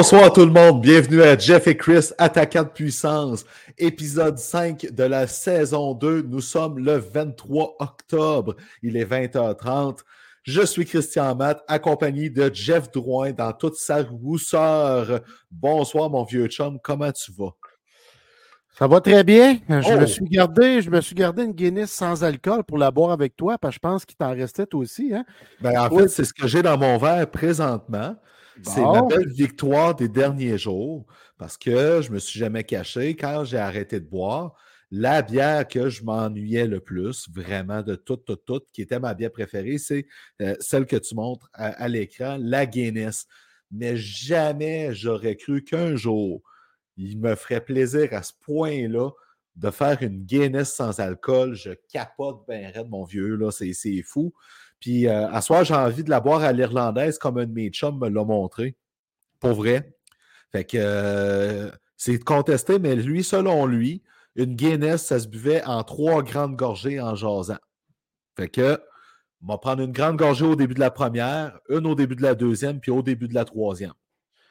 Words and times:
Bonsoir 0.00 0.32
tout 0.32 0.46
le 0.46 0.50
monde, 0.50 0.80
bienvenue 0.80 1.20
à 1.20 1.36
Jeff 1.36 1.66
et 1.66 1.76
Chris, 1.76 2.08
attaquant 2.16 2.62
de 2.62 2.70
puissance, 2.70 3.44
épisode 3.76 4.38
5 4.38 4.86
de 4.92 5.02
la 5.04 5.26
saison 5.26 5.92
2. 5.92 6.22
Nous 6.22 6.40
sommes 6.40 6.78
le 6.78 6.96
23 6.96 7.76
octobre, 7.80 8.56
il 8.82 8.96
est 8.96 9.04
20h30. 9.04 9.98
Je 10.42 10.64
suis 10.64 10.86
Christian 10.86 11.34
Matt, 11.34 11.62
accompagné 11.68 12.30
de 12.30 12.50
Jeff 12.50 12.90
Drouin 12.90 13.32
dans 13.32 13.52
toute 13.52 13.74
sa 13.74 14.02
rousseur. 14.02 15.20
Bonsoir 15.50 16.08
mon 16.08 16.24
vieux 16.24 16.46
chum, 16.46 16.78
comment 16.82 17.12
tu 17.12 17.30
vas? 17.36 17.52
Ça 18.78 18.86
va 18.86 19.02
très 19.02 19.22
bien. 19.22 19.58
Je, 19.68 19.74
me 19.74 20.04
Oh! 20.04 20.06
suis 20.06 20.24
gardé, 20.24 20.80
je 20.80 20.88
me 20.88 21.02
suis 21.02 21.14
gardé 21.14 21.42
une 21.42 21.52
Guinness 21.52 21.90
sans 21.90 22.24
alcool 22.24 22.64
pour 22.64 22.78
la 22.78 22.90
boire 22.90 23.10
avec 23.10 23.36
toi, 23.36 23.58
parce 23.58 23.72
que 23.72 23.76
je 23.76 23.80
pense 23.80 24.06
qu'il 24.06 24.16
t'en 24.16 24.30
restait 24.32 24.64
toi 24.64 24.80
aussi. 24.80 25.12
Hein? 25.12 25.26
Ben, 25.60 25.78
en 25.78 25.94
Oui. 25.94 26.04
fait, 26.04 26.08
c'est 26.08 26.24
ce 26.24 26.32
que 26.32 26.48
j'ai 26.48 26.62
dans 26.62 26.78
mon 26.78 26.96
verre 26.96 27.30
présentement. 27.30 28.16
C'est 28.62 28.82
ma 28.82 29.02
belle 29.02 29.28
victoire 29.28 29.94
des 29.94 30.08
derniers 30.08 30.58
jours 30.58 31.06
parce 31.38 31.56
que 31.56 32.02
je 32.02 32.10
me 32.10 32.18
suis 32.18 32.38
jamais 32.38 32.64
caché. 32.64 33.16
Quand 33.16 33.44
j'ai 33.44 33.58
arrêté 33.58 34.00
de 34.00 34.06
boire, 34.06 34.54
la 34.90 35.22
bière 35.22 35.66
que 35.68 35.88
je 35.88 36.02
m'ennuyais 36.02 36.66
le 36.66 36.80
plus, 36.80 37.28
vraiment 37.30 37.82
de 37.82 37.94
toute, 37.94 38.24
toute, 38.24 38.44
toute, 38.44 38.66
qui 38.72 38.82
était 38.82 38.98
ma 38.98 39.14
bière 39.14 39.30
préférée, 39.30 39.78
c'est 39.78 40.06
euh, 40.42 40.54
celle 40.60 40.86
que 40.86 40.96
tu 40.96 41.14
montres 41.14 41.48
à, 41.52 41.66
à 41.68 41.88
l'écran, 41.88 42.36
la 42.40 42.66
Guinness. 42.66 43.26
Mais 43.70 43.96
jamais 43.96 44.92
j'aurais 44.92 45.36
cru 45.36 45.62
qu'un 45.62 45.94
jour, 45.94 46.42
il 46.96 47.18
me 47.20 47.36
ferait 47.36 47.64
plaisir 47.64 48.08
à 48.12 48.22
ce 48.22 48.32
point-là 48.40 49.10
de 49.56 49.70
faire 49.70 50.02
une 50.02 50.24
Guinness 50.24 50.74
sans 50.74 50.98
alcool. 51.00 51.54
Je 51.54 51.70
capote 51.92 52.44
bien 52.48 52.70
raide, 52.70 52.88
mon 52.88 53.04
vieux, 53.04 53.36
là, 53.36 53.50
c'est 53.50 53.72
c'est 53.72 54.02
fou. 54.02 54.32
Puis 54.80 55.06
euh, 55.06 55.28
à 55.30 55.40
soir, 55.42 55.64
j'ai 55.64 55.74
envie 55.74 56.04
de 56.04 56.10
la 56.10 56.20
boire 56.20 56.42
à 56.42 56.52
l'irlandaise 56.52 57.18
comme 57.18 57.38
un 57.38 57.46
de 57.46 57.52
mes 57.52 57.68
chums 57.70 57.98
me 57.98 58.08
l'a 58.08 58.24
montré. 58.24 58.76
Pour 59.38 59.52
vrai. 59.52 59.94
Fait 60.52 60.64
que 60.64 60.76
euh, 60.78 61.70
c'est 61.96 62.18
contesté, 62.18 62.78
mais 62.78 62.96
lui, 62.96 63.22
selon 63.22 63.66
lui, 63.66 64.02
une 64.36 64.54
Guinness, 64.54 65.04
ça 65.06 65.20
se 65.20 65.28
buvait 65.28 65.62
en 65.64 65.82
trois 65.84 66.22
grandes 66.22 66.56
gorgées 66.56 67.00
en 67.00 67.14
jasant. 67.14 67.58
Fait 68.36 68.48
que 68.48 68.80
on 69.42 69.52
va 69.52 69.58
prendre 69.58 69.82
une 69.82 69.92
grande 69.92 70.16
gorgée 70.16 70.44
au 70.44 70.56
début 70.56 70.74
de 70.74 70.80
la 70.80 70.90
première, 70.90 71.58
une 71.70 71.86
au 71.86 71.94
début 71.94 72.16
de 72.16 72.22
la 72.22 72.34
deuxième, 72.34 72.78
puis 72.80 72.90
au 72.90 73.00
début 73.02 73.26
de 73.28 73.34
la 73.34 73.44
troisième. 73.44 73.94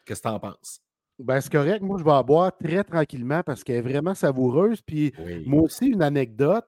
Qu'est-ce 0.06 0.22
que 0.22 0.28
tu 0.28 0.34
en 0.34 0.40
penses? 0.40 0.80
Ben, 1.20 1.40
c'est 1.42 1.52
correct. 1.52 1.82
Moi, 1.82 1.98
je 2.00 2.04
vais 2.04 2.10
la 2.12 2.24
boire 2.24 2.52
très 2.58 2.84
tranquillement 2.84 3.44
parce 3.44 3.64
qu'elle 3.64 3.76
est 3.78 3.82
vraiment 3.82 4.16
savoureuse. 4.16 4.82
Puis 4.82 5.14
Oui. 5.20 5.44
moi 5.46 5.64
aussi, 5.64 5.88
une 5.88 6.02
anecdote. 6.02 6.66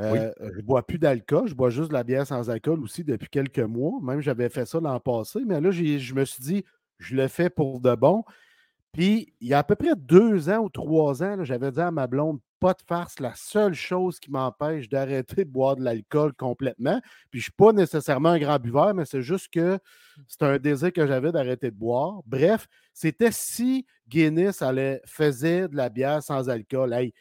Euh, 0.00 0.30
Je 0.40 0.56
ne 0.58 0.62
bois 0.62 0.86
plus 0.86 0.98
d'alcool, 0.98 1.48
je 1.48 1.54
bois 1.54 1.70
juste 1.70 1.88
de 1.88 1.94
la 1.94 2.04
bière 2.04 2.26
sans 2.26 2.50
alcool 2.50 2.80
aussi 2.82 3.04
depuis 3.04 3.28
quelques 3.28 3.58
mois. 3.58 3.98
Même 4.02 4.20
j'avais 4.20 4.48
fait 4.48 4.66
ça 4.66 4.80
l'an 4.80 5.00
passé, 5.00 5.40
mais 5.46 5.60
là, 5.60 5.70
je 5.70 6.14
me 6.14 6.24
suis 6.24 6.42
dit, 6.42 6.64
je 6.98 7.16
le 7.16 7.28
fais 7.28 7.50
pour 7.50 7.80
de 7.80 7.94
bon. 7.94 8.24
Puis 8.92 9.34
il 9.40 9.48
y 9.48 9.54
a 9.54 9.58
à 9.58 9.64
peu 9.64 9.74
près 9.74 9.94
deux 9.94 10.48
ans 10.48 10.60
ou 10.64 10.70
trois 10.70 11.22
ans, 11.22 11.44
j'avais 11.44 11.70
dit 11.70 11.80
à 11.80 11.90
ma 11.90 12.06
blonde, 12.06 12.40
pas 12.60 12.72
de 12.72 12.80
farce, 12.86 13.20
la 13.20 13.34
seule 13.34 13.74
chose 13.74 14.18
qui 14.18 14.30
m'empêche 14.30 14.88
d'arrêter 14.88 15.44
de 15.44 15.50
boire 15.50 15.76
de 15.76 15.82
l'alcool 15.82 16.32
complètement. 16.32 17.00
Puis 17.30 17.38
je 17.38 17.38
ne 17.38 17.42
suis 17.42 17.52
pas 17.52 17.72
nécessairement 17.72 18.30
un 18.30 18.38
grand 18.38 18.58
buveur, 18.58 18.94
mais 18.94 19.04
c'est 19.04 19.20
juste 19.20 19.52
que 19.52 19.78
c'est 20.26 20.42
un 20.42 20.58
désir 20.58 20.92
que 20.92 21.06
j'avais 21.06 21.30
d'arrêter 21.32 21.70
de 21.70 21.76
boire. 21.76 22.20
Bref, 22.24 22.66
c'était 22.94 23.32
si 23.32 23.86
Guinness 24.08 24.62
allait, 24.62 25.02
faisait 25.04 25.68
de 25.68 25.76
la 25.76 25.90
bière 25.90 26.22
sans 26.22 26.48
alcool. 26.48 26.94
Hey, 26.94 27.12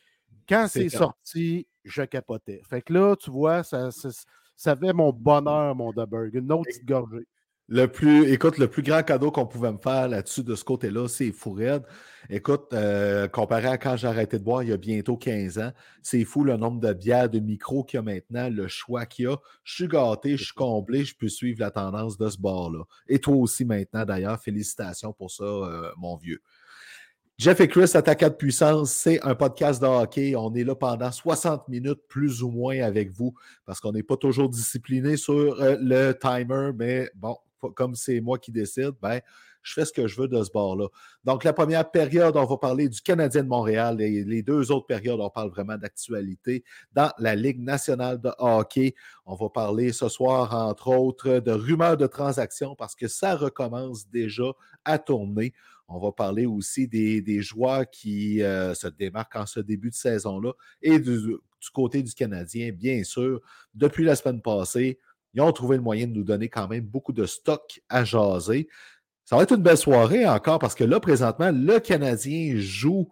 quand 0.48 0.68
C'est 0.70 0.90
sorti, 0.90 1.68
je 1.86 2.04
capotais. 2.04 2.62
Fait 2.70 2.82
que 2.82 2.94
là, 2.94 3.16
tu 3.16 3.32
vois, 3.32 3.64
ça, 3.64 3.92
ça, 3.92 4.10
ça 4.56 4.76
fait 4.76 4.94
mon 4.94 5.12
bonheur, 5.12 5.76
mon 5.76 5.92
Dubberg. 5.92 6.34
Une 6.34 6.52
autre 6.52 6.64
petite 6.66 6.86
gorgée. 6.86 7.26
Le 7.68 7.88
plus, 7.88 8.32
écoute, 8.32 8.60
le 8.60 8.68
plus 8.68 8.84
grand 8.84 9.02
cadeau 9.02 9.32
qu'on 9.32 9.48
pouvait 9.48 9.72
me 9.72 9.80
faire 9.80 10.08
là-dessus 10.08 10.44
de 10.44 10.54
ce 10.54 10.64
côté-là, 10.64 11.08
c'est 11.08 11.32
fou 11.32 11.52
raide. 11.52 11.82
Écoute, 12.30 12.68
euh, 12.74 13.28
comparé 13.28 13.66
à 13.66 13.80
quand 13.80 13.98
j'ai 13.98 14.08
arrêté 14.08 14.38
de 14.38 14.44
boire 14.44 14.62
il 14.62 14.70
y 14.70 14.72
a 14.72 14.78
bientôt 14.78 15.18
15 15.18 15.58
ans, 15.58 15.72
c'est 16.04 16.24
fou 16.26 16.44
le 16.44 16.58
nombre 16.58 16.80
de 16.80 16.94
bières, 16.94 17.28
de 17.28 17.40
micros 17.40 17.84
qu'il 17.84 17.98
y 17.98 18.00
a 18.00 18.02
maintenant, 18.04 18.50
le 18.52 18.68
choix 18.68 19.08
qu'il 19.08 19.26
y 19.26 19.28
a. 19.28 19.38
Je 19.64 19.74
suis 19.74 19.88
gâté, 19.88 20.38
je 20.38 20.46
suis 20.46 20.54
comblé, 20.54 21.06
je 21.06 21.16
peux 21.16 21.28
suivre 21.28 21.60
la 21.60 21.72
tendance 21.72 22.20
de 22.20 22.30
ce 22.30 22.38
bord-là. 22.38 22.84
Et 23.08 23.18
toi 23.18 23.36
aussi 23.36 23.66
maintenant, 23.66 24.06
d'ailleurs, 24.06 24.40
félicitations 24.40 25.14
pour 25.14 25.32
ça, 25.32 25.44
euh, 25.44 25.90
mon 25.98 26.18
vieux. 26.18 26.42
Jeff 27.38 27.60
et 27.60 27.68
Chris, 27.68 27.92
Attaquant 27.96 28.30
de 28.30 28.34
puissance, 28.34 28.94
c'est 28.94 29.22
un 29.22 29.36
podcast 29.36 29.82
de 29.82 29.88
hockey. 29.88 30.38
On 30.38 30.54
est 30.56 30.64
là 30.64 30.74
pendant 30.74 31.12
60 31.12 31.68
minutes, 31.68 32.00
plus 32.08 32.42
ou 32.42 32.50
moins, 32.50 32.80
avec 32.80 33.12
vous, 33.12 33.34
parce 33.66 33.82
qu'on 33.82 33.92
n'est 33.92 34.04
pas 34.04 34.16
toujours 34.16 34.48
discipliné 34.48 35.18
sur 35.18 35.62
euh, 35.62 35.76
le 35.82 36.14
timer, 36.14 36.72
mais 36.74 37.10
bon, 37.14 37.38
comme 37.76 37.94
c'est 37.94 38.22
moi 38.22 38.40
qui 38.40 38.54
décide, 38.54 38.94
ben, 39.02 39.20
je 39.64 39.74
fais 39.74 39.84
ce 39.84 39.92
que 39.92 40.08
je 40.08 40.22
veux 40.22 40.30
de 40.30 40.42
ce 40.44 40.52
bord-là. 40.52 40.88
Donc, 41.26 41.44
la 41.44 41.52
première 41.52 41.90
période, 41.90 42.38
on 42.38 42.46
va 42.46 42.58
parler 42.58 42.88
du 42.88 43.02
Canadien 43.02 43.44
de 43.44 43.50
Montréal. 43.50 43.98
Les 43.98 44.44
deux 44.44 44.72
autres 44.72 44.86
périodes, 44.86 45.20
on 45.20 45.30
parle 45.30 45.50
vraiment 45.50 45.76
d'actualité 45.76 46.64
dans 46.94 47.12
la 47.18 47.36
Ligue 47.36 47.60
nationale 47.60 48.22
de 48.22 48.32
hockey. 48.38 48.94
On 49.26 49.36
va 49.36 49.50
parler 49.50 49.92
ce 49.92 50.08
soir, 50.08 50.54
entre 50.54 50.90
autres, 50.90 51.40
de 51.40 51.52
rumeurs 51.52 51.98
de 51.98 52.08
transactions 52.08 52.76
parce 52.76 52.96
que 52.96 53.08
ça 53.08 53.36
recommence 53.36 54.08
déjà 54.08 54.54
à 54.86 55.00
tourner. 55.00 55.52
On 55.88 56.00
va 56.00 56.12
parler 56.12 56.46
aussi 56.46 56.88
des, 56.88 57.22
des 57.22 57.42
joueurs 57.42 57.90
qui 57.90 58.42
euh, 58.42 58.74
se 58.74 58.88
démarquent 58.88 59.36
en 59.36 59.46
ce 59.46 59.60
début 59.60 59.90
de 59.90 59.96
saison-là 59.96 60.52
et 60.82 61.00
du, 61.00 61.36
côté 61.74 62.02
du 62.04 62.14
Canadien, 62.14 62.72
bien 62.72 63.04
sûr. 63.04 63.42
Depuis 63.74 64.04
la 64.04 64.16
semaine 64.16 64.42
passée, 64.42 65.00
ils 65.34 65.42
ont 65.42 65.52
trouvé 65.52 65.78
le 65.78 65.84
moyen 65.84 66.08
de 66.08 66.14
nous 66.14 66.24
donner 66.24 66.50
quand 66.50 66.68
même 66.68 66.86
beaucoup 66.86 67.14
de 67.14 67.26
stock 67.26 67.82
à 67.90 68.04
jaser. 68.04 68.68
Ça 69.26 69.36
va 69.36 69.44
être 69.44 69.56
une 69.56 69.64
belle 69.64 69.78
soirée 69.78 70.28
encore 70.28 70.60
parce 70.60 70.76
que 70.76 70.84
là, 70.84 71.00
présentement, 71.00 71.52
le 71.52 71.80
Canadien 71.80 72.56
joue 72.58 73.12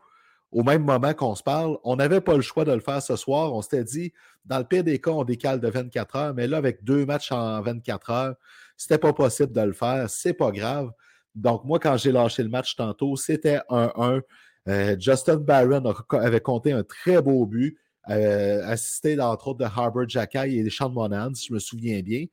au 0.51 0.63
même 0.63 0.83
moment 0.83 1.13
qu'on 1.13 1.35
se 1.35 1.43
parle. 1.43 1.77
On 1.83 1.95
n'avait 1.95 2.21
pas 2.21 2.35
le 2.35 2.41
choix 2.41 2.63
de 2.63 2.71
le 2.71 2.79
faire 2.79 3.01
ce 3.01 3.15
soir. 3.15 3.53
On 3.53 3.61
s'était 3.61 3.83
dit, 3.83 4.13
dans 4.45 4.59
le 4.59 4.63
pire 4.63 4.83
des 4.83 4.99
cas, 4.99 5.11
on 5.11 5.23
décale 5.23 5.59
de 5.59 5.67
24 5.67 6.15
heures, 6.15 6.33
mais 6.33 6.47
là, 6.47 6.57
avec 6.57 6.83
deux 6.83 7.05
matchs 7.05 7.31
en 7.31 7.61
24 7.61 8.09
heures, 8.11 8.35
c'était 8.77 8.99
pas 8.99 9.13
possible 9.13 9.51
de 9.51 9.61
le 9.61 9.73
faire. 9.73 10.09
C'est 10.09 10.33
pas 10.33 10.51
grave. 10.51 10.91
Donc, 11.35 11.65
moi, 11.65 11.79
quand 11.79 11.97
j'ai 11.97 12.11
lâché 12.11 12.43
le 12.43 12.49
match 12.49 12.75
tantôt, 12.75 13.15
c'était 13.15 13.59
1-1. 13.69 14.21
Euh, 14.67 14.95
Justin 14.99 15.37
Barron 15.37 15.83
avait 16.11 16.39
compté 16.39 16.71
un 16.71 16.83
très 16.83 17.21
beau 17.21 17.45
but, 17.45 17.77
euh, 18.09 18.65
assisté 18.65 19.19
entre 19.19 19.49
autres 19.49 19.59
de 19.59 19.65
Harbour 19.65 20.07
Jackay 20.07 20.53
et 20.53 20.69
Sean 20.69 20.89
Monahan, 20.89 21.33
si 21.33 21.47
je 21.47 21.53
me 21.53 21.59
souviens 21.59 22.01
bien. 22.01 22.25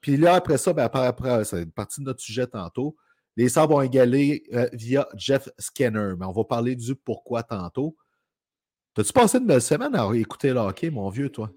Puis 0.00 0.16
là, 0.16 0.34
après 0.34 0.58
ça, 0.58 0.72
ben, 0.72 0.88
après, 0.92 1.44
c'est 1.44 1.62
une 1.62 1.72
partie 1.72 2.00
de 2.00 2.06
notre 2.06 2.20
sujet 2.20 2.46
tantôt. 2.46 2.96
Les 3.36 3.48
Sabres 3.48 3.76
ont 3.76 3.82
égalé 3.82 4.44
euh, 4.54 4.68
via 4.72 5.06
Jeff 5.14 5.48
Skinner, 5.58 6.14
mais 6.18 6.26
on 6.26 6.32
va 6.32 6.44
parler 6.44 6.74
du 6.74 6.94
pourquoi 6.94 7.42
tantôt. 7.42 7.96
T'as-tu 8.94 9.12
passé 9.12 9.38
une 9.38 9.46
belle 9.46 9.60
semaine 9.60 9.94
à 9.94 10.10
écouter 10.14 10.52
le 10.52 10.60
hockey, 10.60 10.90
mon 10.90 11.10
vieux, 11.10 11.28
toi? 11.28 11.50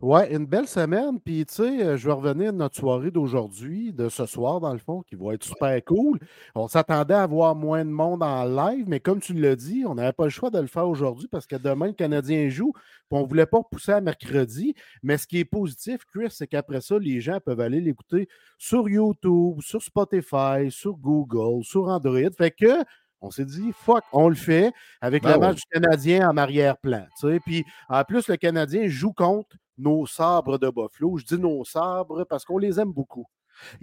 Ouais, 0.00 0.34
une 0.34 0.46
belle 0.46 0.66
semaine. 0.66 1.20
Puis, 1.20 1.46
tu 1.46 1.54
sais, 1.54 1.82
euh, 1.82 1.96
je 1.96 2.06
vais 2.06 2.12
revenir 2.12 2.50
à 2.50 2.52
notre 2.52 2.76
soirée 2.76 3.10
d'aujourd'hui, 3.10 3.92
de 3.92 4.08
ce 4.08 4.26
soir, 4.26 4.60
dans 4.60 4.72
le 4.72 4.78
fond, 4.78 5.02
qui 5.02 5.14
va 5.14 5.34
être 5.34 5.44
super 5.44 5.82
cool. 5.84 6.18
On 6.54 6.68
s'attendait 6.68 7.14
à 7.14 7.22
avoir 7.22 7.54
moins 7.54 7.84
de 7.84 7.90
monde 7.90 8.22
en 8.22 8.44
live, 8.44 8.84
mais 8.88 9.00
comme 9.00 9.20
tu 9.20 9.32
l'as 9.34 9.56
dit, 9.56 9.84
on 9.86 9.94
n'avait 9.94 10.12
pas 10.12 10.24
le 10.24 10.30
choix 10.30 10.50
de 10.50 10.58
le 10.58 10.66
faire 10.66 10.88
aujourd'hui 10.88 11.28
parce 11.28 11.46
que 11.46 11.56
demain, 11.56 11.86
le 11.86 11.92
Canadien 11.92 12.48
joue. 12.48 12.72
Puis 12.72 13.18
on 13.18 13.22
ne 13.22 13.26
voulait 13.28 13.46
pas 13.46 13.62
pousser 13.62 13.92
à 13.92 14.00
mercredi. 14.00 14.74
Mais 15.02 15.16
ce 15.16 15.26
qui 15.26 15.38
est 15.38 15.44
positif, 15.44 16.04
Chris, 16.12 16.28
c'est 16.30 16.46
qu'après 16.46 16.80
ça, 16.80 16.98
les 16.98 17.20
gens 17.20 17.38
peuvent 17.44 17.60
aller 17.60 17.80
l'écouter 17.80 18.28
sur 18.58 18.88
YouTube, 18.88 19.60
sur 19.60 19.82
Spotify, 19.82 20.70
sur 20.70 20.96
Google, 20.96 21.64
sur 21.64 21.88
Android. 21.88 22.30
Fait 22.36 22.50
que 22.50 22.84
on 23.24 23.30
s'est 23.30 23.46
dit, 23.46 23.72
fuck, 23.72 24.04
on 24.12 24.28
le 24.28 24.34
fait 24.34 24.70
avec 25.00 25.22
Ben 25.22 25.32
le 25.32 25.38
match 25.38 25.56
du 25.56 25.62
Canadien 25.72 26.28
en 26.28 26.36
arrière-plan. 26.36 27.06
tu 27.18 27.28
sais. 27.28 27.40
Puis 27.40 27.64
en 27.88 28.04
plus, 28.04 28.28
le 28.28 28.36
Canadien 28.36 28.86
joue 28.86 29.14
contre 29.14 29.56
nos 29.78 30.06
sabres 30.06 30.58
de 30.58 30.68
Buffalo. 30.68 31.18
Je 31.18 31.24
dis 31.24 31.38
nos 31.38 31.64
sabres 31.64 32.24
parce 32.24 32.44
qu'on 32.44 32.58
les 32.58 32.78
aime 32.80 32.92
beaucoup. 32.92 33.26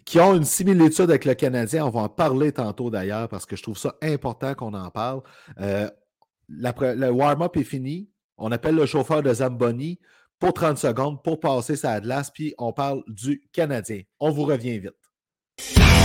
qui 0.06 0.20
ont 0.20 0.36
une 0.36 0.44
similitude 0.44 1.10
avec 1.10 1.24
le 1.24 1.34
Canadien. 1.34 1.86
On 1.86 1.90
va 1.90 2.02
en 2.02 2.10
parler 2.10 2.52
tantôt 2.52 2.90
d'ailleurs 2.90 3.30
parce 3.30 3.46
que 3.46 3.56
je 3.56 3.64
trouve 3.64 3.78
ça 3.78 3.96
important 4.02 4.54
qu'on 4.54 4.74
en 4.74 4.90
parle. 4.92 5.22
Euh, 5.62 5.90
le 6.50 7.10
warm-up 7.10 7.56
est 7.56 7.64
fini. 7.64 8.10
On 8.38 8.52
appelle 8.52 8.76
le 8.76 8.86
chauffeur 8.86 9.24
de 9.24 9.34
Zamboni 9.34 10.00
pour 10.40 10.54
30 10.54 10.78
secondes 10.78 11.24
pour 11.24 11.40
passer 11.40 11.76
sa 11.76 12.02
glace, 12.02 12.32
puis 12.32 12.54
on 12.58 12.74
parle 12.74 13.04
du 13.08 13.42
Canadien. 13.54 14.02
On 14.20 14.32
vous 14.32 14.44
revient 14.44 14.80
vite. 14.80 16.00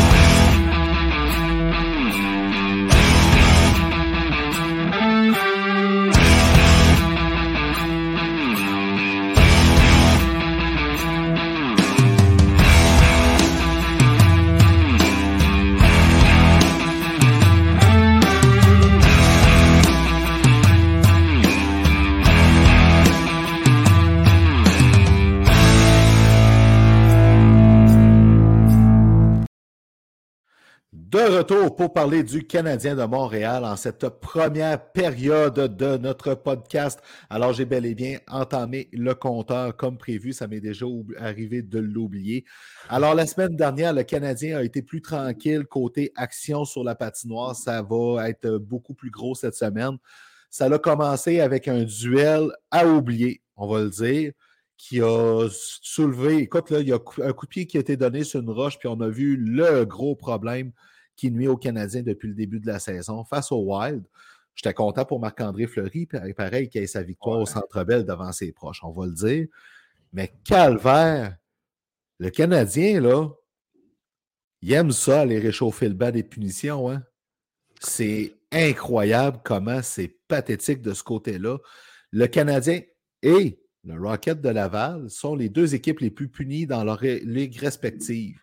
De 31.08 31.20
retour 31.20 31.76
pour 31.76 31.92
parler 31.92 32.24
du 32.24 32.48
Canadien 32.48 32.96
de 32.96 33.04
Montréal 33.04 33.64
en 33.64 33.76
cette 33.76 34.08
première 34.08 34.90
période 34.90 35.76
de 35.76 35.96
notre 35.98 36.34
podcast. 36.34 37.00
Alors, 37.30 37.52
j'ai 37.52 37.64
bel 37.64 37.86
et 37.86 37.94
bien 37.94 38.18
entamé 38.26 38.88
le 38.92 39.14
compteur 39.14 39.76
comme 39.76 39.98
prévu. 39.98 40.32
Ça 40.32 40.48
m'est 40.48 40.58
déjà 40.58 40.84
arrivé 41.20 41.62
de 41.62 41.78
l'oublier. 41.78 42.44
Alors, 42.88 43.14
la 43.14 43.24
semaine 43.28 43.54
dernière, 43.54 43.92
le 43.92 44.02
Canadien 44.02 44.58
a 44.58 44.64
été 44.64 44.82
plus 44.82 45.00
tranquille 45.00 45.64
côté 45.66 46.10
action 46.16 46.64
sur 46.64 46.82
la 46.82 46.96
patinoire. 46.96 47.54
Ça 47.54 47.82
va 47.82 48.28
être 48.28 48.58
beaucoup 48.58 48.94
plus 48.94 49.10
gros 49.10 49.36
cette 49.36 49.54
semaine. 49.54 49.98
Ça 50.50 50.64
a 50.64 50.78
commencé 50.80 51.38
avec 51.38 51.68
un 51.68 51.84
duel 51.84 52.50
à 52.72 52.84
oublier, 52.84 53.42
on 53.56 53.68
va 53.68 53.82
le 53.82 53.90
dire 53.90 54.32
qui 54.76 55.00
a 55.00 55.48
soulevé. 55.50 56.38
Écoute, 56.38 56.70
là, 56.70 56.80
il 56.80 56.88
y 56.88 56.92
a 56.92 56.98
un 57.22 57.32
coup 57.32 57.46
de 57.46 57.50
pied 57.50 57.66
qui 57.66 57.78
a 57.78 57.80
été 57.80 57.96
donné 57.96 58.24
sur 58.24 58.40
une 58.40 58.50
roche, 58.50 58.78
puis 58.78 58.88
on 58.88 59.00
a 59.00 59.08
vu 59.08 59.36
le 59.36 59.84
gros 59.86 60.14
problème 60.14 60.72
qui 61.16 61.30
nuit 61.30 61.48
aux 61.48 61.56
Canadiens 61.56 62.02
depuis 62.02 62.28
le 62.28 62.34
début 62.34 62.60
de 62.60 62.66
la 62.66 62.78
saison 62.78 63.24
face 63.24 63.50
au 63.50 63.62
Wild. 63.64 64.04
J'étais 64.54 64.74
content 64.74 65.04
pour 65.04 65.20
Marc-André 65.20 65.66
Fleury, 65.66 66.06
pareil, 66.36 66.68
qu'il 66.68 66.82
ait 66.82 66.86
sa 66.86 67.02
victoire 67.02 67.40
au 67.40 67.46
Centre 67.46 67.84
Bell 67.84 68.04
devant 68.04 68.32
ses 68.32 68.52
proches, 68.52 68.82
on 68.82 68.90
va 68.90 69.06
le 69.06 69.12
dire. 69.12 69.46
Mais 70.12 70.32
calvaire, 70.44 71.36
le 72.18 72.30
Canadien, 72.30 73.00
là, 73.00 73.28
il 74.62 74.72
aime 74.72 74.92
ça, 74.92 75.20
aller 75.20 75.38
réchauffer 75.38 75.88
le 75.88 75.94
bas 75.94 76.10
des 76.10 76.22
punitions. 76.22 76.90
Hein? 76.90 77.02
C'est 77.80 78.34
incroyable 78.50 79.40
comment 79.44 79.82
c'est 79.82 80.16
pathétique 80.26 80.80
de 80.80 80.94
ce 80.94 81.02
côté-là. 81.02 81.58
Le 82.10 82.26
Canadien 82.26 82.80
et 83.22 83.60
le 83.84 84.00
Rocket 84.00 84.40
de 84.40 84.48
Laval 84.48 85.10
sont 85.10 85.34
les 85.36 85.50
deux 85.50 85.74
équipes 85.74 86.00
les 86.00 86.10
plus 86.10 86.28
punies 86.28 86.66
dans 86.66 86.82
leur 86.82 87.02
ligue 87.02 87.58
respective. 87.58 88.40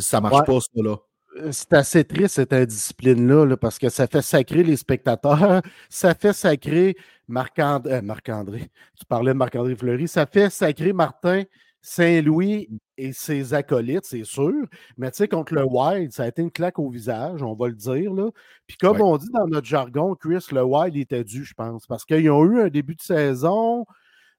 Ça 0.00 0.18
ne 0.18 0.22
marche 0.24 0.40
Ouais. 0.40 0.44
pas, 0.46 0.60
ça, 0.60 0.82
là. 0.82 0.96
Euh, 1.38 1.52
C'est 1.52 1.72
assez 1.72 2.04
triste 2.04 2.34
cette 2.36 2.52
indiscipline-là, 2.52 3.44
là, 3.46 3.56
parce 3.56 3.78
que 3.78 3.88
ça 3.88 4.06
fait 4.06 4.22
sacrer 4.22 4.62
les 4.62 4.76
spectateurs, 4.76 5.62
ça 5.88 6.14
fait 6.14 6.32
sacrer 6.32 6.96
Marc-André, 7.28 7.94
euh, 7.94 8.02
Marc-André, 8.02 8.70
tu 8.98 9.04
parlais 9.06 9.32
de 9.32 9.36
Marc-André 9.38 9.74
Fleury, 9.76 10.08
ça 10.08 10.26
fait 10.26 10.50
sacrer 10.50 10.92
Martin 10.92 11.44
Saint-Louis 11.80 12.68
et 12.96 13.12
ses 13.12 13.54
acolytes, 13.54 14.04
c'est 14.04 14.24
sûr. 14.24 14.52
Mais 14.96 15.10
tu 15.10 15.18
sais, 15.18 15.28
contre 15.28 15.54
le 15.54 15.64
Wild, 15.64 16.12
ça 16.12 16.24
a 16.24 16.28
été 16.28 16.42
une 16.42 16.50
claque 16.50 16.78
au 16.78 16.90
visage, 16.90 17.42
on 17.42 17.54
va 17.54 17.68
le 17.68 17.74
dire. 17.74 18.12
Là. 18.12 18.30
Puis 18.66 18.76
comme 18.76 18.96
Ouais. 18.96 19.02
on 19.02 19.16
dit 19.16 19.28
dans 19.32 19.46
notre 19.46 19.66
jargon, 19.66 20.14
Chris, 20.16 20.44
le 20.50 20.62
Wild 20.64 20.96
était 20.96 21.22
dû, 21.22 21.44
je 21.44 21.54
pense, 21.54 21.86
parce 21.86 22.04
qu'ils 22.04 22.28
ont 22.30 22.44
eu 22.44 22.60
un 22.62 22.68
début 22.68 22.96
de 22.96 23.00
saison 23.00 23.86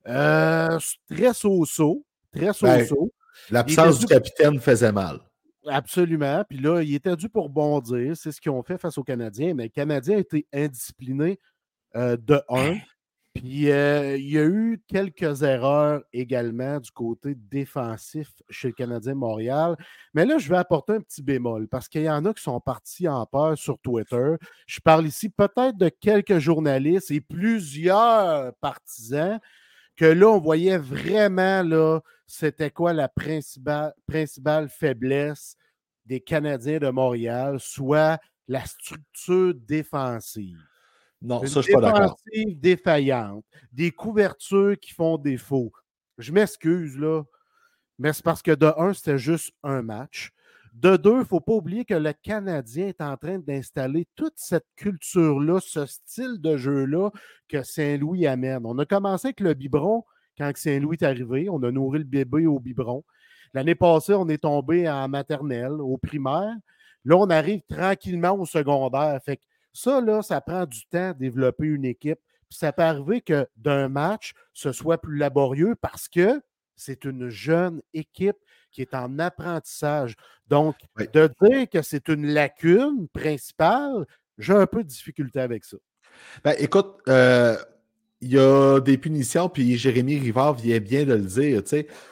euh, 0.08 0.78
très 1.10 1.34
so-so, 1.34 2.04
très 2.36 2.52
Ben. 2.62 2.86
L'absence 3.52 4.00
du 4.00 4.06
capitaine 4.06 4.60
faisait 4.60 4.92
mal. 4.92 5.20
Absolument. 5.70 6.44
Puis 6.50 6.60
là, 6.60 6.82
il 6.82 6.94
était 6.94 7.16
dû 7.16 7.30
pour 7.30 7.50
bondir. 7.50 8.16
C'est 8.18 8.32
ce 8.32 8.42
qu'ils 8.42 8.52
ont 8.52 8.64
fait 8.64 8.78
face 8.78 8.98
aux 8.98 9.04
Canadiens. 9.04 9.54
Mais 9.54 9.64
le 9.64 9.70
Canadien 9.70 10.18
a 10.18 10.20
été 10.20 10.48
indiscipliné 10.54 11.40
euh, 11.96 12.18
de 12.18 12.42
1. 12.50 12.76
Puis 13.36 13.72
euh, 13.72 14.18
il 14.18 14.30
y 14.30 14.40
a 14.40 14.46
eu 14.46 14.82
quelques 14.88 15.44
erreurs 15.44 16.02
également 16.12 16.80
du 16.80 16.92
côté 16.92 17.36
défensif 17.36 18.32
chez 18.50 18.70
le 18.70 18.74
Canadien 18.74 19.14
de 19.14 19.18
Montréal. 19.20 19.78
Mais 20.14 20.26
là, 20.26 20.40
je 20.40 20.50
vais 20.50 20.58
apporter 20.58 20.94
un 20.94 21.02
petit 21.02 21.22
bémol 21.22 21.68
parce 21.68 21.88
qu'il 21.88 22.02
y 22.02 22.10
en 22.10 22.26
a 22.26 22.34
qui 22.34 22.42
sont 22.42 22.60
partis 22.60 23.08
en 23.08 23.26
peur 23.28 23.58
sur 23.58 23.78
Twitter. 23.80 24.36
Je 24.66 24.80
parle 24.80 25.06
ici 25.06 25.30
peut-être 25.30 25.78
de 25.78 25.90
quelques 25.90 26.40
journalistes 26.40 27.12
et 27.12 27.22
plusieurs 27.22 28.54
partisans 28.56 29.40
que 30.00 30.06
là, 30.06 30.28
on 30.28 30.40
voyait 30.40 30.78
vraiment, 30.78 31.62
là, 31.62 32.00
c'était 32.26 32.72
quoi 32.72 32.94
la 32.94 33.10
principale, 33.10 33.94
principale 34.08 34.70
faiblesse 34.70 35.58
des 36.06 36.22
Canadiens 36.22 36.80
de 36.80 36.90
Montréal, 36.90 37.60
soit 37.60 38.18
la 38.48 38.64
structure 38.64 39.54
défensive. 39.54 40.58
Non, 41.22 41.42
Une 41.42 41.50
ça, 41.50 41.60
je 41.60 41.66
suis 41.66 41.74
pas 41.74 41.82
d'accord. 41.82 42.16
défensive 42.32 42.60
défaillante, 42.62 43.44
des 43.74 43.92
couvertures 43.92 44.80
qui 44.80 44.94
font 44.94 45.18
défaut. 45.18 45.70
Je 46.18 46.32
m'excuse, 46.32 46.98
là, 46.98 47.24
mais 47.98 48.14
c'est 48.14 48.24
parce 48.24 48.42
que 48.42 48.52
de 48.52 48.72
un, 48.78 48.94
c'était 48.94 49.18
juste 49.18 49.52
un 49.64 49.82
match. 49.82 50.32
De 50.80 50.96
deux, 50.96 51.16
il 51.16 51.20
ne 51.20 51.24
faut 51.26 51.42
pas 51.42 51.52
oublier 51.52 51.84
que 51.84 51.94
le 51.94 52.14
Canadien 52.14 52.88
est 52.88 53.02
en 53.02 53.18
train 53.18 53.38
d'installer 53.38 54.08
toute 54.16 54.36
cette 54.38 54.66
culture-là, 54.78 55.60
ce 55.60 55.86
style 55.86 56.40
de 56.40 56.56
jeu-là 56.56 57.10
que 57.50 57.64
Saint-Louis 57.64 58.26
amène. 58.26 58.62
On 58.64 58.80
a 58.80 58.86
commencé 58.86 59.28
avec 59.28 59.42
le 59.42 59.54
biberon 59.54 60.06
quand 60.38 60.50
Saint-Louis 60.56 60.96
est 61.02 61.04
arrivé. 61.04 61.50
On 61.50 61.62
a 61.64 61.72
nourri 61.72 62.00
le 62.00 62.06
bébé 62.06 62.48
au 62.48 62.62
biberon. 62.62 63.04
L'année 63.54 63.76
passée, 63.76 64.14
on 64.14 64.30
est 64.30 64.44
tombé 64.44 64.90
en 64.90 65.10
maternelle, 65.10 65.74
au 65.82 65.98
primaire. 65.98 66.56
Là, 67.04 67.18
on 67.18 67.30
arrive 67.30 67.62
tranquillement 67.68 68.40
au 68.40 68.46
secondaire. 68.46 69.20
Fait 69.26 69.36
que 69.36 69.44
ça, 69.74 70.00
là, 70.00 70.22
ça 70.22 70.40
prend 70.40 70.66
du 70.66 70.86
temps 70.86 71.10
à 71.10 71.14
développer 71.14 71.66
une 71.66 71.84
équipe. 71.84 72.20
Puis 72.48 72.58
ça 72.58 72.72
peut 72.72 72.84
arriver 72.84 73.20
que 73.20 73.46
d'un 73.58 73.90
match, 73.90 74.32
ce 74.54 74.72
soit 74.72 74.98
plus 74.98 75.18
laborieux 75.18 75.76
parce 75.76 76.08
que 76.08 76.42
c'est 76.78 77.04
une 77.04 77.28
jeune 77.28 77.82
équipe 77.94 78.38
qui 78.72 78.82
est 78.82 78.94
en 78.94 79.20
apprentissage. 79.20 80.16
Donc, 80.48 80.76
Oui. 80.98 81.06
de 81.14 81.30
dire 81.42 81.70
que 81.70 81.82
c'est 81.82 82.08
une 82.10 82.28
lacune 82.28 83.08
principale, 83.14 84.06
j'ai 84.38 84.54
un 84.54 84.66
peu 84.68 84.84
de 84.84 84.88
difficulté 84.90 85.40
avec 85.40 85.66
ça. 85.66 85.78
Ben, 86.44 86.56
écoute, 86.58 86.98
euh, 87.08 87.56
il 88.22 88.32
y 88.34 88.40
a 88.40 88.80
des 88.80 88.98
punitions, 88.98 89.48
puis 89.48 89.78
Jérémy 89.78 90.18
Rivard 90.20 90.54
vient 90.56 90.80
bien 90.80 91.06
de 91.06 91.14
le 91.14 91.22
dire. 91.22 91.62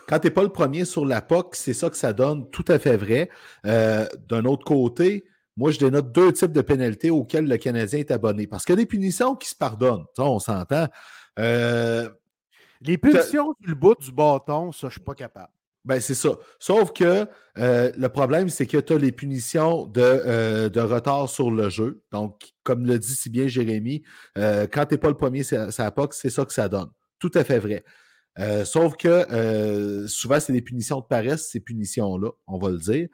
Quand 0.08 0.20
tu 0.20 0.28
n'es 0.28 0.32
pas 0.32 0.44
le 0.44 0.50
premier 0.50 0.86
sur 0.86 1.06
la 1.06 1.22
POC, 1.22 1.56
c'est 1.56 1.74
ça 1.74 1.90
que 1.90 1.98
ça 1.98 2.14
donne, 2.14 2.50
tout 2.50 2.66
à 2.70 2.80
fait 2.80 2.96
vrai. 2.96 3.30
Euh, 3.66 4.06
D'un 4.30 4.46
autre 4.46 4.64
côté, 4.64 5.26
moi, 5.58 5.72
je 5.72 5.80
dénote 5.80 6.12
deux 6.12 6.32
types 6.32 6.54
de 6.54 6.62
pénalités 6.62 7.10
auxquelles 7.10 7.48
le 7.48 7.58
Canadien 7.58 8.00
est 8.00 8.12
abonné. 8.12 8.46
Parce 8.48 8.64
qu'il 8.64 8.74
y 8.74 8.78
a 8.78 8.82
des 8.82 8.86
punitions 8.86 9.36
qui 9.36 9.50
se 9.50 9.56
pardonnent. 9.56 10.06
Ça, 10.16 10.24
on 10.24 10.40
s'entend. 10.40 10.88
Euh, 11.40 12.08
Les 12.82 12.98
punitions 12.98 13.56
sur 13.60 13.68
le 13.70 13.74
bout 13.76 14.00
du 14.00 14.12
bâton, 14.12 14.72
ça, 14.72 14.82
je 14.82 14.86
ne 14.86 14.92
suis 14.92 15.02
pas 15.02 15.16
capable. 15.16 15.50
Ben, 15.88 16.02
c'est 16.02 16.16
ça. 16.16 16.38
Sauf 16.60 16.92
que 16.92 17.26
euh, 17.58 17.92
le 17.98 18.10
problème, 18.10 18.50
c'est 18.50 18.66
que 18.66 18.78
tu 18.78 18.92
as 18.92 18.98
les 18.98 19.14
punitions 19.14 19.86
de, 19.86 20.02
euh, 20.02 20.68
de 20.68 20.82
retard 20.82 21.30
sur 21.30 21.50
le 21.50 21.70
jeu. 21.70 22.04
Donc, 22.12 22.52
comme 22.64 22.86
le 22.86 23.00
dit 23.00 23.16
si 23.16 23.30
bien 23.30 23.48
Jérémy, 23.48 24.04
euh, 24.38 24.68
quand 24.70 24.86
tu 24.86 24.96
n'es 24.96 24.98
pas 24.98 25.08
le 25.08 25.16
premier 25.16 25.44
sur 25.44 25.66
la 25.78 25.92
POC, 25.92 26.14
c'est 26.14 26.30
ça 26.30 26.44
que 26.44 26.52
ça 26.52 26.68
donne. 26.68 26.90
Tout 27.20 27.32
à 27.36 27.46
fait 27.46 27.60
vrai. 27.60 27.86
Sauf 28.66 28.98
que 28.98 30.06
souvent, 30.08 30.40
c'est 30.40 30.54
des 30.54 30.62
punitions 30.62 31.00
de 31.00 31.06
paresse, 31.06 31.50
ces 31.50 31.60
punitions-là, 31.60 32.30
on 32.46 32.60
va 32.60 32.70
le 32.70 32.78
dire. 32.78 33.08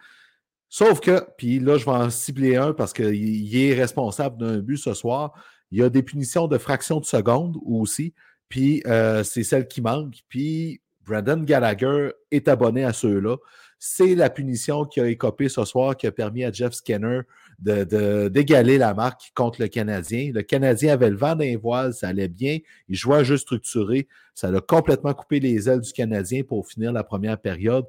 Sauf 0.68 1.00
que, 1.00 1.24
puis 1.38 1.60
là, 1.60 1.78
je 1.78 1.86
vais 1.86 1.92
en 1.92 2.10
cibler 2.10 2.58
un 2.58 2.74
parce 2.74 2.92
qu'il 2.92 3.14
il 3.14 3.56
est 3.56 3.74
responsable 3.74 4.38
d'un 4.38 4.58
but 4.58 4.78
ce 4.78 4.94
soir. 4.96 5.32
Il 5.72 5.80
y 5.80 5.84
a 5.84 5.90
des 5.90 6.04
punitions 6.04 6.48
de 6.48 6.58
fraction 6.58 7.00
de 7.00 7.06
seconde 7.06 7.56
aussi. 7.66 8.14
Puis 8.50 8.84
c'est 9.24 9.44
celle 9.44 9.68
qui 9.68 9.82
manque. 9.82 10.16
Puis 10.28 10.82
Brandon 11.06 11.44
Gallagher 11.44 12.12
est 12.32 12.48
abonné 12.48 12.84
à 12.84 12.94
ceux-là. 12.94 13.38
C'est 13.80 14.16
la 14.16 14.30
punition 14.30 14.86
qui 14.86 15.02
a 15.02 15.08
écopé 15.08 15.50
ce 15.50 15.66
soir 15.66 15.98
qui 15.98 16.08
a 16.08 16.12
permis 16.12 16.44
à 16.46 16.52
Jeff 16.52 16.74
Skinner 16.74 17.22
d'égaler 17.60 18.78
la 18.78 18.94
marque 18.94 19.32
contre 19.36 19.62
le 19.62 19.68
Canadien. 19.68 20.32
Le 20.34 20.42
Canadien 20.42 20.94
avait 20.94 21.10
le 21.10 21.18
vent 21.18 21.36
d'un 21.36 21.58
voile, 21.58 21.94
ça 21.94 22.08
allait 22.08 22.28
bien. 22.28 22.60
Il 22.88 22.96
jouait 22.96 23.18
un 23.18 23.24
jeu 23.24 23.38
structuré. 23.38 24.08
Ça 24.36 24.48
a 24.48 24.62
complètement 24.62 25.14
coupé 25.14 25.40
les 25.40 25.70
ailes 25.70 25.82
du 25.82 25.92
Canadien 25.92 26.44
pour 26.44 26.68
finir 26.68 26.94
la 26.94 27.04
première 27.04 27.38
période. 27.38 27.86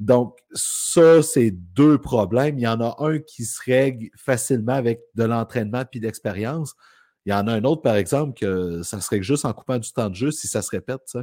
Donc, 0.00 0.38
ça, 0.52 1.22
c'est 1.22 1.50
deux 1.50 1.98
problèmes. 1.98 2.58
Il 2.58 2.62
y 2.62 2.68
en 2.68 2.80
a 2.80 2.96
un 2.98 3.18
qui 3.18 3.44
se 3.44 3.60
règle 3.64 4.08
facilement 4.16 4.72
avec 4.72 5.00
de 5.14 5.24
l'entraînement 5.24 5.84
puis 5.88 6.00
d'expérience. 6.00 6.74
Il 7.24 7.30
y 7.30 7.32
en 7.34 7.46
a 7.46 7.52
un 7.52 7.64
autre, 7.64 7.82
par 7.82 7.94
exemple, 7.94 8.38
que 8.38 8.82
ça 8.82 9.00
serait 9.00 9.22
juste 9.22 9.44
en 9.44 9.52
coupant 9.52 9.78
du 9.78 9.92
temps 9.92 10.10
de 10.10 10.14
jeu 10.14 10.30
si 10.32 10.48
ça 10.48 10.60
se 10.60 10.70
répète. 10.70 11.02
Ça. 11.06 11.22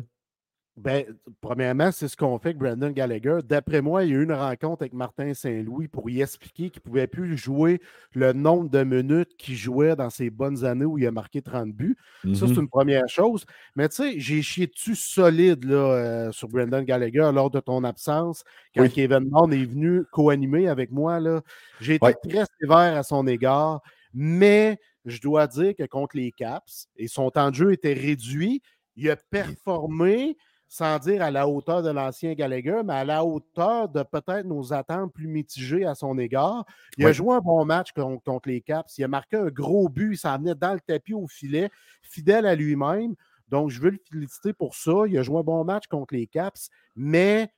Ben, 0.81 1.03
premièrement, 1.41 1.91
c'est 1.91 2.07
ce 2.07 2.15
qu'on 2.15 2.39
fait 2.39 2.49
avec 2.49 2.57
Brandon 2.57 2.89
Gallagher. 2.91 3.39
D'après 3.43 3.81
moi, 3.81 4.05
il 4.05 4.11
y 4.11 4.13
a 4.13 4.19
eu 4.19 4.23
une 4.23 4.31
rencontre 4.31 4.83
avec 4.83 4.93
Martin 4.93 5.33
Saint-Louis 5.33 5.89
pour 5.89 6.09
y 6.09 6.21
expliquer 6.21 6.69
qu'il 6.69 6.79
ne 6.85 6.89
pouvait 6.89 7.07
plus 7.07 7.35
jouer 7.37 7.81
le 8.13 8.31
nombre 8.31 8.69
de 8.69 8.83
minutes 8.83 9.35
qu'il 9.37 9.55
jouait 9.55 9.97
dans 9.97 10.09
ses 10.09 10.29
bonnes 10.29 10.63
années 10.63 10.85
où 10.85 10.97
il 10.97 11.05
a 11.05 11.11
marqué 11.11 11.41
30 11.41 11.73
buts. 11.73 11.97
Ça, 12.33 12.47
c'est 12.47 12.53
Mhm. 12.53 12.59
une 12.61 12.69
première 12.69 13.09
chose. 13.09 13.45
Mais 13.75 13.89
tu 13.89 13.95
sais, 13.97 14.19
j'ai 14.21 14.41
chié 14.41 14.67
dessus 14.67 14.95
solide 14.95 15.65
là, 15.65 15.75
euh, 15.75 16.31
sur 16.31 16.47
Brandon 16.47 16.81
Gallagher 16.81 17.29
lors 17.33 17.49
de 17.49 17.59
ton 17.59 17.83
absence. 17.83 18.43
Quand 18.73 18.83
Oui. 18.83 18.89
Kevin 18.89 19.25
Bond 19.25 19.51
est 19.51 19.65
venu 19.65 20.03
co-animer 20.13 20.69
avec 20.69 20.91
moi, 20.91 21.19
là, 21.19 21.41
j'ai 21.81 21.95
été 21.95 22.13
très 22.29 22.45
sévère 22.61 22.95
à 22.97 23.03
son 23.03 23.27
égard. 23.27 23.81
Mais 24.13 24.79
je 25.03 25.19
dois 25.19 25.45
dire 25.47 25.73
que 25.77 25.83
contre 25.85 26.15
les 26.15 26.31
Caps, 26.31 26.87
et 26.95 27.09
son 27.09 27.29
temps 27.31 27.49
de 27.49 27.55
jeu 27.55 27.73
était 27.73 27.93
réduit, 27.93 28.61
il 28.95 29.09
a 29.09 29.17
performé 29.29 30.37
sans 30.71 30.99
dire 30.99 31.21
à 31.23 31.31
la 31.31 31.47
hauteur 31.47 31.81
de 31.81 31.89
l'ancien 31.89 32.33
Gallagher, 32.35 32.81
mais 32.85 32.93
à 32.93 33.03
la 33.03 33.25
hauteur 33.25 33.89
de 33.89 34.03
peut-être 34.03 34.45
nos 34.45 34.71
attentes 34.71 35.11
plus 35.11 35.27
mitigées 35.27 35.83
à 35.85 35.95
son 35.95 36.17
égard. 36.19 36.63
Il 36.97 37.05
a 37.07 37.11
joué 37.11 37.35
un 37.35 37.39
bon 37.39 37.65
match 37.65 37.91
con- 37.91 38.19
contre 38.23 38.47
les 38.49 38.61
Caps. 38.61 38.95
Il 38.99 39.03
a 39.03 39.07
marqué 39.07 39.35
un 39.37 39.47
gros 39.47 39.89
but. 39.89 40.13
Il 40.13 40.17
s'en 40.17 40.37
venait 40.37 40.53
dans 40.53 40.73
le 40.73 40.79
tapis 40.79 41.15
au 41.15 41.27
filet, 41.27 41.71
fidèle 42.03 42.45
à 42.45 42.53
lui-même. 42.55 43.15
Donc, 43.47 43.71
je 43.71 43.81
veux 43.81 43.89
le 43.89 43.99
féliciter 44.11 44.53
pour 44.53 44.75
ça. 44.75 44.91
Il 45.07 45.17
a 45.17 45.23
joué 45.23 45.39
un 45.39 45.43
bon 45.43 45.63
match 45.63 45.87
contre 45.87 46.13
les 46.13 46.27
Caps, 46.27 46.69
mais 46.95 47.51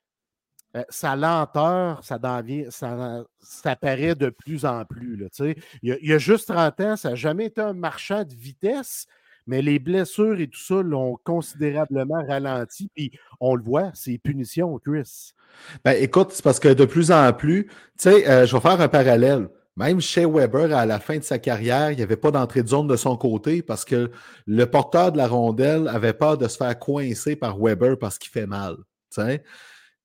euh, 0.77 0.83
sa 0.87 1.17
lenteur, 1.17 2.01
ça, 2.05 2.17
devient- 2.17 2.67
ça, 2.71 3.25
ça 3.41 3.75
paraît 3.75 4.15
de 4.15 4.29
plus 4.29 4.63
en 4.63 4.85
plus. 4.85 5.17
Là, 5.17 5.27
il, 5.83 5.91
a, 5.91 5.97
il 6.01 6.13
a 6.13 6.17
juste 6.17 6.47
30 6.47 6.79
ans, 6.79 6.95
ça 6.95 7.09
n'a 7.09 7.15
jamais 7.15 7.47
été 7.47 7.59
un 7.59 7.73
marchand 7.73 8.23
de 8.23 8.33
vitesse, 8.33 9.05
mais 9.47 9.61
les 9.61 9.79
blessures 9.79 10.39
et 10.39 10.47
tout 10.47 10.59
ça 10.59 10.81
l'ont 10.81 11.17
considérablement 11.23 12.23
ralenti. 12.25 12.89
Puis 12.95 13.11
on 13.39 13.55
le 13.55 13.63
voit, 13.63 13.91
c'est 13.93 14.17
punition, 14.17 14.79
Chris. 14.79 15.33
Ben, 15.83 15.95
écoute, 16.01 16.31
c'est 16.31 16.43
parce 16.43 16.59
que 16.59 16.69
de 16.69 16.85
plus 16.85 17.11
en 17.11 17.31
plus, 17.33 17.65
tu 17.65 17.73
sais, 17.97 18.29
euh, 18.29 18.45
je 18.45 18.55
vais 18.55 18.61
faire 18.61 18.79
un 18.79 18.87
parallèle. 18.87 19.49
Même 19.77 20.01
chez 20.01 20.25
Weber, 20.25 20.75
à 20.75 20.85
la 20.85 20.99
fin 20.99 21.17
de 21.17 21.23
sa 21.23 21.39
carrière, 21.39 21.91
il 21.91 21.97
n'y 21.97 22.03
avait 22.03 22.17
pas 22.17 22.31
d'entrée 22.31 22.61
de 22.61 22.67
zone 22.67 22.87
de 22.87 22.97
son 22.97 23.15
côté 23.15 23.61
parce 23.61 23.85
que 23.85 24.11
le 24.45 24.65
porteur 24.65 25.13
de 25.13 25.17
la 25.17 25.27
rondelle 25.27 25.87
avait 25.87 26.13
peur 26.13 26.37
de 26.37 26.47
se 26.47 26.57
faire 26.57 26.77
coincer 26.77 27.35
par 27.37 27.57
Weber 27.57 27.97
parce 27.97 28.17
qu'il 28.17 28.29
fait 28.31 28.45
mal. 28.45 28.75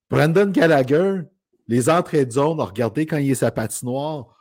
Brandon 0.09 0.47
Gallagher, 0.47 1.23
les 1.67 1.91
entrées 1.91 2.25
de 2.25 2.31
zone, 2.31 2.61
regardez 2.61 3.07
quand 3.07 3.17
il 3.17 3.31
est 3.31 3.35
sa 3.35 3.51
patinoire, 3.51 4.36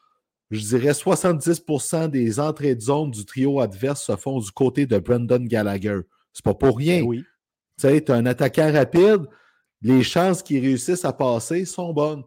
je 0.56 0.64
dirais 0.64 0.92
70% 0.92 2.10
des 2.10 2.40
entrées 2.40 2.76
de 2.76 2.82
zone 2.82 3.12
du 3.12 3.26
trio 3.26 3.60
adverse 3.60 4.04
se 4.06 4.16
font 4.16 4.40
du 4.40 4.52
côté 4.52 4.86
de 4.86 4.98
Brandon 4.98 5.40
Gallagher. 5.44 6.00
C'est 6.34 6.44
pas 6.44 6.54
pour 6.54 6.78
rien. 6.78 7.02
Ben 7.02 7.08
oui. 7.08 7.24
Tu 7.80 7.88
sais, 7.88 8.12
un 8.12 8.26
attaquant 8.26 8.72
rapide, 8.72 9.22
les 9.82 10.04
chances 10.04 10.42
qu'il 10.42 10.62
réussisse 10.62 11.06
à 11.06 11.14
passer 11.14 11.66
sont 11.66 11.94
bonnes. 11.94 12.24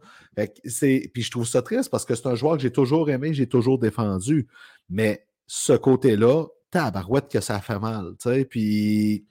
C'est- 0.64 1.10
Puis 1.12 1.22
je 1.22 1.30
trouve 1.30 1.46
ça 1.46 1.62
triste 1.62 1.90
parce 1.90 2.04
que 2.04 2.14
c'est 2.14 2.26
un 2.28 2.34
joueur 2.34 2.56
que 2.56 2.62
j'ai 2.62 2.70
toujours 2.70 3.10
aimé, 3.10 3.34
j'ai 3.34 3.48
toujours 3.48 3.78
défendu. 3.78 4.46
Mais 4.88 5.26
ce 5.46 5.72
côté-là, 5.72 6.44
tabarouette 6.70 7.28
que 7.30 7.40
ça 7.40 7.60
fait 7.60 7.78
mal. 7.78 8.12
tu 8.20 8.28
sais. 8.30 8.44
Puis 8.44 9.24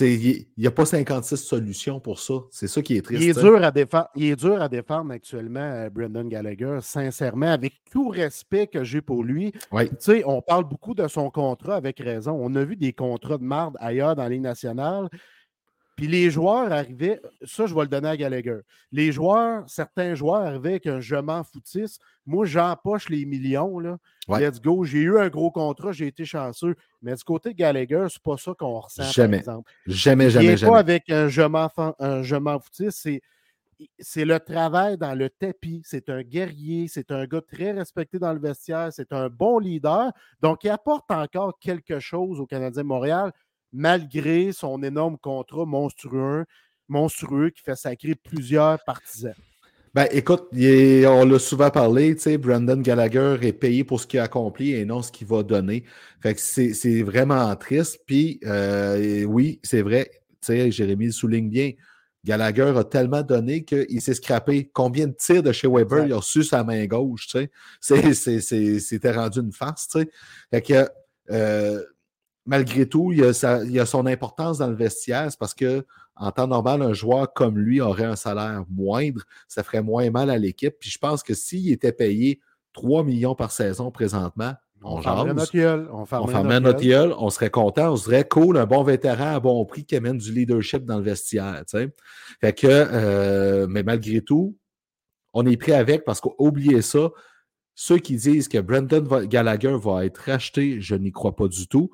il 0.00 0.46
n'y 0.56 0.66
a 0.66 0.70
pas 0.70 0.86
56 0.86 1.36
solutions 1.36 2.00
pour 2.00 2.18
ça. 2.18 2.34
C'est 2.50 2.68
ça 2.68 2.80
qui 2.82 2.96
est 2.96 3.02
triste. 3.02 3.22
Il 3.22 3.28
est, 3.28 3.34
sais. 3.34 3.40
dur 3.40 3.62
à 3.62 3.70
défendre, 3.70 4.08
il 4.16 4.24
est 4.24 4.36
dur 4.36 4.60
à 4.62 4.68
défendre 4.68 5.12
actuellement, 5.12 5.60
euh, 5.60 5.90
Brendan 5.90 6.28
Gallagher, 6.28 6.78
sincèrement, 6.80 7.48
avec 7.50 7.74
tout 7.90 8.08
respect 8.08 8.66
que 8.68 8.84
j'ai 8.84 9.02
pour 9.02 9.22
lui. 9.22 9.52
Ouais. 9.70 9.88
Tu 9.88 9.96
sais, 9.98 10.22
on 10.24 10.40
parle 10.40 10.64
beaucoup 10.64 10.94
de 10.94 11.06
son 11.08 11.30
contrat 11.30 11.76
avec 11.76 11.98
raison. 11.98 12.32
On 12.40 12.54
a 12.54 12.64
vu 12.64 12.76
des 12.76 12.92
contrats 12.92 13.38
de 13.38 13.44
marde 13.44 13.76
ailleurs 13.80 14.16
dans 14.16 14.28
les 14.28 14.40
nationales. 14.40 15.08
Puis 15.96 16.06
les 16.08 16.30
joueurs 16.30 16.72
arrivaient, 16.72 17.20
ça 17.44 17.66
je 17.66 17.74
vais 17.74 17.82
le 17.82 17.88
donner 17.88 18.08
à 18.08 18.16
Gallagher. 18.16 18.60
Les 18.92 19.12
joueurs, 19.12 19.64
certains 19.68 20.14
joueurs 20.14 20.42
arrivaient 20.42 20.70
avec 20.70 20.86
un 20.86 21.00
je 21.00 21.16
m'en 21.16 21.44
foutisse. 21.44 21.98
Moi, 22.24 22.46
j'empoche 22.46 23.08
les 23.08 23.26
millions. 23.26 23.78
Là. 23.78 23.98
Ouais. 24.28 24.40
Let's 24.40 24.60
go. 24.60 24.84
J'ai 24.84 25.00
eu 25.00 25.18
un 25.18 25.28
gros 25.28 25.50
contrat, 25.50 25.92
j'ai 25.92 26.06
été 26.06 26.24
chanceux. 26.24 26.74
Mais 27.02 27.14
du 27.14 27.24
côté 27.24 27.50
de 27.50 27.56
Gallagher, 27.56 28.06
c'est 28.08 28.22
pas 28.22 28.36
ça 28.36 28.52
qu'on 28.58 28.80
ressent, 28.80 29.02
Jamais. 29.10 29.42
par. 29.42 29.60
Jamais, 29.86 30.26
Il 30.26 30.30
jamais, 30.30 30.56
jamais. 30.56 30.72
pas 30.72 30.78
avec 30.78 31.10
un 31.10 31.28
je 31.28 31.42
m'en 31.42 31.68
un 31.98 32.22
je 32.22 32.36
m'en 32.36 32.58
foutisse, 32.58 32.96
c'est 32.96 33.20
c'est 33.98 34.24
le 34.24 34.38
travail 34.40 34.96
dans 34.96 35.14
le 35.14 35.28
tapis. 35.30 35.82
C'est 35.84 36.08
un 36.08 36.22
guerrier, 36.22 36.88
c'est 36.88 37.10
un 37.10 37.26
gars 37.26 37.40
très 37.40 37.72
respecté 37.72 38.18
dans 38.18 38.32
le 38.32 38.38
vestiaire, 38.38 38.92
c'est 38.92 39.12
un 39.12 39.28
bon 39.28 39.58
leader. 39.58 40.12
Donc, 40.40 40.64
il 40.64 40.70
apporte 40.70 41.10
encore 41.10 41.58
quelque 41.58 41.98
chose 41.98 42.40
au 42.40 42.46
Canadien 42.46 42.84
Montréal, 42.84 43.32
malgré 43.72 44.52
son 44.52 44.82
énorme 44.82 45.16
contrat 45.18 45.64
monstrueux, 45.64 46.44
monstrueux 46.88 47.50
qui 47.50 47.62
fait 47.62 47.76
sacrer 47.76 48.14
plusieurs 48.14 48.82
partisans. 48.84 49.34
Ben, 49.94 50.06
écoute, 50.10 50.44
est- 50.56 51.04
on 51.06 51.26
l'a 51.26 51.38
souvent 51.38 51.68
parlé, 51.68 52.14
tu 52.16 52.22
sais, 52.22 52.38
Brandon 52.38 52.78
Gallagher 52.80 53.36
est 53.42 53.52
payé 53.52 53.84
pour 53.84 54.00
ce 54.00 54.06
qu'il 54.06 54.20
a 54.20 54.22
accompli 54.22 54.72
et 54.72 54.86
non 54.86 55.02
ce 55.02 55.12
qu'il 55.12 55.26
va 55.26 55.42
donner. 55.42 55.84
Fait 56.22 56.34
que 56.34 56.40
c'est 56.40 57.02
vraiment 57.02 57.54
triste. 57.56 58.00
Puis, 58.06 58.40
euh, 58.46 59.24
oui, 59.24 59.60
c'est 59.62 59.82
vrai, 59.82 60.10
tu 60.40 60.46
sais, 60.46 60.70
Jérémy 60.70 61.06
le 61.06 61.12
souligne 61.12 61.50
bien. 61.50 61.72
Gallagher 62.24 62.72
a 62.76 62.84
tellement 62.84 63.22
donné 63.22 63.64
qu'il 63.64 64.00
s'est 64.00 64.14
scrappé. 64.14 64.70
Combien 64.72 65.08
de 65.08 65.12
tirs 65.12 65.42
de 65.42 65.52
chez 65.52 65.68
Weber 65.68 66.06
il 66.06 66.12
a 66.12 66.16
reçu 66.16 66.42
sa 66.42 66.64
main 66.64 66.86
gauche, 66.86 67.26
tu 67.26 67.38
sais? 67.38 67.50
C'est- 67.80 68.14
c'est- 68.14 68.40
c'est- 68.40 68.80
C'était 68.80 69.10
rendu 69.12 69.40
une 69.40 69.52
farce, 69.52 69.88
tu 69.88 70.00
sais. 70.00 70.10
Fait 70.50 70.62
que, 70.62 70.88
euh, 71.30 71.82
malgré 72.46 72.86
tout, 72.88 73.12
il 73.12 73.22
a, 73.24 73.32
sa- 73.32 73.64
il 73.64 73.78
a 73.78 73.86
son 73.86 74.06
importance 74.06 74.58
dans 74.58 74.68
le 74.68 74.74
vestiaire. 74.76 75.30
C'est 75.30 75.38
parce 75.38 75.54
que, 75.54 75.84
en 76.16 76.30
temps 76.30 76.46
normal, 76.46 76.82
un 76.82 76.92
joueur 76.92 77.32
comme 77.32 77.58
lui 77.58 77.80
aurait 77.80 78.04
un 78.04 78.16
salaire 78.16 78.64
moindre. 78.70 79.22
Ça 79.48 79.62
ferait 79.62 79.82
moins 79.82 80.10
mal 80.10 80.30
à 80.30 80.38
l'équipe. 80.38 80.74
Puis 80.78 80.90
je 80.90 80.98
pense 80.98 81.22
que 81.22 81.34
s'il 81.34 81.70
était 81.72 81.92
payé 81.92 82.40
3 82.72 83.04
millions 83.04 83.34
par 83.34 83.50
saison 83.52 83.90
présentement, 83.90 84.54
on, 84.84 85.00
jase. 85.00 85.26
notre 85.34 85.52
gueule. 85.52 85.88
On 85.92 86.00
On 86.00 86.04
fermerait 86.06 86.58
notre 86.60 86.82
gueule. 86.82 87.14
on 87.16 87.30
serait 87.30 87.50
content, 87.50 87.92
on 87.92 87.96
serait 87.96 88.26
cool, 88.26 88.56
un 88.58 88.66
bon 88.66 88.82
vétéran 88.82 89.36
à 89.36 89.40
bon 89.40 89.64
prix 89.64 89.84
qui 89.84 89.94
amène 89.94 90.18
du 90.18 90.32
leadership 90.32 90.84
dans 90.84 90.98
le 90.98 91.04
vestiaire. 91.04 91.62
tu 91.68 91.78
sais. 91.78 91.94
Fait 92.40 92.52
que, 92.52 92.66
euh, 92.68 93.66
mais 93.68 93.84
malgré 93.84 94.22
tout, 94.22 94.56
on 95.32 95.46
est 95.46 95.56
pris 95.56 95.72
avec 95.72 96.04
parce 96.04 96.20
qu'oubliez 96.20 96.82
ça, 96.82 97.10
ceux 97.76 97.98
qui 97.98 98.16
disent 98.16 98.48
que 98.48 98.58
Brendan 98.58 99.06
Gallagher 99.28 99.76
va 99.80 100.04
être 100.04 100.18
racheté, 100.18 100.80
je 100.80 100.94
n'y 100.96 101.12
crois 101.12 101.36
pas 101.36 101.46
du 101.48 101.68
tout. 101.68 101.90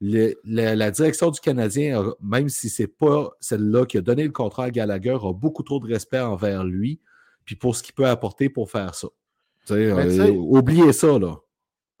Le- 0.00 0.34
la, 0.44 0.74
la 0.74 0.90
direction 0.90 1.30
du 1.30 1.40
Canadien, 1.40 2.14
même 2.22 2.48
si 2.48 2.68
c'est 2.68 2.86
pas 2.86 3.30
celle-là 3.40 3.84
qui 3.84 3.98
a 3.98 4.00
donné 4.00 4.24
le 4.24 4.32
contrat 4.32 4.64
à 4.64 4.70
Gallagher, 4.70 5.18
a 5.22 5.32
beaucoup 5.32 5.62
trop 5.62 5.78
de 5.78 5.86
respect 5.86 6.20
envers 6.20 6.64
lui, 6.64 7.00
puis 7.44 7.54
pour 7.54 7.76
ce 7.76 7.82
qu'il 7.82 7.94
peut 7.94 8.06
apporter 8.06 8.48
pour 8.48 8.70
faire 8.70 8.94
ça. 8.94 9.08
Ben, 9.68 9.76
euh, 9.76 10.30
oubliez 10.32 10.92
ça, 10.92 11.18
là. 11.18 11.36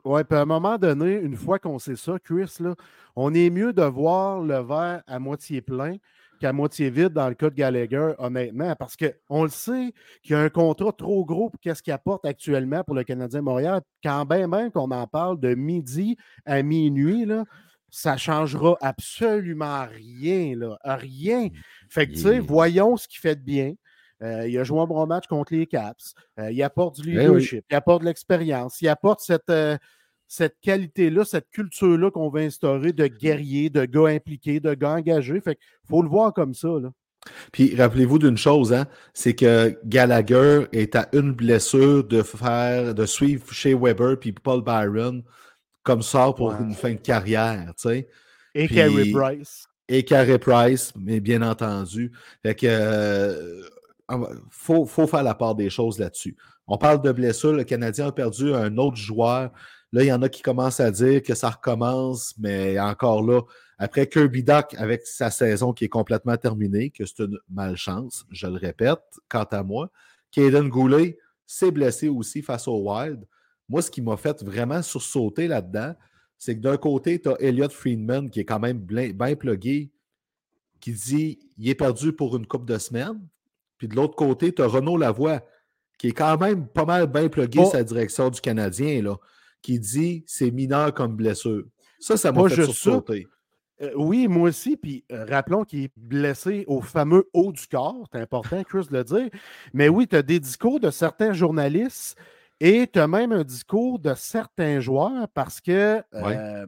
Oui, 0.02 0.24
puis 0.24 0.38
à 0.38 0.42
un 0.42 0.46
moment 0.46 0.78
donné, 0.78 1.16
une 1.16 1.36
fois 1.36 1.58
qu'on 1.58 1.78
sait 1.78 1.94
ça, 1.94 2.18
Chris, 2.18 2.54
là, 2.60 2.74
on 3.14 3.34
est 3.34 3.50
mieux 3.50 3.74
de 3.74 3.82
voir 3.82 4.40
le 4.40 4.58
verre 4.60 5.02
à 5.06 5.18
moitié 5.18 5.60
plein 5.60 5.96
qu'à 6.40 6.54
moitié 6.54 6.88
vide 6.88 7.12
dans 7.12 7.28
le 7.28 7.34
cas 7.34 7.50
de 7.50 7.54
Gallagher, 7.54 8.14
honnêtement, 8.16 8.74
parce 8.76 8.96
qu'on 8.96 9.42
le 9.42 9.50
sait 9.50 9.92
qu'il 10.22 10.32
y 10.32 10.34
a 10.34 10.40
un 10.40 10.48
contrat 10.48 10.90
trop 10.90 11.22
gros 11.26 11.50
pour 11.50 11.60
qu'est-ce 11.60 11.82
qu'il 11.82 11.92
apporte 11.92 12.24
actuellement 12.24 12.82
pour 12.82 12.94
le 12.94 13.04
Canadien 13.04 13.42
Montréal. 13.42 13.82
Quand 14.02 14.24
bien 14.24 14.46
même 14.46 14.70
qu'on 14.70 14.90
en 14.90 15.06
parle 15.06 15.38
de 15.38 15.54
midi 15.54 16.16
à 16.46 16.62
minuit, 16.62 17.26
là, 17.26 17.44
ça 17.90 18.14
ne 18.14 18.18
changera 18.18 18.76
absolument 18.80 19.86
rien. 19.86 20.56
Là, 20.56 20.78
rien. 20.84 21.48
Fait 21.88 22.06
que, 22.06 22.12
tu 22.12 22.20
sais, 22.20 22.38
voyons 22.38 22.96
ce 22.96 23.08
qu'il 23.08 23.20
fait 23.20 23.36
de 23.36 23.42
bien. 23.42 23.74
Euh, 24.22 24.46
il 24.46 24.58
a 24.58 24.64
joué 24.64 24.80
un 24.80 24.86
bon 24.86 25.06
match 25.06 25.26
contre 25.26 25.54
les 25.54 25.66
Caps. 25.66 26.14
Euh, 26.38 26.50
il 26.50 26.62
apporte 26.62 27.00
du 27.00 27.08
oui. 27.08 27.16
leadership, 27.16 27.64
il 27.70 27.74
apporte 27.74 28.02
de 28.02 28.06
l'expérience, 28.06 28.80
il 28.82 28.88
apporte 28.88 29.20
cette, 29.20 29.48
euh, 29.48 29.78
cette 30.28 30.56
qualité-là, 30.60 31.24
cette 31.24 31.48
culture-là 31.50 32.10
qu'on 32.10 32.28
veut 32.28 32.42
instaurer 32.42 32.92
de 32.92 33.06
guerrier, 33.06 33.70
de 33.70 33.84
gars 33.86 34.08
impliqués, 34.08 34.60
de 34.60 34.74
gars 34.74 34.92
engagés. 34.92 35.40
Fait 35.40 35.54
qu'il 35.54 35.88
faut 35.88 36.02
le 36.02 36.08
voir 36.08 36.34
comme 36.34 36.52
ça. 36.54 36.68
Là. 36.68 36.90
Puis 37.52 37.74
rappelez-vous 37.74 38.18
d'une 38.18 38.36
chose, 38.36 38.72
hein, 38.72 38.86
c'est 39.12 39.34
que 39.34 39.78
Gallagher 39.84 40.66
est 40.72 40.96
à 40.96 41.08
une 41.12 41.32
blessure 41.32 42.04
de 42.04 42.22
faire, 42.22 42.94
de 42.94 43.06
suivre 43.06 43.50
chez 43.52 43.74
Weber 43.74 44.18
puis 44.18 44.32
Paul 44.32 44.62
Byron 44.62 45.22
comme 45.82 46.02
sort 46.02 46.34
pour 46.34 46.48
Ouais. 46.48 46.56
une 46.60 46.74
fin 46.74 46.92
de 46.92 46.98
carrière, 47.00 47.72
tu 47.76 47.88
sais. 47.88 48.08
Et 48.54 48.66
Puis- 48.66 48.76
Carey 48.76 49.10
Price. 49.12 49.66
et 49.88 50.04
Carey 50.04 50.38
Price, 50.38 50.92
mais 50.96 51.20
bien 51.20 51.42
entendu. 51.42 52.12
Fait 52.42 52.54
que 52.54 52.66
euh, 52.68 53.62
faut, 54.50 54.86
faut, 54.86 55.06
faire 55.06 55.22
la 55.22 55.34
part 55.34 55.54
des 55.54 55.70
choses 55.70 55.98
là-dessus. 55.98 56.36
On 56.66 56.78
parle 56.78 57.00
de 57.02 57.12
blessure. 57.12 57.52
Le 57.52 57.64
Canadien 57.64 58.08
a 58.08 58.12
perdu 58.12 58.52
un 58.54 58.76
autre 58.76 58.96
joueur. 58.96 59.50
Là, 59.92 60.02
il 60.04 60.06
y 60.06 60.12
en 60.12 60.22
a 60.22 60.28
qui 60.28 60.42
commencent 60.42 60.80
à 60.80 60.90
dire 60.90 61.22
que 61.22 61.34
ça 61.34 61.50
recommence, 61.50 62.34
mais 62.38 62.78
encore 62.78 63.22
là, 63.22 63.40
après 63.78 64.06
Kirby 64.06 64.42
Duck 64.44 64.74
avec 64.78 65.06
sa 65.06 65.30
saison 65.30 65.72
qui 65.72 65.86
est 65.86 65.88
complètement 65.88 66.36
terminée, 66.36 66.90
que 66.90 67.04
c'est 67.06 67.20
une 67.20 67.38
malchance, 67.50 68.24
je 68.30 68.46
le 68.46 68.56
répète, 68.56 69.00
quant 69.28 69.44
à 69.50 69.62
moi. 69.62 69.90
Caden 70.30 70.68
Goulet 70.68 71.18
s'est 71.46 71.72
blessé 71.72 72.08
aussi 72.08 72.42
face 72.42 72.68
au 72.68 72.78
Wild. 72.88 73.24
Moi, 73.70 73.82
ce 73.82 73.90
qui 73.90 74.02
m'a 74.02 74.16
fait 74.16 74.42
vraiment 74.42 74.82
sursauter 74.82 75.46
là-dedans, 75.46 75.94
c'est 76.36 76.56
que 76.56 76.60
d'un 76.60 76.76
côté, 76.76 77.20
tu 77.22 77.28
as 77.28 77.36
Elliot 77.40 77.68
Friedman 77.68 78.28
qui 78.28 78.40
est 78.40 78.44
quand 78.44 78.58
même 78.58 78.78
bien 78.78 79.36
plugué, 79.36 79.92
qui 80.80 80.92
dit 80.92 81.38
il 81.56 81.68
est 81.68 81.76
perdu 81.76 82.12
pour 82.12 82.36
une 82.36 82.46
coupe 82.46 82.66
de 82.66 82.78
semaines. 82.78 83.20
Puis 83.78 83.86
de 83.86 83.94
l'autre 83.94 84.16
côté, 84.16 84.52
tu 84.52 84.60
as 84.60 84.66
Renaud 84.66 84.96
Lavoie 84.96 85.40
qui 85.98 86.08
est 86.08 86.12
quand 86.12 86.36
même 86.38 86.66
pas 86.66 86.84
mal 86.84 87.06
bien 87.06 87.28
plugué 87.28 87.64
sa 87.66 87.84
direction 87.84 88.28
du 88.28 88.40
Canadien, 88.40 89.02
là, 89.02 89.16
qui 89.62 89.78
dit 89.78 90.24
c'est 90.26 90.50
mineur 90.50 90.92
comme 90.92 91.14
blessure. 91.14 91.64
Ça, 92.00 92.16
ça 92.16 92.32
m'a 92.32 92.48
fait 92.48 92.64
sursauter. 92.64 93.28
Euh, 93.82 93.92
oui, 93.94 94.26
moi 94.26 94.48
aussi. 94.48 94.76
Puis 94.76 95.04
euh, 95.12 95.24
rappelons 95.26 95.64
qu'il 95.64 95.84
est 95.84 95.92
blessé 95.96 96.64
au 96.66 96.80
fameux 96.80 97.28
haut 97.32 97.52
du 97.52 97.66
corps. 97.68 98.08
C'est 98.12 98.18
important, 98.18 98.64
Chris, 98.64 98.86
de 98.90 98.96
le 98.96 99.04
dire. 99.04 99.28
Mais 99.72 99.88
oui, 99.88 100.08
tu 100.08 100.16
as 100.16 100.22
des 100.22 100.40
discours 100.40 100.80
de 100.80 100.90
certains 100.90 101.32
journalistes 101.32 102.18
et 102.60 102.86
tu 102.92 102.98
as 102.98 103.08
même 103.08 103.32
un 103.32 103.42
discours 103.42 103.98
de 103.98 104.14
certains 104.14 104.80
joueurs 104.80 105.28
parce 105.34 105.60
que 105.60 106.02
euh, 106.14 106.66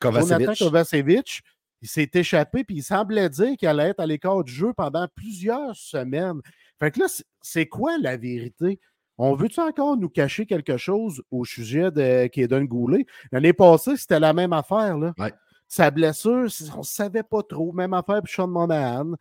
Kovacevic. 0.00 0.58
Kovacevic, 0.58 1.42
il 1.82 1.88
s'est 1.88 2.10
échappé 2.14 2.64
puis 2.64 2.76
il 2.76 2.82
semblait 2.82 3.28
dire 3.28 3.56
qu'il 3.56 3.68
allait 3.68 3.90
être 3.90 4.00
à 4.00 4.06
l'écart 4.06 4.42
du 4.42 4.52
jeu 4.52 4.72
pendant 4.74 5.06
plusieurs 5.14 5.76
semaines. 5.76 6.40
Fait 6.80 6.90
que 6.90 7.00
là, 7.00 7.06
c'est 7.42 7.66
quoi 7.66 7.98
la 7.98 8.16
vérité? 8.16 8.80
On 9.18 9.34
veut-tu 9.36 9.60
encore 9.60 9.96
nous 9.96 10.08
cacher 10.08 10.44
quelque 10.46 10.76
chose 10.76 11.22
au 11.30 11.44
sujet 11.44 11.90
de 11.90 12.26
Kaden 12.26 12.66
Goulet? 12.66 13.06
L'année 13.30 13.52
passée, 13.52 13.96
c'était 13.96 14.18
la 14.18 14.32
même 14.32 14.52
affaire. 14.52 14.98
Là. 14.98 15.12
Sa 15.68 15.90
blessure, 15.90 16.48
on 16.74 16.78
ne 16.78 16.82
savait 16.82 17.22
pas 17.22 17.42
trop. 17.42 17.72
Même 17.72 17.94
affaire 17.94 18.20
pour 18.20 18.28
Sean 18.28 18.48
Monahan. 18.48 19.12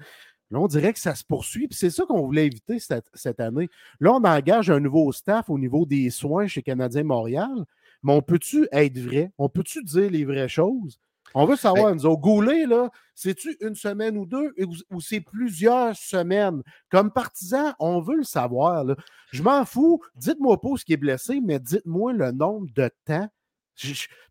Là, 0.53 0.59
on 0.59 0.67
dirait 0.67 0.93
que 0.93 0.99
ça 0.99 1.15
se 1.15 1.23
poursuit. 1.23 1.67
c'est 1.71 1.89
ça 1.89 2.05
qu'on 2.05 2.21
voulait 2.27 2.45
éviter 2.45 2.77
cette, 2.77 3.39
année. 3.39 3.69
Là, 3.99 4.13
on 4.13 4.23
engage 4.23 4.69
un 4.69 4.79
nouveau 4.79 5.11
staff 5.11 5.49
au 5.49 5.57
niveau 5.57 5.87
des 5.87 6.11
soins 6.11 6.45
chez 6.45 6.61
Canadien 6.61 7.03
Montréal. 7.03 7.65
Mais 8.03 8.13
on 8.13 8.21
peut-tu 8.21 8.67
être 8.71 8.99
vrai? 8.99 9.31
On 9.39 9.49
peut-tu 9.49 9.83
dire 9.83 10.11
les 10.11 10.25
vraies 10.25 10.47
choses? 10.47 10.99
On 11.33 11.45
veut 11.45 11.55
savoir, 11.55 11.87
ben 11.87 11.95
nous 11.95 12.05
au 12.05 12.15
Goulet, 12.15 12.67
là, 12.67 12.91
c'est-tu 13.15 13.57
une 13.61 13.73
semaine 13.73 14.15
ou 14.15 14.27
deux 14.27 14.53
ou, 14.91 15.01
c'est 15.01 15.21
plusieurs 15.21 15.95
semaines? 15.95 16.61
Comme 16.91 17.11
partisan, 17.11 17.73
on 17.79 17.99
veut 17.99 18.17
le 18.17 18.23
savoir. 18.23 18.85
Je 19.31 19.41
m'en 19.41 19.65
fous. 19.65 20.03
Dites-moi 20.13 20.61
pas 20.61 20.77
ce 20.77 20.85
qui 20.85 20.93
est 20.93 20.97
blessé, 20.97 21.41
mais 21.43 21.57
dites-moi 21.59 22.13
le 22.13 22.31
nombre 22.31 22.67
de 22.75 22.91
temps. 23.05 23.27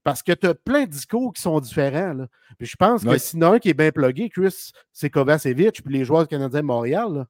Parce 0.03 0.23
que 0.23 0.33
tu 0.33 0.47
as 0.47 0.55
plein 0.55 0.85
de 0.85 0.91
discours 0.91 1.33
qui 1.33 1.43
sont 1.43 1.61
différents. 1.61 2.15
Là. 2.15 2.27
Puis 2.59 2.67
je 2.67 2.77
pense 2.77 3.05
que 3.05 3.19
sinon 3.19 3.55
un 3.55 3.59
qui 3.59 3.71
est 3.71 3.75
bien 3.75 3.91
plugué, 3.91 4.29
Chris, 4.29 4.73
c'est 4.93 5.11
Kovacevic, 5.11 5.83
puis 5.83 5.99
les 5.99 6.05
joueurs 6.05 6.23
du 6.23 6.29
Canadien 6.29 6.63
Montréal. 6.63 7.27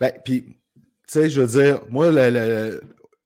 Ben, 0.00 0.12
puis, 0.24 0.42
tu 0.44 0.82
sais, 1.06 1.30
je 1.30 1.42
veux 1.42 1.62
dire, 1.62 1.80
moi, 1.90 2.10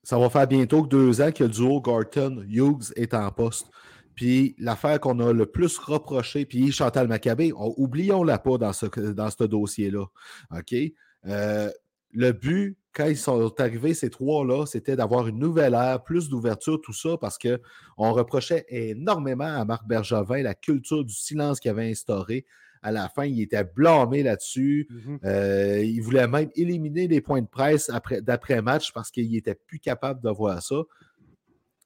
ça 0.02 0.18
va 0.18 0.30
faire 0.30 0.46
bientôt 0.46 0.82
que 0.82 0.88
deux 0.88 1.20
ans 1.20 1.32
que 1.32 1.44
le 1.44 1.50
duo 1.50 1.80
Garton-Hughes 1.80 2.92
est 2.96 3.14
en 3.14 3.30
poste. 3.30 3.66
Puis 4.14 4.56
l'affaire 4.58 4.98
qu'on 4.98 5.20
a 5.20 5.32
le 5.32 5.46
plus 5.46 5.78
reproché, 5.78 6.44
puis 6.44 6.72
Chantal 6.72 7.06
Maccabé, 7.06 7.52
oublions-la 7.54 8.38
pas 8.38 8.58
dans 8.58 8.72
ce, 8.72 8.86
dans 9.12 9.30
ce 9.30 9.44
dossier-là. 9.44 10.06
OK? 10.56 10.74
Euh, 11.26 11.70
le 12.12 12.32
but, 12.32 12.76
quand 12.98 13.06
ils 13.06 13.16
sont 13.16 13.60
arrivés, 13.60 13.94
ces 13.94 14.10
trois-là, 14.10 14.66
c'était 14.66 14.96
d'avoir 14.96 15.28
une 15.28 15.38
nouvelle 15.38 15.74
ère, 15.74 16.02
plus 16.02 16.28
d'ouverture, 16.28 16.80
tout 16.80 16.92
ça, 16.92 17.16
parce 17.16 17.38
qu'on 17.38 18.12
reprochait 18.12 18.66
énormément 18.68 19.44
à 19.44 19.64
Marc 19.64 19.86
Bergevin 19.86 20.42
la 20.42 20.54
culture 20.54 21.04
du 21.04 21.14
silence 21.14 21.60
qu'il 21.60 21.70
avait 21.70 21.88
instauré. 21.88 22.44
À 22.82 22.90
la 22.90 23.08
fin, 23.08 23.24
il 23.24 23.40
était 23.40 23.62
blâmé 23.62 24.24
là-dessus. 24.24 24.88
Mm-hmm. 24.90 25.18
Euh, 25.26 25.84
il 25.84 26.00
voulait 26.00 26.26
même 26.26 26.50
éliminer 26.56 27.06
les 27.06 27.20
points 27.20 27.40
de 27.40 27.46
presse 27.46 27.88
d'après-match 28.22 28.92
parce 28.92 29.12
qu'il 29.12 29.30
n'était 29.30 29.54
plus 29.54 29.78
capable 29.78 30.20
de 30.20 30.30
voir 30.30 30.60
ça. 30.60 30.82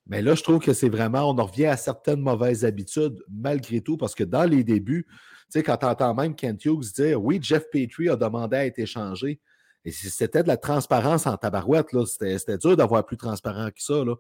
Mais 0.07 0.23
là, 0.23 0.35
je 0.35 0.43
trouve 0.43 0.61
que 0.61 0.73
c'est 0.73 0.89
vraiment, 0.89 1.29
on 1.29 1.39
en 1.39 1.45
revient 1.45 1.67
à 1.67 1.77
certaines 1.77 2.21
mauvaises 2.21 2.65
habitudes, 2.65 3.23
malgré 3.31 3.83
tout, 3.83 3.99
parce 3.99 4.15
que 4.15 4.25
dans 4.25 4.45
les 4.45 4.65
débuts, 4.65 5.07
tu 5.07 5.59
sais, 5.59 5.63
quand 5.63 5.77
tu 5.77 5.85
entends 5.85 6.15
même 6.15 6.35
Kent 6.35 6.65
Hughes 6.65 6.93
dire 6.95 7.23
Oui, 7.23 7.39
Jeff 7.43 7.65
Petrie 7.71 8.09
a 8.09 8.17
demandé 8.17 8.57
à 8.57 8.65
être 8.65 8.79
échangé. 8.79 9.41
Et 9.85 9.91
c'était 9.91 10.43
de 10.43 10.49
la 10.49 10.57
transparence 10.57 11.27
en 11.27 11.37
tabarouette, 11.37 11.93
là. 11.93 12.05
C'était 12.07 12.59
dur 12.59 12.77
d'avoir 12.77 13.05
plus 13.05 13.17
transparent 13.17 13.69
que 13.69 13.83
ça. 13.83 14.05
Là. 14.05 14.15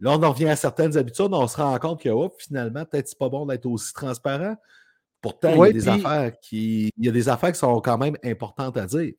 là, 0.00 0.12
on 0.12 0.22
en 0.22 0.32
revient 0.32 0.48
à 0.48 0.56
certaines 0.56 0.96
habitudes, 0.96 1.28
on 1.32 1.46
se 1.46 1.56
rend 1.56 1.78
compte 1.78 2.02
que 2.02 2.08
oh, 2.08 2.34
finalement, 2.38 2.84
peut-être 2.84 3.08
c'est 3.08 3.18
pas 3.18 3.28
bon 3.28 3.46
d'être 3.46 3.66
aussi 3.66 3.92
transparent. 3.92 4.56
Pourtant, 5.20 5.64
il, 5.64 5.66
y 5.66 5.70
a 5.70 5.72
des 5.72 5.88
affaires 5.88 6.32
qui, 6.40 6.90
il 6.96 7.04
y 7.04 7.08
a 7.08 7.12
des 7.12 7.28
affaires 7.28 7.52
qui 7.52 7.58
sont 7.58 7.80
quand 7.80 7.98
même 7.98 8.16
importantes 8.24 8.78
à 8.78 8.86
dire. 8.86 9.12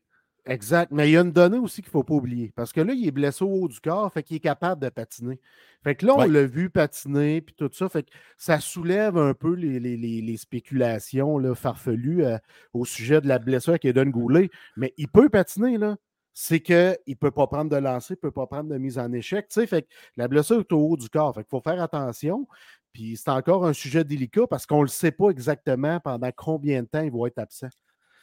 Exact. 0.46 0.92
Mais 0.92 1.08
il 1.10 1.14
y 1.14 1.18
a 1.18 1.22
une 1.22 1.32
donnée 1.32 1.60
aussi 1.60 1.82
qu'il 1.82 1.90
ne 1.90 1.92
faut 1.92 2.04
pas 2.04 2.16
oublier. 2.16 2.52
Parce 2.56 2.74
que 2.74 2.82
là, 2.82 2.94
il 2.94 3.08
est 3.08 3.12
blessé 3.12 3.44
au 3.44 3.50
haut 3.50 3.68
du 3.68 3.80
corps, 3.80 4.12
fait 4.12 4.24
qu'il 4.24 4.38
est 4.38 4.42
capable 4.42 4.82
de 4.82 4.90
patiner. 4.90 5.40
Fait 5.84 5.96
que 5.96 6.06
là, 6.06 6.16
on 6.16 6.24
l'a 6.26 6.46
vu 6.46 6.70
patiner, 6.70 7.42
puis 7.42 7.56
tout 7.56 7.70
ça. 7.72 7.90
Fait 7.90 8.04
que 8.04 8.10
ça 8.38 8.60
soulève 8.60 9.18
un 9.18 9.34
peu 9.34 9.54
les, 9.54 10.38
spéculations 10.38 11.38
là, 11.38 11.54
farfelues 11.56 12.26
euh, 12.26 12.38
au 12.74 12.86
sujet 12.86 13.22
de 13.22 13.28
la 13.28 13.40
blessure 13.40 13.78
qui 13.80 13.88
est 13.88 13.94
d'un 13.94 14.10
Goulet. 14.10 14.50
Mais 14.78 14.94
il 14.98 15.08
peut 15.08 15.30
patiner, 15.30 15.78
là. 15.78 15.98
C'est 16.34 16.62
qu'il 16.62 16.98
ne 17.08 17.14
peut 17.16 17.32
pas 17.32 17.46
prendre 17.48 17.70
de 17.70 17.76
lancer, 17.76 18.14
il 18.14 18.18
ne 18.18 18.22
peut 18.22 18.32
pas 18.32 18.48
prendre 18.48 18.70
de 18.70 18.78
mise 18.78 18.98
en 18.98 19.12
échec. 19.12 19.48
Fait 19.52 19.82
que 19.82 19.88
la 20.16 20.28
blessure 20.28 20.62
est 20.62 20.72
au 20.72 20.80
haut 20.80 20.98
du 20.98 21.10
corps. 21.10 21.36
Fait 21.36 21.42
qu'il 21.42 21.50
faut 21.50 21.62
faire 21.62 21.82
attention. 21.82 22.48
Puis 22.94 23.18
c'est 23.18 23.30
encore 23.30 23.66
un 23.66 23.74
sujet 23.74 24.04
délicat 24.04 24.48
parce 24.48 24.66
qu'on 24.66 24.80
ne 24.80 24.84
le 24.84 24.88
sait 24.88 25.12
pas 25.12 25.30
exactement 25.30 26.00
pendant 26.00 26.32
combien 26.36 26.84
de 26.84 26.88
temps 26.88 27.02
il 27.02 27.12
va 27.12 27.28
être 27.28 27.40
absent. 27.40 27.70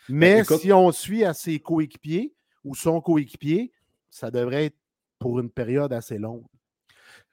Ben, 0.08 0.44
Mais 0.48 0.58
si 0.58 0.72
on 0.72 0.90
suit 0.92 1.24
à 1.24 1.34
ses 1.34 1.58
coéquipiers 1.60 2.34
ou 2.64 2.74
son 2.74 3.00
coéquipier, 3.00 3.72
ça 4.10 4.30
devrait 4.30 4.66
être 4.66 4.76
pour 5.18 5.38
une 5.40 5.50
période 5.50 5.92
assez 5.92 6.18
longue. 6.18 6.44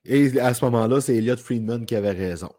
Et 0.04 0.40
à 0.40 0.54
ce 0.54 0.64
moment-là, 0.66 1.02
c'est 1.02 1.16
Elliot 1.16 1.38
Friedman 1.38 1.86
qui 1.86 1.96
avait 1.96 2.12
raison. 2.12 2.52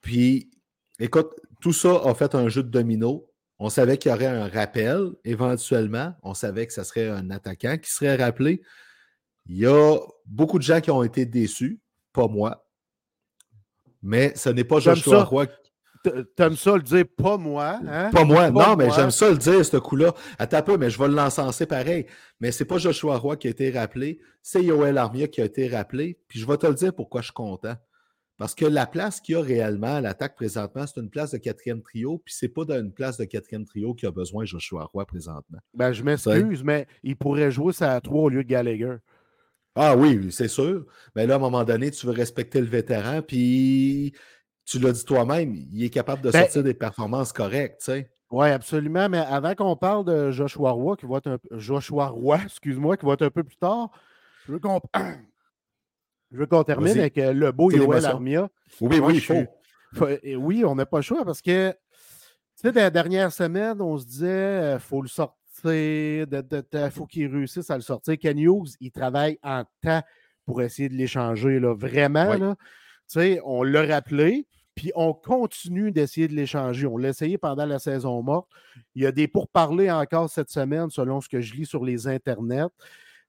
Puis, 0.00 0.50
écoute, 0.98 1.30
tout 1.60 1.72
ça 1.72 2.00
a 2.04 2.14
fait 2.14 2.34
un 2.34 2.48
jeu 2.48 2.62
de 2.62 2.68
domino. 2.68 3.30
On 3.58 3.68
savait 3.68 3.98
qu'il 3.98 4.10
y 4.10 4.14
aurait 4.14 4.26
un 4.26 4.48
rappel 4.48 5.12
éventuellement. 5.24 6.14
On 6.22 6.34
savait 6.34 6.66
que 6.66 6.72
ce 6.72 6.84
serait 6.84 7.08
un 7.08 7.30
attaquant 7.30 7.78
qui 7.78 7.90
serait 7.90 8.16
rappelé. 8.16 8.62
Il 9.46 9.56
y 9.56 9.66
a 9.66 9.98
beaucoup 10.26 10.58
de 10.58 10.64
gens 10.64 10.80
qui 10.80 10.90
ont 10.90 11.02
été 11.02 11.26
déçus, 11.26 11.80
pas 12.12 12.28
moi. 12.28 12.66
Mais 14.02 14.34
ce 14.36 14.50
n'est 14.50 14.64
pas 14.64 14.80
Joshua 14.80 15.24
Roy 15.24 15.46
T'aimes 16.36 16.56
ça 16.56 16.76
le 16.76 16.82
dire, 16.82 17.04
pas 17.16 17.36
moi. 17.36 17.80
Hein? 17.86 18.10
Pas 18.10 18.24
moi, 18.24 18.50
non, 18.50 18.76
mais 18.76 18.90
j'aime 18.90 19.10
ça 19.10 19.30
le 19.30 19.38
dire, 19.38 19.64
ce 19.64 19.76
coup-là. 19.76 20.12
Attends 20.38 20.58
un 20.58 20.62
peu, 20.62 20.76
mais 20.76 20.90
je 20.90 20.98
vais 20.98 21.08
l'encenser 21.08 21.66
pareil. 21.66 22.06
Mais 22.40 22.52
c'est 22.52 22.64
pas 22.64 22.78
Joshua 22.78 23.16
Roy 23.16 23.36
qui 23.36 23.46
a 23.46 23.50
été 23.50 23.70
rappelé, 23.70 24.20
c'est 24.42 24.62
Yoel 24.62 24.98
Armia 24.98 25.28
qui 25.28 25.40
a 25.40 25.44
été 25.44 25.68
rappelé. 25.68 26.18
Puis 26.28 26.38
je 26.38 26.46
vais 26.46 26.58
te 26.58 26.66
le 26.66 26.74
dire 26.74 26.94
pourquoi 26.94 27.20
je 27.20 27.26
suis 27.26 27.34
content. 27.34 27.74
Parce 28.36 28.54
que 28.54 28.64
la 28.64 28.86
place 28.86 29.20
qu'il 29.20 29.36
y 29.36 29.38
a 29.38 29.40
réellement 29.40 29.94
à 29.94 30.00
l'attaque 30.00 30.34
présentement, 30.34 30.86
c'est 30.86 31.00
une 31.00 31.08
place 31.08 31.30
de 31.30 31.38
quatrième 31.38 31.82
trio, 31.82 32.18
puis 32.18 32.34
c'est 32.36 32.48
pas 32.48 32.64
d'une 32.64 32.92
place 32.92 33.16
de 33.16 33.24
quatrième 33.24 33.64
trio 33.64 33.94
qui 33.94 34.06
a 34.06 34.10
besoin 34.10 34.44
Joshua 34.44 34.84
Roy 34.92 35.06
présentement. 35.06 35.58
Ben, 35.72 35.92
je 35.92 36.02
m'excuse, 36.02 36.64
mais 36.64 36.88
il 37.04 37.16
pourrait 37.16 37.52
jouer 37.52 37.72
ça 37.72 37.92
à 37.92 38.00
trois 38.00 38.24
au 38.24 38.28
lieu 38.28 38.42
de 38.42 38.48
Gallagher. 38.48 38.96
Ah 39.76 39.96
oui, 39.96 40.32
c'est 40.32 40.48
sûr. 40.48 40.84
Mais 41.14 41.26
là, 41.26 41.34
à 41.34 41.36
un 41.36 41.40
moment 41.40 41.64
donné, 41.64 41.90
tu 41.90 42.06
veux 42.06 42.12
respecter 42.12 42.60
le 42.60 42.66
vétéran, 42.66 43.22
puis 43.22 44.12
tu 44.64 44.78
l'as 44.78 44.92
dit 44.92 45.04
toi-même, 45.04 45.54
il 45.54 45.84
est 45.84 45.90
capable 45.90 46.22
de 46.22 46.30
ben 46.30 46.40
sortir 46.42 46.62
des 46.62 46.74
performances 46.74 47.32
correctes, 47.32 47.80
tu 47.80 47.84
sais. 47.86 48.10
Oui, 48.30 48.48
absolument. 48.48 49.08
Mais 49.08 49.18
avant 49.18 49.54
qu'on 49.54 49.76
parle 49.76 50.04
de 50.04 50.30
Joshua 50.30 50.72
Roy, 50.72 50.96
qui 50.96 51.06
va 51.06 51.18
être 51.18 51.28
un 51.28 51.38
Joshua 51.52 52.08
Roy, 52.08 52.40
excuse-moi, 52.44 52.96
qui 52.96 53.06
va 53.06 53.12
être 53.12 53.22
un 53.22 53.30
peu 53.30 53.44
plus 53.44 53.56
tard, 53.56 53.90
je 54.46 54.52
veux 54.52 54.58
qu'on 54.58 54.80
je 56.32 56.44
qu'on 56.44 56.64
termine 56.64 56.98
avec 56.98 57.16
euh, 57.18 57.32
le 57.32 57.52
beau 57.52 57.70
Yoel 57.70 58.04
Armia. 58.04 58.48
Oui, 58.80 58.98
oui, 59.00 59.14
il 59.16 59.20
faut. 59.20 59.44
Oui, 60.36 60.64
on 60.64 60.74
n'a 60.74 60.86
pas 60.86 60.98
le 60.98 61.02
choix 61.02 61.24
parce 61.24 61.40
que, 61.40 61.70
tu 61.70 61.76
sais, 62.56 62.72
la 62.72 62.90
dernière 62.90 63.32
semaine, 63.32 63.80
on 63.80 63.96
se 63.98 64.04
disait, 64.04 64.26
il 64.26 64.64
euh, 64.64 64.78
faut 64.80 65.00
le 65.00 65.08
sortir, 65.08 65.36
il 65.64 66.90
faut 66.90 67.06
qu'il 67.06 67.32
réussisse 67.32 67.70
à 67.70 67.76
le 67.76 67.82
sortir. 67.82 68.18
Ken 68.18 68.38
Hughes, 68.38 68.74
il 68.80 68.90
travaille 68.90 69.38
en 69.44 69.62
temps 69.82 70.02
pour 70.44 70.60
essayer 70.60 70.88
de 70.88 70.94
l'échanger, 70.94 71.60
vraiment. 71.60 72.34
Là, 72.34 72.56
on 73.44 73.62
l'a 73.62 73.86
rappelé, 73.86 74.46
puis 74.74 74.90
on 74.94 75.12
continue 75.12 75.92
d'essayer 75.92 76.28
de 76.28 76.34
l'échanger. 76.34 76.86
On 76.86 76.96
l'a 76.96 77.10
essayé 77.10 77.38
pendant 77.38 77.66
la 77.66 77.78
saison 77.78 78.22
morte. 78.22 78.48
Il 78.94 79.02
y 79.02 79.06
a 79.06 79.12
des 79.12 79.28
pourparlers 79.28 79.90
encore 79.90 80.28
cette 80.30 80.50
semaine, 80.50 80.90
selon 80.90 81.20
ce 81.20 81.28
que 81.28 81.40
je 81.40 81.54
lis 81.54 81.66
sur 81.66 81.84
les 81.84 82.08
internets. 82.08 82.68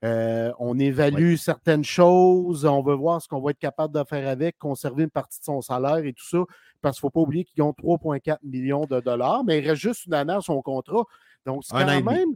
Euh, 0.03 0.51
on 0.59 0.77
évalue 0.77 1.35
certaines 1.35 1.83
choses, 1.83 2.65
on 2.65 2.83
veut 2.83 2.93
voir 2.93 3.21
ce 3.21 3.27
qu'on 3.27 3.41
va 3.41 3.51
être 3.51 3.59
capable 3.59 3.93
de 3.97 4.03
faire 4.03 4.27
avec, 4.27 4.57
conserver 4.59 5.03
une 5.03 5.09
partie 5.09 5.39
de 5.39 5.45
son 5.45 5.61
salaire 5.61 5.97
et 5.97 6.13
tout 6.13 6.25
ça, 6.25 6.39
parce 6.81 6.99
qu'il 6.99 7.07
ne 7.07 7.09
faut 7.09 7.11
pas 7.11 7.19
oublier 7.21 7.43
qu'il 7.45 7.55
gagne 7.55 7.71
3,4 7.71 8.37
millions 8.43 8.85
de 8.85 8.99
dollars, 8.99 9.43
mais 9.45 9.59
il 9.59 9.67
reste 9.67 9.81
juste 9.81 10.05
une 10.05 10.13
année 10.13 10.33
à 10.33 10.41
son 10.41 10.61
contrat. 10.61 11.05
Donc, 11.45 11.63
c'est 11.63 11.75
quand 11.75 12.03
même. 12.03 12.35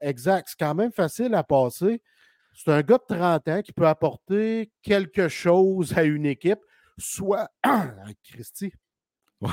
Exact, 0.00 0.48
c'est 0.48 0.58
quand 0.58 0.74
même 0.74 0.92
facile 0.92 1.34
à 1.34 1.44
passer. 1.44 2.00
C'est 2.54 2.72
un 2.72 2.80
gars 2.80 2.98
de 2.98 3.14
30 3.14 3.48
ans 3.48 3.62
qui 3.62 3.72
peut 3.72 3.86
apporter 3.86 4.72
quelque 4.82 5.28
chose 5.28 5.96
à 5.96 6.04
une 6.04 6.24
équipe, 6.24 6.60
soit. 6.98 7.48
Christy. 8.24 8.72
Oui. 9.40 9.50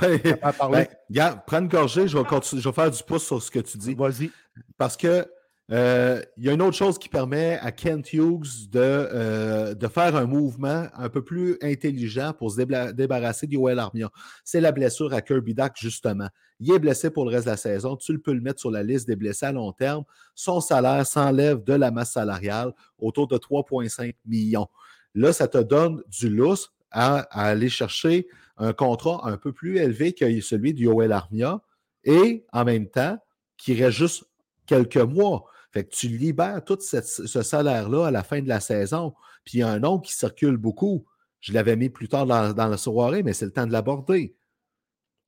Ben, 1.10 1.44
prends 1.46 1.60
une 1.60 1.68
gorgée, 1.68 2.08
je 2.08 2.18
vais, 2.18 2.24
je 2.24 2.70
vais 2.70 2.74
faire 2.74 2.92
du 2.92 3.04
pouce 3.04 3.26
sur 3.26 3.42
ce 3.42 3.52
que 3.52 3.60
tu 3.60 3.78
dis. 3.78 3.94
Vas-y. 3.94 4.32
Parce 4.78 4.96
que 4.96 5.28
euh, 5.72 6.22
il 6.36 6.44
y 6.44 6.50
a 6.50 6.54
une 6.54 6.62
autre 6.62 6.76
chose 6.76 7.00
qui 7.00 7.08
permet 7.08 7.58
à 7.62 7.72
Kent 7.72 8.12
Hughes 8.12 8.70
de, 8.70 8.80
euh, 8.80 9.74
de 9.74 9.88
faire 9.88 10.18
un 10.18 10.26
mouvement 10.26 10.88
un 10.94 11.08
peu 11.08 11.24
plus 11.24 11.58
intelligent 11.62 12.34
pour 12.34 12.52
se 12.52 12.62
débarrasser 12.92 13.48
d'Yoel 13.48 13.80
Armia. 13.80 14.10
C'est 14.44 14.60
la 14.60 14.74
blessure 14.74 15.14
à 15.14 15.22
Kirby 15.22 15.54
Duck, 15.54 15.72
justement. 15.78 16.28
Il 16.60 16.74
est 16.74 16.80
blessé 16.80 17.10
pour 17.10 17.24
le 17.24 17.32
reste 17.32 17.46
de 17.46 17.52
la 17.52 17.58
saison. 17.58 17.96
Tu 17.96 18.12
le 18.12 18.20
peux 18.20 18.34
le 18.34 18.42
mettre 18.42 18.60
sur 18.60 18.70
la 18.70 18.84
liste 18.84 19.08
des 19.08 19.16
blessés 19.16 19.46
à 19.46 19.52
long 19.54 19.72
terme. 19.72 20.04
Son 20.36 20.60
salaire 20.60 21.06
s'enlève 21.08 21.64
de 21.64 21.74
la 21.74 21.90
masse 21.90 22.12
salariale 22.12 22.74
autour 22.98 23.28
de 23.28 23.38
3,5 23.38 24.14
millions. 24.26 24.68
Là, 25.16 25.32
ça 25.32 25.48
te 25.48 25.58
donne 25.58 26.04
du 26.08 26.30
lousse 26.30 26.70
à, 26.92 27.20
aller 27.32 27.70
chercher 27.70 28.28
un 28.58 28.74
contrat 28.74 29.22
un 29.24 29.38
peu 29.38 29.54
plus 29.54 29.78
élevé 29.78 30.14
que 30.14 30.42
celui 30.42 30.74
de 30.74 30.80
Yoel 30.80 31.12
Armia 31.12 31.62
et 32.04 32.46
en 32.52 32.66
même 32.66 32.90
temps, 32.90 33.18
qui 33.58 33.74
reste 33.74 33.98
juste 33.98 34.24
quelques 34.66 34.98
mois. 34.98 35.46
Fait 35.72 35.86
que 35.86 35.96
tu 35.96 36.08
libères 36.08 36.64
tout 36.66 36.78
ce 36.82 37.42
salaire-là 37.44 38.08
à 38.08 38.12
la 38.12 38.24
fin 38.24 38.42
de 38.42 38.48
la 38.48 38.60
saison. 38.60 39.14
Puis 39.46 39.60
il 39.60 39.62
y 39.62 39.64
a 39.64 39.70
un 39.70 39.80
nom 39.80 40.00
qui 40.00 40.14
circule 40.14 40.58
beaucoup. 40.58 41.06
Je 41.40 41.54
l'avais 41.54 41.76
mis 41.76 41.90
plus 41.90 42.08
tard 42.08 42.26
dans, 42.26 42.54
la 42.54 42.78
soirée, 42.78 43.24
mais 43.24 43.34
c'est 43.34 43.46
le 43.46 43.52
temps 43.52 43.66
de 43.66 43.72
l'aborder. 43.72 44.36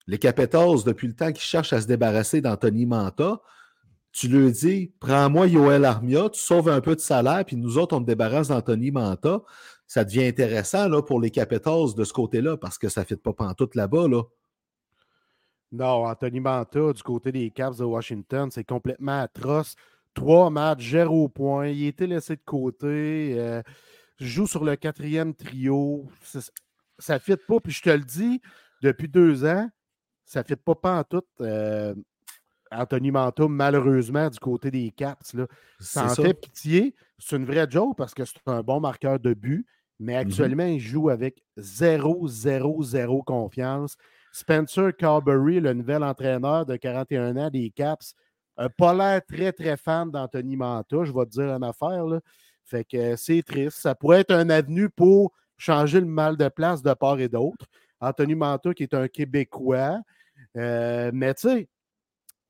Les 0.05 0.19
Capitals, 0.19 0.83
depuis 0.85 1.07
le 1.07 1.15
temps 1.15 1.31
qu'ils 1.31 1.45
cherchent 1.45 1.73
à 1.73 1.81
se 1.81 1.87
débarrasser 1.87 2.41
d'Anthony 2.41 2.85
Manta, 2.85 3.41
tu 4.13 4.27
leur 4.27 4.51
dis 4.51 4.93
prends-moi 4.99 5.47
Yoel 5.47 5.83
Armia, 5.83 6.29
tu 6.29 6.39
sauves 6.39 6.69
un 6.69 6.79
peu 6.79 6.95
de 6.95 7.01
salaire, 7.01 7.43
puis 7.45 7.57
nous 7.57 7.77
autres, 7.77 7.97
on 7.97 7.99
te 7.99 8.05
débarrasse 8.05 8.47
d'Anthony 8.47 8.91
Manta. 8.91 9.41
Ça 9.87 10.05
devient 10.05 10.25
intéressant 10.25 10.87
là, 10.87 11.01
pour 11.01 11.19
les 11.19 11.31
Capitals 11.31 11.95
de 11.97 12.03
ce 12.03 12.13
côté-là, 12.13 12.55
parce 12.55 12.77
que 12.77 12.89
ça 12.89 13.01
ne 13.01 13.05
fait 13.05 13.17
pas 13.17 13.33
pantoute 13.33 13.75
là-bas. 13.75 14.07
Là. 14.07 14.23
Non, 15.71 16.05
Anthony 16.05 16.39
Manta, 16.39 16.93
du 16.93 17.01
côté 17.01 17.31
des 17.31 17.49
Caps 17.49 17.79
de 17.79 17.83
Washington, 17.83 18.49
c'est 18.51 18.63
complètement 18.63 19.21
atroce. 19.21 19.75
Trois 20.13 20.51
matchs, 20.51 20.91
zéro 20.91 21.27
point. 21.27 21.69
Il 21.69 21.87
été 21.87 22.05
laissé 22.05 22.35
de 22.35 22.41
côté. 22.45 23.33
Euh, 23.39 23.63
joue 24.19 24.45
sur 24.45 24.63
le 24.63 24.75
quatrième 24.75 25.33
trio. 25.33 26.07
Ça 26.99 27.15
ne 27.15 27.19
fit 27.19 27.35
pas. 27.47 27.59
Puis 27.59 27.73
je 27.73 27.81
te 27.81 27.89
le 27.89 28.03
dis, 28.03 28.39
depuis 28.83 29.07
deux 29.07 29.43
ans, 29.43 29.67
ça 30.23 30.41
ne 30.41 30.45
fit 30.45 30.55
pas, 30.55 31.03
tout. 31.03 31.23
Euh, 31.41 31.95
Anthony 32.73 33.11
Manta, 33.11 33.47
malheureusement, 33.47 34.29
du 34.29 34.39
côté 34.39 34.71
des 34.71 34.91
Caps. 34.91 35.33
Là. 35.33 35.47
Ça 35.79 36.05
en 36.05 36.15
fait 36.15 36.33
pitié. 36.33 36.95
C'est 37.17 37.35
une 37.35 37.45
vraie 37.45 37.67
joke 37.69 37.97
parce 37.97 38.13
que 38.13 38.25
c'est 38.25 38.37
un 38.47 38.61
bon 38.61 38.79
marqueur 38.79 39.19
de 39.19 39.33
but. 39.33 39.65
Mais 39.99 40.13
mm-hmm. 40.13 40.27
actuellement, 40.27 40.65
il 40.65 40.79
joue 40.79 41.09
avec 41.09 41.43
0-0-0 41.57 43.23
confiance. 43.23 43.95
Spencer 44.31 44.95
Carberry, 44.97 45.59
le 45.59 45.73
nouvel 45.73 46.03
entraîneur 46.03 46.65
de 46.65 46.75
41 46.75 47.37
ans 47.37 47.49
des 47.49 47.69
Caps, 47.69 48.15
pas 48.77 48.93
l'air 48.93 49.21
très, 49.25 49.51
très 49.51 49.77
fan 49.77 50.09
d'Anthony 50.09 50.55
Manta, 50.55 51.03
je 51.03 51.11
vais 51.11 51.25
te 51.25 51.31
dire 51.31 51.53
une 51.53 51.63
affaire. 51.63 52.05
Là. 52.05 52.19
Fait 52.65 52.83
que 52.83 53.15
c'est 53.15 53.43
triste. 53.43 53.77
Ça 53.77 53.95
pourrait 53.95 54.21
être 54.21 54.31
un 54.31 54.49
avenue 54.49 54.89
pour 54.89 55.31
changer 55.57 55.99
le 55.99 56.05
mal 56.05 56.37
de 56.37 56.49
place 56.49 56.81
de 56.81 56.93
part 56.93 57.19
et 57.19 57.29
d'autre. 57.29 57.65
Anthony 57.99 58.35
Manta, 58.35 58.73
qui 58.73 58.83
est 58.83 58.93
un 58.93 59.07
Québécois. 59.07 59.99
Euh, 60.57 61.11
mais 61.13 61.33
tu 61.33 61.49
sais, 61.49 61.69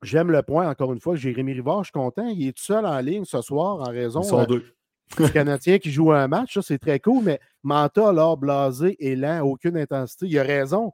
j'aime 0.03 0.31
le 0.31 0.41
point, 0.43 0.69
encore 0.69 0.93
une 0.93 0.99
fois, 0.99 1.15
Jérémy 1.15 1.53
Rivard, 1.53 1.83
je 1.83 1.87
suis 1.87 1.91
content. 1.91 2.27
Il 2.27 2.47
est 2.47 2.51
tout 2.51 2.63
seul 2.63 2.85
en 2.85 2.99
ligne 2.99 3.25
ce 3.25 3.41
soir 3.41 3.79
en 3.79 3.91
raison 3.91 4.21
Ils 4.21 4.47
deux. 4.47 4.65
du 5.17 5.31
Canadien 5.31 5.79
qui 5.79 5.91
joue 5.91 6.11
un 6.11 6.27
match. 6.27 6.53
Ça, 6.53 6.61
c'est 6.61 6.79
très 6.79 6.99
cool. 6.99 7.23
Mais 7.23 7.39
Manta, 7.63 8.09
alors, 8.09 8.37
blasé 8.37 8.97
lent, 8.99 9.41
aucune 9.41 9.77
intensité. 9.77 10.27
Il 10.27 10.37
a 10.37 10.43
raison. 10.43 10.91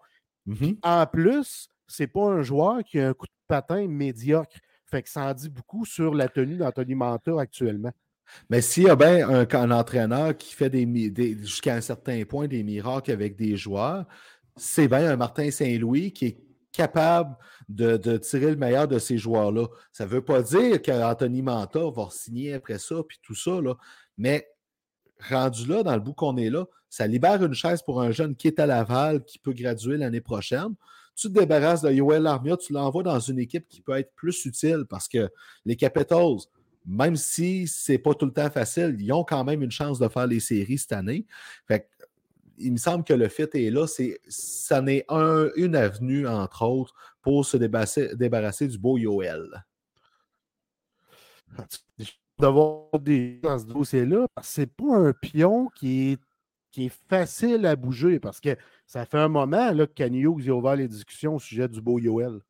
Mm-hmm. 0.48 0.78
En 0.84 1.06
plus, 1.06 1.70
c'est 1.88 2.08
pas 2.08 2.26
un 2.30 2.42
joueur 2.42 2.84
qui 2.84 3.00
a 3.00 3.10
un 3.10 3.14
coup 3.14 3.26
de 3.26 3.32
patin 3.48 3.88
médiocre. 3.88 4.56
Fait 4.86 5.04
que 5.04 5.10
ça 5.10 5.26
en 5.26 5.34
dit 5.34 5.50
beaucoup 5.50 5.86
sur 5.86 6.16
la 6.16 6.28
tenue 6.28 6.58
d'Anthony 6.58 6.96
Manta 6.96 7.40
actuellement. 7.40 7.92
Mais 8.50 8.62
s'il 8.62 8.84
y 8.84 8.90
a 8.90 8.96
bien 8.96 9.28
un, 9.30 9.72
entraîneur 9.72 10.38
qui 10.38 10.54
fait 10.54 10.70
des, 10.70 11.38
jusqu'à 11.42 11.76
un 11.76 11.82
certain 11.82 12.24
point 12.26 12.48
des 12.48 12.64
miracles 12.64 13.12
avec 13.12 13.36
des 13.36 13.58
joueurs, 13.58 14.06
c'est 14.56 14.88
bien 14.88 15.12
un 15.12 15.16
Martin 15.16 15.50
Saint-Louis 15.50 16.12
qui 16.12 16.26
est 16.26 16.38
capable 16.72 17.36
de, 17.68 18.18
tirer 18.18 18.52
le 18.52 18.56
meilleur 18.56 18.88
de 18.88 19.00
ces 19.00 19.18
joueurs-là. 19.18 19.68
Ça 19.92 20.06
ne 20.06 20.10
veut 20.10 20.24
pas 20.24 20.42
dire 20.42 20.82
qu'Anthony 20.82 21.42
Manta 21.42 21.90
va 21.90 22.08
signer 22.12 22.54
après 22.54 22.80
ça, 22.80 22.96
puis 23.08 23.20
tout 23.22 23.36
ça, 23.36 23.60
mais 24.18 24.48
rendu 25.30 25.66
là, 25.66 25.84
dans 25.84 25.96
le 25.96 26.02
bout 26.02 26.14
qu'on 26.14 26.38
est 26.38 26.50
là, 26.50 26.66
ça 26.90 27.06
libère 27.06 27.44
une 27.44 27.54
chaise 27.54 27.82
pour 27.82 28.02
un 28.02 28.12
jeune 28.12 28.36
qui 28.36 28.48
est 28.48 28.60
à 28.60 28.66
Laval, 28.66 29.24
qui 29.24 29.38
peut 29.38 29.54
graduer 29.54 29.98
l'année 29.98 30.22
prochaine 30.22 30.76
tu 31.20 31.28
te 31.28 31.38
débarrasses 31.38 31.82
de 31.82 31.92
Yoel 31.92 32.26
Armia, 32.28 32.56
tu 32.56 32.72
l'envoies 32.72 33.04
dans 33.04 33.20
une 33.20 33.40
équipe 33.40 33.68
qui 33.68 33.82
peut 33.82 33.98
être 33.98 34.14
plus 34.16 34.46
utile 34.46 34.86
parce 34.90 35.10
que 35.10 35.30
les 35.66 35.76
Capitals, 35.76 36.38
même 36.86 37.18
si 37.18 37.68
ce 37.68 37.92
n'est 37.92 37.98
pas 37.98 38.14
tout 38.14 38.26
le 38.26 38.32
temps 38.32 38.50
facile, 38.50 38.96
ils 38.98 39.12
ont 39.12 39.26
quand 39.26 39.44
même 39.44 39.62
une 39.62 39.72
chance 39.72 40.00
de 40.00 40.08
faire 40.08 40.28
les 40.28 40.40
séries 40.40 40.78
cette 40.78 40.94
année. 40.94 41.26
Fait 41.68 41.90
il 42.60 42.74
me 42.74 42.78
semble 42.78 43.04
que 43.04 43.14
le 43.14 43.28
fit 43.28 43.48
est 43.54 43.72
là. 43.72 43.88
C'est, 43.88 44.20
ça 44.28 44.82
n'est 44.82 45.06
un, 45.10 45.50
une 45.56 45.76
avenue, 45.76 46.28
entre 46.28 46.64
autres, 46.64 46.94
pour 47.22 47.46
se 47.46 47.58
débarrasser, 47.58 48.16
débarrasser 48.16 48.68
du 48.68 48.78
beau 48.78 48.98
Yoel. 48.98 49.66
D'avoir 52.38 53.00
des 53.00 53.40
dans 53.42 53.60
ce 53.60 53.66
dossier-là, 53.66 54.28
c'est 54.42 54.72
pas 54.72 54.96
un 54.96 55.14
pion 55.14 55.70
qui 55.76 56.12
est 56.12 56.20
qui 56.72 56.86
est 56.86 56.94
facile 57.10 57.66
à 57.66 57.76
bouger 57.76 58.20
parce 58.20 58.40
que 58.40 58.56
ça 58.86 59.06
fait 59.06 59.18
un 59.18 59.28
moment 59.28 59.72
là, 59.72 59.88
que 59.88 59.94
Kenny 59.94 60.26
a 60.26 60.30
ouvert 60.30 60.76
les 60.76 60.88
discussions 60.88 61.36
au 61.36 61.40
sujet 61.40 61.68
du 61.68 61.82
beau 61.82 61.98
Yoel. 61.98 62.42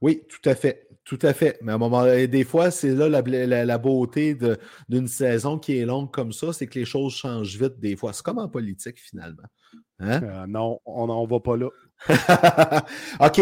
Oui, 0.00 0.22
tout 0.28 0.48
à 0.48 0.54
fait. 0.54 0.88
Tout 1.04 1.18
à 1.22 1.32
fait. 1.32 1.58
Mais 1.62 1.72
à 1.72 1.76
un 1.76 1.78
moment 1.78 2.04
des 2.04 2.44
fois, 2.44 2.70
c'est 2.70 2.94
là 2.94 3.08
la, 3.08 3.78
beauté 3.78 4.36
d'une 4.88 5.08
saison 5.08 5.58
qui 5.58 5.78
est 5.78 5.86
longue 5.86 6.10
comme 6.10 6.32
ça, 6.32 6.52
c'est 6.52 6.66
que 6.66 6.78
les 6.78 6.84
choses 6.84 7.14
changent 7.14 7.56
vite 7.56 7.80
des 7.80 7.96
fois. 7.96 8.12
C'est 8.12 8.22
comme 8.22 8.38
en 8.38 8.48
politique, 8.48 8.98
finalement. 9.00 9.44
Hein? 10.00 10.22
Euh, 10.22 10.46
non, 10.46 10.80
on 10.84 11.06
n'en 11.06 11.26
va 11.26 11.40
pas 11.40 11.56
là. 11.56 11.68
OK. 13.26 13.40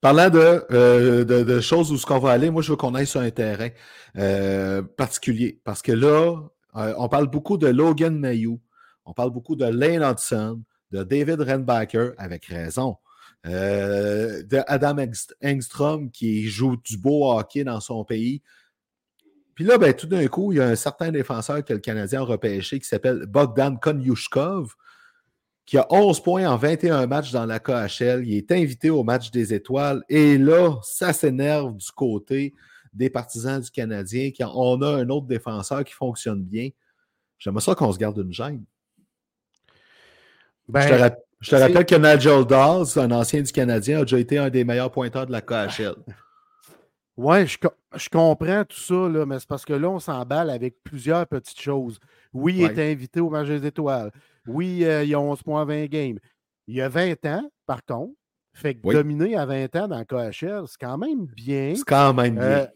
Parlant 0.00 0.28
de, 0.28 0.66
euh, 0.70 1.24
de, 1.24 1.60
choses 1.60 1.90
où 1.90 1.96
ce 1.96 2.04
qu'on 2.04 2.18
va 2.18 2.32
aller, 2.32 2.50
moi, 2.50 2.60
je 2.60 2.72
veux 2.72 2.76
qu'on 2.76 2.94
aille 2.94 3.06
sur 3.06 3.22
un 3.22 3.30
terrain 3.30 3.70
euh, 4.18 4.82
particulier. 4.82 5.62
Parce 5.64 5.80
que 5.80 5.92
là, 5.92 6.36
on 6.74 7.08
parle 7.08 7.28
beaucoup 7.28 7.56
de 7.56 7.68
Logan 7.68 8.18
Mayou. 8.18 8.60
On 9.06 9.14
parle 9.14 9.30
beaucoup 9.30 9.56
de 9.56 9.64
Lane 9.64 10.02
Hudson, 10.02 10.62
de 10.90 11.02
David 11.02 11.40
Renbacker, 11.40 12.12
avec 12.18 12.44
raison. 12.44 12.98
Euh, 13.46 14.42
de 14.42 14.60
Adam 14.66 14.96
Engstrom 15.42 16.10
qui 16.10 16.48
joue 16.48 16.76
du 16.76 16.96
beau 16.96 17.30
hockey 17.30 17.62
dans 17.62 17.80
son 17.80 18.02
pays. 18.04 18.40
Puis 19.54 19.64
là, 19.64 19.76
ben, 19.76 19.92
tout 19.92 20.06
d'un 20.06 20.26
coup, 20.28 20.52
il 20.52 20.58
y 20.58 20.60
a 20.60 20.66
un 20.66 20.76
certain 20.76 21.12
défenseur 21.12 21.62
que 21.62 21.74
le 21.74 21.78
Canadien 21.78 22.22
a 22.22 22.24
repêché 22.24 22.80
qui 22.80 22.88
s'appelle 22.88 23.26
Bogdan 23.26 23.78
Konyushkov, 23.78 24.74
qui 25.66 25.76
a 25.76 25.86
11 25.90 26.22
points 26.22 26.46
en 26.46 26.56
21 26.56 27.06
matchs 27.06 27.32
dans 27.32 27.44
la 27.44 27.60
KHL. 27.60 28.26
Il 28.26 28.34
est 28.34 28.50
invité 28.50 28.88
au 28.88 29.04
match 29.04 29.30
des 29.30 29.52
étoiles. 29.52 30.02
Et 30.08 30.38
là, 30.38 30.78
ça 30.82 31.12
s'énerve 31.12 31.76
du 31.76 31.92
côté 31.92 32.54
des 32.94 33.10
partisans 33.10 33.60
du 33.60 33.70
Canadien. 33.70 34.30
On 34.54 34.80
a 34.82 34.88
un 34.88 35.08
autre 35.10 35.26
défenseur 35.26 35.84
qui 35.84 35.92
fonctionne 35.92 36.42
bien. 36.42 36.70
J'aimerais 37.38 37.60
ça 37.62 37.74
qu'on 37.74 37.92
se 37.92 37.98
garde 37.98 38.16
une 38.18 38.32
gêne 38.32 38.64
je 40.68 41.08
te, 41.08 41.14
ben, 41.50 41.58
rappelle 41.58 41.86
que 41.86 41.94
Nigel 41.94 42.44
Dawes, 42.44 42.98
un 42.98 43.10
ancien 43.10 43.42
du 43.42 43.52
Canadien, 43.52 44.00
a 44.00 44.02
déjà 44.02 44.18
été 44.18 44.38
un 44.38 44.50
des 44.50 44.64
meilleurs 44.64 44.90
pointeurs 44.90 45.26
de 45.26 45.32
la 45.32 45.40
KHL. 45.40 45.94
Oui, 47.16 47.46
je, 47.46 48.08
comprends 48.10 48.64
tout 48.64 48.80
ça, 48.80 49.08
là, 49.08 49.24
mais 49.24 49.38
c'est 49.38 49.46
parce 49.46 49.64
que 49.64 49.72
là, 49.72 49.88
on 49.88 50.00
s'emballe 50.00 50.50
avec 50.50 50.82
plusieurs 50.82 51.26
petites 51.28 51.60
choses. 51.60 52.00
Oui, 52.32 52.56
il 52.58 52.64
est 52.64 52.92
invité 52.92 53.20
au 53.20 53.30
match 53.30 53.46
des 53.46 53.64
étoiles. 53.64 54.10
Oui, 54.48 54.84
euh, 54.84 55.04
il 55.04 55.14
a 55.14 55.20
11 55.20 55.40
points 55.44 55.62
à 55.62 55.64
20 55.64 55.86
games. 55.86 56.18
Il 56.66 56.74
y 56.74 56.82
a 56.82 56.88
20 56.88 57.24
ans, 57.26 57.48
par 57.66 57.84
contre. 57.84 58.14
Fait 58.52 58.74
que 58.74 58.92
dominer 58.92 59.36
à 59.36 59.46
20 59.46 59.76
ans 59.76 59.88
dans 59.88 59.98
le 59.98 60.04
KHL, 60.04 60.64
c'est 60.66 60.80
quand 60.80 60.98
même 60.98 61.26
bien. 61.26 61.74
C'est 61.76 61.84
quand 61.84 62.14
même 62.14 62.34
bien. 62.34 62.44
Euh, 62.44 62.66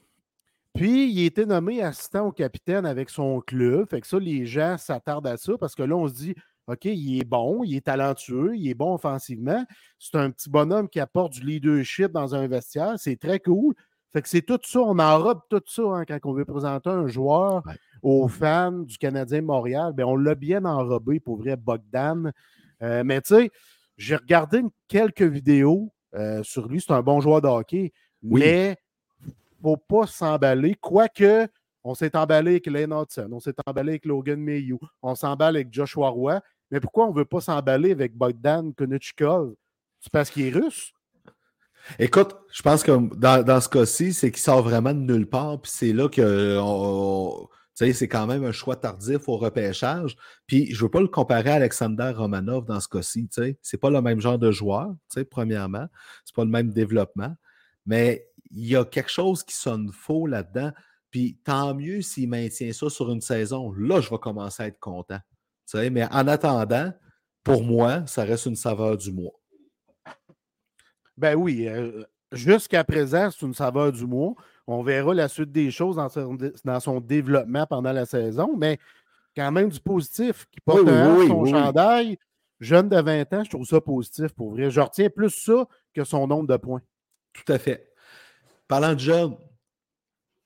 puis, 0.74 1.10
il 1.10 1.22
a 1.22 1.26
été 1.26 1.44
nommé 1.44 1.82
assistant 1.82 2.26
au 2.26 2.32
capitaine 2.32 2.86
avec 2.86 3.10
son 3.10 3.40
club. 3.40 3.88
Fait 3.88 4.00
que 4.00 4.06
ça, 4.06 4.18
les 4.18 4.46
gens 4.46 4.76
s'attardent 4.78 5.26
à 5.26 5.36
ça 5.36 5.54
parce 5.58 5.74
que 5.74 5.82
là, 5.82 5.96
on 5.96 6.06
se 6.06 6.14
dit 6.14 6.34
OK, 6.68 6.84
il 6.84 7.18
est 7.18 7.24
bon, 7.24 7.64
il 7.64 7.76
est 7.76 7.86
talentueux, 7.86 8.54
il 8.54 8.68
est 8.68 8.74
bon 8.74 8.94
offensivement. 8.94 9.64
C'est 9.98 10.16
un 10.16 10.30
petit 10.30 10.50
bonhomme 10.50 10.88
qui 10.88 11.00
apporte 11.00 11.32
du 11.32 11.40
leadership 11.40 12.12
dans 12.12 12.34
un 12.34 12.46
vestiaire. 12.46 12.94
C'est 12.98 13.16
très 13.16 13.40
cool. 13.40 13.74
Fait 14.12 14.22
que 14.22 14.28
c'est 14.28 14.42
tout 14.42 14.58
ça, 14.62 14.80
on 14.80 14.98
enrobe 14.98 15.40
tout 15.50 15.62
ça 15.66 15.82
hein, 15.82 16.04
quand 16.06 16.18
on 16.24 16.32
veut 16.32 16.44
présenter 16.44 16.88
un 16.88 17.06
joueur 17.06 17.62
aux 18.02 18.28
fans 18.28 18.72
du 18.72 18.96
Canadien 18.96 19.42
Montréal, 19.42 19.92
ben, 19.94 20.04
on 20.04 20.16
l'a 20.16 20.34
bien 20.34 20.64
enrobé 20.64 21.20
pour 21.20 21.38
vrai, 21.38 21.56
Bogdan. 21.56 22.32
Euh, 22.82 23.02
mais 23.04 23.20
tu 23.20 23.34
sais, 23.34 23.50
j'ai 23.96 24.16
regardé 24.16 24.62
quelques 24.88 25.22
vidéos 25.22 25.92
euh, 26.14 26.42
sur 26.42 26.68
lui. 26.68 26.80
C'est 26.80 26.92
un 26.92 27.02
bon 27.02 27.20
joueur 27.20 27.42
de 27.42 27.48
hockey, 27.48 27.92
mais 28.22 28.76
il 29.22 29.28
ne 29.28 29.62
faut 29.62 29.76
pas 29.76 30.06
s'emballer. 30.06 30.74
Quoique, 30.74 31.46
on 31.84 31.94
s'est 31.94 32.16
emballé 32.16 32.52
avec 32.52 32.66
Lane 32.66 32.92
Hudson, 32.92 33.28
on 33.32 33.40
s'est 33.40 33.54
emballé 33.66 33.90
avec 33.92 34.04
Logan 34.04 34.40
Mayhew, 34.40 34.78
on 35.02 35.14
s'emballe 35.14 35.56
avec 35.56 35.72
Joshua 35.72 36.08
Roy. 36.08 36.40
Mais 36.70 36.80
pourquoi 36.80 37.06
on 37.06 37.12
ne 37.12 37.16
veut 37.16 37.24
pas 37.24 37.40
s'emballer 37.40 37.92
avec 37.92 38.16
Bogdan 38.16 38.72
Konechikov? 38.74 39.54
C'est 40.00 40.12
parce 40.12 40.30
qu'il 40.30 40.46
est 40.46 40.50
russe? 40.50 40.92
Écoute, 41.98 42.36
je 42.52 42.62
pense 42.62 42.82
que 42.82 43.14
dans, 43.16 43.60
ce 43.60 43.68
cas-ci, 43.68 44.12
c'est 44.12 44.30
qu'il 44.30 44.42
sort 44.42 44.62
vraiment 44.62 44.92
de 44.92 45.00
nulle 45.00 45.28
part. 45.28 45.60
Puis 45.60 45.72
c'est 45.74 45.92
là 45.92 46.08
que 46.08 46.58
c'est 47.74 48.08
quand 48.08 48.26
même 48.26 48.44
un 48.44 48.52
choix 48.52 48.76
tardif 48.76 49.28
au 49.28 49.36
repêchage. 49.36 50.16
Puis 50.46 50.66
je 50.72 50.76
ne 50.76 50.82
veux 50.82 50.90
pas 50.90 51.00
le 51.00 51.08
comparer 51.08 51.50
à 51.50 51.54
Alexander 51.54 52.12
Romanov 52.14 52.66
dans 52.66 52.80
ce 52.80 52.88
cas-ci. 52.88 53.28
Ce 53.32 53.40
n'est 53.40 53.78
pas 53.80 53.90
le 53.90 54.02
même 54.02 54.20
genre 54.20 54.38
de 54.38 54.50
joueur, 54.50 54.94
premièrement. 55.30 55.86
Ce 56.24 56.32
n'est 56.32 56.34
pas 56.36 56.44
le 56.44 56.50
même 56.50 56.70
développement. 56.72 57.34
Mais 57.86 58.28
il 58.50 58.66
y 58.66 58.76
a 58.76 58.84
quelque 58.84 59.10
chose 59.10 59.42
qui 59.42 59.54
sonne 59.54 59.90
faux 59.92 60.26
là-dedans. 60.26 60.72
Puis 61.10 61.38
tant 61.42 61.74
mieux 61.74 62.02
s'il 62.02 62.28
maintient 62.28 62.72
ça 62.72 62.90
sur 62.90 63.10
une 63.10 63.22
saison. 63.22 63.72
Là, 63.72 64.00
je 64.02 64.10
vais 64.10 64.18
commencer 64.18 64.62
à 64.62 64.66
être 64.66 64.78
content. 64.78 65.20
Mais 65.74 66.04
en 66.04 66.26
attendant, 66.28 66.92
pour 67.44 67.62
moi, 67.62 68.06
ça 68.06 68.24
reste 68.24 68.46
une 68.46 68.56
saveur 68.56 68.96
du 68.96 69.12
mois. 69.12 69.32
Ben 71.16 71.34
oui, 71.34 71.66
euh, 71.66 72.04
jusqu'à 72.32 72.84
présent, 72.84 73.30
c'est 73.30 73.44
une 73.44 73.54
saveur 73.54 73.92
du 73.92 74.06
mois. 74.06 74.34
On 74.66 74.82
verra 74.82 75.14
la 75.14 75.28
suite 75.28 75.50
des 75.50 75.70
choses 75.70 75.96
dans 75.96 76.80
son, 76.80 77.00
développement 77.00 77.66
pendant 77.66 77.92
la 77.92 78.06
saison, 78.06 78.54
mais 78.56 78.78
quand 79.34 79.50
même 79.50 79.68
du 79.68 79.80
positif. 79.80 80.46
Qui 80.50 80.60
porte 80.60 80.86
son 80.86 81.44
chandail, 81.46 82.18
jeune 82.60 82.88
de 82.88 83.00
20 83.00 83.32
ans, 83.32 83.44
je 83.44 83.50
trouve 83.50 83.66
ça 83.66 83.80
positif 83.80 84.28
pour 84.34 84.52
vrai. 84.52 84.70
Je 84.70 84.80
retiens 84.80 85.10
plus 85.10 85.30
ça 85.30 85.66
que 85.94 86.04
son 86.04 86.26
nombre 86.26 86.46
de 86.46 86.56
points. 86.56 86.82
Tout 87.32 87.52
à 87.52 87.58
fait. 87.58 87.92
Parlant 88.68 88.94
de 88.94 89.00
jeune, 89.00 89.36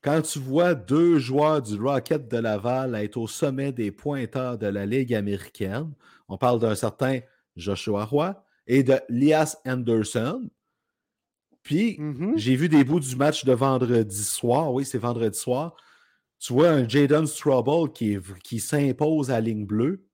quand 0.03 0.23
tu 0.23 0.39
vois 0.39 0.75
deux 0.75 1.19
joueurs 1.19 1.63
du 1.63 1.81
Rocket 1.81 2.29
de 2.29 2.39
Laval 2.39 2.95
être 2.95 3.17
au 3.17 3.27
sommet 3.27 3.73
des 3.73 3.91
pointeurs 3.93 4.59
de 4.59 4.67
la 4.67 4.87
Ligue 4.87 5.15
américaine, 5.15 5.93
on 6.29 6.37
parle 6.37 6.61
d'un 6.61 6.75
certain 6.75 7.21
Joshua 7.57 8.05
Roy 8.05 8.45
et 8.67 8.83
de 8.83 8.99
Lias 9.09 9.57
Anderson, 9.65 10.51
puis, 11.63 11.97
mmh 11.99 12.37
j'ai 12.37 12.57
vu 12.57 12.69
des 12.69 12.85
bouts 12.85 13.01
du 13.01 13.17
match 13.17 13.45
de 13.45 13.53
vendredi 13.53 14.25
soir. 14.25 14.73
Oui, 14.73 14.85
c'est 14.85 14.99
vendredi 14.99 15.39
soir. 15.39 15.77
Tu 16.39 16.53
vois 16.53 16.71
un 16.71 16.89
Jaden 16.89 17.27
Strouble 17.27 17.93
qui, 17.93 18.19
qui 18.43 18.59
s'impose 18.59 19.31
à 19.31 19.41
ligne 19.41 19.65
bleue. 19.65 20.05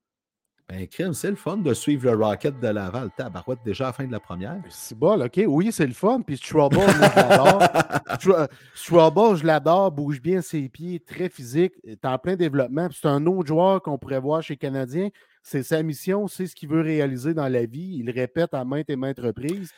Ben, 0.69 0.87
crime, 0.87 1.15
c'est 1.15 1.31
le 1.31 1.37
fun 1.37 1.57
de 1.57 1.73
suivre 1.73 2.11
le 2.11 2.23
Rocket 2.23 2.61
de 2.61 2.69
Laval. 2.69 3.11
Tabarouette, 3.17 3.61
déjà 3.65 3.85
à 3.85 3.87
la 3.89 3.93
fin 3.95 4.07
de 4.07 4.13
la 4.13 4.21
première. 4.21 4.61
C'est 4.69 4.99
bon, 4.99 5.19
OK. 5.23 5.41
Oui, 5.47 5.73
c'est 5.73 5.87
le 5.87 5.95
fun. 5.95 6.21
Puis 6.21 6.37
Strouble, 6.37 6.77
moi, 6.77 6.87
je 6.89 7.01
l'adore. 7.01 8.49
Strouble, 8.75 9.37
je 9.39 9.47
l'adore. 9.47 9.91
Bouge 9.91 10.21
bien 10.21 10.43
ses 10.43 10.69
pieds, 10.69 11.01
très 11.01 11.31
physique. 11.31 11.73
Est 11.85 12.05
en 12.05 12.19
plein 12.19 12.37
développement. 12.37 12.89
c'est 12.93 13.09
un 13.09 13.25
autre 13.25 13.49
joueur 13.49 13.81
qu'on 13.81 13.97
pourrait 13.97 14.21
voir 14.21 14.43
chez 14.43 14.59
Canadien. 14.59 15.09
C'est 15.43 15.63
sa 15.63 15.83
mission, 15.83 16.29
c'est 16.29 16.47
ce 16.47 16.55
qu'il 16.55 16.69
veut 16.69 16.83
réaliser 16.83 17.33
dans 17.33 17.49
la 17.49 17.65
vie. 17.65 17.97
Il 18.01 18.05
le 18.05 18.13
répète 18.13 18.53
à 18.53 18.63
maintes 18.67 18.91
et 18.91 18.97
maintes 18.97 19.21
reprises. 19.21 19.71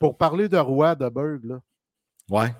Pour 0.00 0.18
parler 0.18 0.48
de 0.48 0.56
Roi 0.56 0.96
de 0.96 1.08
Berg, 1.08 1.44
là. 1.44 1.60
Ouais. 2.28 2.52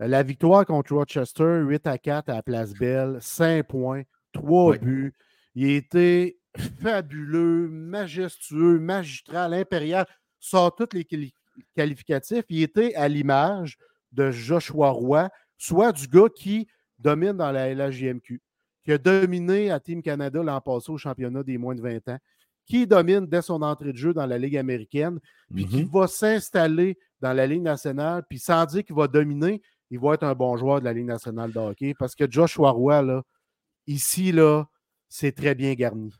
La 0.00 0.22
victoire 0.22 0.64
contre 0.64 0.94
Rochester, 0.94 1.60
8 1.60 1.86
à 1.86 1.98
4 1.98 2.30
à 2.30 2.36
la 2.36 2.42
Place 2.42 2.72
Belle, 2.72 3.18
5 3.20 3.62
points, 3.68 4.02
3 4.32 4.78
buts. 4.78 5.12
Il 5.54 5.70
était 5.70 6.38
fabuleux, 6.80 7.68
majestueux, 7.68 8.78
magistral, 8.78 9.54
impérial, 9.54 10.06
sort 10.38 10.74
tous 10.74 10.88
les 10.92 11.06
qualificatifs. 11.74 12.44
Il 12.48 12.62
était 12.62 12.94
à 12.94 13.08
l'image 13.08 13.78
de 14.12 14.30
Joshua 14.30 14.90
Roy, 14.90 15.28
soit 15.56 15.92
du 15.92 16.06
gars 16.08 16.28
qui 16.34 16.68
domine 16.98 17.32
dans 17.32 17.50
la 17.50 17.72
LHJMQ, 17.74 18.40
qui 18.84 18.92
a 18.92 18.98
dominé 18.98 19.70
à 19.70 19.80
Team 19.80 20.02
Canada 20.02 20.42
l'an 20.42 20.60
passé 20.60 20.90
au 20.90 20.98
championnat 20.98 21.42
des 21.42 21.58
moins 21.58 21.74
de 21.74 21.80
20 21.80 22.08
ans, 22.08 22.18
qui 22.66 22.86
domine 22.86 23.26
dès 23.26 23.42
son 23.42 23.62
entrée 23.62 23.92
de 23.92 23.96
jeu 23.96 24.14
dans 24.14 24.26
la 24.26 24.38
Ligue 24.38 24.56
américaine, 24.56 25.18
puis 25.52 25.66
qui 25.66 25.84
mhm. 25.84 25.90
va 25.90 26.06
s'installer 26.06 26.98
dans 27.20 27.32
la 27.32 27.46
Ligue 27.46 27.62
nationale, 27.62 28.24
puis 28.28 28.38
sans 28.38 28.64
dire 28.66 28.84
qu'il 28.84 28.94
va 28.94 29.08
dominer, 29.08 29.62
il 29.90 29.98
va 29.98 30.14
être 30.14 30.24
un 30.24 30.34
bon 30.34 30.56
joueur 30.56 30.80
de 30.80 30.84
la 30.84 30.92
Ligue 30.92 31.06
nationale 31.06 31.52
de 31.52 31.58
hockey. 31.58 31.94
Parce 31.98 32.14
que 32.14 32.30
Joshua 32.30 32.70
Roy, 32.70 33.02
là, 33.02 33.22
ici, 33.86 34.32
là, 34.32 34.64
c'est 35.08 35.32
très 35.32 35.54
bien 35.54 35.74
garni. 35.74 36.14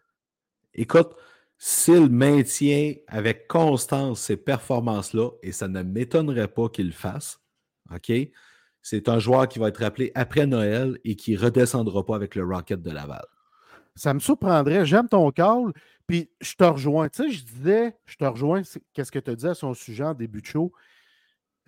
Écoute, 0.75 1.15
s'il 1.59 2.09
maintient 2.09 2.95
avec 3.07 3.47
constance 3.47 4.21
ces 4.21 4.37
performances-là, 4.37 5.31
et 5.43 5.53
ça 5.53 5.69
ne 5.69 5.83
m'étonnerait 5.83 6.49
pas 6.49 6.69
qu'il 6.69 6.87
le 6.87 6.93
fasse, 6.93 7.39
OK? 7.95 8.13
C'est 8.83 9.09
un 9.09 9.21
joueur 9.21 9.49
qui 9.49 9.61
va 9.61 9.69
être 9.69 9.83
appelé 9.83 10.11
après 10.15 10.47
Noël 10.47 10.99
et 11.05 11.15
qui 11.15 11.35
ne 11.35 11.39
redescendra 11.39 12.05
pas 12.05 12.17
avec 12.17 12.35
le 12.35 12.45
Rocket 12.45 12.83
de 12.83 12.91
Laval. 12.91 13.25
Ça 13.95 14.13
me 14.13 14.19
surprendrait. 14.19 14.85
J'aime 14.85 15.09
ton 15.09 15.31
call. 15.31 15.73
Puis 16.07 16.31
je 16.41 16.55
te 16.55 16.65
rejoins. 16.65 17.09
Tu 17.09 17.23
sais, 17.23 17.31
je 17.31 17.45
disais, 17.45 17.97
je 18.07 18.17
te 18.17 18.25
rejoins, 18.25 18.63
qu'est-ce 18.93 19.13
que 19.13 19.19
tu 19.19 19.31
as 19.31 19.37
dit 19.37 19.47
à 19.47 19.55
son 19.55 19.73
sujet 19.73 20.05
en 20.05 20.15
début 20.15 20.41
de 20.41 20.47
show? 20.47 20.73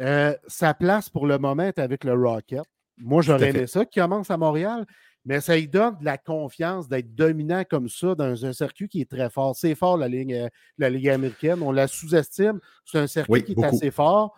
Euh, 0.01 0.35
sa 0.49 0.75
place 0.75 1.09
pour 1.09 1.27
le 1.27 1.39
moment 1.39 1.63
est 1.63 1.79
avec 1.79 2.03
le 2.03 2.15
Rocket. 2.15 2.65
Moi, 2.99 3.23
j'aurais 3.23 3.51
aimé 3.51 3.67
ça 3.67 3.85
qui 3.85 4.01
commence 4.01 4.31
à 4.31 4.37
Montréal, 4.37 4.87
mais 5.25 5.41
ça 5.41 5.57
lui 5.57 5.69
donne 5.69 5.99
de 5.99 6.05
la 6.05 6.19
confiance 6.19 6.89
d'être 6.89 7.15
dominant 7.15 7.65
comme 7.69 7.89
ça 7.89 8.15
dans 8.15 8.45
un 8.45 8.53
circuit 8.53 8.89
qui 8.89 9.01
est 9.01 9.11
très 9.11 9.31
fort. 9.31 9.57
C'est 9.57 9.75
fort, 9.75 9.97
la 9.97 10.09
Ligue, 10.09 10.35
euh, 10.35 10.49
la 10.77 10.91
Ligue 10.91 11.09
américaine. 11.09 11.63
On 11.63 11.73
la 11.73 11.87
sous-estime. 11.87 12.61
C'est 12.85 12.99
un 12.99 13.07
circuit 13.07 13.43
qui 13.43 13.53
est 13.53 13.65
assez 13.65 13.91
fort. 13.91 14.37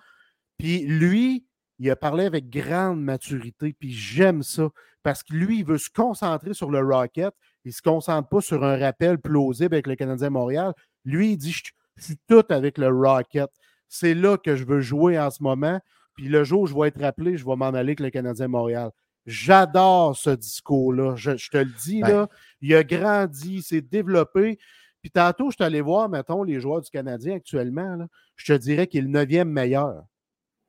Puis 0.59 0.87
lui, 0.87 1.47
il 1.79 1.91
a 1.91 1.97
parlé 1.97 2.25
avec 2.25 2.49
grande 2.49 3.03
maturité, 3.03 3.75
puis 3.79 3.93
j'aime 3.93 4.43
ça, 4.43 4.71
parce 5.03 5.23
que 5.23 5.35
lui, 5.35 5.59
il 5.59 5.65
veut 5.65 5.79
se 5.79 5.91
concentrer 5.91 6.55
sur 6.55 6.71
le 6.71 6.81
Rocket, 6.81 7.35
il 7.65 7.69
ne 7.69 7.73
se 7.73 7.83
concentre 7.83 8.29
pas 8.29 8.41
sur 8.41 8.65
un 8.65 8.79
rappel 8.79 9.19
plausible 9.19 9.75
avec 9.75 9.87
le 9.87 9.97
Canadien 9.97 10.31
Montréal. 10.31 10.73
Lui, 11.05 11.33
il 11.33 11.37
dit 11.37 11.53
Je, 11.53 11.63
suis 12.03 12.17
tout 12.29 12.45
avec 12.49 12.79
le 12.79 12.89
Rocket. 12.89 13.51
C'est 13.89 14.15
là 14.15 14.39
que 14.39 14.57
je 14.57 14.65
veux 14.65 14.81
jouer 14.81 15.19
en 15.19 15.31
ce 15.31 15.43
moment. 15.43 15.81
Puis 16.15 16.29
le 16.29 16.45
jour 16.45 16.63
où 16.63 16.67
je 16.67 16.75
vais 16.75 16.89
être 16.89 17.01
rappelé, 17.01 17.37
je 17.37 17.45
vais 17.45 17.57
m'en 17.57 17.67
aller 17.67 17.91
avec 17.91 18.01
le 18.01 18.11
Canadien 18.11 18.49
Montréal. 18.49 18.91
J'adore 19.27 20.17
ce 20.17 20.31
discours-là. 20.31 21.17
Je, 21.17 21.33
te 21.33 21.57
le 21.57 21.73
dis, 21.83 22.01
là, 22.01 22.29
il 22.61 22.75
a 22.75 22.85
grandi, 22.85 23.57
il 23.57 23.63
s'est 23.63 23.81
développé. 23.81 24.59
Puis 25.03 25.11
tantôt, 25.11 25.51
je 25.51 25.57
suis 25.57 25.65
allé 25.65 25.81
voir, 25.81 26.09
mettons, 26.09 26.43
les 26.43 26.61
joueurs 26.61 26.81
du 26.81 26.91
Canadien 26.91 27.37
actuellement. 27.37 28.07
je 28.37 28.53
te 28.53 28.59
dirais 28.59 28.87
qu'il 28.87 29.01
est 29.01 29.03
le 29.03 29.09
neuvième 29.09 29.51
meilleur. 29.51 30.05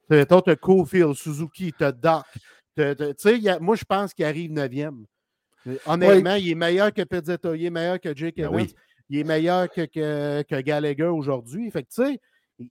Mettons, 0.10 0.42
tu 0.42 0.50
as 0.50 0.56
Cofield, 0.56 1.14
Suzuki, 1.14 1.74
tu 1.78 1.84
as 1.84 1.92
Doc. 1.92 2.26
moi, 3.62 3.76
je 3.76 3.86
pense 3.86 4.14
qu'il 4.14 4.26
arrive 4.26 4.52
neuvième. 4.52 5.06
Honnêtement, 5.86 6.36
il 6.36 6.50
est 6.50 6.56
meilleur 6.56 6.94
que 6.94 7.04
Pezzetta, 7.04 7.56
il 7.56 7.66
est 7.66 7.70
meilleur 7.70 8.00
que 8.00 8.16
Jake 8.16 8.38
ben 8.38 8.46
Evans, 8.46 8.68
il 9.10 9.20
est 9.20 9.24
meilleur 9.24 9.70
que, 9.70 9.86
que, 9.86 10.62
Gallagher 10.62 11.04
aujourd'hui. 11.04 11.70
Fait 11.72 11.84
que, 11.84 11.90
tu 11.90 12.06
sais, 12.06 12.20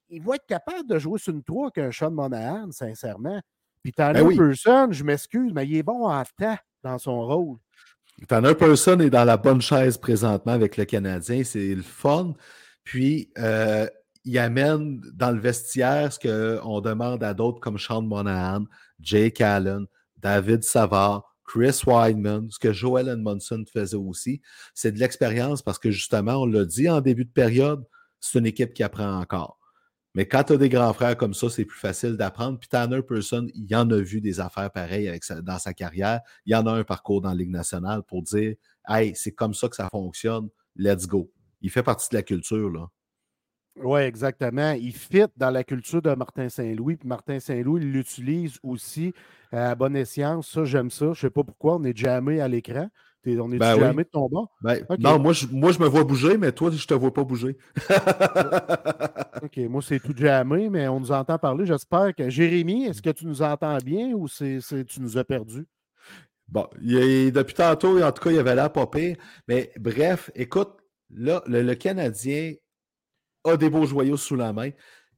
il, 0.08 0.22
va 0.22 0.36
être 0.36 0.46
capable 0.46 0.88
de 0.88 0.98
jouer 0.98 1.18
sur 1.18 1.32
une 1.32 1.42
3 1.42 1.70
qu'un 1.70 1.92
Sean 1.92 2.10
Monahan, 2.10 2.70
sincèrement. 2.72 3.40
Puis 3.86 3.92
Tanner 3.92 4.20
ben 4.20 4.36
Person, 4.36 4.90
je 4.90 5.04
m'excuse, 5.04 5.52
mais 5.54 5.64
il 5.64 5.76
est 5.76 5.84
bon 5.84 6.08
en 6.08 6.24
temps 6.36 6.58
dans 6.82 6.98
son 6.98 7.24
rôle. 7.24 7.56
Tanner 8.26 8.56
Person 8.56 8.98
est 8.98 9.10
dans 9.10 9.22
la 9.22 9.36
bonne 9.36 9.60
chaise 9.60 9.96
présentement 9.96 10.50
avec 10.50 10.76
le 10.76 10.84
Canadien. 10.84 11.44
C'est 11.44 11.72
le 11.72 11.82
fun. 11.84 12.34
Puis, 12.82 13.30
euh, 13.38 13.86
il 14.24 14.36
amène 14.38 15.00
dans 15.14 15.30
le 15.30 15.38
vestiaire 15.38 16.12
ce 16.12 16.18
qu'on 16.18 16.80
demande 16.80 17.22
à 17.22 17.32
d'autres 17.32 17.60
comme 17.60 17.78
Sean 17.78 18.02
Monahan, 18.02 18.64
Jake 18.98 19.40
Allen, 19.40 19.86
David 20.16 20.64
Savard, 20.64 21.36
Chris 21.44 21.82
Weidman, 21.86 22.50
ce 22.50 22.58
que 22.58 22.72
Joel 22.72 23.06
Edmondson 23.08 23.62
faisait 23.72 23.96
aussi, 23.96 24.42
c'est 24.74 24.90
de 24.90 24.98
l'expérience 24.98 25.62
parce 25.62 25.78
que 25.78 25.92
justement, 25.92 26.42
on 26.42 26.46
l'a 26.46 26.64
dit 26.64 26.90
en 26.90 27.00
début 27.00 27.24
de 27.24 27.30
période, 27.30 27.84
c'est 28.18 28.40
une 28.40 28.46
équipe 28.46 28.74
qui 28.74 28.82
apprend 28.82 29.20
encore. 29.20 29.60
Mais 30.16 30.26
quand 30.26 30.44
tu 30.44 30.54
as 30.54 30.56
des 30.56 30.70
grands 30.70 30.94
frères 30.94 31.14
comme 31.14 31.34
ça, 31.34 31.50
c'est 31.50 31.66
plus 31.66 31.78
facile 31.78 32.16
d'apprendre. 32.16 32.58
Puis 32.58 32.70
Tanner 32.70 33.02
Person, 33.02 33.48
il 33.54 33.76
en 33.76 33.88
a 33.90 33.98
vu 33.98 34.22
des 34.22 34.40
affaires 34.40 34.70
pareilles 34.70 35.08
avec 35.08 35.22
dans 35.42 35.58
sa 35.58 35.74
carrière. 35.74 36.20
Il 36.46 36.52
y 36.52 36.56
en 36.56 36.66
a 36.66 36.72
un 36.72 36.84
parcours 36.84 37.20
dans 37.20 37.28
la 37.28 37.34
Ligue 37.34 37.50
nationale 37.50 38.02
pour 38.02 38.22
dire 38.22 38.54
Hey, 38.88 39.12
c'est 39.14 39.32
comme 39.32 39.52
ça 39.52 39.68
que 39.68 39.76
ça 39.76 39.90
fonctionne, 39.90 40.48
let's 40.74 41.06
go. 41.06 41.30
Il 41.60 41.68
fait 41.68 41.82
partie 41.82 42.08
de 42.10 42.14
la 42.14 42.22
culture, 42.22 42.70
là. 42.70 42.88
Oui, 43.82 44.00
exactement. 44.00 44.72
Il 44.72 44.94
fit 44.94 45.26
dans 45.36 45.50
la 45.50 45.64
culture 45.64 46.00
de 46.00 46.14
Martin 46.14 46.48
Saint-Louis. 46.48 46.96
Puis 46.96 47.06
Martin 47.06 47.38
Saint-Louis, 47.38 47.82
il 47.82 47.92
l'utilise 47.92 48.58
aussi 48.62 49.12
à 49.52 49.74
bonne 49.74 49.96
escience. 49.96 50.48
Ça, 50.48 50.64
j'aime 50.64 50.90
ça. 50.90 51.06
Je 51.06 51.10
ne 51.10 51.14
sais 51.14 51.30
pas 51.30 51.44
pourquoi. 51.44 51.76
On 51.76 51.84
est 51.84 51.94
jamais 51.94 52.40
à 52.40 52.48
l'écran. 52.48 52.88
On 53.40 53.50
est 53.50 53.58
ben 53.58 53.78
jamais 53.78 54.04
de 54.04 54.08
ton 54.08 54.28
bas. 54.28 54.44
Ben, 54.62 54.84
non, 54.98 55.18
moi 55.18 55.32
je, 55.32 55.46
moi, 55.50 55.72
je 55.72 55.78
me 55.78 55.86
vois 55.86 56.04
bouger, 56.04 56.36
mais 56.38 56.52
toi, 56.52 56.70
je 56.70 56.76
ne 56.76 56.86
te 56.86 56.94
vois 56.94 57.12
pas 57.12 57.24
bouger. 57.24 57.56
OK, 59.42 59.56
moi, 59.68 59.82
c'est 59.82 60.00
tout 60.00 60.14
jamais, 60.16 60.70
mais 60.70 60.88
on 60.88 61.00
nous 61.00 61.12
entend 61.12 61.38
parler. 61.38 61.66
J'espère 61.66 62.14
que. 62.14 62.30
Jérémy, 62.30 62.84
est-ce 62.86 63.02
que 63.02 63.10
tu 63.10 63.26
nous 63.26 63.42
entends 63.42 63.78
bien 63.78 64.12
ou 64.14 64.28
c'est, 64.28 64.60
tu 64.86 65.00
nous 65.00 65.18
as 65.18 65.24
perdus? 65.24 65.66
Bon, 66.48 66.68
depuis 66.80 67.54
tantôt, 67.54 68.00
en 68.00 68.12
tout 68.12 68.22
cas, 68.22 68.30
il 68.30 68.38
avait 68.38 68.54
l'air 68.54 68.72
pas 68.72 68.86
pire. 68.86 69.16
Mais 69.48 69.72
bref, 69.78 70.30
écoute, 70.34 70.76
là, 71.10 71.42
le, 71.46 71.74
Canadien 71.74 72.54
a 73.44 73.56
des 73.56 73.70
beaux 73.70 73.86
joyaux 73.86 74.16
sous 74.16 74.36
la 74.36 74.52
main. 74.52 74.70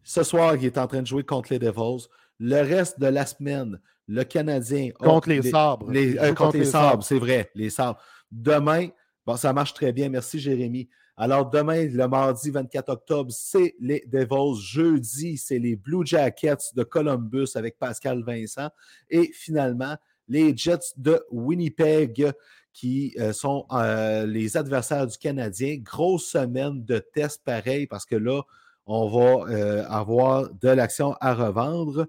Ce 0.02 0.22
soir, 0.22 0.56
il 0.56 0.64
est 0.64 0.78
en 0.78 0.86
train 0.86 1.02
de 1.02 1.06
jouer 1.06 1.24
contre 1.24 1.52
les 1.52 1.58
Devils. 1.58 2.06
Le 2.38 2.62
reste 2.62 2.98
de 2.98 3.06
la 3.06 3.26
semaine, 3.26 3.80
le 4.08 4.24
Canadien. 4.24 4.90
Contre 4.98 5.28
les, 5.28 5.42
sabres. 5.42 5.86
Euh, 5.94 6.34
contre, 6.34 6.56
les, 6.56 6.64
sabres, 6.64 7.04
c'est 7.04 7.18
vrai, 7.18 7.50
les 7.54 7.70
sabres. 7.70 8.00
Demain, 8.32 8.88
bon, 9.24 9.36
ça 9.36 9.52
marche 9.52 9.74
très 9.74 9.92
bien. 9.92 10.08
Merci, 10.08 10.40
Jérémy. 10.40 10.88
Alors, 11.16 11.50
demain, 11.50 11.84
le 11.84 12.08
mardi 12.08 12.50
24 12.50 12.88
octobre, 12.90 13.30
c'est 13.32 13.74
les 13.80 14.04
Devils. 14.06 14.60
Jeudi, 14.60 15.36
c'est 15.36 15.58
les 15.58 15.76
Blue 15.76 16.06
Jackets 16.06 16.74
de 16.74 16.82
Columbus 16.84 17.48
avec 17.54 17.78
Pascal 17.78 18.22
Vincent. 18.24 18.70
Et 19.10 19.30
finalement, 19.34 19.96
les 20.28 20.56
Jets 20.56 20.94
de 20.96 21.20
Winnipeg 21.30 22.32
qui 22.72 23.16
euh, 23.18 23.32
sont 23.32 23.66
euh, 23.72 24.26
les 24.26 24.56
adversaires 24.56 25.06
du 25.06 25.18
Canadien. 25.18 25.78
Grosse 25.82 26.26
semaine 26.26 26.84
de 26.84 26.98
tests 26.98 27.42
pareil 27.44 27.88
parce 27.88 28.06
que 28.06 28.14
là, 28.14 28.42
on 28.86 29.08
va 29.08 29.50
euh, 29.50 29.84
avoir 29.88 30.48
de 30.54 30.68
l'action 30.68 31.16
à 31.20 31.34
revendre. 31.34 32.06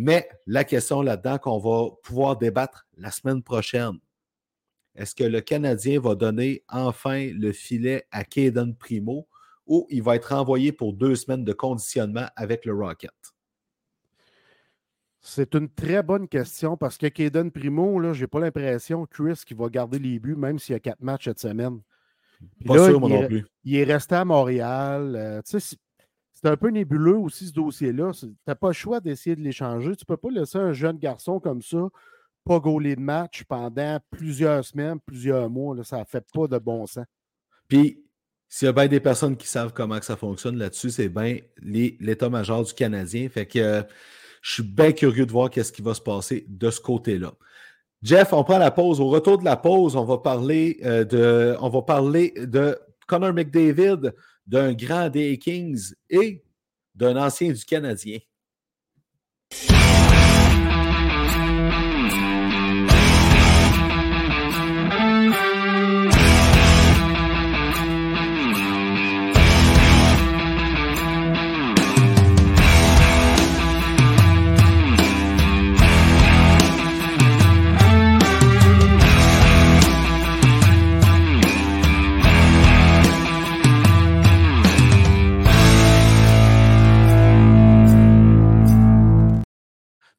Mais 0.00 0.28
la 0.46 0.62
question 0.62 1.02
là-dedans 1.02 1.38
qu'on 1.38 1.58
va 1.58 1.90
pouvoir 2.04 2.36
débattre 2.36 2.86
la 2.96 3.10
semaine 3.10 3.42
prochaine, 3.42 3.98
est-ce 4.94 5.12
que 5.12 5.24
le 5.24 5.40
Canadien 5.40 5.98
va 5.98 6.14
donner 6.14 6.62
enfin 6.68 7.32
le 7.32 7.50
filet 7.50 8.04
à 8.12 8.22
Caden 8.22 8.76
Primo 8.76 9.26
ou 9.66 9.88
il 9.90 10.04
va 10.04 10.14
être 10.14 10.32
envoyé 10.32 10.70
pour 10.70 10.92
deux 10.92 11.16
semaines 11.16 11.44
de 11.44 11.52
conditionnement 11.52 12.28
avec 12.36 12.64
le 12.64 12.74
Rocket? 12.74 13.10
C'est 15.20 15.56
une 15.56 15.68
très 15.68 16.04
bonne 16.04 16.28
question 16.28 16.76
parce 16.76 16.96
que 16.96 17.08
Kaden 17.08 17.50
Primo, 17.50 18.00
je 18.14 18.20
n'ai 18.20 18.28
pas 18.28 18.38
l'impression, 18.38 19.04
Chris, 19.04 19.42
qu'il 19.44 19.56
va 19.56 19.68
garder 19.68 19.98
les 19.98 20.20
buts, 20.20 20.36
même 20.36 20.60
s'il 20.60 20.74
y 20.74 20.76
a 20.76 20.80
quatre 20.80 21.02
matchs 21.02 21.24
cette 21.24 21.40
semaine. 21.40 21.80
pas 22.64 22.84
sûr, 22.84 23.00
moi 23.00 23.08
non 23.08 23.26
plus. 23.26 23.44
Il 23.64 23.74
est 23.74 23.82
resté 23.82 24.14
à 24.14 24.24
Montréal. 24.24 25.16
Euh, 25.16 25.42
c'est 26.40 26.48
un 26.48 26.56
peu 26.56 26.68
nébuleux 26.68 27.16
aussi, 27.16 27.46
ce 27.46 27.52
dossier-là. 27.52 28.12
Tu 28.12 28.26
n'as 28.46 28.54
pas 28.54 28.68
le 28.68 28.72
choix 28.72 29.00
d'essayer 29.00 29.34
de 29.34 29.40
l'échanger. 29.40 29.96
Tu 29.96 30.04
ne 30.08 30.14
peux 30.14 30.16
pas 30.16 30.30
laisser 30.30 30.58
un 30.58 30.72
jeune 30.72 30.98
garçon 30.98 31.40
comme 31.40 31.62
ça 31.62 31.88
pas 32.48 32.58
gauler 32.58 32.96
de 32.96 33.00
match 33.00 33.44
pendant 33.44 33.98
plusieurs 34.10 34.64
semaines, 34.64 34.98
plusieurs 35.04 35.50
mois. 35.50 35.76
ça 35.84 35.98
ne 35.98 36.04
fait 36.04 36.24
pas 36.32 36.46
de 36.46 36.58
bon 36.58 36.86
sens. 36.86 37.04
Puis, 37.68 38.02
s'il 38.48 38.66
y 38.66 38.68
a 38.70 38.72
bien 38.72 38.88
des 38.88 39.00
personnes 39.00 39.36
qui 39.36 39.46
savent 39.46 39.74
comment 39.74 39.98
que 39.98 40.06
ça 40.06 40.16
fonctionne 40.16 40.56
là-dessus, 40.56 40.90
c'est 40.90 41.10
bien 41.10 41.36
l'état-major 41.60 42.64
du 42.64 42.72
Canadien. 42.72 43.28
Fait 43.28 43.44
que 43.44 43.84
je 44.40 44.54
suis 44.54 44.62
bien 44.62 44.92
curieux 44.92 45.26
de 45.26 45.32
voir 45.32 45.50
qu'est-ce 45.50 45.72
qui 45.72 45.82
va 45.82 45.92
se 45.92 46.00
passer 46.00 46.46
de 46.48 46.70
ce 46.70 46.80
côté-là. 46.80 47.34
Jeff, 48.02 48.32
on 48.32 48.42
prend 48.44 48.58
la 48.58 48.70
pause. 48.70 49.00
Au 49.00 49.08
retour 49.08 49.38
de 49.38 49.44
la 49.44 49.56
pause, 49.58 49.96
on 49.96 50.04
va 50.04 50.18
parler, 50.18 50.78
euh, 50.84 51.04
de, 51.04 51.56
on 51.60 51.68
va 51.68 51.82
parler 51.82 52.32
de 52.36 52.78
Connor 53.06 53.34
McDavid, 53.34 54.12
d'un 54.48 54.72
grand 54.72 55.10
des 55.10 55.38
Kings 55.38 55.92
et 56.08 56.42
d'un 56.94 57.16
ancien 57.16 57.52
du 57.52 57.64
Canadien. 57.64 58.18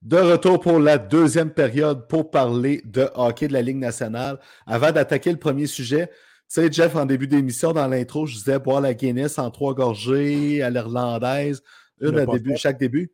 De 0.09 0.17
retour 0.17 0.59
pour 0.59 0.79
la 0.79 0.97
deuxième 0.97 1.51
période 1.51 2.07
pour 2.07 2.31
parler 2.31 2.81
de 2.83 3.07
hockey 3.13 3.47
de 3.47 3.53
la 3.53 3.61
Ligue 3.61 3.77
nationale. 3.77 4.39
Avant 4.65 4.91
d'attaquer 4.91 5.29
le 5.31 5.37
premier 5.37 5.67
sujet, 5.67 6.07
tu 6.07 6.13
sais, 6.47 6.71
Jeff, 6.71 6.95
en 6.95 7.05
début 7.05 7.27
d'émission, 7.27 7.73
dans 7.73 7.85
l'intro, 7.85 8.25
je 8.25 8.33
disais 8.33 8.57
boire 8.57 8.81
la 8.81 8.95
Guinness 8.95 9.37
en 9.37 9.51
trois 9.51 9.75
gorgées 9.75 10.63
à 10.63 10.71
l'irlandaise, 10.71 11.61
une 12.01 12.17
à 12.17 12.25
début, 12.25 12.57
chaque 12.57 12.79
début. 12.79 13.11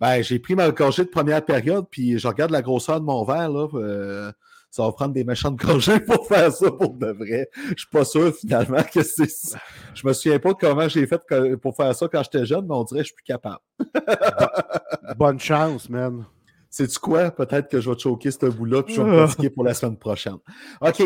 Ben, 0.00 0.22
j'ai 0.22 0.38
pris 0.38 0.54
ma 0.54 0.70
gorgée 0.70 1.04
de 1.04 1.10
première 1.10 1.44
période, 1.44 1.84
puis 1.90 2.18
je 2.18 2.26
regarde 2.26 2.50
la 2.50 2.62
grosseur 2.62 2.98
de 2.98 3.04
mon 3.04 3.24
verre. 3.24 3.50
Là, 3.50 3.66
euh, 3.74 4.32
ça 4.70 4.84
va 4.84 4.92
prendre 4.92 5.12
des 5.12 5.24
méchantes 5.24 5.56
gorgées 5.62 6.00
pour 6.00 6.26
faire 6.28 6.50
ça 6.50 6.70
pour 6.70 6.94
de 6.94 7.08
vrai. 7.08 7.50
Je 7.72 7.80
suis 7.80 7.90
pas 7.92 8.06
sûr 8.06 8.34
finalement 8.34 8.82
que 8.90 9.02
c'est. 9.02 9.28
Je 9.94 10.06
me 10.06 10.14
souviens 10.14 10.38
pas 10.38 10.54
de 10.54 10.58
comment 10.58 10.88
j'ai 10.88 11.06
fait 11.06 11.20
pour 11.60 11.76
faire 11.76 11.94
ça 11.94 12.08
quand 12.10 12.22
j'étais 12.22 12.46
jeune, 12.46 12.66
mais 12.66 12.74
on 12.74 12.84
dirait 12.84 13.00
que 13.00 13.08
je 13.08 13.12
suis 13.12 13.16
plus 13.16 13.24
capable. 13.24 13.58
Bonne 15.18 15.40
chance, 15.40 15.90
man. 15.90 16.24
C'est-tu 16.70 16.98
quoi? 16.98 17.30
Peut-être 17.30 17.68
que 17.68 17.80
je 17.80 17.90
vais 17.90 17.98
choquer 17.98 18.30
ce 18.30 18.46
bout-là, 18.46 18.82
puis 18.82 18.94
je 18.94 19.02
vais 19.02 19.10
me 19.10 19.16
pratiquer 19.24 19.50
pour 19.50 19.64
la 19.64 19.74
semaine 19.74 19.96
prochaine. 19.96 20.38
OK. 20.80 21.02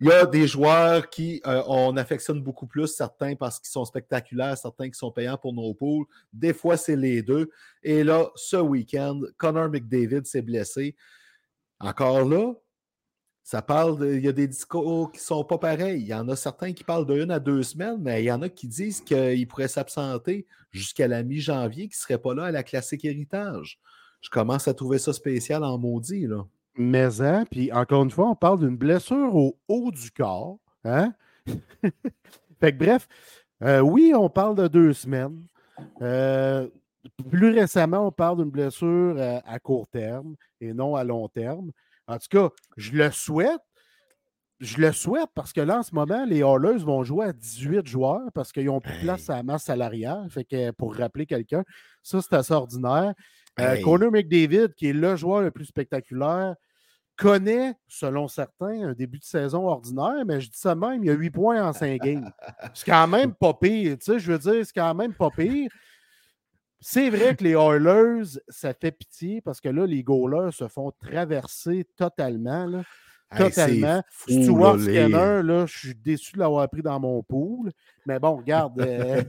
Il 0.00 0.08
y 0.08 0.12
a 0.12 0.24
des 0.24 0.46
joueurs 0.46 1.10
qui 1.10 1.42
euh, 1.46 1.62
on 1.66 1.96
affectionne 1.98 2.40
beaucoup 2.40 2.66
plus, 2.66 2.86
certains 2.86 3.34
parce 3.34 3.58
qu'ils 3.58 3.68
sont 3.68 3.84
spectaculaires, 3.84 4.56
certains 4.56 4.88
qui 4.88 4.98
sont 4.98 5.10
payants 5.10 5.36
pour 5.36 5.52
nos 5.52 5.74
poules. 5.74 6.06
Des 6.32 6.54
fois, 6.54 6.78
c'est 6.78 6.96
les 6.96 7.20
deux. 7.20 7.50
Et 7.82 8.02
là, 8.02 8.30
ce 8.34 8.56
week-end, 8.56 9.20
Connor 9.36 9.68
McDavid 9.68 10.24
s'est 10.24 10.40
blessé. 10.40 10.96
Encore 11.78 12.24
là, 12.24 12.54
ça 13.42 13.60
parle 13.60 13.98
de, 13.98 14.14
il 14.14 14.24
y 14.24 14.28
a 14.28 14.32
des 14.32 14.46
discours 14.46 15.10
qui 15.12 15.18
ne 15.18 15.24
sont 15.24 15.44
pas 15.44 15.58
pareils. 15.58 16.00
Il 16.00 16.06
y 16.06 16.14
en 16.14 16.28
a 16.28 16.36
certains 16.36 16.72
qui 16.72 16.84
parlent 16.84 17.06
de 17.06 17.20
une 17.20 17.30
à 17.30 17.40
deux 17.40 17.62
semaines, 17.62 17.98
mais 18.00 18.22
il 18.22 18.26
y 18.26 18.32
en 18.32 18.40
a 18.40 18.48
qui 18.48 18.68
disent 18.68 19.02
qu'il 19.02 19.46
pourrait 19.46 19.68
s'absenter 19.68 20.46
jusqu'à 20.70 21.08
la 21.08 21.22
mi-janvier, 21.22 21.88
qu'il 21.88 21.98
ne 21.98 22.02
serait 22.02 22.18
pas 22.18 22.34
là 22.34 22.44
à 22.44 22.50
la 22.50 22.62
classique 22.62 23.04
héritage 23.04 23.78
je 24.22 24.30
commence 24.30 24.68
à 24.68 24.74
trouver 24.74 24.98
ça 24.98 25.12
spécial 25.12 25.62
en 25.64 25.76
maudit. 25.76 26.26
Là. 26.26 26.46
Mais, 26.76 27.20
hein, 27.20 27.44
puis 27.50 27.70
encore 27.72 28.04
une 28.04 28.10
fois, 28.10 28.30
on 28.30 28.34
parle 28.34 28.60
d'une 28.60 28.76
blessure 28.76 29.34
au 29.34 29.58
haut 29.68 29.90
du 29.90 30.10
corps. 30.10 30.58
Hein? 30.84 31.12
fait 32.60 32.72
que 32.72 32.78
bref, 32.78 33.06
euh, 33.62 33.80
oui, 33.80 34.12
on 34.16 34.30
parle 34.30 34.56
de 34.56 34.68
deux 34.68 34.92
semaines. 34.92 35.44
Euh, 36.00 36.68
plus 37.30 37.50
récemment, 37.50 38.06
on 38.06 38.12
parle 38.12 38.38
d'une 38.38 38.50
blessure 38.50 39.16
euh, 39.18 39.40
à, 39.44 39.58
court 39.58 39.88
terme 39.88 40.36
et 40.60 40.72
non 40.72 40.94
à 40.96 41.04
long 41.04 41.28
terme. 41.28 41.72
En 42.06 42.18
tout 42.18 42.28
cas, 42.30 42.48
je 42.76 42.92
le 42.92 43.10
souhaite. 43.10 43.60
Je 44.60 44.80
le 44.80 44.92
souhaite 44.92 45.28
parce 45.34 45.52
que 45.52 45.60
là, 45.60 45.80
en 45.80 45.82
ce 45.82 45.92
moment, 45.92 46.24
les 46.24 46.44
Hallers 46.44 46.84
vont 46.84 47.02
jouer 47.02 47.26
à 47.26 47.32
18 47.32 47.84
joueurs 47.84 48.30
parce 48.32 48.52
qu'ils 48.52 48.70
ont 48.70 48.80
plus 48.80 48.94
de 48.94 49.00
place 49.00 49.28
à 49.28 49.34
la 49.34 49.42
masse 49.42 49.64
salariale. 49.64 50.30
Fait 50.30 50.44
que 50.44 50.70
pour 50.70 50.94
rappeler 50.94 51.26
quelqu'un, 51.26 51.64
ça, 52.04 52.22
c'est 52.22 52.32
assez 52.32 52.54
ordinaire. 52.54 53.12
Euh, 53.60 53.80
Connor 53.82 54.10
McDavid, 54.10 54.68
qui 54.76 54.88
est 54.88 54.92
le 54.92 55.16
joueur 55.16 55.42
le 55.42 55.50
plus 55.50 55.66
spectaculaire, 55.66 56.54
connaît, 57.16 57.74
selon 57.86 58.28
certains, 58.28 58.88
un 58.88 58.92
début 58.92 59.18
de 59.18 59.24
saison 59.24 59.68
ordinaire, 59.68 60.24
mais 60.26 60.40
je 60.40 60.50
dis 60.50 60.58
ça 60.58 60.74
même, 60.74 61.04
il 61.04 61.10
a 61.10 61.14
8 61.14 61.30
points 61.30 61.62
en 61.62 61.72
5 61.72 62.00
games. 62.00 62.30
C'est 62.74 62.86
quand 62.86 63.06
même 63.06 63.34
pas 63.34 63.54
pire, 63.54 63.98
tu 63.98 64.12
sais, 64.12 64.18
je 64.18 64.32
veux 64.32 64.38
dire, 64.38 64.66
c'est 64.66 64.74
quand 64.74 64.94
même 64.94 65.14
pas 65.14 65.30
pire. 65.30 65.70
C'est 66.80 67.10
vrai 67.10 67.36
que 67.36 67.44
les 67.44 67.52
Oilers, 67.52 68.40
ça 68.48 68.74
fait 68.74 68.90
pitié 68.90 69.40
parce 69.40 69.60
que 69.60 69.68
là, 69.68 69.86
les 69.86 70.02
goalers 70.02 70.52
se 70.52 70.66
font 70.66 70.90
traverser 70.90 71.86
totalement. 71.96 72.66
Là. 72.66 72.82
Totalement. 73.36 74.02
Stuart 74.28 74.80
Scanner, 74.80 75.42
là, 75.44 75.64
je 75.66 75.78
suis 75.78 75.94
déçu 75.94 76.32
de 76.34 76.40
l'avoir 76.40 76.68
pris 76.68 76.82
dans 76.82 76.98
mon 76.98 77.22
pool. 77.22 77.70
Mais 78.04 78.18
bon, 78.18 78.36
regarde, 78.36 78.80
euh, 78.80 79.22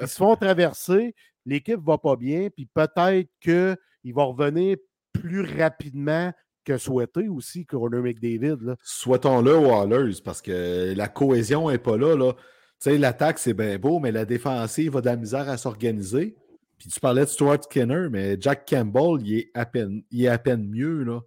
ils 0.00 0.08
se 0.08 0.16
font 0.16 0.36
traverser 0.36 1.14
l'équipe 1.46 1.80
va 1.84 1.98
pas 1.98 2.16
bien, 2.16 2.48
puis 2.50 2.66
peut-être 2.66 3.28
qu'il 3.40 4.14
va 4.14 4.24
revenir 4.24 4.76
plus 5.12 5.42
rapidement 5.42 6.32
que 6.64 6.76
souhaité 6.76 7.28
aussi, 7.28 7.66
Connor 7.66 8.02
McDavid. 8.02 8.76
Souhaitons-le 8.82 9.56
aux 9.56 9.72
Hallers, 9.72 10.20
parce 10.24 10.42
que 10.42 10.94
la 10.94 11.08
cohésion 11.08 11.70
n'est 11.70 11.78
pas 11.78 11.96
là. 11.96 12.16
là. 12.16 12.34
Tu 12.34 12.90
sais, 12.90 12.98
l'attaque, 12.98 13.38
c'est 13.38 13.54
bien 13.54 13.78
beau, 13.78 13.98
mais 13.98 14.12
la 14.12 14.24
défensive 14.24 14.92
va 14.92 15.00
de 15.00 15.06
la 15.06 15.16
misère 15.16 15.48
à 15.48 15.56
s'organiser. 15.56 16.36
Puis 16.78 16.88
tu 16.88 16.98
parlais 16.98 17.22
de 17.22 17.26
Stuart 17.26 17.62
Skinner, 17.62 18.08
mais 18.10 18.38
Jack 18.40 18.66
Campbell, 18.66 19.20
il 19.26 19.38
est 19.38 19.50
à 19.52 19.66
peine, 19.66 20.02
il 20.10 20.24
est 20.24 20.28
à 20.28 20.38
peine 20.38 20.66
mieux. 20.66 21.02
Là. 21.04 21.20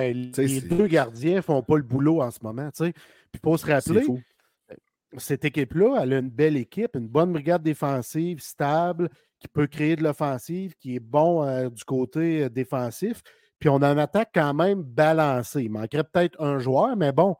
les 0.00 0.60
deux 0.60 0.88
gardiens 0.88 1.40
font 1.40 1.62
pas 1.62 1.76
le 1.76 1.84
boulot 1.84 2.20
en 2.20 2.32
ce 2.32 2.40
moment. 2.42 2.68
Puis 2.76 2.92
il 3.34 3.40
faut 3.40 3.56
se 3.56 3.66
rappeler, 3.66 4.04
cette 5.18 5.44
équipe-là, 5.44 6.00
elle 6.02 6.12
a 6.12 6.18
une 6.18 6.30
belle 6.30 6.56
équipe, 6.56 6.96
une 6.96 7.08
bonne 7.08 7.32
brigade 7.32 7.62
défensive 7.62 8.40
stable, 8.40 9.08
qui 9.38 9.48
peut 9.48 9.66
créer 9.66 9.96
de 9.96 10.02
l'offensive, 10.02 10.74
qui 10.78 10.96
est 10.96 11.00
bon 11.00 11.44
euh, 11.44 11.68
du 11.68 11.84
côté 11.84 12.44
euh, 12.44 12.48
défensif. 12.48 13.22
Puis 13.58 13.68
on 13.68 13.82
a 13.82 13.90
une 13.90 13.98
attaque 13.98 14.30
quand 14.34 14.54
même 14.54 14.82
balancée. 14.82 15.62
Il 15.64 15.70
manquerait 15.70 16.04
peut-être 16.04 16.40
un 16.40 16.58
joueur, 16.58 16.96
mais 16.96 17.12
bon, 17.12 17.36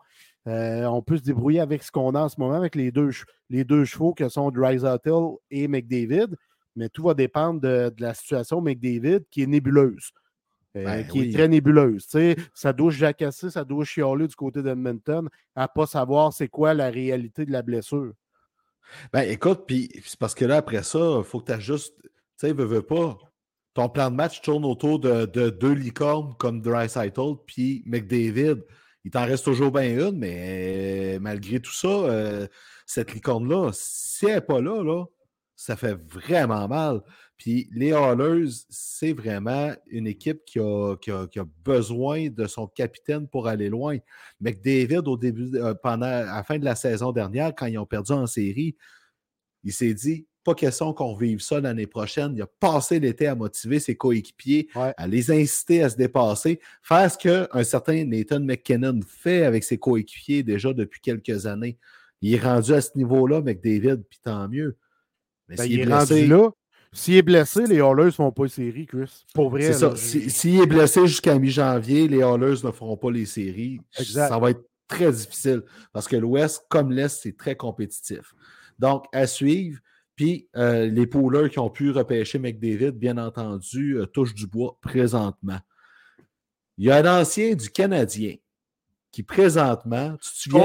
euh, 0.46 0.84
on 0.84 1.02
peut 1.02 1.16
se 1.16 1.22
débrouiller 1.22 1.60
avec 1.60 1.82
ce 1.82 1.90
qu'on 1.90 2.14
a 2.14 2.22
en 2.22 2.28
ce 2.28 2.38
moment, 2.38 2.54
avec 2.54 2.74
les 2.74 2.90
deux, 2.90 3.10
les 3.50 3.64
deux 3.64 3.84
chevaux 3.84 4.14
que 4.14 4.28
sont 4.28 4.50
Dreisaitl 4.50 5.36
et 5.50 5.68
McDavid. 5.68 6.36
Mais 6.76 6.88
tout 6.88 7.04
va 7.04 7.14
dépendre 7.14 7.60
de, 7.60 7.92
la 7.98 8.14
situation 8.14 8.60
McDavid 8.60 9.20
qui 9.30 9.42
est 9.42 9.46
nébuleuse. 9.46 10.12
Euh, 10.76 10.84
Ben 10.84 11.06
qui 11.06 11.20
oui. 11.20 11.30
est 11.30 11.32
très 11.32 11.48
nébuleuse. 11.48 12.04
Tu 12.04 12.10
sais, 12.10 12.36
ça 12.54 12.72
doit 12.72 12.90
jacasser, 12.90 13.50
ça 13.50 13.64
doit 13.64 13.84
chialer 13.84 14.28
du 14.28 14.36
côté 14.36 14.62
d'Edmonton 14.62 15.28
à 15.54 15.68
pas 15.68 15.86
savoir 15.86 16.32
c'est 16.32 16.48
quoi 16.48 16.74
la 16.74 16.90
réalité 16.90 17.46
de 17.46 17.52
la 17.52 17.62
blessure. 17.62 18.12
Ben 19.12 19.22
écoute, 19.22 19.64
puis 19.66 19.90
c'est 20.04 20.18
parce 20.18 20.34
que 20.34 20.44
là, 20.44 20.58
après 20.58 20.82
ça, 20.82 21.16
il 21.18 21.24
faut 21.24 21.40
que 21.40 21.46
tu 21.46 21.52
ajustes. 21.52 21.94
Tu 22.02 22.08
sais, 22.36 22.52
veux, 22.52 22.64
veux 22.64 22.82
pas. 22.82 23.18
Ton 23.74 23.88
plan 23.88 24.10
de 24.10 24.16
match 24.16 24.40
tourne 24.40 24.64
autour 24.64 25.00
de, 25.00 25.26
de 25.26 25.50
deux 25.50 25.72
licornes 25.72 26.34
comme 26.38 26.60
Dreisaitl 26.60 27.34
puis 27.46 27.82
McDavid. 27.86 28.62
Il 29.04 29.10
t'en 29.10 29.24
reste 29.24 29.44
toujours 29.44 29.70
bien 29.70 30.08
une, 30.08 30.18
mais 30.18 31.18
malgré 31.20 31.60
tout 31.60 31.72
ça, 31.72 31.86
euh, 31.86 32.46
cette 32.86 33.12
licorne-là, 33.14 33.70
si 33.72 34.26
elle 34.26 34.34
n'est 34.34 34.40
pas 34.40 34.60
là, 34.60 34.82
là, 34.82 35.04
ça 35.54 35.76
fait 35.76 35.94
vraiment 35.94 36.66
mal. 36.66 37.02
Puis 37.36 37.68
les 37.74 37.92
Hallers, 37.92 38.48
c'est 38.70 39.12
vraiment 39.12 39.72
une 39.88 40.06
équipe 40.06 40.44
qui 40.46 40.58
a, 40.58 40.96
qui, 40.96 41.10
a, 41.10 41.26
qui 41.26 41.38
a 41.38 41.44
besoin 41.64 42.28
de 42.30 42.46
son 42.46 42.66
capitaine 42.66 43.28
pour 43.28 43.46
aller 43.46 43.68
loin. 43.68 43.98
McDavid, 44.40 45.02
au 45.06 45.16
début, 45.18 45.54
euh, 45.56 45.74
pendant 45.74 46.06
à 46.06 46.24
la 46.24 46.42
fin 46.44 46.58
de 46.58 46.64
la 46.64 46.74
saison 46.74 47.12
dernière, 47.12 47.54
quand 47.54 47.66
ils 47.66 47.78
ont 47.78 47.84
perdu 47.86 48.12
en 48.12 48.26
série, 48.26 48.74
il 49.64 49.72
s'est 49.72 49.94
dit 49.94 50.26
pas 50.44 50.54
question 50.54 50.92
qu'on 50.94 51.16
vive 51.16 51.40
ça 51.40 51.60
l'année 51.60 51.88
prochaine. 51.88 52.32
Il 52.36 52.42
a 52.42 52.46
passé 52.46 53.00
l'été 53.00 53.26
à 53.26 53.34
motiver 53.34 53.80
ses 53.80 53.96
coéquipiers, 53.96 54.68
Ouais. 54.76 54.94
à 54.96 55.08
les 55.08 55.30
inciter 55.32 55.82
à 55.82 55.90
se 55.90 55.96
dépasser, 55.96 56.60
faire 56.82 57.10
ce 57.10 57.18
qu'un 57.18 57.64
certain 57.64 58.04
Nathan 58.04 58.38
McKinnon 58.40 59.00
fait 59.06 59.42
avec 59.44 59.64
ses 59.64 59.76
coéquipiers 59.76 60.44
déjà 60.44 60.72
depuis 60.72 61.00
quelques 61.00 61.46
années. 61.46 61.78
Il 62.22 62.32
est 62.32 62.38
rendu 62.40 62.72
à 62.74 62.80
ce 62.80 62.96
niveau-là, 62.96 63.42
McDavid, 63.42 64.04
puis 64.08 64.20
tant 64.22 64.48
mieux. 64.48 64.76
Mais 65.48 65.56
Ben, 65.56 65.64
il 65.64 65.80
est 65.80 65.82
est 65.82 65.86
blessé, 65.86 66.14
rendu 66.14 66.26
là. 66.28 66.50
S'il 66.92 67.14
est 67.16 67.22
blessé, 67.22 67.66
les 67.66 67.80
Hallers 67.80 68.04
ne 68.06 68.10
font 68.10 68.32
pas 68.32 68.44
les 68.44 68.48
séries, 68.48 68.86
Chris. 68.86 69.24
Pour 69.34 69.50
vrai. 69.50 69.62
c'est 69.62 69.72
ça. 69.74 69.94
Si- 69.96 70.30
S'il 70.30 70.60
est 70.62 70.66
blessé 70.66 71.06
jusqu'à 71.06 71.38
mi-janvier, 71.38 72.08
les 72.08 72.22
Hallers 72.22 72.62
ne 72.64 72.70
feront 72.70 72.96
pas 72.96 73.10
les 73.10 73.26
séries. 73.26 73.80
Exact. 73.98 74.28
Ça 74.28 74.38
va 74.38 74.50
être 74.50 74.64
très 74.88 75.10
difficile 75.12 75.62
parce 75.92 76.08
que 76.08 76.16
l'Ouest, 76.16 76.64
comme 76.68 76.92
l'Est, 76.92 77.20
c'est 77.22 77.36
très 77.36 77.56
compétitif. 77.56 78.34
Donc, 78.78 79.04
à 79.12 79.26
suivre. 79.26 79.80
Puis, 80.14 80.48
euh, 80.56 80.86
les 80.86 81.06
poolers 81.06 81.50
qui 81.50 81.58
ont 81.58 81.68
pu 81.68 81.90
repêcher 81.90 82.38
McDavid, 82.38 82.92
bien 82.92 83.18
entendu, 83.18 83.98
euh, 83.98 84.06
touchent 84.06 84.34
du 84.34 84.46
bois 84.46 84.78
présentement. 84.80 85.58
Il 86.78 86.86
y 86.86 86.90
a 86.90 86.96
un 86.96 87.20
ancien 87.20 87.54
du 87.54 87.68
Canadien 87.68 88.36
qui, 89.12 89.22
présentement, 89.22 90.12
tu 90.12 90.30
te 90.30 90.36
souviens 90.36 90.60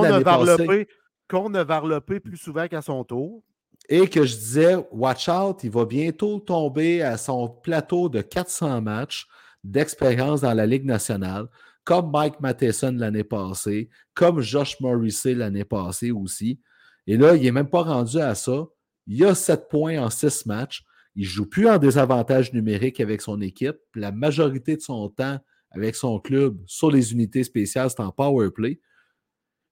qu'on 1.28 1.54
a 1.54 1.64
varlopé 1.64 2.20
plus 2.22 2.38
souvent 2.38 2.68
qu'à 2.68 2.82
son 2.82 3.04
tour. 3.04 3.44
Et 3.92 4.08
que 4.08 4.24
je 4.26 4.38
disais, 4.38 4.78
watch 4.90 5.28
out, 5.28 5.66
il 5.66 5.70
va 5.70 5.84
bientôt 5.84 6.40
tomber 6.40 7.02
à 7.02 7.18
son 7.18 7.50
plateau 7.50 8.08
de 8.08 8.22
400 8.22 8.82
matchs 8.82 9.28
d'expérience 9.66 10.40
dans 10.40 10.54
la 10.54 10.66
Ligue 10.66 10.86
nationale, 10.86 11.48
comme 11.84 12.10
Mike 12.10 12.40
Matheson 12.40 12.96
l'année 12.98 13.26
passée, 13.26 13.90
comme 14.14 14.40
Josh 14.40 14.80
Morrissey 14.80 15.34
l'année 15.34 15.66
passée 15.66 16.12
aussi. 16.12 16.62
Et 17.06 17.18
là, 17.18 17.36
il 17.36 17.44
n'est 17.44 17.52
même 17.52 17.70
pas 17.70 17.82
rendu 17.82 18.18
à 18.18 18.34
ça. 18.34 18.66
Il 19.08 19.26
a 19.26 19.36
7 19.36 19.68
points 19.70 20.02
en 20.02 20.10
6 20.10 20.46
matchs. 20.46 20.86
Il 21.14 21.24
ne 21.24 21.28
joue 21.28 21.50
plus 21.50 21.68
en 21.68 21.78
désavantage 21.78 22.54
numérique 22.54 23.02
avec 23.02 23.22
son 23.22 23.42
équipe. 23.42 23.76
La 23.94 24.14
majorité 24.14 24.78
de 24.78 24.82
son 24.82 25.10
temps 25.10 25.38
avec 25.70 25.98
son 25.98 26.18
club 26.20 26.58
sur 26.66 26.92
les 26.92 27.12
unités 27.12 27.44
spéciales, 27.44 27.90
c'est 27.90 28.00
en 28.00 28.14
power 28.14 28.52
play. 28.52 28.80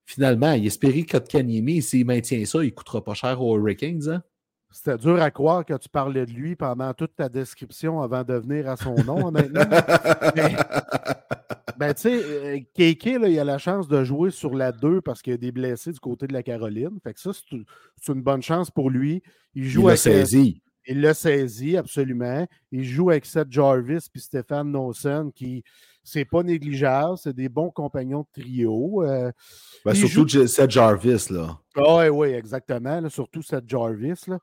Finalement, 0.10 0.54
il 0.54 0.66
espérait 0.66 1.04
Kotkaniemi, 1.04 1.84
s'il 1.84 2.04
maintient 2.04 2.44
ça, 2.44 2.64
il 2.64 2.68
ne 2.68 2.72
coûtera 2.72 3.04
pas 3.04 3.14
cher 3.14 3.40
aux 3.44 3.56
Hurricanes. 3.60 4.10
Hein? 4.10 4.24
C'était 4.72 4.98
dur 4.98 5.22
à 5.22 5.30
croire 5.30 5.64
que 5.64 5.76
tu 5.78 5.88
parlais 5.88 6.26
de 6.26 6.32
lui 6.32 6.56
pendant 6.56 6.92
toute 6.96 7.16
ta 7.16 7.30
description 7.30 8.02
avant 8.02 8.24
de 8.24 8.34
venir 8.34 8.68
à 8.68 8.76
son 8.76 8.96
nom, 9.04 9.28
honnêtement. 9.28 9.62
Mais- 10.36 10.56
Ben, 11.78 11.94
tu 11.94 12.02
sais, 12.02 12.24
euh, 12.24 13.20
là, 13.20 13.28
il 13.30 13.40
a 13.40 13.44
la 13.44 13.60
chance 13.60 13.88
de 13.88 14.04
jouer 14.04 14.32
sur 14.32 14.56
la 14.56 14.72
2 14.72 15.00
parce 15.02 15.22
qu'il 15.22 15.32
y 15.32 15.34
a 15.36 15.38
des 15.38 15.52
blessés 15.52 15.92
du 15.92 16.00
côté 16.00 16.26
de 16.26 16.34
la 16.34 16.42
Caroline. 16.42 16.98
Fait 17.04 17.14
que 17.14 17.20
ça, 17.20 17.30
c'est 17.32 18.12
une- 18.12 18.22
bonne 18.24 18.42
chance 18.42 18.72
pour 18.72 18.90
lui. 18.90 19.22
Il 19.54 19.66
Il 19.66 19.70
joue 19.70 19.82
l'a 19.88 19.94
avec, 19.94 20.08
euh, 20.08 20.26
saisi. 20.26 20.64
Il 20.88 21.02
l'a 21.02 21.14
saisi, 21.14 21.78
absolument. 21.78 22.48
Il 22.72 22.84
joue 22.84 23.12
avec 23.12 23.26
Seth 23.28 23.52
Jarvis 23.52 24.08
puis 24.12 24.22
Stéphane 24.22 24.72
Nosen, 24.72 25.32
qui, 25.32 25.64
c'est 26.10 26.26
pas 26.26 26.44
négligeable, 26.44 27.18
c'est 27.18 27.34
des 27.36 27.50
bons 27.50 27.70
compagnons 27.72 28.22
de 28.36 28.42
trio. 28.42 29.04
euh, 29.04 29.32
Ben, 29.86 29.94
surtout 29.94 30.28
J- 30.28 30.48
Seth 30.48 30.72
Jarvis, 30.72 31.28
là. 31.30 31.60
oui, 31.76 32.08
oui, 32.10 32.28
exactement. 32.30 33.00
là, 33.00 33.10
surtout 33.10 33.42
Seth 33.42 33.68
Jarvis. 33.70 34.22
Là. 34.28 34.40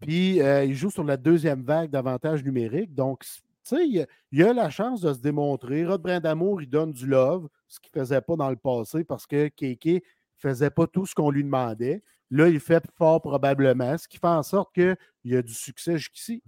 Puis 0.00 0.40
euh, 0.42 0.64
il 0.64 0.74
joue 0.74 0.90
sur 0.90 1.04
la 1.04 1.16
deuxième 1.16 1.62
vague 1.62 1.90
d'avantages 1.90 2.42
numériques. 2.44 2.94
Donc, 2.94 3.20
tu 3.24 3.30
sais, 3.62 3.86
il, 3.88 4.00
a- 4.02 4.06
il 4.32 4.42
a 4.42 4.52
la 4.52 4.68
chance 4.70 5.00
de 5.00 5.12
se 5.12 5.20
démontrer. 5.20 5.86
Rod 5.86 6.02
Brindamour, 6.02 6.60
il 6.62 6.68
donne 6.68 6.92
du 6.92 7.06
love, 7.06 7.48
ce 7.68 7.80
qu'il 7.80 7.90
ne 7.94 8.00
faisait 8.00 8.20
pas 8.20 8.36
dans 8.36 8.50
le 8.50 8.56
passé 8.56 9.04
parce 9.04 9.26
que 9.26 9.48
Kéké 9.48 9.94
ne 9.94 10.50
faisait 10.50 10.70
pas 10.70 10.86
tout 10.86 11.06
ce 11.06 11.14
qu'on 11.14 11.30
lui 11.30 11.42
demandait. 11.44 12.02
Là, 12.30 12.48
il 12.48 12.58
fait 12.60 12.84
fort 12.98 13.22
probablement, 13.22 13.96
ce 13.96 14.08
qui 14.08 14.18
fait 14.18 14.26
en 14.26 14.42
sorte 14.42 14.74
qu'il 14.74 14.96
y 15.24 15.36
a 15.36 15.42
du 15.42 15.54
succès 15.54 15.96
jusqu'ici. 15.96 16.42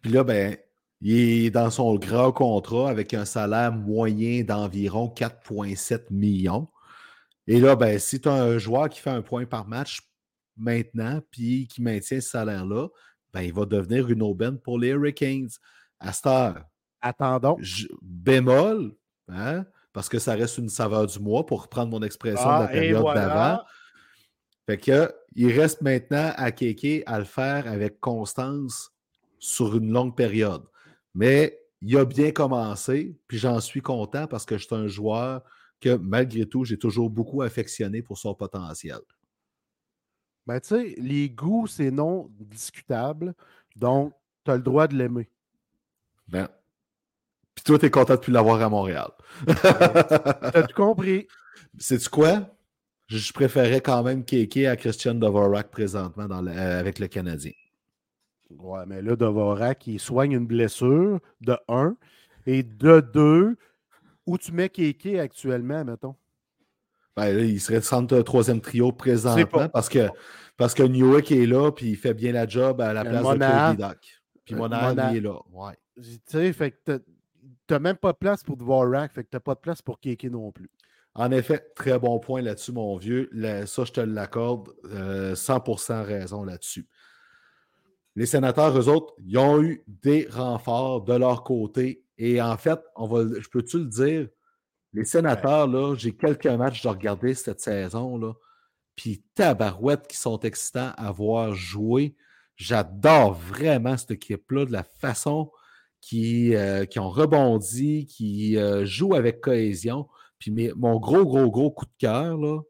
Puis 0.00 0.10
là, 0.10 0.24
ben, 0.24 0.56
il 1.00 1.46
est 1.46 1.50
dans 1.50 1.70
son 1.70 1.94
grand 1.96 2.32
contrat 2.32 2.90
avec 2.90 3.14
un 3.14 3.24
salaire 3.24 3.72
moyen 3.72 4.42
d'environ 4.42 5.08
4,7 5.08 6.06
millions. 6.10 6.68
Et 7.46 7.60
là, 7.60 7.76
ben, 7.76 7.98
si 7.98 8.20
tu 8.20 8.28
as 8.28 8.34
un 8.34 8.58
joueur 8.58 8.88
qui 8.88 9.00
fait 9.00 9.10
un 9.10 9.22
point 9.22 9.46
par 9.46 9.66
match 9.66 10.00
maintenant, 10.56 11.20
puis 11.30 11.66
qui 11.68 11.80
maintient 11.82 12.20
ce 12.20 12.28
salaire-là, 12.28 12.88
ben, 13.32 13.42
il 13.42 13.52
va 13.52 13.64
devenir 13.64 14.08
une 14.10 14.22
aubaine 14.22 14.58
pour 14.58 14.78
les 14.78 14.88
Hurricanes. 14.88 15.48
À 16.00 16.12
cette 16.12 16.26
heure, 16.26 16.64
Attendons. 17.00 17.56
je- 17.60 17.86
bémol, 18.02 18.94
hein, 19.28 19.64
parce 19.92 20.08
que 20.08 20.18
ça 20.18 20.34
reste 20.34 20.58
une 20.58 20.68
saveur 20.68 21.06
du 21.06 21.18
mois, 21.20 21.46
pour 21.46 21.62
reprendre 21.62 21.90
mon 21.90 22.02
expression 22.02 22.44
de 22.44 22.50
la 22.50 22.64
Ah, 22.64 22.68
période 22.68 23.00
voilà. 23.00 23.20
d'avant. 23.28 23.62
Fait 24.66 24.78
que 24.78 25.10
il 25.34 25.50
reste 25.58 25.80
maintenant 25.80 26.32
à 26.36 26.50
Kéké 26.52 27.02
à 27.06 27.18
le 27.18 27.24
faire 27.24 27.66
avec 27.66 28.00
constance 28.00 28.90
sur 29.38 29.76
une 29.76 29.90
longue 29.92 30.14
période. 30.16 30.62
Mais 31.18 31.58
il 31.82 31.96
a 31.96 32.04
bien 32.04 32.30
commencé, 32.30 33.18
puis 33.26 33.38
j'en 33.38 33.58
suis 33.58 33.82
content 33.82 34.28
parce 34.28 34.46
que 34.46 34.56
je 34.56 34.64
suis 34.66 34.74
un 34.76 34.86
joueur 34.86 35.42
que 35.80 35.96
malgré 35.96 36.46
tout, 36.46 36.64
j'ai 36.64 36.78
toujours 36.78 37.10
beaucoup 37.10 37.42
affectionné 37.42 38.02
pour 38.02 38.18
son 38.18 38.36
potentiel. 38.36 39.00
Ben, 40.46 40.60
tu 40.60 40.68
sais, 40.68 40.94
les 40.96 41.28
goûts, 41.28 41.66
c'est 41.66 41.90
non 41.90 42.30
discutable. 42.38 43.34
Donc, 43.74 44.14
tu 44.44 44.52
as 44.52 44.56
le 44.56 44.62
droit 44.62 44.86
de 44.86 44.94
l'aimer. 44.96 45.28
Ben. 46.28 46.48
Puis 47.56 47.64
toi, 47.64 47.80
tu 47.80 47.86
es 47.86 47.90
content 47.90 48.14
de 48.14 48.20
plus 48.20 48.32
l'avoir 48.32 48.62
à 48.62 48.68
Montréal. 48.68 49.10
Tu 49.44 49.52
as 49.66 50.66
tout 50.68 50.74
compris? 50.76 51.26
Sais-tu 51.78 52.08
quoi? 52.08 52.48
Je 53.08 53.18
je 53.18 53.32
préférais 53.32 53.80
quand 53.80 54.04
même 54.04 54.24
Kéké 54.24 54.68
à 54.68 54.76
Christian 54.76 55.14
Dvorak 55.16 55.72
présentement 55.72 56.28
dans 56.28 56.42
le- 56.42 56.52
euh, 56.52 56.78
avec 56.78 57.00
le 57.00 57.08
Canadien. 57.08 57.52
Ouais, 58.50 58.84
mais 58.86 59.02
là, 59.02 59.14
Dvorak, 59.16 59.86
il 59.86 60.00
soigne 60.00 60.32
une 60.32 60.46
blessure 60.46 61.20
de 61.40 61.56
1 61.68 61.96
et 62.46 62.62
de 62.62 63.00
2. 63.00 63.56
Où 64.26 64.36
tu 64.38 64.52
mets 64.52 64.68
Kéké 64.68 65.20
actuellement, 65.20 65.84
mettons? 65.84 66.14
Ben, 67.16 67.34
là, 67.34 67.42
il 67.42 67.60
serait 67.60 67.80
centre 67.80 68.20
troisième 68.22 68.60
trio 68.60 68.92
pas. 68.92 68.98
présentement 68.98 69.68
parce 69.70 69.88
que, 69.88 70.08
parce 70.56 70.74
que 70.74 70.82
Newick 70.82 71.32
est 71.32 71.46
là 71.46 71.72
puis 71.72 71.90
il 71.90 71.96
fait 71.96 72.14
bien 72.14 72.32
la 72.32 72.46
job 72.46 72.80
à 72.80 72.92
la 72.92 73.00
Euh, 73.00 73.04
place 73.04 73.22
de 73.22 73.36
Claude 73.38 73.70
Vidac. 73.72 74.22
Puis 74.44 74.54
Euh, 74.54 74.58
Mona, 74.58 74.82
Mona. 74.88 75.10
il 75.12 75.16
est 75.16 75.20
là. 75.20 75.38
Ouais. 75.52 75.72
Tu 75.96 76.02
sais, 76.26 76.52
fait 76.52 76.70
que 76.72 76.76
t'as- 76.84 76.98
t'as 77.66 77.78
même 77.78 77.96
pas 77.96 78.12
de 78.12 78.18
place 78.18 78.44
pour 78.44 78.56
Dvorak, 78.56 79.12
fait 79.12 79.24
que 79.24 79.28
t'as 79.30 79.40
pas 79.40 79.54
de 79.54 79.60
place 79.60 79.82
pour 79.82 79.98
Kéké 79.98 80.30
non 80.30 80.52
plus. 80.52 80.70
En 81.14 81.30
effet, 81.32 81.58
très 81.74 81.98
bon 81.98 82.20
point 82.20 82.40
là-dessus, 82.42 82.70
mon 82.72 82.96
vieux. 82.98 83.28
Le- 83.32 83.66
ça, 83.66 83.84
je 83.84 83.92
te 83.92 84.00
l'accorde. 84.00 84.68
euh, 84.84 85.34
100% 85.34 86.04
raison 86.04 86.44
là-dessus. 86.44 86.86
Les 88.18 88.26
sénateurs, 88.26 88.76
eux 88.76 88.88
autres, 88.88 89.14
ils 89.24 89.38
ont 89.38 89.62
eu 89.62 89.84
des 89.86 90.26
renforts 90.28 91.02
de 91.02 91.14
leur 91.14 91.44
côté. 91.44 92.02
Et 92.16 92.42
en 92.42 92.56
fait, 92.56 92.80
on 92.96 93.06
va, 93.06 93.22
je 93.40 93.48
peux-tu 93.48 93.78
le 93.78 93.84
dire, 93.84 94.28
les 94.92 95.04
sénateurs, 95.04 95.68
là, 95.68 95.94
j'ai 95.96 96.16
quelques 96.16 96.46
matchs 96.48 96.82
de 96.82 96.88
regarder 96.88 97.34
cette 97.34 97.60
saison, 97.60 98.18
là. 98.18 98.32
Puis 98.96 99.22
tabarouettes 99.36 100.08
qui 100.08 100.16
sont 100.16 100.40
excitants 100.40 100.90
à 100.96 101.12
voir 101.12 101.54
jouer. 101.54 102.16
J'adore 102.56 103.34
vraiment 103.34 103.96
cette 103.96 104.10
équipe-là, 104.10 104.64
de 104.64 104.72
la 104.72 104.82
façon 104.82 105.52
qui, 106.00 106.56
euh, 106.56 106.86
qui 106.86 106.98
ont 106.98 107.10
rebondi, 107.10 108.06
qui 108.06 108.56
euh, 108.56 108.84
jouent 108.84 109.14
avec 109.14 109.40
cohésion. 109.40 110.08
Puis 110.40 110.50
mes- 110.50 110.72
mon 110.74 110.98
gros, 110.98 111.24
gros, 111.24 111.48
gros 111.52 111.70
coup 111.70 111.86
de 111.86 111.94
cœur, 111.98 112.36
là, 112.36 112.62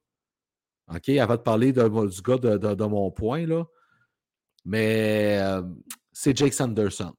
OK, 0.95 1.09
avant 1.09 1.37
de 1.37 1.41
parler 1.41 1.73
de- 1.73 2.07
du 2.07 2.21
gars 2.21 2.37
de, 2.37 2.59
de- 2.59 2.75
de 2.75 2.85
mon 2.85 3.11
point, 3.11 3.47
là, 3.47 3.65
mais 4.65 5.39
euh, 5.41 5.63
c'est 6.13 6.37
Jake 6.37 6.53
Sanderson. 6.55 7.13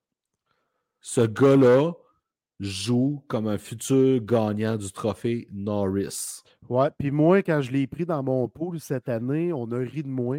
Ce 1.02 1.22
gars-là 1.22 1.94
joue 2.60 3.24
comme 3.28 3.48
un 3.48 3.58
futur 3.58 4.20
gagnant 4.22 4.76
du 4.76 4.92
trophée 4.92 5.48
Norris. 5.52 6.44
Ouais, 6.68 6.90
puis 6.98 7.10
moi, 7.10 7.42
quand 7.42 7.62
je 7.62 7.72
l'ai 7.72 7.88
pris 7.88 8.06
dans 8.06 8.22
mon 8.22 8.48
pool 8.48 8.80
cette 8.80 9.10
année, 9.10 9.54
on 9.54 9.72
a 9.72 9.78
ri 9.78 10.04
de 10.04 10.10
moi 10.10 10.38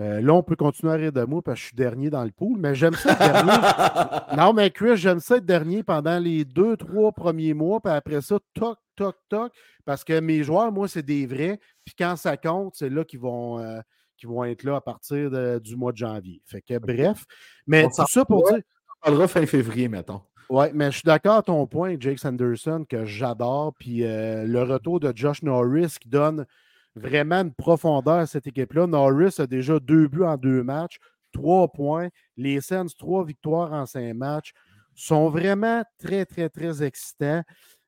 Euh, 0.00 0.20
là, 0.20 0.34
on 0.34 0.42
peut 0.42 0.56
continuer 0.56 0.92
à 0.92 0.96
rire 0.96 1.12
de 1.12 1.22
moi 1.22 1.40
parce 1.40 1.54
que 1.54 1.60
je 1.60 1.66
suis 1.68 1.76
dernier 1.76 2.10
dans 2.10 2.24
le 2.24 2.32
pool, 2.32 2.58
mais 2.58 2.74
j'aime 2.74 2.94
ça 2.94 3.12
être 3.12 3.18
dernier. 3.20 4.36
non, 4.36 4.52
mais 4.52 4.70
Chris, 4.72 4.96
j'aime 4.96 5.20
ça 5.20 5.36
être 5.36 5.46
dernier 5.46 5.84
pendant 5.84 6.18
les 6.18 6.44
deux, 6.44 6.76
trois 6.76 7.12
premiers 7.12 7.54
mois, 7.54 7.80
puis 7.80 7.92
après 7.92 8.20
ça, 8.20 8.38
toc, 8.54 8.76
toc, 8.96 9.16
toc, 9.28 9.52
parce 9.84 10.02
que 10.02 10.18
mes 10.18 10.42
joueurs, 10.42 10.72
moi, 10.72 10.88
c'est 10.88 11.04
des 11.04 11.26
vrais, 11.26 11.60
puis 11.84 11.94
quand 11.96 12.16
ça 12.16 12.36
compte, 12.36 12.74
c'est 12.74 12.90
là 12.90 13.04
qu'ils 13.04 13.20
vont, 13.20 13.60
euh, 13.60 13.80
vont 14.22 14.44
être 14.44 14.62
là 14.62 14.76
à 14.76 14.80
partir 14.80 15.60
du 15.60 15.76
mois 15.76 15.92
de 15.92 15.98
janvier. 15.98 16.42
Fait 16.46 16.62
que, 16.62 16.78
bref, 16.78 17.24
mais 17.66 17.84
tout 17.84 18.04
ça 18.08 18.24
pour 18.24 18.48
dire. 18.48 18.60
On 19.02 19.06
parlera 19.08 19.28
fin 19.28 19.44
février, 19.44 19.88
mettons. 19.88 20.22
Oui, 20.50 20.66
mais 20.74 20.90
je 20.90 20.98
suis 20.98 21.06
d'accord 21.06 21.36
à 21.36 21.42
ton 21.42 21.66
point, 21.66 21.96
Jake 21.98 22.18
Sanderson, 22.18 22.84
que 22.88 23.04
j'adore. 23.04 23.74
Puis 23.78 24.04
euh, 24.04 24.44
le 24.44 24.62
retour 24.62 25.00
de 25.00 25.12
Josh 25.14 25.42
Norris 25.42 25.96
qui 26.00 26.08
donne 26.08 26.46
vraiment 26.94 27.42
une 27.42 27.52
profondeur 27.52 28.14
à 28.14 28.26
cette 28.26 28.46
équipe-là. 28.46 28.86
Norris 28.86 29.36
a 29.38 29.46
déjà 29.46 29.78
deux 29.78 30.06
buts 30.06 30.22
en 30.22 30.36
deux 30.36 30.62
matchs, 30.62 30.98
trois 31.32 31.68
points. 31.68 32.08
Les 32.36 32.60
Sens, 32.60 32.94
trois 32.96 33.24
victoires 33.24 33.72
en 33.72 33.86
cinq 33.86 34.14
matchs. 34.14 34.52
Sont 34.94 35.28
vraiment 35.28 35.82
très, 35.98 36.24
très, 36.24 36.48
très 36.48 36.82
excitants. 36.82 37.42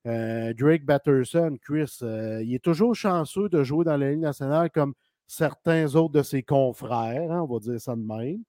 Euh, 0.06 0.52
Drake 0.54 0.84
Batterson, 0.84 1.56
Chris, 1.60 1.98
euh, 2.02 2.42
il 2.42 2.54
est 2.54 2.64
toujours 2.64 2.94
chanceux 2.94 3.48
de 3.48 3.62
jouer 3.62 3.84
dans 3.84 3.96
la 3.96 4.10
Ligue 4.10 4.20
nationale 4.20 4.70
comme 4.70 4.94
certains 5.26 5.94
autres 5.94 6.14
de 6.14 6.22
ses 6.22 6.42
confrères, 6.42 7.30
hein, 7.30 7.46
on 7.48 7.52
va 7.52 7.58
dire 7.60 7.80
ça 7.80 7.94
de 7.94 8.00
même. 8.00 8.42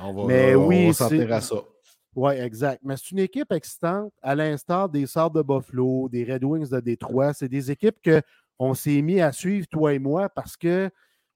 On 0.00 0.12
va, 0.12 0.24
Mais 0.26 0.54
oui, 0.54 0.92
on 1.00 1.06
va 1.06 1.36
à 1.36 1.40
ça. 1.40 1.56
Oui, 2.16 2.34
exact. 2.34 2.80
Mais 2.84 2.96
c'est 2.96 3.10
une 3.10 3.18
équipe 3.18 3.50
excitante, 3.52 4.12
à 4.22 4.34
l'instar 4.34 4.88
des 4.88 5.06
Sards 5.06 5.32
de 5.32 5.42
Buffalo, 5.42 6.08
des 6.08 6.24
Red 6.24 6.44
Wings 6.44 6.70
de 6.70 6.80
Détroit. 6.80 7.34
C'est 7.34 7.48
des 7.48 7.70
équipes 7.70 7.96
qu'on 8.58 8.74
s'est 8.74 9.02
mis 9.02 9.20
à 9.20 9.32
suivre, 9.32 9.66
toi 9.68 9.94
et 9.94 9.98
moi, 9.98 10.28
parce 10.28 10.56
que 10.56 10.90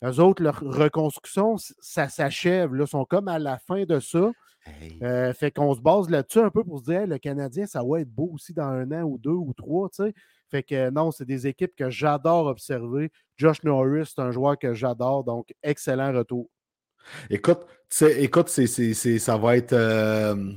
eux 0.04 0.20
autres, 0.20 0.42
leur 0.42 0.60
reconstruction, 0.60 1.56
ça 1.80 2.08
s'achève. 2.08 2.70
Ils 2.78 2.86
sont 2.86 3.04
comme 3.04 3.26
à 3.26 3.40
la 3.40 3.58
fin 3.58 3.84
de 3.84 3.98
ça. 3.98 4.30
Euh, 5.02 5.32
fait 5.32 5.50
qu'on 5.50 5.74
se 5.74 5.80
base 5.80 6.10
là-dessus 6.10 6.40
un 6.40 6.50
peu 6.50 6.62
pour 6.62 6.80
se 6.80 6.84
dire 6.84 7.06
le 7.06 7.18
Canadien, 7.18 7.66
ça 7.66 7.82
va 7.82 8.00
être 8.00 8.10
beau 8.10 8.30
aussi 8.34 8.52
dans 8.52 8.64
un 8.64 8.90
an 8.92 9.02
ou 9.02 9.18
deux 9.18 9.30
ou 9.30 9.52
trois. 9.56 9.88
sais. 9.92 10.12
Fait 10.50 10.62
que 10.62 10.90
non, 10.90 11.10
c'est 11.10 11.24
des 11.24 11.46
équipes 11.46 11.74
que 11.76 11.90
j'adore 11.90 12.46
observer. 12.46 13.10
Josh 13.36 13.62
Norris, 13.62 14.12
c'est 14.14 14.22
un 14.22 14.30
joueur 14.30 14.58
que 14.58 14.74
j'adore, 14.74 15.24
donc 15.24 15.52
excellent 15.62 16.12
retour. 16.12 16.48
Écoute, 17.30 17.60
écoute 18.00 18.48
ça 18.48 19.36
va 19.36 19.56
être. 19.56 19.72
Euh, 19.72 20.52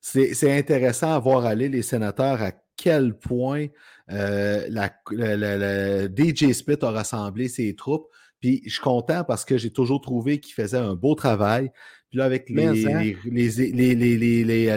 c'est 0.00 0.56
intéressant 0.56 1.12
à 1.12 1.18
voir 1.18 1.44
aller 1.44 1.68
les 1.68 1.82
sénateurs 1.82 2.40
à 2.42 2.52
quel 2.76 3.18
point 3.18 3.66
euh, 4.10 4.66
la, 4.70 6.06
DJ 6.08 6.52
Spit 6.52 6.78
a 6.82 6.90
rassemblé 6.90 7.48
ses 7.48 7.74
troupes. 7.74 8.08
Puis 8.40 8.62
je 8.64 8.70
suis 8.70 8.80
content 8.80 9.24
parce 9.24 9.44
que 9.44 9.58
j'ai 9.58 9.72
toujours 9.72 10.00
trouvé 10.00 10.38
qu'il 10.38 10.54
faisait 10.54 10.78
un 10.78 10.94
beau 10.94 11.14
travail. 11.14 11.70
Puis 12.08 12.18
là, 12.18 12.24
avec 12.24 12.48
les, 12.48 12.84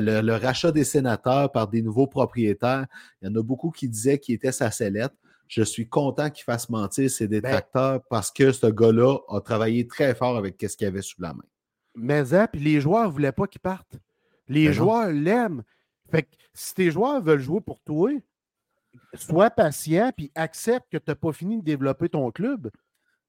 le, 0.01 0.36
rachat 0.36 0.71
des 0.71 0.84
sénateurs 0.84 1.51
par 1.51 1.69
des 1.69 1.82
nouveaux 1.82 2.07
propriétaires, 2.07 2.86
il 3.21 3.29
y 3.29 3.32
en 3.32 3.36
a 3.36 3.43
beaucoup 3.43 3.71
qui 3.71 3.88
disaient 3.88 4.19
qu'il 4.19 4.36
était 4.36 4.51
sa 4.51 4.69
sellette. 4.69 5.13
Je 5.47 5.63
suis 5.63 5.88
content 5.88 6.29
qu'il 6.29 6.43
fasse 6.43 6.69
mentir 6.69 7.09
ses 7.09 7.27
ben 7.27 7.41
détracteurs 7.41 8.01
parce 8.09 8.32
que 8.32 8.51
ce 8.51 8.67
gars-là 8.67 9.17
a 9.29 9.39
travaillé 9.39 9.88
très 9.88 10.13
fort 10.13 10.38
avec 10.38 10.55
ce 10.61 10.75
qu'il 10.75 10.88
avait 10.88 11.01
sous 11.01 11.21
la 11.21 11.34
main. 11.34 11.43
Mais 11.95 12.25
ça, 12.25 12.47
puis 12.47 12.61
les 12.61 12.82
joueurs 12.82 13.07
ne 13.07 13.11
voulaient 13.11 13.32
pas 13.32 13.47
qu'il 13.47 13.61
parte. 13.61 13.97
Les 14.47 14.67
ben 14.67 14.73
joueurs 14.73 15.09
l'aiment. 15.11 15.63
Fait 16.09 16.23
que 16.23 16.29
si 16.53 16.73
tes 16.73 16.91
joueurs 16.91 17.21
veulent 17.21 17.39
jouer 17.39 17.61
pour 17.61 17.79
toi, 17.82 18.11
sois 19.13 19.49
patient 19.49 20.11
puis 20.15 20.32
accepte 20.36 20.88
que 20.91 20.97
tu 20.97 21.05
n'as 21.07 21.15
pas 21.15 21.32
fini 21.32 21.57
de 21.59 21.63
développer 21.63 22.09
ton 22.09 22.29
club. 22.32 22.69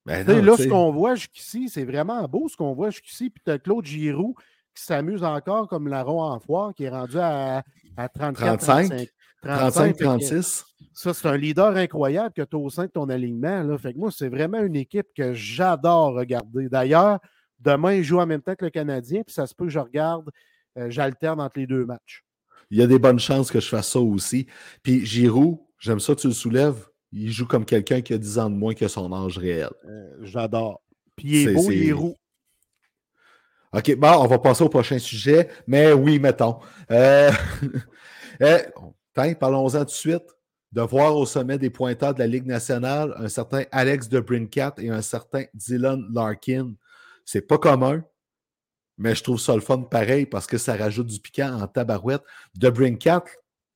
Ben 0.05 0.27
là, 0.27 0.57
ce 0.57 0.67
qu'on 0.67 0.91
voit 0.91 1.15
jusqu'ici, 1.15 1.69
c'est 1.69 1.85
vraiment 1.85 2.27
beau 2.27 2.47
ce 2.49 2.57
qu'on 2.57 2.73
voit 2.73 2.89
jusqu'ici. 2.89 3.29
Puis 3.29 3.41
tu 3.45 3.51
as 3.51 3.59
Claude 3.59 3.85
Giroux 3.85 4.35
qui 4.75 4.83
s'amuse 4.83 5.23
encore 5.23 5.67
comme 5.67 5.87
larron 5.87 6.21
en 6.21 6.39
foire, 6.39 6.73
qui 6.73 6.85
est 6.85 6.89
rendu 6.89 7.17
à, 7.19 7.63
à 7.95 8.09
34, 8.09 8.59
35, 8.59 9.07
35, 9.43 9.97
36. 9.97 10.65
Ça, 10.93 11.13
c'est 11.13 11.27
un 11.27 11.37
leader 11.37 11.75
incroyable 11.75 12.33
que 12.33 12.41
tu 12.41 12.55
as 12.55 12.59
au 12.59 12.69
sein 12.69 12.85
de 12.85 12.91
ton 12.91 13.09
alignement. 13.09 13.63
Là. 13.63 13.77
Fait 13.77 13.93
que 13.93 13.99
moi, 13.99 14.11
c'est 14.11 14.29
vraiment 14.29 14.59
une 14.59 14.75
équipe 14.75 15.07
que 15.15 15.33
j'adore 15.33 16.13
regarder. 16.13 16.69
D'ailleurs, 16.69 17.19
demain, 17.59 17.93
ils 17.93 18.03
jouent 18.03 18.19
en 18.19 18.25
même 18.25 18.41
temps 18.41 18.55
que 18.55 18.65
le 18.65 18.71
Canadien, 18.71 19.23
puis 19.23 19.33
ça 19.33 19.47
se 19.47 19.55
peut 19.55 19.65
que 19.65 19.71
je 19.71 19.79
regarde 19.79 20.29
euh, 20.77 20.89
j'alterne 20.89 21.39
entre 21.39 21.59
les 21.59 21.67
deux 21.67 21.85
matchs. 21.85 22.23
Il 22.71 22.79
y 22.79 22.81
a 22.81 22.87
des 22.87 22.99
bonnes 22.99 23.19
chances 23.19 23.51
que 23.51 23.59
je 23.59 23.67
fasse 23.67 23.91
ça 23.91 23.99
aussi. 23.99 24.47
Puis 24.81 25.05
Giroud, 25.05 25.59
j'aime 25.79 25.99
ça, 25.99 26.15
tu 26.15 26.27
le 26.27 26.33
soulèves. 26.33 26.87
Il 27.15 27.31
joue 27.31 27.45
comme 27.45 27.63
quelqu'un 27.63 28.01
qui 28.01 28.13
a 28.13 28.17
10 28.17 28.39
ans 28.39 28.49
de 28.49 28.55
moins 28.55 28.73
que 28.73 28.87
son 28.87 29.13
âge 29.13 29.37
réel. 29.37 29.69
Euh, 29.85 30.17
j'adore. 30.21 30.81
Puis 31.15 31.43
il 31.43 31.49
est, 31.49 31.53
beau, 31.53 31.71
il 31.71 31.89
est 31.89 31.91
roux. 31.91 32.17
OK, 33.71 33.95
bon, 33.95 34.11
on 34.19 34.27
va 34.27 34.39
passer 34.39 34.63
au 34.63 34.69
prochain 34.69 34.97
sujet. 34.97 35.49
Mais 35.67 35.93
oui, 35.93 36.19
mettons. 36.19 36.59
Euh, 36.91 37.31
parlons-en 39.39 39.79
tout 39.79 39.85
de 39.85 39.89
suite. 39.91 40.25
De 40.71 40.81
voir 40.81 41.15
au 41.15 41.27
sommet 41.27 41.59
des 41.59 41.69
pointeurs 41.69 42.15
de 42.15 42.19
la 42.19 42.25
Ligue 42.25 42.47
nationale 42.47 43.13
un 43.17 43.29
certain 43.29 43.63
Alex 43.71 44.09
de 44.09 44.19
Brincat 44.19 44.73
et 44.79 44.89
un 44.89 45.03
certain 45.03 45.43
Dylan 45.53 46.03
Larkin. 46.11 46.73
C'est 47.25 47.41
pas 47.41 47.59
commun. 47.59 48.03
Mais 48.97 49.13
je 49.13 49.21
trouve 49.21 49.39
ça 49.39 49.53
le 49.53 49.61
fun 49.61 49.81
pareil 49.81 50.25
parce 50.25 50.47
que 50.47 50.57
ça 50.57 50.75
rajoute 50.75 51.07
du 51.07 51.19
piquant 51.19 51.61
en 51.61 51.67
tabarouette. 51.67 52.23
De 52.55 52.71
Brinkat, 52.71 53.23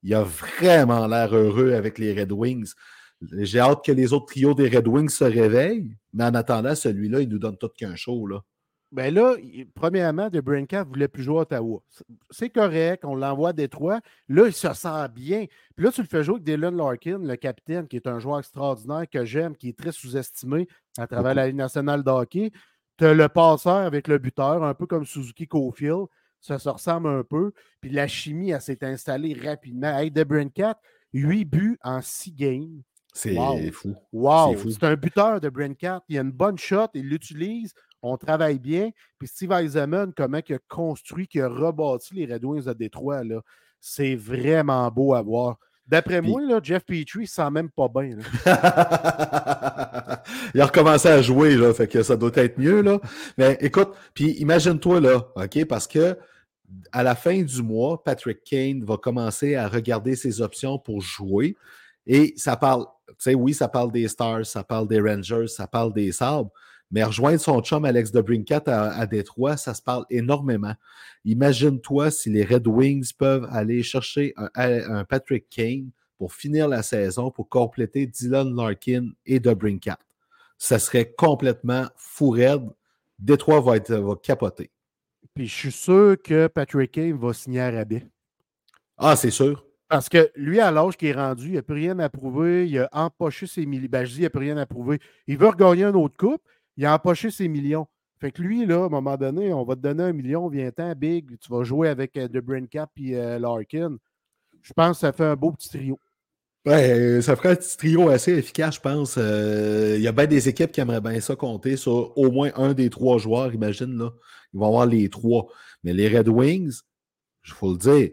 il 0.02 0.16
a 0.16 0.24
vraiment 0.24 1.06
l'air 1.06 1.36
heureux 1.36 1.74
avec 1.74 2.00
les 2.00 2.20
Red 2.20 2.32
Wings. 2.32 2.74
J'ai 3.22 3.59
hâte 3.59 3.84
que 3.84 3.91
les 3.91 4.13
autres 4.13 4.28
trios 4.28 4.53
des 4.53 4.70
Red 4.70 4.88
Wings 4.88 5.09
se 5.09 5.24
réveillent, 5.24 5.95
mais 6.13 6.26
en 6.26 6.36
attendant, 6.36 6.76
celui-là, 6.76 7.22
il 7.22 7.30
nous 7.30 7.39
donne 7.39 7.57
tout 7.57 7.70
qu'un 7.70 7.95
show. 7.95 8.28
Là. 8.28 8.43
Ben 8.91 9.13
là, 9.13 9.36
premièrement, 9.76 10.30
De 10.30 10.38
ne 10.39 10.84
voulait 10.84 11.07
plus 11.09 11.24
jouer 11.24 11.39
à 11.39 11.41
Ottawa. 11.41 11.82
C'est 12.30 12.49
correct, 12.49 13.03
on 13.03 13.15
l'envoie 13.15 13.49
à 13.49 13.53
Détroit. 13.53 13.99
Là, 14.30 14.47
il 14.47 14.53
se 14.53 14.72
sent 14.74 15.09
bien. 15.13 15.45
Puis 15.76 15.86
là, 15.86 15.91
tu 15.91 16.01
le 16.01 16.07
fais 16.07 16.24
jouer 16.24 16.36
avec 16.36 16.45
Dylan 16.45 16.76
Larkin, 16.76 17.20
le 17.20 17.36
capitaine, 17.36 17.88
qui 17.88 17.97
est 17.97 18.07
un 18.07 18.20
joueur 18.20 18.39
extraordinaire 18.39 19.03
que 19.11 19.26
j'aime, 19.26 19.57
qui 19.57 19.70
est 19.70 19.78
très 19.78 19.91
sous-estimé 19.91 20.68
à 20.97 21.05
travers 21.05 21.36
la 21.36 21.47
Ligue 21.47 21.57
nationale 21.57 22.03
de 22.03 22.09
hockey. 22.09 22.51
Tu 22.97 23.05
as 23.05 23.13
le 23.13 23.28
passeur 23.28 23.78
avec 23.78 24.07
le 24.07 24.20
buteur, 24.20 24.63
un 24.63 24.74
peu 24.74 24.86
comme 24.86 25.05
Suzuki 25.05 25.47
Cofield. 25.47 26.05
Ça 26.39 26.57
se 26.57 26.70
ressemble 26.70 27.09
un 27.09 27.24
peu. 27.24 27.51
Puis 27.82 27.89
la 27.89 28.07
chimie, 28.07 28.51
elle 28.51 28.61
s'est 28.61 28.84
installée 28.86 29.34
rapidement. 29.34 29.97
Hey, 29.97 30.11
De 30.11 30.24
4, 30.24 30.80
8 31.11 31.45
buts 31.45 31.78
en 31.84 32.01
6 32.01 32.32
games. 32.32 32.82
C'est 33.18 33.72
fou. 33.72 33.95
Wow! 34.13 34.55
C'est 34.70 34.84
un 34.84 34.95
buteur 34.95 35.41
de 35.41 35.49
4. 35.49 36.05
Il 36.09 36.18
a 36.18 36.22
une 36.22 36.32
bonne 36.32 36.57
shot, 36.57 36.88
il 36.93 37.09
l'utilise, 37.09 37.74
on 38.01 38.18
travaille 38.18 38.59
bien. 38.59 38.91
Puis 39.18 39.28
Steve 39.28 39.51
Eisenman, 39.51 40.13
comment 40.15 40.39
il 40.47 40.55
a 40.55 40.59
construit, 40.68 41.28
qui 41.28 41.41
a 41.41 41.49
rebâti 41.49 42.13
les 42.13 42.32
Red 42.32 42.45
Wings 42.45 42.65
de 42.65 42.74
Détroit, 42.74 43.22
c'est 43.80 44.15
vraiment 44.15 44.89
beau 44.91 45.13
à 45.13 45.22
voir. 45.22 45.57
D'après 45.88 46.22
moi, 46.22 46.41
là, 46.41 46.59
Jeff 46.61 46.84
Petrie 46.84 47.22
ne 47.22 47.26
sent 47.26 47.49
même 47.49 47.70
pas 47.70 47.88
bien. 47.88 48.18
il 50.53 50.61
a 50.61 50.65
recommencé 50.65 51.07
à 51.07 51.22
jouer, 51.22 51.55
là, 51.55 51.74
fait 51.74 51.88
que 51.88 52.03
ça 52.03 52.18
doit 52.18 52.32
être 52.36 52.57
mieux. 52.57 52.82
Là. 52.82 52.99
Mais 53.38 53.57
écoute, 53.61 53.93
puis 54.13 54.32
imagine-toi 54.34 54.99
là, 54.99 55.30
OK, 55.36 55.65
parce 55.65 55.88
que 55.88 56.18
à 56.91 57.03
la 57.03 57.15
fin 57.15 57.41
du 57.41 57.63
mois, 57.63 58.03
Patrick 58.03 58.43
Kane 58.43 58.84
va 58.84 58.97
commencer 58.97 59.55
à 59.55 59.70
regarder 59.70 60.18
ses 60.18 60.41
options 60.41 60.78
pour 60.78 60.99
jouer. 60.99 61.55
Et 62.05 62.34
ça 62.36 62.57
parle, 62.57 62.86
sais, 63.18 63.36
oui, 63.36 63.53
ça 63.53 63.68
parle 63.68 63.91
des 63.91 64.08
Stars, 64.08 64.45
ça 64.45 64.64
parle 64.64 64.88
des 64.88 64.99
Rangers, 64.99 65.47
ça 65.47 65.68
parle 65.68 65.93
des 65.93 66.12
Sabres, 66.12 66.51
mais 66.91 67.03
rejoindre 67.03 67.39
son 67.39 67.62
chum 67.62 67.86
Alex 67.86 68.12
de 68.12 68.22
Brincat 68.22 68.64
à, 68.68 68.99
à 68.99 69.05
Détroit, 69.05 69.58
ça 69.58 69.74
se 69.74 69.82
parle 69.82 70.05
énormément. 70.10 70.74
Imagine-toi 71.26 72.12
si 72.12 72.30
les 72.30 72.43
Red 72.43 72.68
Wings 72.68 73.12
peuvent 73.18 73.47
aller 73.51 73.84
chercher 73.84 74.34
un, 74.55 75.03
Patrick 75.03 75.49
Kane 75.49 75.89
pour 76.18 76.34
finir 76.34 76.68
la 76.68 76.84
saison, 76.84 77.32
pour 77.32 77.49
compléter 77.49 78.08
Dylan 78.08 78.55
Larkin 78.55 79.10
et 79.26 79.39
de 79.39 79.53
Brincat. 79.53 79.99
Ça 80.58 80.80
serait 80.80 81.12
complètement 81.12 81.88
fou 81.95 82.30
raide. 82.30 82.68
Détroit 83.20 83.60
va, 83.62 83.76
être, 83.76 83.93
va 83.93 84.16
capoter. 84.16 84.72
Puis 85.36 85.47
je 85.47 85.53
suis 85.53 85.72
sûr 85.72 86.16
que 86.24 86.47
Patrick 86.47 86.93
Kane 86.93 87.18
va 87.18 87.34
signer 87.34 87.62
à 87.62 87.72
rabais. 87.72 88.08
Ah, 88.97 89.16
c'est 89.16 89.32
sûr. 89.32 89.66
Parce 89.90 90.10
que 90.10 90.32
lui, 90.36 90.60
à 90.60 90.72
l'âge 90.72 90.98
qu'il 90.98 91.08
est 91.10 91.14
rendu, 91.14 91.48
il 91.48 91.54
n'a 91.54 91.62
plus 91.62 91.76
rien 91.76 91.98
à 92.00 92.10
prouver. 92.10 92.68
Il 92.68 92.80
a 92.80 92.90
empoché 92.92 93.48
ses 93.48 93.66
millions. 93.66 93.88
Ben, 93.90 94.06
je 94.06 94.12
dis, 94.12 94.20
il 94.20 94.24
n'a 94.24 94.30
plus 94.30 94.42
rien 94.42 94.58
à 94.58 94.66
prouver. 94.66 95.00
Il 95.28 95.38
veut 95.38 95.48
regagner 95.48 95.86
un 95.86 95.94
autre 95.94 96.18
coupe 96.18 96.42
il 96.78 96.86
a 96.86 96.94
empoché 96.94 97.32
ses 97.32 97.48
millions. 97.48 97.88
Fait 98.20 98.32
que 98.32 98.42
lui, 98.42 98.66
là, 98.66 98.84
à 98.84 98.86
un 98.86 98.90
moment 98.90 99.18
donné, 99.18 99.54
on 99.54 99.64
va 99.64 99.76
te 99.76 99.82
donner 99.82 100.04
un 100.04 100.14
million, 100.14 100.48
viens-t'en, 100.48 100.94
Big, 100.96 101.38
tu 101.40 101.52
vas 101.52 101.64
jouer 101.64 101.90
avec 101.90 102.18
euh, 102.18 102.28
The 102.28 102.70
Cap 102.70 102.90
et 102.98 103.16
euh, 103.16 103.38
Larkin. 103.38 103.98
Je 104.62 104.74
pense 104.74 104.98
que 104.98 105.02
ça 105.02 105.12
fait 105.12 105.26
un 105.26 105.36
beau 105.36 105.52
petit 105.52 105.70
trio. 105.70 106.00
Ouais, 106.66 106.92
euh, 106.92 107.22
ça 107.22 107.36
ferait 107.36 107.50
un 107.50 107.56
petit 107.56 107.78
trio 107.78 108.10
assez 108.10 108.34
efficace, 108.34 108.76
je 108.76 108.80
pense. 108.82 109.18
Il 109.18 110.02
y 110.02 110.08
a 110.08 110.12
bien 110.12 110.26
des 110.26 110.50
équipes 110.50 110.72
qui 110.72 110.82
aimeraient 110.82 111.02
bien 111.02 111.20
ça 111.20 111.36
compter 111.36 111.78
sur 111.78 112.18
au 112.18 112.32
moins 112.32 112.52
un 112.56 112.74
des 112.74 112.90
trois 112.90 113.18
joueurs, 113.18 113.54
imagine, 113.54 113.98
là. 113.98 114.12
Ils 114.54 114.60
vont 114.60 114.68
avoir 114.68 114.86
les 114.86 115.10
trois. 115.10 115.48
Mais 115.84 115.94
les 115.94 116.08
Red 116.08 116.28
Wings, 116.28 116.82
il 117.46 117.54
faut 117.54 117.72
le 117.72 117.78
dire, 117.78 118.10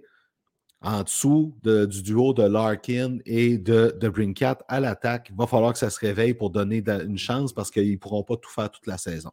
en 0.85 1.03
dessous 1.03 1.55
du 1.63 2.03
duo 2.03 2.35
de 2.35 2.43
Larkin 2.43 3.19
et 3.25 3.59
de, 3.59 3.97
de 3.99 4.09
Brinkat 4.09 4.59
à 4.69 4.81
l'attaque. 4.81 5.29
Il 5.31 5.37
va 5.37 5.47
falloir 5.47 5.73
que 5.73 5.79
ça 5.79 5.91
se 5.91 5.99
réveille 5.99 6.35
pour 6.35 6.51
donner 6.51 6.85
une 6.87 7.19
chance 7.19 7.53
parce 7.53 7.71
qu'ils 7.71 7.93
ne 7.93 7.97
pourront 7.97 8.23
pas 8.23 8.37
tout 8.37 8.51
faire 8.51 8.71
toute 8.71 8.87
la 8.87 8.99
saison. 8.99 9.31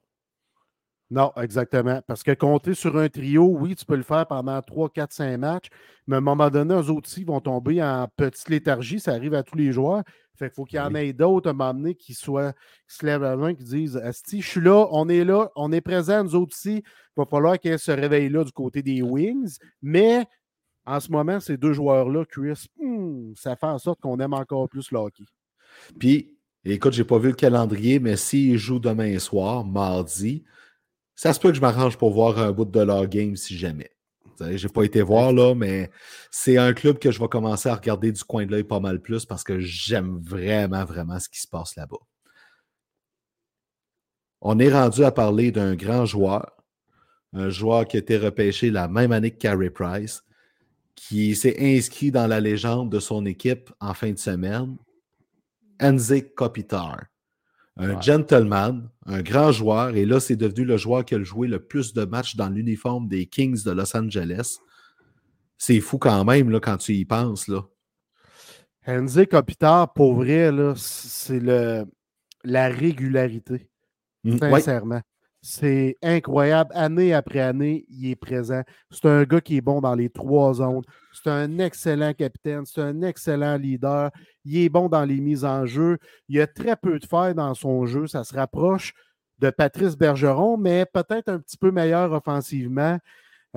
Non, 1.11 1.33
exactement. 1.35 2.01
Parce 2.07 2.23
que 2.23 2.31
compter 2.31 2.73
sur 2.73 2.97
un 2.97 3.09
trio, 3.09 3.43
oui, 3.45 3.75
tu 3.75 3.83
peux 3.83 3.97
le 3.97 4.03
faire 4.03 4.25
pendant 4.25 4.61
3, 4.61 4.89
4, 4.91 5.11
5 5.11 5.37
matchs, 5.37 5.67
mais 6.07 6.15
à 6.15 6.19
un 6.19 6.21
moment 6.21 6.49
donné, 6.49 6.73
eux 6.73 6.89
autres 6.89 7.09
vont 7.25 7.41
tomber 7.41 7.83
en 7.83 8.07
petite 8.15 8.47
léthargie. 8.47 9.01
Ça 9.01 9.11
arrive 9.11 9.33
à 9.33 9.43
tous 9.43 9.57
les 9.57 9.73
joueurs. 9.73 10.03
Fait 10.39 10.47
qu'il 10.47 10.55
faut 10.55 10.63
qu'il 10.63 10.77
y 10.77 10.79
en 10.79 10.95
ait 10.95 11.11
d'autres 11.11 11.49
à 11.49 11.51
un 11.51 11.53
moment 11.53 11.73
donné 11.73 11.95
qui, 11.95 12.13
soient, 12.13 12.53
qui 12.87 12.95
se 12.95 13.05
lèvent 13.05 13.23
la 13.23 13.35
main, 13.35 13.53
qui 13.53 13.65
disent 13.65 13.97
Asti, 13.97 14.41
je 14.41 14.47
suis 14.47 14.61
là, 14.61 14.87
on 14.91 15.09
est 15.09 15.25
là, 15.25 15.49
on 15.57 15.73
est 15.73 15.81
présent, 15.81 16.23
nous 16.23 16.33
autres 16.33 16.55
aussi. 16.55 16.77
Il 16.77 16.83
va 17.17 17.25
falloir 17.25 17.59
qu'elle 17.59 17.77
se 17.77 17.91
réveille 17.91 18.29
là 18.29 18.45
du 18.45 18.53
côté 18.53 18.81
des 18.81 19.01
Wings. 19.01 19.57
Mais 19.81 20.25
en 20.85 20.99
ce 20.99 21.11
moment, 21.11 21.39
ces 21.39 21.57
deux 21.57 21.73
joueurs-là, 21.73 22.25
Chris, 22.25 22.65
hmm, 22.79 23.33
ça 23.35 23.55
fait 23.55 23.67
en 23.67 23.77
sorte 23.77 24.01
qu'on 24.01 24.19
aime 24.19 24.33
encore 24.33 24.67
plus 24.67 24.91
le 24.91 24.97
hockey. 24.97 25.23
Puis, 25.99 26.37
écoute, 26.65 26.93
j'ai 26.93 27.03
pas 27.03 27.19
vu 27.19 27.29
le 27.29 27.35
calendrier, 27.35 27.99
mais 27.99 28.17
s'ils 28.17 28.57
jouent 28.57 28.79
demain 28.79 29.17
soir, 29.19 29.63
mardi, 29.63 30.43
ça 31.15 31.33
se 31.33 31.39
peut 31.39 31.49
que 31.49 31.55
je 31.55 31.61
m'arrange 31.61 31.97
pour 31.97 32.11
voir 32.11 32.39
un 32.39 32.51
bout 32.51 32.65
de 32.65 32.81
leur 32.81 33.07
game 33.07 33.35
si 33.35 33.57
jamais. 33.57 33.91
J'ai 34.55 34.69
pas 34.69 34.83
été 34.83 35.03
voir 35.03 35.31
là, 35.33 35.53
mais 35.53 35.91
c'est 36.31 36.57
un 36.57 36.73
club 36.73 36.97
que 36.97 37.11
je 37.11 37.19
vais 37.19 37.27
commencer 37.27 37.69
à 37.69 37.75
regarder 37.75 38.11
du 38.11 38.23
coin 38.23 38.45
de 38.45 38.51
l'œil 38.51 38.63
pas 38.63 38.79
mal 38.79 38.99
plus 38.99 39.25
parce 39.25 39.43
que 39.43 39.59
j'aime 39.59 40.19
vraiment, 40.19 40.83
vraiment 40.83 41.19
ce 41.19 41.29
qui 41.29 41.39
se 41.39 41.47
passe 41.47 41.75
là-bas. 41.75 41.99
On 44.41 44.57
est 44.57 44.73
rendu 44.73 45.03
à 45.03 45.11
parler 45.11 45.51
d'un 45.51 45.75
grand 45.75 46.05
joueur, 46.05 46.51
un 47.33 47.49
joueur 47.49 47.87
qui 47.87 47.97
a 47.97 47.99
été 47.99 48.17
repêché 48.17 48.71
la 48.71 48.87
même 48.87 49.11
année 49.11 49.29
que 49.29 49.37
Carey 49.37 49.69
Price, 49.69 50.23
qui 50.95 51.35
s'est 51.35 51.57
inscrit 51.59 52.11
dans 52.11 52.27
la 52.27 52.39
légende 52.39 52.91
de 52.91 52.99
son 52.99 53.25
équipe 53.25 53.71
en 53.79 53.93
fin 53.93 54.11
de 54.11 54.17
semaine, 54.17 54.77
Enzik 55.81 56.35
Kopitar 56.35 56.97
un 57.77 57.99
gentleman, 58.01 58.89
un 59.05 59.21
grand 59.21 59.51
joueur, 59.51 59.95
et 59.95 60.05
là, 60.05 60.19
c'est 60.19 60.35
devenu 60.35 60.65
le 60.65 60.77
joueur 60.77 61.05
qui 61.05 61.15
a 61.15 61.23
joué 61.23 61.47
le 61.47 61.59
plus 61.59 61.93
de 61.93 62.05
matchs 62.05 62.35
dans 62.35 62.49
l'uniforme 62.49 63.07
des 63.07 63.25
Kings 63.25 63.63
de 63.63 63.71
Los 63.71 63.95
Angeles. 63.95 64.59
C'est 65.57 65.79
fou 65.79 65.97
quand 65.97 66.23
même, 66.25 66.49
là, 66.49 66.59
quand 66.59 66.77
tu 66.77 66.93
y 66.93 67.05
penses. 67.05 67.47
Là. 67.47 67.61
Kopitar, 69.25 69.93
pour 69.93 70.15
vrai, 70.15 70.51
c'est 70.75 71.39
la 71.39 72.67
régularité. 72.67 73.69
Mm, 74.23 74.37
sincèrement. 74.37 75.01
C'est 75.41 75.97
incroyable. 76.03 76.69
Année 76.75 77.13
après 77.13 77.39
année, 77.39 77.85
il 77.89 78.11
est 78.11 78.15
présent. 78.15 78.61
C'est 78.91 79.05
un 79.05 79.23
gars 79.23 79.41
qui 79.41 79.57
est 79.57 79.61
bon 79.61 79.81
dans 79.81 79.95
les 79.95 80.09
trois 80.09 80.53
zones. 80.55 80.83
C'est 81.11 81.31
un 81.31 81.57
excellent 81.57 82.13
capitaine. 82.13 82.63
C'est 82.65 82.81
un 82.81 83.01
excellent 83.01 83.57
leader. 83.57 84.11
Il 84.45 84.57
est 84.57 84.69
bon 84.69 84.87
dans 84.87 85.03
les 85.03 85.19
mises 85.19 85.43
en 85.43 85.65
jeu. 85.65 85.97
Il 86.29 86.39
a 86.39 86.45
très 86.45 86.75
peu 86.75 86.99
de 86.99 87.05
failles 87.05 87.33
dans 87.33 87.55
son 87.55 87.87
jeu. 87.87 88.05
Ça 88.05 88.23
se 88.23 88.35
rapproche 88.35 88.93
de 89.39 89.49
Patrice 89.49 89.97
Bergeron, 89.97 90.57
mais 90.57 90.85
peut-être 90.85 91.29
un 91.29 91.39
petit 91.39 91.57
peu 91.57 91.71
meilleur 91.71 92.11
offensivement. 92.11 92.99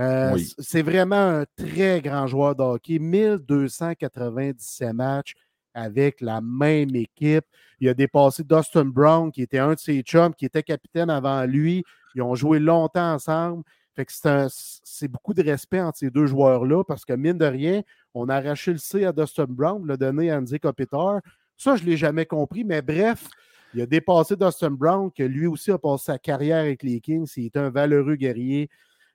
Euh, 0.01 0.39
c'est 0.59 0.83
vraiment 0.83 1.41
un 1.41 1.45
très 1.57 2.01
grand 2.01 2.27
joueur 2.27 2.57
de 2.57 2.63
hockey. 2.63 2.99
1297 2.99 4.95
matchs 4.95 5.35
avec 5.75 6.21
la 6.21 6.41
même 6.41 6.95
équipe. 6.95 7.45
Il 7.81 7.89
a 7.89 7.95
dépassé 7.95 8.45
Dustin 8.45 8.85
Brown, 8.85 9.31
qui 9.31 9.43
était 9.43 9.59
un 9.59 9.75
de 9.75 9.79
ses 9.79 10.01
chums, 10.03 10.35
qui 10.35 10.47
était 10.47 10.63
capitaine 10.63 11.11
avant 11.11 11.45
lui. 11.45 11.85
Ils 12.15 12.23
ont 12.23 12.35
joué 12.35 12.59
longtemps 12.59 13.15
ensemble. 13.15 13.65
Fait 13.95 14.05
que 14.05 14.13
c'est 14.51 15.09
beaucoup 15.09 15.35
de 15.35 15.43
respect 15.43 15.81
entre 15.81 15.99
ces 15.99 16.11
deux 16.11 16.27
joueurs-là 16.27 16.83
parce 16.85 17.05
que, 17.05 17.13
mine 17.13 17.39
de 17.39 17.45
rien, 17.45 17.83
on 18.13 18.29
a 18.29 18.37
arraché 18.37 18.73
le 18.73 18.79
C 18.79 19.05
à 19.05 19.13
Dustin 19.13 19.47
Brown, 19.49 19.87
l'a 19.87 19.97
donné 19.97 20.31
à 20.31 20.39
Andy 20.39 20.59
Kopitar. 20.59 21.21
Ça, 21.57 21.77
je 21.77 21.85
ne 21.85 21.91
l'ai 21.91 21.97
jamais 21.97 22.27
compris, 22.27 22.65
mais 22.65 22.83
bref, 22.83 23.29
il 23.73 23.83
a 23.83 23.87
dépassé 23.87 24.35
Dustin 24.37 24.71
Brown, 24.71 25.11
que 25.13 25.23
lui 25.23 25.47
aussi 25.47 25.71
a 25.71 25.79
passé 25.79 26.07
sa 26.07 26.19
carrière 26.19 26.59
avec 26.59 26.83
les 26.83 27.01
Kings. 27.01 27.31
Il 27.37 27.47
est 27.47 27.57
un 27.57 27.71
valeureux 27.71 28.17
guerrier. 28.17 28.69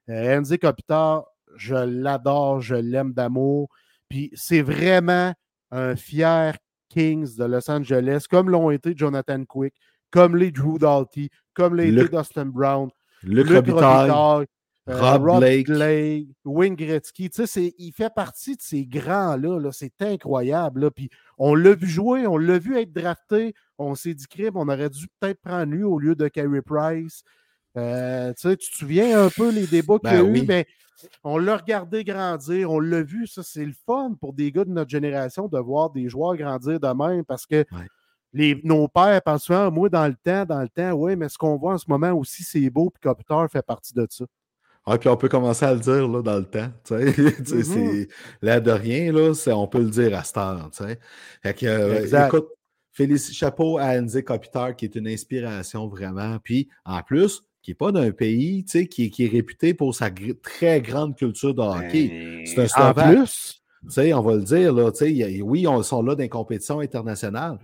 Euh, 0.10 0.38
Andy 0.38 0.58
Kopitar, 0.58 1.26
je 1.56 1.76
l'adore, 1.76 2.62
je 2.62 2.76
l'aime 2.76 3.14
d'amour. 3.14 3.70
Puis 4.08 4.32
c'est 4.34 4.62
vraiment 4.62 5.34
un 5.72 5.96
fier 5.96 6.58
Kings 6.90 7.36
de 7.38 7.46
Los 7.46 7.70
Angeles, 7.70 8.26
comme 8.30 8.50
l'ont 8.50 8.72
été 8.72 8.94
Jonathan 8.96 9.44
Quick, 9.46 9.74
comme 10.12 10.36
les 10.36 10.52
Drew 10.52 10.80
Doughty, 10.80 11.30
comme 11.54 11.76
les 11.76 11.92
Dustin 11.92 12.46
Brown, 12.48 12.90
Luc, 13.24 13.50
Robitaille, 13.50 14.46
euh, 14.90 15.18
Rob, 15.18 15.40
Blake. 15.40 15.68
Wayne 16.46 16.76
Gretzky. 16.76 17.30
Tu 17.30 17.46
sais, 17.46 17.76
il 17.78 17.92
fait 17.92 18.14
partie 18.14 18.56
de 18.56 18.62
ces 18.62 18.86
grands-là. 18.88 19.60
-là, 19.60 19.72
c'est 19.72 20.02
incroyable. 20.02 20.82
Là. 20.82 20.92
Puis 20.92 21.10
on 21.38 21.54
l'a 21.54 21.76
vu 21.76 21.88
jouer, 21.88 22.26
on 22.26 22.38
l'a 22.38 22.58
vu 22.58 22.78
être 22.78 22.92
drafté. 22.92 23.54
On 23.78 23.94
s'est 23.94 24.16
dit, 24.16 24.26
crime, 24.28 24.56
on 24.56 24.68
aurait 24.68 24.90
dû 24.90 25.06
peut-être 25.20 25.42
prendre 25.42 25.72
lui 25.72 25.84
au 25.84 26.00
lieu 26.00 26.16
de 26.16 26.28
Carey 26.28 26.62
Price. 26.62 27.24
Euh, 27.80 28.34
tu 28.34 28.58
te 28.58 28.64
souviens 28.78 29.26
un 29.26 29.30
peu 29.30 29.52
les 29.52 29.68
débats 29.68 30.00
qu'il 30.00 30.12
y 30.12 30.16
a 30.16 30.24
ben 30.24 30.36
eu? 30.36 30.46
Ben, 30.46 30.66
on 31.24 31.38
l'a 31.38 31.58
regardé 31.58 32.04
grandir, 32.04 32.72
on 32.72 32.80
l'a 32.80 33.02
vu, 33.02 33.26
ça 33.26 33.42
c'est 33.44 33.66
le 33.66 33.74
fun 33.86 34.16
pour 34.20 34.34
des 34.34 34.52
gars 34.52 34.66
de 34.66 34.72
notre 34.72 34.90
génération 34.90 35.48
de 35.48 35.58
voir 35.58 35.90
des 35.92 36.10
joueurs 36.10 36.36
grandir 36.36 36.80
de 36.80 36.88
même 36.88 37.24
parce 37.24 37.46
que 37.46 37.66
les, 38.34 38.60
nos 38.64 38.88
pères 38.88 39.22
pensent 39.22 39.46
souvent, 39.46 39.72
moi 39.72 39.90
dans 39.90 40.08
le 40.08 40.16
temps, 40.16 40.46
dans 40.46 40.62
le 40.62 40.70
temps, 40.70 40.92
oui, 40.92 41.16
mais 41.16 41.30
ce 41.30 41.38
qu'on 41.38 41.58
voit 41.58 41.74
en 41.74 41.78
ce 41.78 41.86
moment 41.88 42.12
aussi, 42.12 42.44
c'est 42.44 42.70
beau, 42.70 42.90
puis 42.90 43.02
Copter 43.02 43.46
fait 43.52 43.66
partie 43.66 43.94
de 43.94 44.06
ça. 44.10 44.26
Ah, 44.86 44.98
puis 44.98 45.10
on 45.10 45.18
peut 45.18 45.30
commencer 45.30 45.66
à 45.66 45.74
le 45.74 45.80
dire 45.80 46.08
là, 46.08 46.22
dans 46.22 46.38
le 46.38 46.46
temps. 46.46 46.72
Mm-hmm. 46.90 47.64
C'est 47.64 48.08
l'air 48.42 48.62
de 48.62 48.72
rien, 48.72 49.12
là, 49.12 49.34
on 49.56 49.68
peut 49.68 49.82
le 49.82 49.90
dire 49.90 50.18
à 50.18 50.24
cette 50.24 50.38
heure. 50.38 50.70
Fait 51.42 51.54
que, 51.54 51.66
euh, 51.66 52.28
écoute, 52.28 52.50
Félicie 52.92 53.34
Chapeau 53.34 53.78
à 53.78 53.98
Andy 53.98 54.24
Kopitar, 54.24 54.76
qui 54.76 54.86
est 54.86 54.96
une 54.96 55.08
inspiration 55.08 55.88
vraiment. 55.88 56.38
Puis 56.44 56.70
en 56.86 57.02
plus, 57.02 57.44
qui 57.62 57.72
n'est 57.72 57.76
pas 57.76 57.92
d'un 57.92 58.12
pays 58.12 58.64
qui, 58.64 59.10
qui 59.10 59.26
est 59.26 59.30
réputé 59.30 59.74
pour 59.74 59.94
sa 59.94 60.10
très 60.42 60.82
grande 60.82 61.16
culture 61.18 61.54
de 61.54 61.62
hockey. 61.62 62.44
C'est 62.46 62.60
un 62.60 62.68
Slovaque. 62.68 62.98
En 62.98 63.24
plus, 63.24 63.62
on 64.14 64.22
va 64.22 64.36
le 64.36 64.44
dire, 64.44 64.74
là, 64.74 64.92
oui, 65.44 65.68
ils 65.68 65.84
sont 65.84 66.02
là 66.02 66.16
dans 66.16 66.22
les 66.22 66.30
compétitions 66.30 66.80
internationales. 66.80 67.60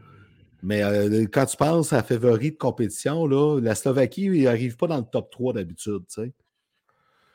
Mais 0.63 0.83
euh, 0.83 1.25
quand 1.31 1.45
tu 1.45 1.57
penses 1.57 1.93
à 1.93 2.01
favori 2.01 2.51
de 2.51 2.57
compétition, 2.57 3.27
là, 3.27 3.59
la 3.61 3.75
Slovaquie, 3.75 4.23
il 4.23 4.43
n'arrive 4.45 4.77
pas 4.77 4.87
dans 4.87 4.97
le 4.97 5.03
top 5.03 5.29
3 5.29 5.53
d'habitude. 5.53 6.03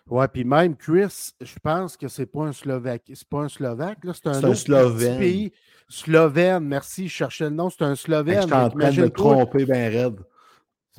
Oui, 0.08 0.26
puis 0.32 0.44
même 0.44 0.76
Chris, 0.76 1.30
je 1.40 1.54
pense 1.62 1.96
que 1.96 2.08
c'est 2.08 2.26
pas 2.26 2.42
un 2.42 2.52
Slovaque. 2.52 3.02
C'est 3.14 3.28
pas 3.28 3.42
un 3.42 3.48
Slovaque, 3.48 3.98
c'est 4.12 4.26
un, 4.26 4.44
un 4.44 4.54
Slovène. 4.54 5.18
pays. 5.18 5.52
Slovène, 5.88 6.64
merci, 6.64 7.06
je 7.06 7.14
cherchais 7.14 7.44
le 7.44 7.50
nom, 7.50 7.70
c'est 7.70 7.82
un 7.82 7.94
Slovène. 7.94 8.42
je 8.42 8.46
suis 8.46 8.52
en 8.52 8.70
train 8.70 8.90
de 8.90 9.02
me 9.02 9.11
tromper 9.11 9.64
bien 9.64 9.88
raide. 9.88 10.20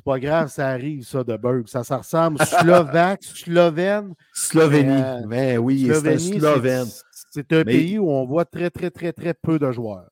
C'est 0.04 0.10
pas 0.10 0.18
grave, 0.18 0.48
ça 0.48 0.66
arrive, 0.66 1.04
ça, 1.04 1.22
de 1.22 1.36
Berg. 1.36 1.68
Ça, 1.68 1.84
ça 1.84 1.98
ressemble 1.98 2.44
slovaque, 2.44 3.22
slovène. 3.22 4.14
Slovénie. 4.34 5.00
mais 5.28 5.58
oui, 5.58 5.88
c'est 5.88 6.14
un 6.14 6.18
Slovène. 6.18 6.88
C'est 7.30 7.52
un 7.52 7.62
pays 7.62 8.00
où 8.00 8.10
on 8.10 8.26
voit 8.26 8.44
très, 8.44 8.68
très, 8.68 8.90
très, 8.90 9.12
très 9.12 9.32
peu 9.32 9.60
de 9.60 9.70
joueurs. 9.70 10.10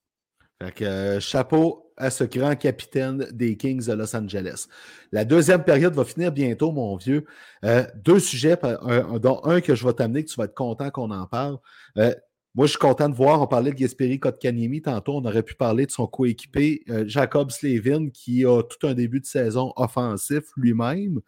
Fait 0.63 0.71
que, 0.73 0.85
euh, 0.85 1.19
chapeau 1.19 1.93
à 1.97 2.11
ce 2.11 2.23
grand 2.23 2.55
capitaine 2.55 3.27
des 3.33 3.57
Kings 3.57 3.85
de 3.85 3.93
Los 3.95 4.15
Angeles. 4.15 4.67
La 5.11 5.25
deuxième 5.25 5.65
période 5.65 5.95
va 5.95 6.05
finir 6.05 6.31
bientôt, 6.31 6.71
mon 6.71 6.95
vieux. 6.97 7.25
Euh, 7.65 7.85
deux 7.97 8.21
sujets, 8.21 8.57
dont 9.21 9.41
un 9.43 9.61
que 9.61 9.75
je 9.75 9.85
vais 9.85 9.93
t'amener, 9.93 10.23
que 10.23 10.31
tu 10.31 10.37
vas 10.37 10.45
être 10.45 10.55
content 10.55 10.91
qu'on 10.91 11.11
en 11.11 11.27
parle. 11.27 11.59
Moi, 12.55 12.67
je 12.67 12.71
suis 12.71 12.79
content 12.79 13.09
de 13.09 13.15
voir, 13.15 13.41
on 13.41 13.47
parlait 13.47 13.71
de 13.71 13.77
Gasperi 13.77 14.19
Kotkaniemi 14.19 14.83
tantôt, 14.83 15.17
on 15.17 15.25
aurait 15.25 15.45
pu 15.45 15.55
parler 15.55 15.87
de 15.87 15.93
son 15.93 16.09
coéquipé 16.09 16.83
euh, 16.91 17.05
Jacob 17.07 17.53
Slavin, 17.53 18.11
qui 18.11 18.45
a 18.45 18.63
tout 18.63 18.89
un 18.89 18.95
début 18.95 19.21
de 19.21 19.27
saison 19.27 19.73
offensif 19.77 20.43
lui-même, 20.57 21.21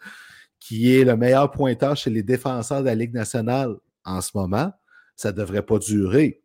qui 0.58 0.92
est 0.92 1.04
le 1.04 1.16
meilleur 1.16 1.50
pointeur 1.52 1.96
chez 1.96 2.10
les 2.10 2.24
défenseurs 2.24 2.80
de 2.80 2.86
la 2.86 2.96
Ligue 2.96 3.14
nationale 3.14 3.76
en 4.04 4.20
ce 4.20 4.30
moment. 4.34 4.72
Ça 5.14 5.30
ne 5.30 5.36
devrait 5.36 5.62
pas 5.62 5.78
durer, 5.78 6.42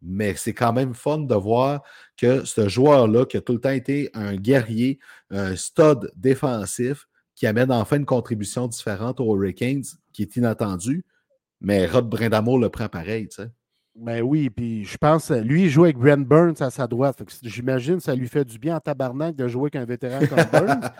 mais 0.00 0.34
c'est 0.36 0.54
quand 0.54 0.72
même 0.72 0.94
fun 0.94 1.18
de 1.18 1.34
voir 1.34 1.82
que 2.16 2.46
ce 2.46 2.66
joueur-là, 2.66 3.26
qui 3.26 3.36
a 3.36 3.42
tout 3.42 3.52
le 3.52 3.60
temps 3.60 3.70
été 3.70 4.08
un 4.14 4.36
guerrier, 4.36 5.00
un 5.28 5.54
stud 5.54 6.10
défensif, 6.16 7.08
qui 7.34 7.46
amène 7.46 7.70
enfin 7.70 7.96
une 7.96 8.06
contribution 8.06 8.68
différente 8.68 9.20
aux 9.20 9.36
Hurricanes, 9.36 9.84
qui 10.14 10.22
est 10.22 10.36
inattendu, 10.36 11.04
mais 11.60 11.86
Rod 11.86 12.08
Brindamour 12.08 12.58
le 12.58 12.70
prend 12.70 12.88
pareil, 12.88 13.28
tu 13.28 13.36
sais. 13.36 13.50
Ben 13.94 14.22
oui, 14.22 14.50
puis 14.50 14.84
je 14.84 14.98
pense, 14.98 15.30
lui, 15.30 15.64
il 15.64 15.70
joue 15.70 15.84
avec 15.84 15.96
Brent 15.96 16.26
Burns 16.26 16.60
à 16.60 16.70
sa 16.70 16.88
droite. 16.88 17.22
J'imagine 17.42 17.96
que 17.96 18.02
ça 18.02 18.14
lui 18.16 18.26
fait 18.26 18.44
du 18.44 18.58
bien 18.58 18.76
en 18.76 18.80
tabarnak 18.80 19.36
de 19.36 19.46
jouer 19.46 19.70
avec 19.72 19.76
un 19.76 19.84
vétéran 19.84 20.18
comme 20.26 20.44
Burns. 20.52 20.90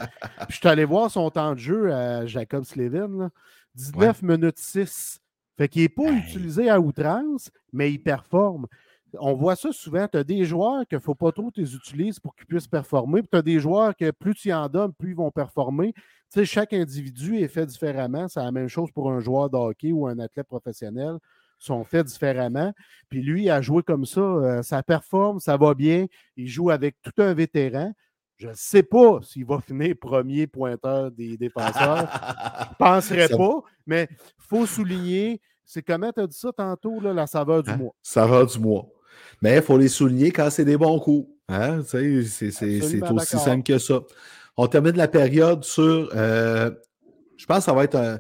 je 0.48 0.54
suis 0.54 0.68
allé 0.68 0.84
voir 0.84 1.10
son 1.10 1.28
temps 1.28 1.54
de 1.54 1.58
jeu 1.58 1.92
à 1.92 2.24
Jacob 2.26 2.62
Slevin. 2.64 3.30
19 3.74 4.22
minutes 4.22 4.58
6. 4.58 5.20
Fait 5.56 5.68
qu'il 5.68 5.82
n'est 5.82 5.88
pas 5.88 6.10
utilisé 6.12 6.70
à 6.70 6.80
outrance, 6.80 7.50
mais 7.72 7.90
il 7.90 7.98
performe. 7.98 8.66
On 9.18 9.34
voit 9.34 9.56
ça 9.56 9.72
souvent. 9.72 10.06
Tu 10.06 10.18
as 10.18 10.24
des 10.24 10.44
joueurs 10.44 10.86
qu'il 10.86 10.98
ne 10.98 11.02
faut 11.02 11.16
pas 11.16 11.32
trop 11.32 11.50
les 11.56 11.74
utiliser 11.74 12.20
pour 12.22 12.36
qu'ils 12.36 12.46
puissent 12.46 12.68
performer. 12.68 13.22
Puis 13.22 13.30
tu 13.32 13.38
as 13.38 13.42
des 13.42 13.58
joueurs 13.58 13.96
que 13.96 14.12
plus 14.12 14.34
tu 14.34 14.52
en 14.52 14.68
donnes, 14.68 14.92
plus 14.92 15.10
ils 15.10 15.16
vont 15.16 15.32
performer. 15.32 15.92
Tu 15.92 16.02
sais, 16.30 16.44
chaque 16.44 16.72
individu 16.72 17.38
est 17.38 17.48
fait 17.48 17.66
différemment. 17.66 18.28
C'est 18.28 18.40
la 18.40 18.52
même 18.52 18.68
chose 18.68 18.90
pour 18.92 19.10
un 19.10 19.18
joueur 19.18 19.50
de 19.50 19.56
hockey 19.56 19.90
ou 19.90 20.06
un 20.06 20.18
athlète 20.20 20.46
professionnel 20.46 21.18
sont 21.64 21.84
faits 21.84 22.06
différemment. 22.06 22.72
Puis 23.08 23.22
lui, 23.22 23.44
il 23.44 23.50
a 23.50 23.60
joué 23.62 23.82
comme 23.82 24.04
ça, 24.06 24.20
euh, 24.20 24.62
ça 24.62 24.82
performe, 24.82 25.40
ça 25.40 25.56
va 25.56 25.74
bien. 25.74 26.06
Il 26.36 26.48
joue 26.48 26.70
avec 26.70 26.96
tout 27.02 27.12
un 27.22 27.34
vétéran. 27.34 27.92
Je 28.36 28.48
ne 28.48 28.54
sais 28.54 28.82
pas 28.82 29.20
s'il 29.22 29.44
va 29.44 29.60
finir 29.60 29.94
premier 30.00 30.46
pointeur 30.46 31.10
des 31.10 31.36
défenseurs. 31.36 32.08
Je 32.10 32.64
ne 32.70 32.74
penserais 32.78 33.28
pas, 33.28 33.60
mais 33.86 34.08
il 34.10 34.16
faut 34.48 34.66
souligner, 34.66 35.40
c'est 35.64 35.82
comment 35.82 36.10
tu 36.12 36.20
as 36.20 36.26
dit 36.26 36.36
ça 36.36 36.50
tantôt, 36.52 37.00
là, 37.00 37.12
la 37.12 37.26
saveur 37.26 37.62
du 37.62 37.70
Hein? 37.70 37.76
mois? 37.76 37.94
Saveur 38.02 38.46
du 38.46 38.58
mois. 38.58 38.86
Mais 39.40 39.56
il 39.56 39.62
faut 39.62 39.78
les 39.78 39.88
souligner 39.88 40.32
quand 40.32 40.50
c'est 40.50 40.64
des 40.64 40.76
bons 40.76 40.98
coups. 40.98 41.28
Hein? 41.48 41.82
C'est 41.86 42.18
aussi 42.18 42.50
simple 43.38 43.62
que 43.62 43.78
ça. 43.78 44.00
On 44.56 44.66
termine 44.66 44.96
la 44.96 45.08
période 45.08 45.62
sur. 45.64 46.10
euh, 46.14 46.70
je 47.36 47.46
pense 47.46 47.58
que 47.58 47.64
ça 47.64 47.72
va 47.72 47.84
être 47.84 47.96
un. 47.96 48.18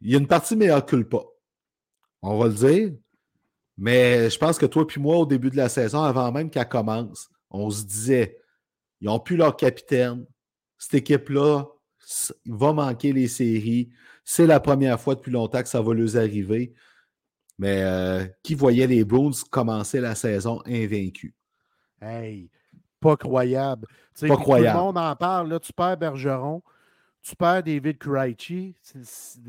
Il 0.00 0.10
y 0.10 0.14
a 0.14 0.18
une 0.18 0.26
partie 0.26 0.54
meilleure 0.56 0.84
culpa. 0.84 1.18
On 2.26 2.38
va 2.38 2.48
le 2.48 2.54
dire. 2.54 2.92
Mais 3.78 4.28
je 4.30 4.38
pense 4.38 4.58
que 4.58 4.66
toi 4.66 4.86
puis 4.86 5.00
moi, 5.00 5.16
au 5.16 5.26
début 5.26 5.50
de 5.50 5.56
la 5.56 5.68
saison, 5.68 6.02
avant 6.02 6.32
même 6.32 6.50
qu'elle 6.50 6.68
commence, 6.68 7.28
on 7.50 7.70
se 7.70 7.84
disait 7.84 8.38
ils 9.00 9.06
n'ont 9.06 9.20
plus 9.20 9.36
leur 9.36 9.56
capitaine. 9.56 10.26
Cette 10.78 10.94
équipe-là 10.94 11.64
va 12.46 12.72
manquer 12.72 13.12
les 13.12 13.28
séries. 13.28 13.90
C'est 14.24 14.46
la 14.46 14.58
première 14.58 15.00
fois 15.00 15.14
depuis 15.14 15.30
longtemps 15.30 15.62
que 15.62 15.68
ça 15.68 15.80
va 15.80 15.94
leur 15.94 16.16
arriver. 16.16 16.74
Mais 17.58 17.82
euh, 17.82 18.26
qui 18.42 18.54
voyait 18.54 18.86
les 18.86 19.04
Bruins 19.04 19.30
commencer 19.50 20.00
la 20.00 20.14
saison 20.14 20.62
invaincus? 20.66 21.32
Hey, 22.00 22.50
pas 23.00 23.16
croyable. 23.16 23.86
Pas 24.20 24.36
croyable. 24.36 24.72
Tout 24.72 24.78
le 24.78 24.84
monde 24.84 24.98
en 24.98 25.16
parle. 25.16 25.48
Là, 25.48 25.60
tu 25.60 25.72
perds 25.72 25.96
Bergeron, 25.96 26.62
tu 27.26 27.34
perds 27.34 27.62
David 27.64 27.98
Krejci. 27.98 28.74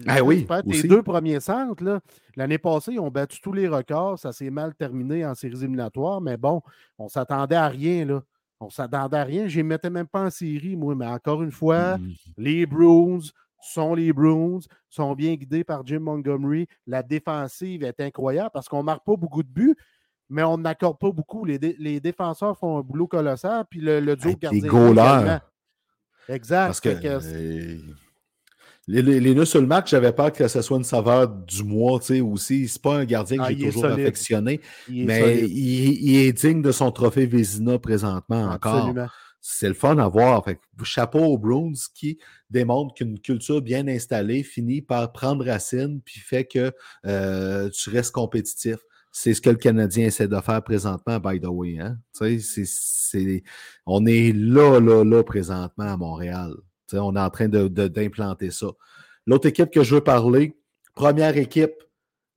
Ah 0.07 0.17
tu 0.17 0.21
oui, 0.23 0.45
perds 0.45 0.63
tes 0.63 0.69
aussi. 0.69 0.87
deux 0.87 1.03
premiers 1.03 1.39
centres. 1.39 2.01
L'année 2.35 2.57
passée, 2.57 2.93
ils 2.93 2.99
ont 2.99 3.11
battu 3.11 3.39
tous 3.39 3.53
les 3.53 3.67
records. 3.67 4.17
Ça 4.17 4.31
s'est 4.31 4.49
mal 4.49 4.73
terminé 4.73 5.25
en 5.25 5.35
séries 5.35 5.57
éliminatoires. 5.59 6.19
Mais 6.21 6.37
bon, 6.37 6.61
on 6.97 7.07
s'attendait 7.07 7.55
à 7.55 7.67
rien. 7.67 8.05
Là. 8.05 8.23
On 8.59 8.69
s'attendait 8.71 9.17
à 9.17 9.23
rien. 9.23 9.47
Je 9.47 9.57
les 9.57 9.63
mettais 9.63 9.89
même 9.91 10.07
pas 10.07 10.25
en 10.25 10.29
série, 10.31 10.75
moi. 10.75 10.95
Mais 10.95 11.05
encore 11.05 11.43
une 11.43 11.51
fois, 11.51 11.97
Mm. 11.97 12.09
les 12.37 12.65
Bruins 12.65 13.19
sont 13.61 13.93
les 13.95 14.11
Bruins, 14.13 14.59
sont 14.89 15.13
bien 15.13 15.35
guidés 15.35 15.63
par 15.63 15.85
Jim 15.85 15.99
Montgomery. 15.99 16.67
La 16.87 17.03
défensive 17.03 17.83
est 17.83 17.99
incroyable 17.99 18.49
parce 18.53 18.67
qu'on 18.69 18.79
ne 18.79 18.83
marque 18.85 19.05
pas 19.05 19.15
beaucoup 19.15 19.43
de 19.43 19.49
buts, 19.49 19.75
mais 20.29 20.43
on 20.43 20.57
n'accorde 20.57 20.97
pas 20.99 21.11
beaucoup. 21.11 21.43
Les, 21.45 21.59
dé- 21.59 21.75
les 21.79 21.99
défenseurs 21.99 22.57
font 22.57 22.77
un 22.77 22.81
boulot 22.81 23.07
colossal, 23.07 23.65
puis 23.69 23.81
le, 23.81 23.99
le 23.99 24.15
duo 24.15 24.29
les 24.29 24.35
gardien. 24.35 24.61
Exact. 26.29 26.67
Parce 26.67 26.81
que 26.81 26.89
euh, 26.89 27.77
les, 28.87 29.01
les, 29.01 29.19
les 29.19 29.35
nœuds 29.35 29.45
sur 29.45 29.59
le 29.59 29.67
match, 29.67 29.91
j'avais 29.91 30.13
peur 30.13 30.31
que 30.31 30.47
ce 30.47 30.61
soit 30.61 30.77
une 30.77 30.83
saveur 30.83 31.27
du 31.27 31.63
mois, 31.63 31.99
tu 31.99 32.05
sais, 32.05 32.21
aussi. 32.21 32.67
C'est 32.67 32.81
pas 32.81 32.97
un 32.97 33.05
gardien 33.05 33.37
que 33.37 33.43
Ah, 33.43 33.49
j'ai 33.49 33.65
toujours 33.65 33.85
affectionné, 33.85 34.61
il 34.89 35.05
mais 35.05 35.39
il, 35.41 36.09
il 36.09 36.15
est 36.17 36.33
digne 36.33 36.61
de 36.61 36.71
son 36.71 36.91
trophée 36.91 37.25
Vézina 37.25 37.79
présentement 37.79 38.45
encore. 38.45 38.93
C'est 39.39 39.67
le 39.67 39.73
fun 39.75 39.97
à 39.97 40.07
voir. 40.07 40.43
Fait 40.43 40.55
que 40.55 40.83
chapeau 40.83 41.19
aux 41.19 41.37
Bruins 41.37 41.71
qui 41.93 42.17
démontrent 42.49 42.93
qu'une 42.95 43.19
culture 43.19 43.61
bien 43.61 43.87
installée 43.87 44.43
finit 44.43 44.81
par 44.81 45.11
prendre 45.11 45.45
racine 45.45 46.01
puis 46.03 46.19
fait 46.19 46.45
que 46.45 46.71
euh, 47.05 47.69
tu 47.69 47.89
restes 47.89 48.11
compétitif. 48.13 48.77
C'est 49.19 49.33
ce 49.33 49.41
que 49.41 49.49
le 49.49 49.55
Canadien 49.55 50.05
essaie 50.05 50.27
de 50.27 50.39
faire 50.41 50.61
présentement, 50.63 51.19
by 51.19 51.39
the 51.41 51.47
way. 51.47 51.79
Hein? 51.79 51.97
On 53.87 54.05
est 54.05 54.31
là, 54.31 54.79
là, 54.79 55.03
là, 55.03 55.23
présentement 55.23 55.85
à 55.91 55.97
Montréal. 55.97 56.53
On 56.93 57.15
est 57.15 57.19
en 57.19 57.29
train 57.31 57.47
de- 57.49 57.67
de- 57.67 57.87
d'implanter 57.87 58.51
ça. 58.51 58.67
L'autre 59.25 59.47
équipe 59.47 59.71
que 59.71 59.83
je 59.83 59.95
veux 59.95 60.03
parler, 60.03 60.55
première 60.93 61.35
équipe 61.35 61.73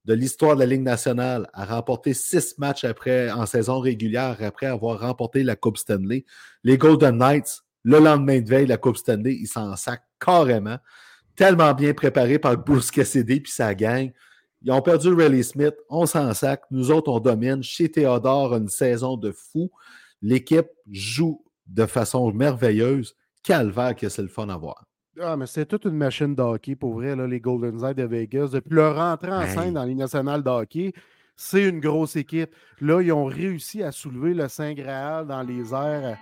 de 0.06 0.14
l'histoire 0.14 0.54
de 0.54 0.60
la 0.60 0.66
Ligue 0.66 0.80
nationale 0.82 1.50
à 1.52 1.66
remporter 1.66 2.14
six 2.14 2.56
matchs 2.56 2.84
après, 2.84 3.30
en 3.30 3.44
saison 3.44 3.78
régulière 3.80 4.38
après 4.40 4.66
avoir 4.66 5.00
remporté 5.00 5.42
la 5.42 5.56
Coupe 5.56 5.76
Stanley. 5.76 6.24
Les 6.64 6.78
Golden 6.78 7.18
Knights, 7.18 7.60
le 7.84 7.98
lendemain 7.98 8.40
de 8.40 8.48
veille, 8.48 8.66
la 8.66 8.78
Coupe 8.78 8.96
Stanley, 8.96 9.34
ils 9.34 9.46
s'en 9.48 9.76
sacent 9.76 9.98
carrément. 10.18 10.78
Tellement 11.36 11.74
bien 11.74 11.92
préparé 11.92 12.38
par 12.38 12.56
Bruce 12.56 12.90
Cassidy 12.90 13.40
puis 13.40 13.52
sa 13.52 13.74
gang. 13.74 14.10
Ils 14.62 14.72
ont 14.72 14.82
perdu 14.82 15.08
Riley 15.12 15.42
Smith, 15.42 15.74
on 15.88 16.04
s'en 16.06 16.32
sac. 16.34 16.62
Nous 16.70 16.90
autres, 16.90 17.11
on 17.11 17.18
domine. 17.20 17.62
Chez 17.62 17.90
Théodore, 17.90 18.54
une 18.56 18.68
saison 18.68 19.16
de 19.16 19.32
fou. 19.32 19.70
L'équipe 20.20 20.68
joue 20.90 21.42
de 21.66 21.86
façon 21.86 22.30
merveilleuse. 22.32 23.14
Calvaire 23.42 23.96
que 23.96 24.08
c'est 24.11 24.20
le 24.22 24.28
fun 24.28 24.48
à 24.50 24.56
voir. 24.58 24.84
Ah, 25.18 25.36
mais 25.36 25.46
c'est 25.46 25.66
toute 25.66 25.84
une 25.86 25.96
machine 25.96 26.34
de 26.34 26.42
hockey, 26.42 26.76
pour 26.76 26.94
vrai, 26.94 27.16
là, 27.16 27.26
les 27.26 27.40
Golden 27.40 27.76
Knights 27.76 27.96
de 27.96 28.04
Vegas. 28.04 28.50
Depuis 28.52 28.74
leur 28.74 28.98
entrée 28.98 29.32
en 29.32 29.40
Hey. 29.42 29.54
scène 29.54 29.74
dans 29.74 29.84
Ligue 29.84 29.98
nationale 29.98 30.42
de 30.42 30.50
hockey, 30.50 30.92
c'est 31.36 31.64
une 31.68 31.80
grosse 31.80 32.16
équipe. 32.16 32.54
Là, 32.82 33.00
ils 33.00 33.12
ont 33.12 33.24
réussi 33.24 33.82
à 33.82 33.92
soulever 33.92 34.34
le 34.34 34.46
Saint 34.48 34.74
Graal 34.74 35.26
dans 35.26 35.42
les 35.42 35.72
airs. 35.72 36.18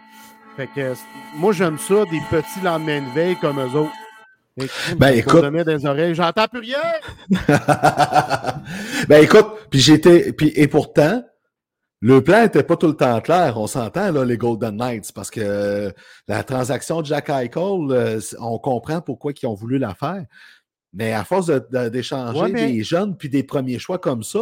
Fait 0.56 0.68
que 0.74 0.94
moi, 1.36 1.52
j'aime 1.52 1.78
ça, 1.78 2.04
des 2.04 2.20
petits 2.30 2.60
lendemains 2.64 3.02
de 3.02 3.14
veille 3.14 3.36
comme 3.40 3.58
eux 3.58 3.76
autres. 3.78 3.92
Ben, 4.98 5.08
écoute-. 5.10 5.42
J'entends 6.14 6.46
plus 6.48 6.60
rien! 6.60 6.78
ben 9.08 9.22
écoute, 9.22 9.46
puis 9.70 9.80
j'étais. 9.80 10.32
Puis, 10.32 10.52
et 10.56 10.68
pourtant, 10.68 11.22
le 12.00 12.22
plan 12.22 12.42
n'était 12.42 12.62
pas 12.62 12.76
tout 12.76 12.86
le 12.86 12.94
temps 12.96 13.20
clair. 13.20 13.58
On 13.58 13.66
s'entend, 13.66 14.12
là, 14.12 14.24
les 14.24 14.36
Golden 14.36 14.76
Knights, 14.76 15.12
parce 15.12 15.30
que 15.30 15.40
euh, 15.42 15.90
la 16.28 16.42
transaction 16.44 17.00
de 17.00 17.06
Jack 17.06 17.28
Eichel, 17.28 17.90
euh, 17.90 18.20
on 18.40 18.58
comprend 18.58 19.00
pourquoi 19.00 19.32
ils 19.40 19.46
ont 19.46 19.54
voulu 19.54 19.78
la 19.78 19.94
faire. 19.94 20.24
Mais 20.94 21.12
à 21.12 21.22
force 21.24 21.46
de- 21.46 21.66
de- 21.70 21.88
d'échanger 21.90 22.40
Ouais, 22.40 22.48
mais- 22.50 22.72
des 22.72 22.82
jeunes 22.82 23.16
puis 23.16 23.28
des 23.28 23.42
premiers 23.42 23.78
choix 23.78 23.98
comme 23.98 24.22
ça, 24.22 24.40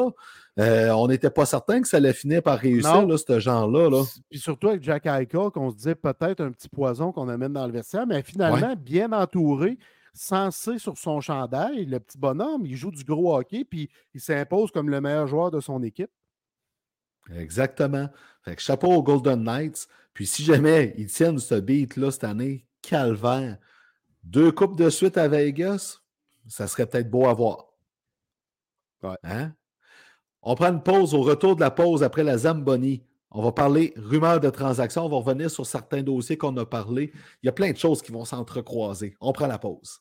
euh, 0.61 0.91
on 0.91 1.09
n'était 1.09 1.29
pas 1.31 1.45
certain 1.45 1.83
que 1.83 1.89
ça 1.89 1.97
allait 1.97 2.13
finir 2.13 2.41
par 2.43 2.59
réussir, 2.59 3.07
là, 3.07 3.17
ce 3.19 3.41
genre-là. 3.41 3.91
Là. 3.91 4.05
Puis 4.31 4.39
surtout 4.39 4.69
avec 4.69 4.83
Jack 4.85 5.07
Eichel, 5.07 5.51
qu'on 5.53 5.71
se 5.71 5.77
disait 5.77 5.97
peut-être 5.97 6.41
un 6.43 6.53
petit 6.53 6.69
poison 6.69 7.11
qu'on 7.11 7.29
amène 7.29 7.53
dans 7.53 7.67
le 7.67 7.73
vestiaire, 7.73 8.07
mais 8.07 8.23
finalement, 8.23 8.75
bien 8.77 9.11
entouré, 9.13 9.77
censé 10.17 10.79
sur 10.79 10.99
son 10.99 11.21
chandail, 11.21 11.85
le 11.87 12.01
petit 12.01 12.19
bonhomme, 12.19 12.67
il 12.67 12.77
joue 12.77 12.91
du 12.91 13.05
gros 13.05 13.37
hockey, 13.37 13.65
puis 13.65 13.91
il 14.15 14.21
s'impose 14.21 14.71
comme 14.71 14.89
le 14.89 15.01
meilleur 15.01 15.27
joueur 15.27 15.51
de 15.51 15.61
son 15.61 15.83
équipe. 15.83 16.11
Exactement. 17.35 18.09
Fait 18.43 18.57
que 18.57 18.63
chapeau 18.63 18.93
aux 18.93 19.03
Golden 19.03 19.43
Knights. 19.43 19.89
Puis 20.15 20.27
si 20.27 20.45
jamais 20.45 20.95
ils 20.97 21.09
tiennent 21.09 21.39
ce 21.39 21.57
beat-là 21.57 22.11
cette 22.11 22.25
année, 22.25 22.67
calvaire. 22.83 23.59
Deux 24.23 24.51
coupes 24.51 24.77
de 24.77 24.91
suite 24.91 25.19
à 25.19 25.29
Vegas, 25.29 26.01
ça 26.49 26.67
serait 26.67 26.87
peut-être 26.87 27.11
beau 27.11 27.27
à 27.27 27.35
voir. 27.35 27.67
Ouais. 29.03 29.17
Hein? 29.25 29.53
On 30.43 30.55
prend 30.55 30.73
une 30.73 30.83
pause 30.83 31.15
au 31.15 31.23
retour 31.23 31.57
de 31.57 31.61
la 31.61 31.71
pause 31.71 32.03
après 32.03 32.25
la 32.25 32.39
Zamboni. 32.39 33.05
On 33.31 33.43
va 33.43 33.53
parler 33.53 33.93
rumeurs 33.97 34.41
de 34.41 34.49
transactions. 34.49 35.05
On 35.05 35.09
va 35.09 35.17
revenir 35.17 35.51
sur 35.51 35.67
certains 35.67 36.03
dossiers 36.03 36.39
qu'on 36.39 36.57
a 36.57 36.65
parlé. 36.65 37.13
Il 37.43 37.47
y 37.47 37.49
a 37.49 37.53
plein 37.53 37.73
de 37.73 37.77
choses 37.77 38.01
qui 38.01 38.13
vont 38.13 38.25
s'entrecroiser. 38.25 39.17
On 39.21 39.33
prend 39.33 39.47
la 39.47 39.59
pause. 39.59 40.01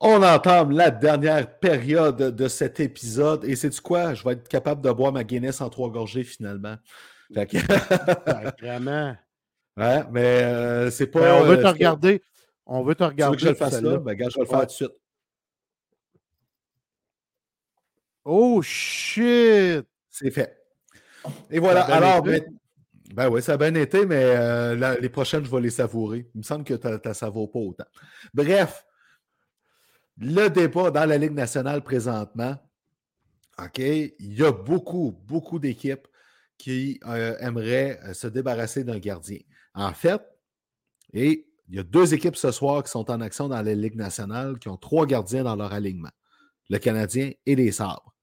On 0.00 0.22
entame 0.22 0.70
la 0.70 0.90
dernière 0.90 1.58
période 1.58 2.16
de 2.34 2.48
cet 2.48 2.78
épisode. 2.78 3.44
Et 3.44 3.56
c'est 3.56 3.70
du 3.70 3.80
quoi? 3.80 4.14
Je 4.14 4.22
vais 4.24 4.32
être 4.34 4.46
capable 4.48 4.80
de 4.80 4.90
boire 4.92 5.12
ma 5.12 5.24
Guinness 5.24 5.60
en 5.60 5.68
trois 5.70 5.90
gorgées 5.90 6.22
finalement. 6.24 6.76
Fait 7.34 7.46
que- 7.46 7.56
Vraiment. 8.60 9.16
Ouais, 9.76 10.02
mais 10.10 10.42
euh, 10.42 10.90
c'est 10.90 11.06
pas. 11.08 11.20
Ben, 11.20 11.34
on 11.42 11.44
veut 11.46 11.58
euh, 11.58 11.62
te 11.62 11.66
regarder. 11.68 12.22
On 12.66 12.82
veut 12.82 12.94
te 12.94 12.98
Tu 12.98 13.04
veux 13.04 13.08
regarder. 13.10 13.36
que 13.36 13.42
je 13.42 13.48
le 13.48 13.54
fasse 13.54 13.80
là? 13.80 13.98
Ben, 13.98 14.16
je 14.18 14.24
vais 14.24 14.40
le 14.40 14.44
faire 14.46 14.58
Ouais. 14.58 14.66
tout 14.66 14.66
de 14.66 14.70
suite. 14.72 14.92
Oh 18.24 18.60
shit! 18.62 19.86
C'est 20.10 20.30
fait. 20.30 20.56
Et 21.50 21.58
voilà. 21.58 21.82
Alors, 21.84 22.22
ben, 22.22 22.42
ben 23.14 23.28
oui, 23.30 23.42
ça 23.42 23.54
a 23.54 23.56
bien 23.56 23.74
été, 23.74 24.04
mais 24.06 24.22
euh, 24.22 24.76
la- 24.76 24.96
les 24.98 25.08
prochaines, 25.08 25.44
je 25.44 25.50
vais 25.50 25.60
les 25.60 25.70
savourer. 25.70 26.28
Il 26.34 26.38
me 26.38 26.42
semble 26.42 26.64
que 26.64 26.74
tu 26.74 27.08
ne 27.08 27.12
savoures 27.14 27.50
pas 27.50 27.58
autant. 27.58 27.86
Bref, 28.34 28.84
le 30.18 30.48
débat 30.48 30.90
dans 30.90 31.06
la 31.06 31.18
Ligue 31.18 31.32
nationale 31.32 31.82
présentement, 31.82 32.56
OK, 33.62 33.78
il 33.78 34.38
y 34.38 34.44
a 34.44 34.52
beaucoup, 34.52 35.18
beaucoup 35.26 35.58
d'équipes 35.58 36.06
qui 36.56 37.00
euh, 37.06 37.36
aimeraient 37.38 38.00
euh, 38.04 38.14
se 38.14 38.26
débarrasser 38.26 38.84
d'un 38.84 38.98
gardien. 38.98 39.38
En 39.74 39.92
fait, 39.92 40.20
et 41.12 41.46
il 41.68 41.76
y 41.76 41.78
a 41.78 41.82
deux 41.82 42.14
équipes 42.14 42.36
ce 42.36 42.50
soir 42.50 42.82
qui 42.82 42.90
sont 42.90 43.10
en 43.10 43.20
action 43.20 43.48
dans 43.48 43.62
la 43.62 43.74
Ligue 43.74 43.96
nationale 43.96 44.58
qui 44.58 44.68
ont 44.68 44.76
trois 44.76 45.06
gardiens 45.06 45.44
dans 45.44 45.56
leur 45.56 45.72
alignement. 45.72 46.10
Le 46.68 46.78
Canadien 46.78 47.32
et 47.46 47.54
les 47.54 47.72
Sabres. 47.72 48.14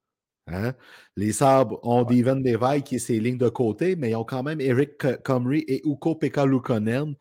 Hein? 0.48 0.74
Les 1.16 1.32
Sabres 1.32 1.80
ont 1.84 2.04
Devon 2.04 2.36
Levi 2.36 2.84
qui 2.84 2.96
est 2.96 3.00
ses 3.00 3.20
lignes 3.20 3.38
de 3.38 3.50
côté, 3.50 3.96
mais 3.96 4.12
ils 4.12 4.16
ont 4.16 4.24
quand 4.24 4.43
même 4.43 4.62
Eric 4.62 5.22
Comrie 5.24 5.64
et 5.68 5.82
Uko 5.88 6.16
Pekka 6.16 6.46
Lukonen 6.46 7.16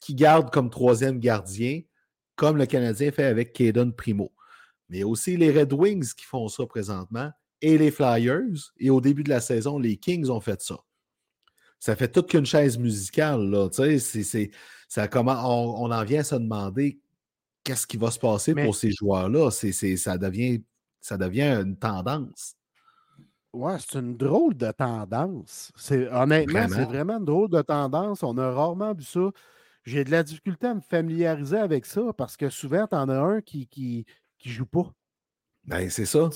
qui 0.00 0.14
gardent 0.14 0.50
comme 0.50 0.70
troisième 0.70 1.18
gardien, 1.18 1.82
comme 2.40 2.56
le 2.56 2.64
Canadien 2.64 3.12
fait 3.12 3.24
avec 3.24 3.52
Caden 3.52 3.92
Primo. 3.92 4.32
Mais 4.88 5.04
aussi 5.04 5.36
les 5.36 5.50
Red 5.50 5.74
Wings 5.74 6.14
qui 6.14 6.24
font 6.24 6.48
ça 6.48 6.64
présentement 6.64 7.30
et 7.60 7.76
les 7.76 7.90
Flyers. 7.90 8.72
Et 8.78 8.88
au 8.88 9.02
début 9.02 9.22
de 9.22 9.28
la 9.28 9.42
saison, 9.42 9.78
les 9.78 9.98
Kings 9.98 10.30
ont 10.30 10.40
fait 10.40 10.62
ça. 10.62 10.78
Ça 11.80 11.94
fait 11.96 12.08
toute 12.08 12.30
qu'une 12.30 12.46
chaise 12.46 12.78
musicale. 12.78 13.42
Là, 13.50 13.68
ça, 14.88 15.06
comment, 15.08 15.82
on, 15.82 15.90
en 15.90 16.02
vient 16.04 16.20
à 16.20 16.24
se 16.24 16.34
demander 16.36 16.98
qu'est-ce 17.62 17.86
qui 17.86 17.98
va 17.98 18.10
se 18.10 18.18
passer 18.18 18.54
pour 18.54 18.74
ces 18.74 18.90
joueurs-là. 18.90 19.50
ça, 19.50 20.16
devient, 20.16 20.62
ça 20.98 21.18
devient 21.18 21.60
une 21.62 21.76
tendance. 21.76 22.54
Ouais, 23.52 23.76
c'est 23.80 23.98
une 23.98 24.16
drôle 24.16 24.56
de 24.56 24.70
tendance. 24.72 25.72
C'est, 25.76 26.08
honnêtement, 26.08 26.66
c'est 26.70 26.84
vraiment 26.84 27.18
une 27.18 27.26
drôle 27.26 27.50
de 27.50 27.60
tendance. 27.60 28.22
On 28.22 28.38
a 28.38 28.50
rarement 28.50 28.94
vu 28.94 29.04
ça. 29.04 29.30
J'ai 29.84 30.04
de 30.04 30.10
la 30.10 30.22
difficulté 30.22 30.66
à 30.66 30.74
me 30.74 30.80
familiariser 30.80 31.56
avec 31.56 31.86
ça 31.86 32.12
parce 32.16 32.36
que 32.36 32.50
souvent, 32.50 32.86
tu 32.86 32.94
en 32.94 33.08
as 33.08 33.18
un 33.18 33.40
qui, 33.40 33.66
qui, 33.66 34.04
qui 34.38 34.50
joue 34.50 34.66
pas. 34.66 34.92
Ben, 35.64 35.88
c'est 35.90 36.06
ça. 36.06 36.28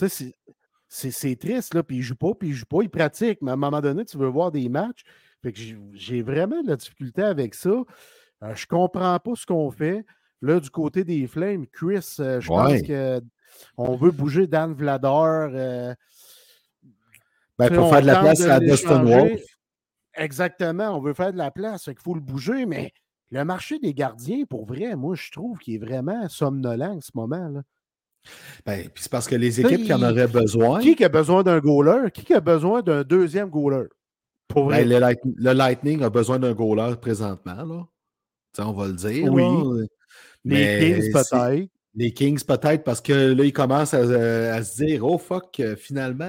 c'est, 0.89 1.37
triste, 1.37 1.75
là, 1.75 1.83
puis 1.83 1.97
il 1.97 2.03
joue 2.03 2.17
pas, 2.17 2.35
puis 2.35 2.51
il 2.51 2.55
joue 2.55 2.67
pas, 2.67 2.83
il 2.83 2.91
pratique, 2.91 3.41
mais 3.43 3.51
à 3.51 3.55
un 3.55 3.59
moment 3.59 3.81
donné, 3.81 4.05
tu 4.05 4.17
veux 4.17 4.29
voir 4.29 4.51
des 4.51 4.69
matchs. 4.69 5.03
Fait 5.43 5.53
que 5.53 5.59
j'ai, 5.93 6.23
vraiment 6.23 6.63
de 6.63 6.69
la 6.69 6.77
difficulté 6.77 7.23
avec 7.23 7.55
ça. 7.55 7.71
Euh, 8.43 8.55
je 8.55 8.67
comprends 8.67 9.19
pas 9.19 9.33
ce 9.35 9.45
qu'on 9.45 9.71
fait. 9.71 10.05
Là, 10.41 10.61
du 10.61 10.71
côté 10.71 11.05
des 11.05 11.27
Flames, 11.27 11.67
Chris, 11.67 12.17
euh, 12.21 12.41
je 12.41 12.49
pense 12.49 12.83
qu'on 12.83 13.97
veut 13.97 14.11
bouger 14.11 14.47
Dan 14.47 14.75
Vladar. 14.75 15.51
Euh, 15.53 15.95
ben, 17.59 17.75
pour 17.75 17.91
faire 17.91 18.03
de 18.03 18.07
la 18.07 18.21
place 18.21 18.41
à 18.43 18.61
Dustin 18.61 19.05
Wolf. 19.05 19.43
Exactement, 20.17 20.97
on 20.97 21.01
veut 21.01 21.15
faire 21.15 21.33
de 21.33 21.39
la 21.39 21.51
place, 21.51 21.89
il 21.89 21.99
faut 21.99 22.15
le 22.15 22.21
bouger, 22.21 22.67
mais 22.67 22.93
le 23.35 23.45
marché 23.45 23.81
des 23.81 23.93
gardiens, 23.93 24.45
pour 24.49 24.65
vrai, 24.65 24.95
moi, 24.95 25.17
je 25.17 25.31
trouve 25.33 25.59
qu'il 25.59 25.75
est 25.75 25.79
vraiment 25.79 26.29
somnolent 26.29 26.97
en 26.97 27.01
ce 27.01 27.11
moment. 27.15 27.49
Là. 27.49 27.63
Ben, 28.65 28.89
c'est 28.95 29.11
parce 29.11 29.27
que 29.27 29.35
les 29.35 29.61
équipes 29.61 29.83
qui 29.83 29.93
en 29.93 30.03
auraient 30.03 30.29
besoin. 30.29 30.81
Qui, 30.81 30.95
qui 30.95 31.05
a 31.05 31.09
besoin 31.09 31.43
d'un 31.43 31.59
goaler? 31.59 32.11
Qui, 32.13 32.25
qui 32.25 32.33
a 32.33 32.41
besoin 32.41 32.81
d'un 32.81 33.03
deuxième 33.03 33.51
goaler? 33.51 33.89
Pour 34.47 34.69
ben, 34.69 34.89
le, 34.89 35.53
Lightning 35.53 36.03
a 36.03 36.11
besoin 36.11 36.39
d'un 36.39 36.53
goaler 36.53 36.95
présentement, 37.01 37.65
là. 37.65 37.87
on 38.65 38.73
va 38.73 38.87
le 38.87 38.93
dire. 38.93 39.33
Oui. 39.33 39.89
Les 40.45 40.79
Kings, 40.79 41.13
peut-être. 41.13 41.69
Les 41.97 42.13
Kings, 42.13 42.45
peut-être, 42.45 42.85
parce 42.85 43.01
que 43.01 43.33
là, 43.33 43.45
ils 43.45 43.53
commencent 43.53 43.95
à, 43.95 44.63
se 44.63 44.85
dire 44.85 45.05
Oh 45.05 45.19
fuck, 45.19 45.61
finalement, 45.77 46.29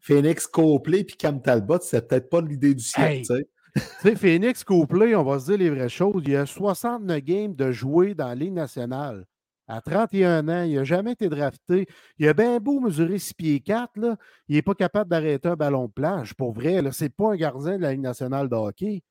Phoenix 0.00 0.46
Copley 0.46 1.02
puis 1.02 1.16
Cam 1.16 1.42
Talbot, 1.42 1.78
c'est 1.82 2.06
peut-être 2.06 2.30
pas 2.30 2.40
l'idée 2.40 2.74
du. 2.74 2.84
Tu 2.84 3.44
sais, 3.78 4.16
Phoenix 4.16 4.64
Copley, 4.64 5.14
on 5.14 5.24
va 5.24 5.38
se 5.38 5.46
dire 5.46 5.58
les 5.58 5.70
vraies 5.70 5.88
choses. 5.88 6.22
Il 6.24 6.32
y 6.32 6.36
a 6.36 6.46
69 6.46 7.20
games 7.20 7.54
de 7.54 7.72
jouer 7.72 8.14
dans 8.14 8.28
la 8.28 8.34
Ligue 8.34 8.52
nationale. 8.52 9.24
À 9.66 9.82
31 9.82 10.48
ans, 10.48 10.62
il 10.62 10.76
n'a 10.76 10.84
jamais 10.84 11.12
été 11.12 11.28
drafté. 11.28 11.86
Il 12.18 12.26
a 12.26 12.32
bien 12.32 12.58
beau 12.58 12.80
mesurer 12.80 13.18
6 13.18 13.34
pieds 13.34 13.60
4, 13.60 13.96
là, 13.96 14.16
il 14.48 14.56
n'est 14.56 14.62
pas 14.62 14.74
capable 14.74 15.10
d'arrêter 15.10 15.48
un 15.48 15.56
ballon 15.56 15.86
de 15.86 15.92
plage. 15.92 16.34
Pour 16.34 16.52
vrai, 16.52 16.80
ce 16.90 17.04
n'est 17.04 17.10
pas 17.10 17.32
un 17.32 17.36
gardien 17.36 17.76
de 17.76 17.82
la 17.82 17.92
Ligue 17.92 18.00
nationale 18.00 18.48
de 18.48 18.54
hockey. 18.54 19.02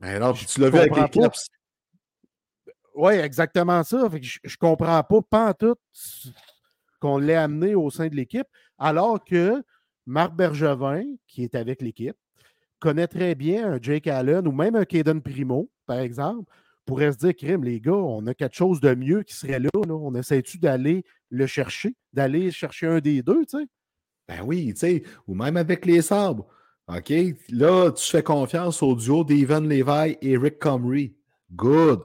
Mais 0.00 0.18
non, 0.18 0.32
tu 0.32 0.60
l'as 0.60 0.70
vu 0.70 0.78
avec 0.78 0.96
les 0.96 1.08
Caps. 1.08 1.48
Oui, 2.94 3.12
exactement 3.14 3.84
ça. 3.84 4.08
je, 4.20 4.38
ne 4.42 4.56
comprends 4.58 5.02
pas, 5.02 5.22
pas 5.22 5.54
tout 5.54 5.76
qu'on 7.00 7.18
l'ait 7.18 7.36
amené 7.36 7.74
au 7.74 7.90
sein 7.90 8.08
de 8.08 8.14
l'équipe, 8.14 8.48
alors 8.76 9.22
que 9.22 9.62
Marc 10.06 10.34
Bergevin, 10.34 11.04
qui 11.26 11.44
est 11.44 11.54
avec 11.54 11.82
l'équipe, 11.82 12.16
connaît 12.78 13.06
très 13.06 13.34
bien 13.34 13.72
un 13.72 13.78
Jake 13.80 14.06
Allen 14.06 14.46
ou 14.46 14.52
même 14.52 14.76
un 14.76 14.84
Caden 14.84 15.20
Primo, 15.20 15.70
par 15.86 15.98
exemple, 15.98 16.50
pourrait 16.86 17.12
se 17.12 17.18
dire, 17.18 17.36
crime, 17.36 17.64
les 17.64 17.80
gars, 17.80 17.92
on 17.92 18.26
a 18.26 18.34
quelque 18.34 18.56
chose 18.56 18.80
de 18.80 18.94
mieux 18.94 19.22
qui 19.22 19.34
serait 19.34 19.58
là. 19.58 19.68
On 19.74 20.14
essaie-tu 20.14 20.58
d'aller 20.58 21.04
le 21.30 21.46
chercher, 21.46 21.94
d'aller 22.12 22.50
chercher 22.50 22.86
un 22.86 23.00
des 23.00 23.22
deux, 23.22 23.44
tu 23.44 23.58
sais? 23.58 23.66
Ben 24.26 24.40
oui, 24.44 24.72
tu 24.72 24.80
sais, 24.80 25.02
ou 25.26 25.34
même 25.34 25.56
avec 25.56 25.84
les 25.84 26.02
sabres. 26.02 26.46
OK? 26.88 27.12
Là, 27.50 27.90
tu 27.90 28.10
fais 28.10 28.22
confiance 28.22 28.82
au 28.82 28.94
duo 28.94 29.22
d'Evan 29.22 29.68
Levi 29.68 30.16
et 30.22 30.36
Rick 30.38 30.58
Comrie. 30.58 31.14
Good. 31.52 32.00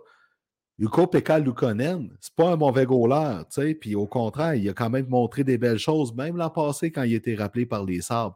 Yuko 0.80 1.08
Pekka 1.08 1.40
Lukonen, 1.40 2.10
c'est 2.20 2.34
pas 2.36 2.52
un 2.52 2.56
mauvais 2.56 2.86
goaler, 2.86 3.44
tu 3.46 3.62
sais, 3.62 3.76
puis 3.76 3.96
au 3.96 4.08
contraire, 4.08 4.56
il 4.56 4.68
a 4.68 4.74
quand 4.74 4.90
même 4.90 5.08
montré 5.08 5.44
des 5.44 5.58
belles 5.58 5.78
choses, 5.78 6.14
même 6.16 6.36
l'an 6.36 6.50
passé 6.50 6.92
quand 6.92 7.04
il 7.04 7.14
était 7.14 7.36
rappelé 7.36 7.66
par 7.66 7.86
les 7.86 8.02
sabres 8.02 8.36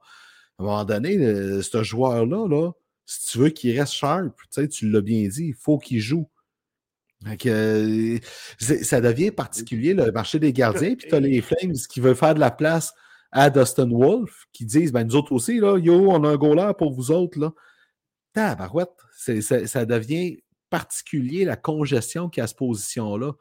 à 0.60 0.64
un 0.64 0.66
moment 0.66 0.86
donné, 0.86 1.62
ce 1.62 1.84
joueur-là, 1.84 2.48
là, 2.48 2.72
si 3.06 3.32
tu 3.32 3.38
veux 3.38 3.50
qu'il 3.50 3.78
reste 3.80 3.94
sharp, 3.94 4.34
tu 4.72 4.90
l'as 4.90 5.02
bien 5.02 5.28
dit, 5.28 5.48
il 5.48 5.54
faut 5.54 5.78
qu'il 5.78 6.00
joue. 6.00 6.28
Euh, 7.46 8.20
ça 8.60 9.02
devient 9.02 9.32
particulier, 9.32 9.94
le 9.94 10.12
marché 10.12 10.40
des 10.40 10.54
gardiens. 10.54 10.96
Puis 10.96 11.08
tu 11.10 11.16
as 11.16 11.20
les 11.20 11.42
Flames 11.42 11.74
qui 11.90 12.00
veulent 12.00 12.16
faire 12.16 12.36
de 12.36 12.40
la 12.40 12.52
place 12.52 12.94
à 13.32 13.50
Dustin 13.50 13.90
Wolf, 13.90 14.48
qui 14.54 14.66
disent 14.66 14.92
ben, 14.92 15.04
nous 15.04 15.16
autres 15.16 15.32
aussi, 15.32 15.60
là, 15.60 15.78
yo, 15.78 16.12
on 16.12 16.24
a 16.24 16.30
un 16.30 16.38
goaler 16.38 16.72
pour 16.78 16.94
vous 16.94 17.12
autres. 17.12 17.40
Là. 17.40 17.54
Tabarouette, 18.34 18.90
ça 19.16 19.86
devient 19.86 20.38
particulier 20.70 21.46
la 21.46 21.56
congestion 21.56 22.30
qu'il 22.30 22.42
y 22.42 22.42
a 22.42 22.44
à 22.44 22.48
cette 22.48 22.58
position-là 22.58 23.34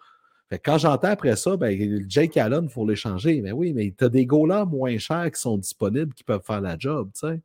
quand 0.51 0.79
j'entends 0.79 1.09
après 1.09 1.37
ça, 1.37 1.57
ben, 1.57 2.05
Jake 2.09 2.37
Allen, 2.37 2.65
il 2.65 2.71
faut 2.71 2.87
l'échanger. 2.87 3.41
Mais 3.43 3.53
oui, 3.53 3.73
mais 3.73 3.93
tu 3.97 4.05
as 4.05 4.09
des 4.09 4.27
goalers 4.27 4.67
moins 4.67 4.97
chers 4.99 5.31
qui 5.31 5.41
sont 5.41 5.59
disponibles 5.59 6.15
qui 6.15 6.25
peuvent 6.25 6.45
faire 6.45 6.61
la 6.61 6.79
job, 6.79 7.11
tu 7.13 7.27
sais. 7.27 7.43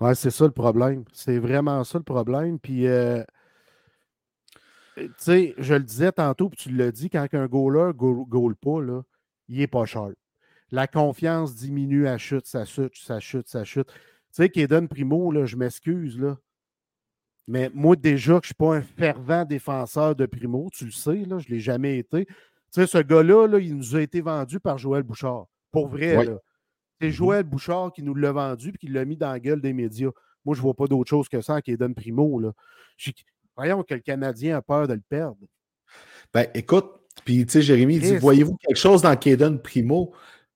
Ouais, 0.00 0.14
c'est 0.14 0.30
ça 0.30 0.44
le 0.44 0.52
problème. 0.52 1.04
C'est 1.12 1.38
vraiment 1.38 1.82
ça 1.84 1.98
le 1.98 2.04
problème. 2.04 2.58
Puis, 2.58 2.86
euh, 2.86 3.22
tu 4.96 5.10
sais, 5.18 5.54
je 5.58 5.74
le 5.74 5.82
disais 5.82 6.12
tantôt, 6.12 6.48
puis 6.48 6.58
tu 6.58 6.70
l'as 6.70 6.92
dit, 6.92 7.10
quand 7.10 7.26
un 7.32 7.46
goaler 7.46 7.88
ne 7.88 8.24
goal 8.24 8.56
pas, 8.56 8.80
là, 8.80 9.02
il 9.48 9.58
n'est 9.58 9.66
pas 9.66 9.86
cher. 9.86 10.10
La 10.70 10.86
confiance 10.86 11.54
diminue, 11.54 12.06
à 12.06 12.18
chute, 12.18 12.46
ça 12.46 12.64
chute, 12.64 12.96
ça 12.96 13.20
chute, 13.20 13.48
ça 13.48 13.64
chute. 13.64 13.88
Tu 13.88 13.94
sais, 14.32 14.48
Kaden 14.50 14.88
Primo, 14.88 15.32
là, 15.32 15.46
je 15.46 15.56
m'excuse, 15.56 16.18
là. 16.18 16.36
Mais 17.48 17.70
moi, 17.72 17.96
déjà, 17.96 18.38
que 18.38 18.46
je 18.46 18.52
ne 18.52 18.52
suis 18.52 18.54
pas 18.54 18.76
un 18.76 18.82
fervent 18.82 19.44
défenseur 19.46 20.14
de 20.14 20.26
Primo, 20.26 20.68
tu 20.70 20.84
le 20.84 20.90
sais, 20.90 21.24
là, 21.24 21.38
je 21.38 21.48
ne 21.48 21.54
l'ai 21.54 21.60
jamais 21.60 21.98
été. 21.98 22.26
Tu 22.26 22.34
sais, 22.70 22.86
ce 22.86 22.98
gars-là, 22.98 23.58
il 23.58 23.74
nous 23.74 23.96
a 23.96 24.02
été 24.02 24.20
vendu 24.20 24.60
par 24.60 24.76
Joël 24.76 25.02
Bouchard. 25.02 25.46
Pour 25.72 25.88
vrai, 25.88 26.26
C'est 27.00 27.08
mm-hmm. 27.08 27.10
Joël 27.10 27.44
Bouchard 27.44 27.92
qui 27.94 28.02
nous 28.02 28.14
l'a 28.14 28.32
vendu 28.32 28.68
et 28.68 28.72
qui 28.72 28.88
l'a 28.88 29.06
mis 29.06 29.16
dans 29.16 29.32
la 29.32 29.40
gueule 29.40 29.62
des 29.62 29.72
médias. 29.72 30.10
Moi, 30.44 30.54
je 30.54 30.60
ne 30.60 30.62
vois 30.62 30.74
pas 30.74 30.86
d'autre 30.86 31.08
chose 31.08 31.26
que 31.26 31.40
ça 31.40 31.62
qui 31.62 31.74
donne 31.78 31.94
Primo. 31.94 32.38
Là. 32.38 32.52
Voyons 33.56 33.82
que 33.82 33.94
le 33.94 34.00
Canadien 34.00 34.58
a 34.58 34.62
peur 34.62 34.86
de 34.86 34.92
le 34.92 35.02
perdre. 35.08 35.38
Ben, 36.34 36.46
écoute, 36.52 37.00
puis 37.24 37.46
tu 37.46 37.52
sais, 37.52 37.62
Jérémy 37.62 37.98
dit 37.98 38.16
Voyez-vous 38.18 38.56
quelque 38.56 38.76
chose 38.76 39.00
dans 39.00 39.16
Kaden 39.16 39.58
Primo? 39.58 40.10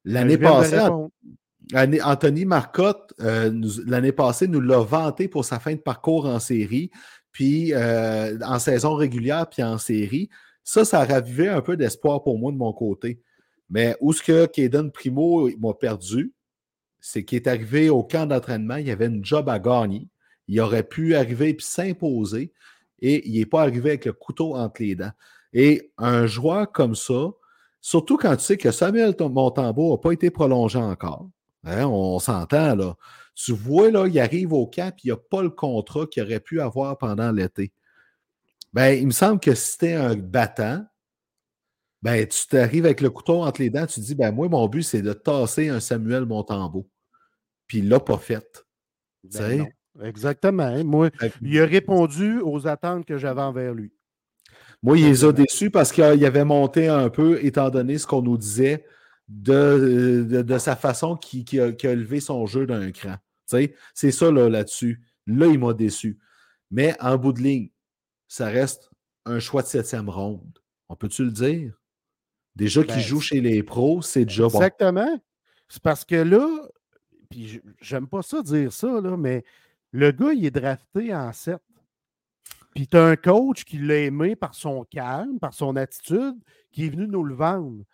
Ben, 0.04 0.12
L'année 0.12 0.36
passée, 0.36 0.78
Anthony 1.74 2.44
Marcotte, 2.44 3.14
euh, 3.20 3.50
l'année 3.86 4.12
passée, 4.12 4.48
nous 4.48 4.60
l'a 4.60 4.78
vanté 4.80 5.28
pour 5.28 5.44
sa 5.44 5.58
fin 5.58 5.72
de 5.72 5.80
parcours 5.80 6.26
en 6.26 6.38
série, 6.38 6.90
puis 7.30 7.72
euh, 7.72 8.38
en 8.42 8.58
saison 8.58 8.94
régulière, 8.94 9.48
puis 9.48 9.62
en 9.62 9.78
série. 9.78 10.28
Ça, 10.64 10.84
ça 10.84 11.00
a 11.00 11.04
ravivé 11.04 11.48
un 11.48 11.60
peu 11.60 11.76
d'espoir 11.76 12.22
pour 12.22 12.38
moi 12.38 12.52
de 12.52 12.56
mon 12.56 12.72
côté. 12.72 13.20
Mais 13.70 13.96
où 14.00 14.12
ce 14.12 14.22
que 14.22 14.46
Kaden 14.46 14.90
Primo 14.90 15.48
m'a 15.58 15.74
perdu, 15.74 16.32
c'est 17.00 17.24
qu'il 17.24 17.36
est 17.36 17.48
arrivé 17.48 17.90
au 17.90 18.04
camp 18.04 18.26
d'entraînement, 18.26 18.76
il 18.76 18.90
avait 18.90 19.06
une 19.06 19.24
job 19.24 19.48
à 19.48 19.58
gagner. 19.58 20.08
Il 20.46 20.60
aurait 20.60 20.82
pu 20.82 21.14
arriver 21.14 21.50
et 21.50 21.56
s'imposer 21.58 22.52
et 23.00 23.28
il 23.28 23.38
n'est 23.38 23.46
pas 23.46 23.62
arrivé 23.62 23.90
avec 23.90 24.04
le 24.04 24.12
couteau 24.12 24.54
entre 24.54 24.82
les 24.82 24.94
dents. 24.94 25.10
Et 25.52 25.92
un 25.98 26.26
joueur 26.26 26.70
comme 26.70 26.94
ça, 26.94 27.32
surtout 27.80 28.16
quand 28.16 28.36
tu 28.36 28.44
sais 28.44 28.56
que 28.56 28.70
Samuel 28.70 29.14
Montembeau 29.18 29.92
n'a 29.92 29.98
pas 29.98 30.12
été 30.12 30.30
prolongé 30.30 30.78
encore, 30.78 31.28
Hein, 31.64 31.86
on 31.86 32.18
s'entend, 32.18 32.74
là. 32.74 32.94
Tu 33.34 33.52
vois, 33.52 33.90
là, 33.90 34.06
il 34.06 34.20
arrive 34.20 34.52
au 34.52 34.66
camp, 34.66 34.92
il 35.02 35.08
n'y 35.08 35.12
a 35.12 35.16
pas 35.16 35.42
le 35.42 35.50
contrat 35.50 36.06
qu'il 36.06 36.22
aurait 36.22 36.40
pu 36.40 36.60
avoir 36.60 36.98
pendant 36.98 37.32
l'été. 37.32 37.72
Ben, 38.72 38.90
il 38.90 39.06
me 39.06 39.12
semble 39.12 39.40
que 39.40 39.54
si 39.54 39.78
tu 39.78 39.88
un 39.88 40.16
battant, 40.16 40.84
ben, 42.02 42.26
tu 42.26 42.46
t'arrives 42.48 42.84
avec 42.84 43.00
le 43.00 43.10
couteau 43.10 43.42
entre 43.42 43.62
les 43.62 43.70
dents, 43.70 43.86
tu 43.86 44.00
te 44.00 44.04
dis, 44.04 44.14
ben, 44.14 44.32
moi, 44.32 44.48
mon 44.48 44.66
but, 44.68 44.82
c'est 44.82 45.02
de 45.02 45.12
tasser 45.12 45.68
un 45.68 45.80
Samuel 45.80 46.26
Montembeau. 46.26 46.88
Puis 47.66 47.78
il 47.78 47.88
l'a 47.88 48.00
pas 48.00 48.18
fait. 48.18 48.66
Ben 49.24 49.66
Exactement. 50.02 50.64
Hein. 50.64 50.84
Moi, 50.84 51.10
il 51.42 51.60
a 51.60 51.66
répondu 51.66 52.40
aux 52.40 52.66
attentes 52.66 53.04
que 53.04 53.18
j'avais 53.18 53.42
envers 53.42 53.74
lui. 53.74 53.92
Moi, 54.82 54.98
il 54.98 55.04
les 55.04 55.24
a 55.24 55.32
déçus 55.32 55.70
parce 55.70 55.92
qu'il 55.92 56.24
avait 56.24 56.44
monté 56.44 56.88
un 56.88 57.08
peu, 57.08 57.44
étant 57.44 57.70
donné 57.70 57.98
ce 57.98 58.06
qu'on 58.06 58.22
nous 58.22 58.38
disait 58.38 58.84
de, 59.40 60.58
sa 60.58 60.76
façon 60.76 61.16
qui, 61.16 61.44
a, 61.58 61.66
levé 61.94 62.20
son 62.20 62.46
jeu 62.46 62.66
d'un 62.66 62.90
cran. 62.92 63.16
C'est 63.46 64.10
ça 64.10 64.30
là-dessus. 64.30 65.02
Là, 65.26 65.46
il 65.46 65.58
m'a 65.58 65.72
déçu. 65.72 66.18
Mais 66.70 66.94
en 67.00 67.16
bout 67.16 67.32
de 67.32 67.42
ligne, 67.42 67.70
ça 68.28 68.46
reste 68.46 68.90
un 69.24 69.38
choix 69.40 69.62
de 69.62 69.66
septième 69.66 70.08
ronde. 70.08 70.58
On 70.88 70.96
peut-tu 70.96 71.24
le 71.24 71.30
dire? 71.30 71.78
Déjà 72.56 72.82
qu'il 72.82 72.94
ben, 72.94 73.00
joue 73.00 73.20
chez 73.20 73.40
les 73.40 73.62
pros, 73.62 74.02
c'est 74.02 74.24
déjà 74.24 74.44
bon. 74.44 74.58
Exactement. 74.58 75.20
C'est 75.68 75.82
parce 75.82 76.04
que 76.04 76.16
là, 76.16 76.46
puis 77.30 77.62
j'aime 77.80 78.06
pas 78.06 78.22
ça 78.22 78.42
dire 78.42 78.72
ça, 78.72 79.00
là, 79.00 79.16
mais 79.16 79.44
le 79.92 80.12
gars, 80.12 80.32
il 80.32 80.44
est 80.44 80.50
drafté 80.50 81.14
en 81.14 81.32
7. 81.32 81.58
Puis 82.74 82.88
tu 82.88 82.96
as 82.96 83.04
un 83.04 83.16
coach 83.16 83.64
qui 83.64 83.78
l'a 83.78 83.98
aimé 83.98 84.34
par 84.36 84.54
son 84.54 84.84
calme, 84.84 85.38
par 85.38 85.54
son 85.54 85.76
attitude, 85.76 86.36
qui 86.70 86.86
est 86.86 86.90
venu 86.90 87.06
nous 87.06 87.24
le 87.24 87.34
vendre. 87.34 87.84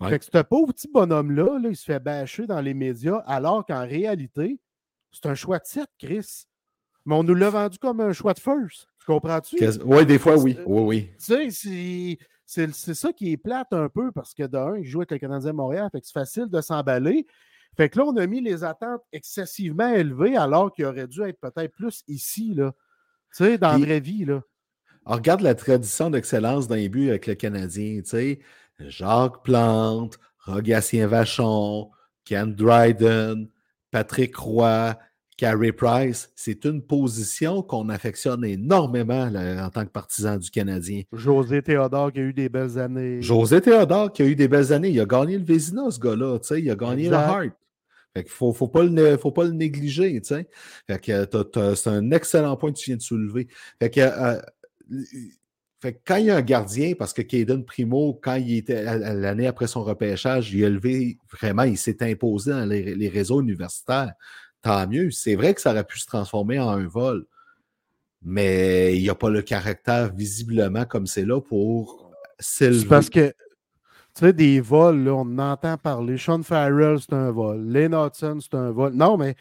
Fait 0.00 0.18
que 0.18 0.24
ce 0.24 0.42
pauvre 0.42 0.72
petit 0.72 0.88
bonhomme-là, 0.92 1.58
là, 1.58 1.68
il 1.70 1.76
se 1.76 1.84
fait 1.84 1.98
bâcher 1.98 2.46
dans 2.46 2.60
les 2.60 2.74
médias, 2.74 3.18
alors 3.26 3.66
qu'en 3.66 3.84
réalité, 3.84 4.60
c'est 5.10 5.26
un 5.26 5.34
choix 5.34 5.58
de 5.58 5.66
7, 5.66 5.86
Chris. 5.98 6.44
Mais 7.04 7.14
on 7.14 7.24
nous 7.24 7.34
l'a 7.34 7.50
vendu 7.50 7.78
comme 7.78 8.00
un 8.00 8.12
choix 8.12 8.34
de 8.34 8.38
first. 8.38 8.86
Tu 9.00 9.06
comprends-tu? 9.06 9.56
Oui, 9.84 10.06
des 10.06 10.18
fois, 10.18 10.36
oui. 10.36 10.56
Oui, 10.66 10.82
oui. 10.82 11.10
Tu 11.18 11.50
sais, 11.50 12.68
c'est 12.72 12.94
ça 12.94 13.12
qui 13.12 13.32
est 13.32 13.36
plate 13.36 13.72
un 13.72 13.88
peu 13.88 14.12
parce 14.12 14.34
que 14.34 14.44
d'un, 14.44 14.76
il 14.76 14.84
joue 14.84 15.00
avec 15.00 15.10
le 15.10 15.18
Canadien 15.18 15.52
Montréal, 15.52 15.88
fait 15.90 16.00
que 16.00 16.06
c'est 16.06 16.12
facile 16.12 16.48
de 16.48 16.60
s'emballer. 16.60 17.26
Fait 17.76 17.88
que 17.88 17.98
là, 17.98 18.04
on 18.06 18.16
a 18.16 18.26
mis 18.26 18.40
les 18.40 18.64
attentes 18.64 19.02
excessivement 19.12 19.88
élevées 19.88 20.36
alors 20.36 20.72
qu'il 20.72 20.84
aurait 20.84 21.06
dû 21.08 21.22
être 21.22 21.40
peut-être 21.40 21.72
plus 21.72 22.02
ici, 22.08 22.54
là. 22.54 22.72
Tu 23.36 23.44
sais, 23.44 23.58
dans 23.58 23.72
la 23.72 23.78
vraie 23.78 24.00
vie, 24.00 24.24
là. 24.24 24.42
regarde 25.04 25.40
la 25.40 25.54
tradition 25.54 26.10
d'excellence 26.10 26.68
dans 26.68 26.74
les 26.74 26.88
buts 26.88 27.08
avec 27.08 27.26
le 27.26 27.34
Canadien, 27.34 28.00
tu 28.02 28.10
sais. 28.10 28.38
Jacques 28.80 29.42
Plante, 29.42 30.18
Rogatien 30.44 31.06
Vachon, 31.06 31.90
Ken 32.24 32.54
Dryden, 32.54 33.48
Patrick 33.90 34.36
Roy, 34.36 34.96
Carey 35.38 35.70
Price, 35.70 36.30
c'est 36.34 36.64
une 36.64 36.82
position 36.82 37.62
qu'on 37.62 37.88
affectionne 37.88 38.44
énormément 38.44 39.22
en 39.22 39.70
tant 39.70 39.84
que 39.84 39.90
partisan 39.90 40.36
du 40.36 40.50
Canadien. 40.50 41.02
José 41.12 41.62
Théodore 41.62 42.12
qui 42.12 42.18
a 42.18 42.22
eu 42.22 42.32
des 42.32 42.48
belles 42.48 42.76
années. 42.76 43.22
José 43.22 43.60
Théodore 43.60 44.12
qui 44.12 44.22
a 44.22 44.26
eu 44.26 44.34
des 44.34 44.48
belles 44.48 44.72
années. 44.72 44.90
Il 44.90 45.00
a 45.00 45.06
gagné 45.06 45.38
le 45.38 45.44
Vézina, 45.44 45.90
ce 45.92 46.00
gars-là. 46.00 46.38
Il 46.56 46.70
a 46.70 46.74
gagné 46.74 47.08
le 47.08 47.14
Hart. 47.14 47.50
Fait 48.16 48.24
qu'il 48.24 48.32
faut, 48.32 48.52
faut, 48.52 48.66
pas 48.66 48.82
le, 48.82 49.16
faut 49.16 49.30
pas 49.30 49.44
le 49.44 49.52
négliger. 49.52 50.20
Fait 50.24 51.00
que 51.00 51.74
c'est 51.76 51.88
un 51.88 52.10
excellent 52.10 52.56
point 52.56 52.72
que 52.72 52.78
tu 52.78 52.90
viens 52.90 52.96
de 52.96 53.02
soulever. 53.02 53.46
Fait 53.80 53.90
que, 53.90 54.00
euh, 54.00 54.40
fait 55.80 55.94
que 55.94 55.98
quand 56.04 56.16
il 56.16 56.26
y 56.26 56.30
a 56.30 56.36
un 56.36 56.42
gardien, 56.42 56.94
parce 56.98 57.12
que 57.12 57.22
Caden 57.22 57.64
Primo, 57.64 58.18
quand 58.20 58.34
il 58.34 58.56
était 58.56 58.82
l'année 58.82 59.46
après 59.46 59.68
son 59.68 59.84
repêchage, 59.84 60.52
il 60.52 60.64
a 60.64 60.70
levé 60.70 61.18
vraiment, 61.30 61.62
il 61.62 61.78
s'est 61.78 62.02
imposé 62.02 62.50
dans 62.50 62.66
les 62.66 63.08
réseaux 63.08 63.40
universitaires 63.40 64.12
tant 64.62 64.86
mieux. 64.86 65.10
C'est 65.10 65.34
vrai 65.34 65.54
que 65.54 65.60
ça 65.60 65.70
aurait 65.70 65.84
pu 65.84 65.98
se 65.98 66.06
transformer 66.06 66.58
en 66.58 66.68
un 66.70 66.86
vol, 66.86 67.26
mais 68.22 68.96
il 68.96 69.02
n'y 69.02 69.10
a 69.10 69.14
pas 69.14 69.30
le 69.30 69.42
caractère 69.42 70.12
visiblement 70.14 70.84
comme 70.84 71.06
c'est 71.06 71.24
là 71.24 71.40
pour 71.40 72.10
s'élever. 72.38 72.80
C'est 72.80 72.86
parce 72.86 73.10
que, 73.10 73.28
tu 73.28 73.34
sais, 74.20 74.32
des 74.32 74.60
vols, 74.60 75.04
là, 75.04 75.14
on 75.14 75.38
entend 75.38 75.76
parler. 75.76 76.18
Sean 76.18 76.42
Farrell, 76.42 76.98
c'est 77.00 77.12
un 77.12 77.30
vol. 77.30 77.64
Len 77.66 77.94
Hudson, 77.94 78.38
c'est 78.40 78.54
un 78.56 78.70
vol. 78.70 78.92
Non, 78.94 79.16
mais 79.16 79.36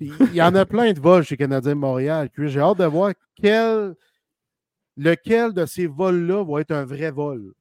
il 0.00 0.34
y 0.34 0.42
en 0.42 0.54
a 0.54 0.64
plein 0.66 0.92
de 0.92 1.00
vols 1.00 1.24
chez 1.24 1.36
Canadien 1.36 1.74
Montréal. 1.74 2.28
J'ai 2.36 2.60
hâte 2.60 2.78
de 2.78 2.84
voir 2.84 3.12
quel, 3.34 3.94
lequel 4.96 5.52
de 5.52 5.66
ces 5.66 5.86
vols-là 5.86 6.44
va 6.44 6.60
être 6.60 6.72
un 6.72 6.84
vrai 6.84 7.10
vol? 7.10 7.52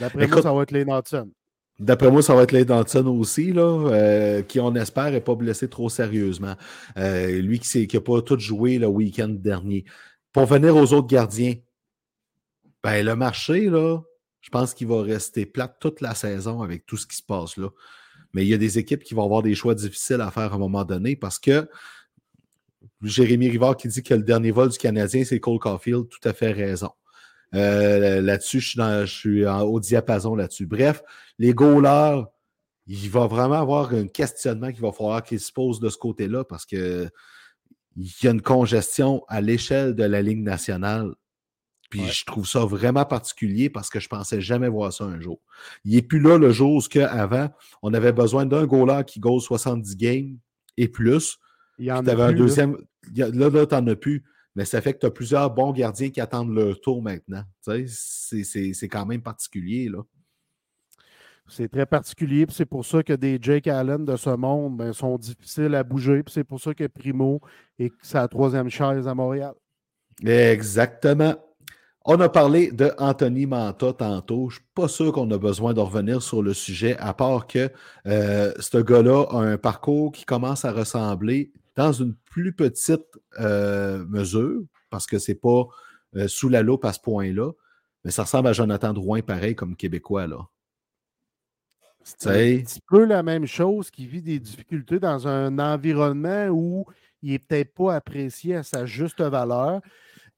D'après 0.00 0.26
moi, 0.26 0.42
ça 0.42 0.52
va 0.52 0.62
être 0.62 0.70
Len 0.70 0.88
Hudson. 0.90 1.30
D'après 1.78 2.10
moi, 2.10 2.22
ça 2.22 2.34
va 2.34 2.42
être 2.42 2.50
Layton 2.50 3.06
aussi, 3.18 3.52
là, 3.52 3.62
euh, 3.62 4.42
qui, 4.42 4.58
on 4.58 4.74
espère, 4.74 5.12
n'est 5.12 5.20
pas 5.20 5.36
blessé 5.36 5.68
trop 5.68 5.88
sérieusement. 5.88 6.56
Euh, 6.96 7.40
lui 7.40 7.60
qui 7.60 7.88
n'a 7.92 8.00
pas 8.00 8.20
tout 8.20 8.38
joué 8.38 8.78
le 8.78 8.88
week-end 8.88 9.28
dernier. 9.28 9.84
Pour 10.32 10.46
venir 10.46 10.74
aux 10.74 10.92
autres 10.92 11.06
gardiens, 11.06 11.54
ben, 12.82 13.04
le 13.04 13.14
marché, 13.14 13.70
là, 13.70 14.00
je 14.40 14.50
pense 14.50 14.74
qu'il 14.74 14.88
va 14.88 15.02
rester 15.02 15.46
plate 15.46 15.76
toute 15.78 16.00
la 16.00 16.14
saison 16.14 16.62
avec 16.62 16.84
tout 16.84 16.96
ce 16.96 17.06
qui 17.06 17.16
se 17.16 17.22
passe 17.22 17.56
là. 17.56 17.68
Mais 18.34 18.44
il 18.44 18.48
y 18.48 18.54
a 18.54 18.58
des 18.58 18.78
équipes 18.78 19.04
qui 19.04 19.14
vont 19.14 19.24
avoir 19.24 19.42
des 19.42 19.54
choix 19.54 19.74
difficiles 19.74 20.20
à 20.20 20.30
faire 20.30 20.52
à 20.52 20.56
un 20.56 20.58
moment 20.58 20.84
donné 20.84 21.16
parce 21.16 21.38
que 21.38 21.68
Jérémy 23.02 23.48
Rivard 23.48 23.76
qui 23.76 23.88
dit 23.88 24.02
que 24.02 24.14
le 24.14 24.22
dernier 24.22 24.50
vol 24.50 24.70
du 24.70 24.78
Canadien, 24.78 25.24
c'est 25.24 25.40
Cole 25.40 25.58
Caulfield, 25.58 26.08
tout 26.08 26.28
à 26.28 26.32
fait 26.32 26.52
raison. 26.52 26.90
Euh, 27.54 28.20
là-dessus, 28.20 28.60
je 28.60 29.06
suis, 29.06 29.46
au 29.46 29.80
diapason 29.80 30.34
là-dessus. 30.34 30.66
Bref, 30.66 31.02
les 31.38 31.54
goalers, 31.54 32.24
il 32.86 33.10
va 33.10 33.26
vraiment 33.26 33.60
avoir 33.60 33.92
un 33.94 34.06
questionnement 34.06 34.72
qu'il 34.72 34.80
va 34.80 34.92
falloir 34.92 35.22
qu'ils 35.22 35.40
se 35.40 35.52
posent 35.52 35.80
de 35.80 35.88
ce 35.88 35.98
côté-là 35.98 36.44
parce 36.44 36.66
que 36.66 37.08
il 37.96 38.12
y 38.22 38.28
a 38.28 38.30
une 38.30 38.42
congestion 38.42 39.24
à 39.28 39.40
l'échelle 39.40 39.94
de 39.94 40.04
la 40.04 40.22
Ligue 40.22 40.42
nationale. 40.42 41.14
Puis 41.90 42.06
je 42.06 42.24
trouve 42.24 42.46
ça 42.46 42.64
vraiment 42.64 43.04
particulier 43.04 43.70
parce 43.70 43.88
que 43.88 43.98
je 43.98 44.08
pensais 44.08 44.40
jamais 44.40 44.68
voir 44.68 44.92
ça 44.92 45.04
un 45.04 45.20
jour. 45.20 45.40
Il 45.84 45.94
n'est 45.94 46.02
plus 46.02 46.20
là 46.20 46.38
le 46.38 46.52
jour 46.52 46.76
où 46.76 46.80
qu'avant, 46.80 47.48
on 47.82 47.94
avait 47.94 48.12
besoin 48.12 48.46
d'un 48.46 48.66
goaler 48.66 49.04
qui 49.06 49.20
goal 49.20 49.40
70 49.40 49.96
games 49.96 50.38
et 50.76 50.86
plus. 50.86 51.38
Il 51.78 51.86
y 51.86 51.92
en 51.92 52.06
a 52.06 52.24
un 52.24 52.32
deuxième. 52.32 52.76
Là, 53.14 53.28
là, 53.30 53.66
tu 53.66 53.74
n'en 53.74 53.86
as 53.86 53.96
plus 53.96 54.24
mais 54.58 54.64
ça 54.64 54.80
fait 54.80 54.92
que 54.92 54.98
tu 54.98 55.06
as 55.06 55.10
plusieurs 55.12 55.50
bons 55.54 55.70
gardiens 55.70 56.10
qui 56.10 56.20
attendent 56.20 56.52
leur 56.52 56.80
tour 56.80 57.00
maintenant. 57.00 57.44
C'est 57.60 58.88
quand 58.88 59.06
même 59.06 59.22
particulier. 59.22 59.88
là. 59.88 60.00
C'est 61.46 61.68
très 61.68 61.86
particulier, 61.86 62.44
c'est 62.50 62.66
pour 62.66 62.84
ça 62.84 63.04
que 63.04 63.12
des 63.12 63.38
Jake 63.40 63.68
Allen 63.68 64.04
de 64.04 64.16
ce 64.16 64.30
monde 64.30 64.76
ben, 64.76 64.92
sont 64.92 65.16
difficiles 65.16 65.76
à 65.76 65.84
bouger, 65.84 66.24
c'est 66.26 66.42
pour 66.42 66.60
ça 66.60 66.74
que 66.74 66.88
Primo 66.88 67.40
est 67.78 67.92
sa 68.02 68.26
troisième 68.26 68.68
chaise 68.68 69.06
à 69.06 69.14
Montréal. 69.14 69.54
Exactement. 70.26 71.36
On 72.04 72.18
a 72.20 72.28
parlé 72.28 72.72
de 72.72 72.90
Anthony 72.98 73.46
Manta 73.46 73.92
tantôt. 73.92 74.50
Je 74.50 74.56
ne 74.56 74.60
suis 74.60 74.70
pas 74.74 74.88
sûr 74.88 75.12
qu'on 75.12 75.30
a 75.30 75.38
besoin 75.38 75.72
de 75.72 75.80
revenir 75.80 76.20
sur 76.20 76.42
le 76.42 76.52
sujet, 76.52 76.96
à 76.98 77.14
part 77.14 77.46
que 77.46 77.70
euh, 78.06 78.52
ce 78.58 78.78
gars-là 78.78 79.24
a 79.30 79.36
un 79.36 79.56
parcours 79.56 80.10
qui 80.10 80.24
commence 80.24 80.64
à 80.64 80.72
ressembler 80.72 81.52
dans 81.78 81.92
une 81.92 82.16
plus 82.16 82.52
petite 82.52 83.06
euh, 83.38 84.04
mesure, 84.06 84.64
parce 84.90 85.06
que 85.06 85.20
ce 85.20 85.30
n'est 85.30 85.38
pas 85.38 85.68
euh, 86.16 86.26
sous 86.26 86.48
la 86.48 86.62
loupe 86.62 86.84
à 86.84 86.92
ce 86.92 86.98
point-là, 86.98 87.52
mais 88.04 88.10
ça 88.10 88.24
ressemble 88.24 88.48
à 88.48 88.52
Jonathan 88.52 88.92
Drouin, 88.92 89.20
pareil, 89.22 89.54
comme 89.54 89.76
Québécois. 89.76 90.26
là. 90.26 90.38
C'est 92.02 92.58
un 92.58 92.62
petit 92.64 92.80
peu 92.88 93.04
la 93.04 93.22
même 93.22 93.46
chose 93.46 93.92
qui 93.92 94.06
vit 94.06 94.22
des 94.22 94.40
difficultés 94.40 94.98
dans 94.98 95.28
un 95.28 95.56
environnement 95.60 96.48
où 96.48 96.84
il 97.22 97.30
n'est 97.30 97.38
peut-être 97.38 97.74
pas 97.74 97.94
apprécié 97.94 98.56
à 98.56 98.64
sa 98.64 98.84
juste 98.84 99.20
valeur. 99.20 99.80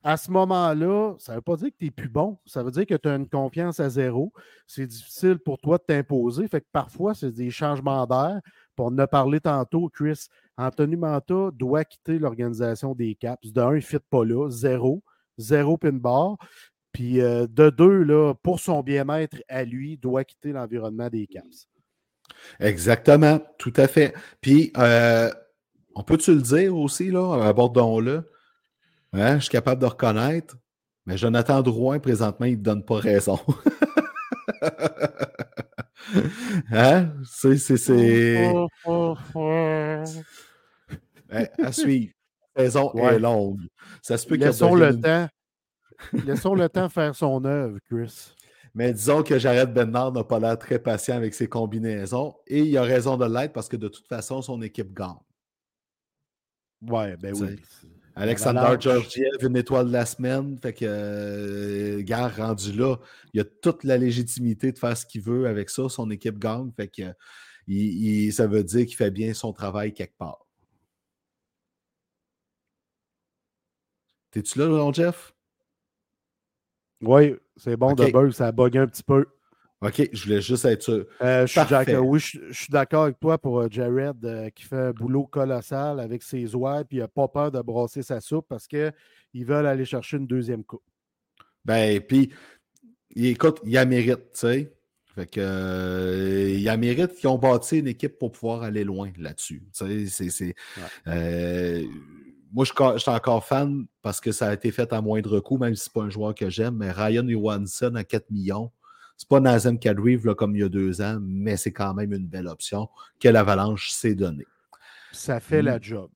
À 0.02 0.18
ce 0.18 0.30
moment-là, 0.30 1.14
ça 1.18 1.32
ne 1.32 1.36
veut 1.36 1.42
pas 1.42 1.56
dire 1.56 1.68
que 1.68 1.76
tu 1.78 1.86
es 1.86 1.90
plus 1.90 2.08
bon. 2.08 2.38
Ça 2.44 2.62
veut 2.62 2.70
dire 2.70 2.86
que 2.86 2.94
tu 2.94 3.08
as 3.08 3.14
une 3.14 3.28
confiance 3.28 3.80
à 3.80 3.88
zéro. 3.88 4.32
C'est 4.66 4.86
difficile 4.86 5.38
pour 5.38 5.58
toi 5.58 5.78
de 5.78 5.84
t'imposer. 5.84 6.48
Fait 6.48 6.60
que 6.60 6.66
parfois, 6.72 7.14
c'est 7.14 7.32
des 7.32 7.50
changements 7.50 8.06
d'air. 8.06 8.40
Pour 8.76 8.86
en 8.86 8.98
a 8.98 9.06
parlé 9.06 9.40
tantôt, 9.40 9.88
Chris, 9.88 10.28
Anthony 10.60 10.96
Manta 10.96 11.50
doit 11.54 11.84
quitter 11.84 12.18
l'organisation 12.18 12.94
des 12.94 13.14
Caps. 13.14 13.50
De 13.50 13.60
un, 13.60 13.72
il 13.72 13.76
ne 13.76 13.80
fit 13.80 13.98
pas 14.10 14.24
là, 14.24 14.50
zéro, 14.50 15.02
zéro 15.38 15.78
pin 15.78 15.92
bar. 15.92 16.36
Puis 16.92 17.20
euh, 17.20 17.46
de 17.48 17.70
deux, 17.70 18.02
là, 18.02 18.34
pour 18.42 18.60
son 18.60 18.82
bien-être 18.82 19.38
à 19.48 19.64
lui, 19.64 19.96
doit 19.96 20.24
quitter 20.24 20.52
l'environnement 20.52 21.08
des 21.08 21.26
Caps. 21.26 21.68
Exactement, 22.58 23.40
tout 23.58 23.72
à 23.76 23.88
fait. 23.88 24.14
Puis, 24.40 24.72
euh, 24.76 25.30
on 25.94 26.02
peut-tu 26.02 26.34
le 26.34 26.42
dire 26.42 26.76
aussi, 26.76 27.10
là, 27.10 27.42
abordons-le. 27.42 28.30
Hein, 29.12 29.36
je 29.36 29.44
suis 29.44 29.50
capable 29.50 29.80
de 29.80 29.86
reconnaître, 29.86 30.56
mais 31.06 31.16
Jonathan 31.16 31.62
Drouin, 31.62 31.98
présentement, 31.98 32.46
il 32.46 32.58
ne 32.58 32.62
donne 32.62 32.84
pas 32.84 32.98
raison. 32.98 33.38
hein? 36.70 37.08
C'est. 37.24 37.56
Ben, 41.30 41.48
à 41.58 41.72
suivre. 41.72 42.12
La 42.56 42.64
saison 42.64 42.92
est 42.94 43.18
longue. 43.18 43.60
Ça 44.02 44.18
se 44.18 44.26
peut 44.26 44.36
Laissons 44.36 44.74
le 44.74 44.98
temps. 44.98 45.28
Laissons 46.24 46.54
le 46.54 46.68
temps 46.68 46.88
faire 46.88 47.14
son 47.14 47.44
œuvre, 47.44 47.78
Chris. 47.88 48.32
Mais 48.74 48.92
disons 48.92 49.22
que 49.22 49.38
Jared 49.38 49.72
Bernard 49.72 50.12
n'a 50.12 50.24
pas 50.24 50.38
l'air 50.38 50.58
très 50.58 50.78
patient 50.78 51.16
avec 51.16 51.34
ses 51.34 51.48
combinaisons 51.48 52.36
et 52.46 52.60
il 52.60 52.78
a 52.78 52.82
raison 52.82 53.16
de 53.16 53.26
l'être 53.26 53.52
parce 53.52 53.68
que 53.68 53.76
de 53.76 53.88
toute 53.88 54.06
façon, 54.06 54.42
son 54.42 54.62
équipe 54.62 54.94
gagne. 54.94 55.18
Ouais, 56.82 57.16
ben 57.16 57.34
oui. 57.34 57.56
Alexander 58.14 58.76
Georgiev, 58.78 59.32
une 59.42 59.56
étoile 59.56 59.88
de 59.88 59.92
la 59.92 60.06
semaine. 60.06 60.58
Fait 60.58 60.72
que, 60.72 60.84
euh, 60.84 62.02
gare 62.02 62.36
rendu 62.36 62.72
là, 62.72 62.96
il 63.32 63.40
a 63.40 63.44
toute 63.44 63.84
la 63.84 63.96
légitimité 63.96 64.72
de 64.72 64.78
faire 64.78 64.96
ce 64.96 65.06
qu'il 65.06 65.22
veut 65.22 65.46
avec 65.46 65.70
ça. 65.70 65.88
Son 65.88 66.10
équipe 66.10 66.38
gagne. 66.38 66.70
Fait 66.76 66.88
que, 66.88 67.02
il, 67.66 68.32
ça 68.32 68.46
veut 68.46 68.64
dire 68.64 68.86
qu'il 68.86 68.96
fait 68.96 69.10
bien 69.10 69.32
son 69.32 69.52
travail 69.52 69.92
quelque 69.92 70.16
part. 70.16 70.46
T'es-tu 74.30 74.58
là, 74.58 74.90
Jeff? 74.92 75.34
Oui, 77.02 77.34
c'est 77.56 77.76
bon 77.76 77.94
de 77.94 78.10
bug, 78.10 78.30
ça 78.30 78.48
a 78.48 78.52
bugué 78.52 78.78
un 78.78 78.86
petit 78.86 79.02
peu. 79.02 79.26
OK, 79.82 80.10
je 80.12 80.24
voulais 80.24 80.42
juste 80.42 80.66
être 80.66 80.82
sûr. 80.82 81.06
Euh, 81.22 81.46
je 81.46 81.98
oui, 81.98 82.20
je, 82.20 82.52
suis 82.52 82.70
d'accord 82.70 83.04
avec 83.04 83.18
toi 83.18 83.38
pour 83.38 83.60
euh, 83.60 83.68
Jared 83.70 84.22
euh, 84.24 84.50
qui 84.50 84.64
fait 84.64 84.76
un 84.76 84.90
boulot 84.90 85.24
colossal 85.24 86.00
avec 86.00 86.22
ses 86.22 86.54
oies, 86.54 86.84
puis 86.84 86.98
il 86.98 87.00
n'a 87.00 87.08
pas 87.08 87.28
peur 87.28 87.50
de 87.50 87.62
brasser 87.62 88.02
sa 88.02 88.20
soupe 88.20 88.44
parce 88.46 88.68
qu'ils 88.68 88.92
veulent 89.34 89.66
aller 89.66 89.86
chercher 89.86 90.18
une 90.18 90.26
deuxième 90.26 90.64
coupe. 90.64 90.82
Ben, 91.64 91.98
puis, 92.00 92.30
écoute, 93.16 93.60
il 93.64 93.76
a 93.78 93.86
mérite, 93.86 94.32
tu 94.32 94.40
sais. 94.40 94.72
Fait 95.14 95.26
que, 95.26 95.40
euh, 95.40 96.50
il 96.50 96.60
y 96.60 96.68
a 96.68 96.76
mérite 96.76 97.14
qu'ils 97.14 97.28
ont 97.28 97.38
bâti 97.38 97.78
une 97.78 97.88
équipe 97.88 98.18
pour 98.18 98.32
pouvoir 98.32 98.62
aller 98.62 98.84
loin 98.84 99.10
là-dessus. 99.16 99.62
Tu 99.76 100.08
sais, 100.08 100.28
c'est, 100.30 100.54
moi, 102.52 102.64
je, 102.64 102.98
suis 102.98 103.10
encore 103.10 103.44
fan 103.44 103.86
parce 104.02 104.20
que 104.20 104.32
ça 104.32 104.48
a 104.48 104.54
été 104.54 104.70
fait 104.70 104.92
à 104.92 105.00
moindre 105.00 105.40
coût, 105.40 105.58
même 105.58 105.74
si 105.74 105.84
ce 105.84 105.88
n'est 105.88 105.92
pas 105.92 106.06
un 106.06 106.10
joueur 106.10 106.34
que 106.34 106.50
j'aime, 106.50 106.76
mais 106.76 106.90
Ryan 106.90 107.28
Johansson 107.28 107.94
à 107.94 108.04
4 108.04 108.30
millions. 108.30 108.70
C'est 109.16 109.28
pas 109.28 109.40
Nazem 109.40 109.78
Kadriv 109.78 110.34
comme 110.34 110.56
il 110.56 110.60
y 110.60 110.64
a 110.64 110.68
deux 110.68 111.02
ans, 111.02 111.18
mais 111.20 111.56
c'est 111.56 111.72
quand 111.72 111.94
même 111.94 112.12
une 112.12 112.26
belle 112.26 112.48
option 112.48 112.88
que 113.20 113.28
l'Avalanche 113.28 113.90
s'est 113.90 114.14
donnée. 114.14 114.46
Ça 115.12 115.40
fait 115.40 115.62
la 115.62 115.78
hmm. 115.78 115.82
job. 115.82 116.10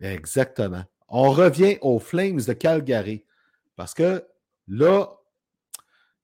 Exactement. 0.00 0.84
On 1.08 1.30
revient 1.30 1.78
aux 1.80 1.98
Flames 1.98 2.40
de 2.40 2.52
Calgary 2.52 3.24
parce 3.76 3.94
que 3.94 4.24
là, 4.66 5.06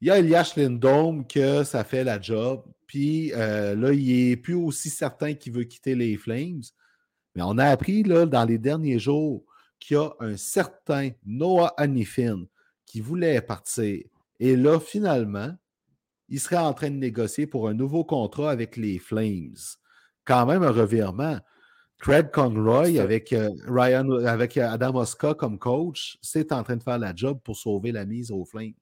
il 0.01 0.09
y 0.09 0.11
a 0.11 0.19
Elias 0.19 0.53
Lindholm 0.57 1.27
que 1.27 1.65
ça 1.65 1.85
fait 1.85 2.05
la 2.05 2.21
job. 2.21 2.65
Puis 2.87 3.33
euh, 3.33 3.75
là, 3.75 3.93
il 3.93 4.31
n'est 4.31 4.37
plus 4.37 4.55
aussi 4.55 4.91
certain 4.91 5.35
qu'il 5.35 5.53
veut 5.53 5.65
quitter 5.65 5.95
les 5.95 6.17
Flames. 6.17 6.63
Mais 7.35 7.43
on 7.43 7.59
a 7.59 7.67
appris 7.67 8.03
là, 8.03 8.27
dans 8.27 8.45
les 8.45 8.59
derniers 8.59 8.99
jours 8.99 9.45
qu'il 9.81 9.97
y 9.97 10.01
a 10.01 10.11
un 10.21 10.37
certain 10.37 11.11
Noah 11.27 11.75
Hanifin 11.77 12.45
qui 12.87 13.01
voulait 13.01 13.41
partir. 13.41 14.05
Et 14.41 14.57
là, 14.57 14.81
finalement, 14.81 15.53
il 16.29 16.41
serait 16.41 16.57
en 16.57 16.73
train 16.73 16.91
de 16.91 16.97
négocier 16.97 17.47
pour 17.47 17.69
un 17.69 17.75
nouveau 17.75 18.05
contrat 18.05 18.51
avec 18.51 18.77
les 18.77 18.99
Flames. 18.99 19.57
Quand 20.25 20.47
même 20.47 20.63
un 20.63 20.71
revirement. 20.71 21.39
Craig 21.99 22.31
Conroy 22.31 22.99
avec, 23.01 23.33
euh, 23.33 23.51
Ryan, 23.67 24.11
avec 24.27 24.59
Adam 24.59 24.97
Oska 24.97 25.35
comme 25.35 25.59
coach, 25.59 26.19
c'est 26.21 26.53
en 26.53 26.63
train 26.63 26.77
de 26.77 26.83
faire 26.83 26.99
la 26.99 27.15
job 27.15 27.39
pour 27.43 27.57
sauver 27.57 27.93
la 27.93 28.05
mise 28.05 28.31
aux 28.31 28.45
Flames. 28.45 28.73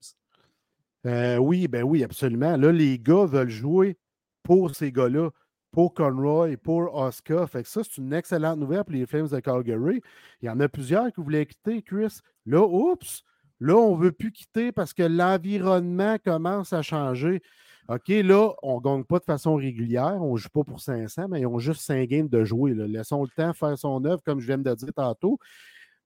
Euh, 1.05 1.37
oui, 1.37 1.67
ben 1.67 1.83
oui, 1.83 2.03
absolument. 2.03 2.57
Là, 2.57 2.71
les 2.71 2.99
gars 2.99 3.25
veulent 3.25 3.49
jouer 3.49 3.97
pour 4.41 4.75
ces 4.75 4.91
gars-là, 4.91 5.29
pour 5.73 5.93
Conroy, 5.95 6.55
pour 6.55 6.95
Oscar. 6.95 7.49
Fait 7.49 7.63
que 7.63 7.67
ça, 7.67 7.81
c'est 7.83 7.97
une 7.97 8.13
excellente 8.13 8.59
nouvelle 8.59 8.83
pour 8.83 8.93
les 8.93 9.07
Flames 9.07 9.27
de 9.27 9.39
Calgary. 9.39 10.01
Il 10.41 10.45
y 10.45 10.49
en 10.49 10.59
a 10.59 10.69
plusieurs 10.69 11.11
qui 11.11 11.19
voulaient 11.19 11.47
quitter, 11.47 11.81
Chris. 11.81 12.19
Là, 12.45 12.65
oups, 12.65 13.23
là, 13.59 13.75
on 13.75 13.97
ne 13.97 14.03
veut 14.03 14.11
plus 14.11 14.31
quitter 14.31 14.71
parce 14.71 14.93
que 14.93 15.01
l'environnement 15.03 16.17
commence 16.23 16.73
à 16.73 16.83
changer. 16.83 17.41
OK, 17.89 18.07
là, 18.07 18.51
on 18.61 18.77
ne 18.77 18.83
gagne 18.83 19.03
pas 19.03 19.17
de 19.17 19.23
façon 19.25 19.55
régulière, 19.55 20.21
on 20.21 20.33
ne 20.33 20.37
joue 20.37 20.49
pas 20.49 20.63
pour 20.63 20.79
500, 20.79 21.27
mais 21.27 21.41
ils 21.41 21.47
ont 21.47 21.59
juste 21.59 21.81
5 21.81 22.07
games 22.07 22.29
de 22.29 22.43
jouer. 22.45 22.73
Laissons 22.75 23.23
le 23.23 23.29
temps 23.35 23.51
faire 23.53 23.77
son 23.77 24.05
œuvre, 24.05 24.21
comme 24.23 24.39
je 24.39 24.45
viens 24.45 24.59
de 24.59 24.73
dire 24.75 24.93
tantôt. 24.95 25.39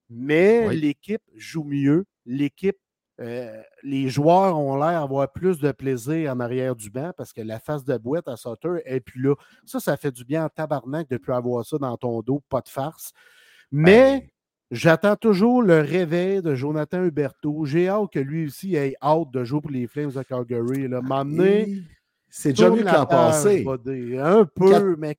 Mais 0.09 0.73
l'équipe 0.73 1.21
joue 1.35 1.65
mieux, 1.65 2.05
l'équipe 2.25 2.77
euh, 3.19 3.61
les 3.81 4.09
joueurs 4.09 4.59
ont 4.59 4.75
l'air 4.75 5.01
d'avoir 5.01 5.31
plus 5.31 5.57
de 5.57 5.71
plaisir 5.71 6.31
en 6.31 6.39
arrière 6.39 6.75
du 6.75 6.91
banc 6.91 7.11
parce 7.17 7.33
que 7.33 7.41
la 7.41 7.59
face 7.59 7.83
de 7.83 7.97
boîte 7.97 8.27
à 8.27 8.35
Sutter 8.35 8.81
est 8.85 8.99
plus 8.99 9.21
là. 9.21 9.35
Ça, 9.65 9.79
ça 9.79 9.97
fait 9.97 10.11
du 10.11 10.23
bien 10.23 10.45
en 10.45 10.49
tabarnak 10.49 11.09
de 11.09 11.17
plus 11.17 11.33
avoir 11.33 11.65
ça 11.65 11.77
dans 11.77 11.97
ton 11.97 12.21
dos, 12.21 12.43
pas 12.47 12.61
de 12.61 12.69
farce. 12.69 13.13
Mais 13.71 14.19
ben 14.19 14.27
j'attends 14.71 15.15
toujours 15.15 15.63
le 15.63 15.79
réveil 15.79 16.43
de 16.43 16.53
Jonathan 16.53 17.03
Huberto. 17.03 17.65
J'ai 17.65 17.89
hâte 17.89 18.11
que 18.11 18.19
lui 18.19 18.45
aussi 18.45 18.75
ait 18.75 18.95
hâte 19.01 19.31
de 19.31 19.43
jouer 19.43 19.61
pour 19.61 19.71
les 19.71 19.87
Flames 19.87 20.11
de 20.11 20.21
Calgary. 20.21 20.87
M'amener. 20.87 21.81
C'est 22.29 22.49
déjà 22.49 22.69
mieux 22.69 22.83
que 22.83 22.93
l'an 22.93 23.05
passé. 23.07 23.65
Un 24.19 24.45
peu, 24.45 24.95
mais 24.97 25.17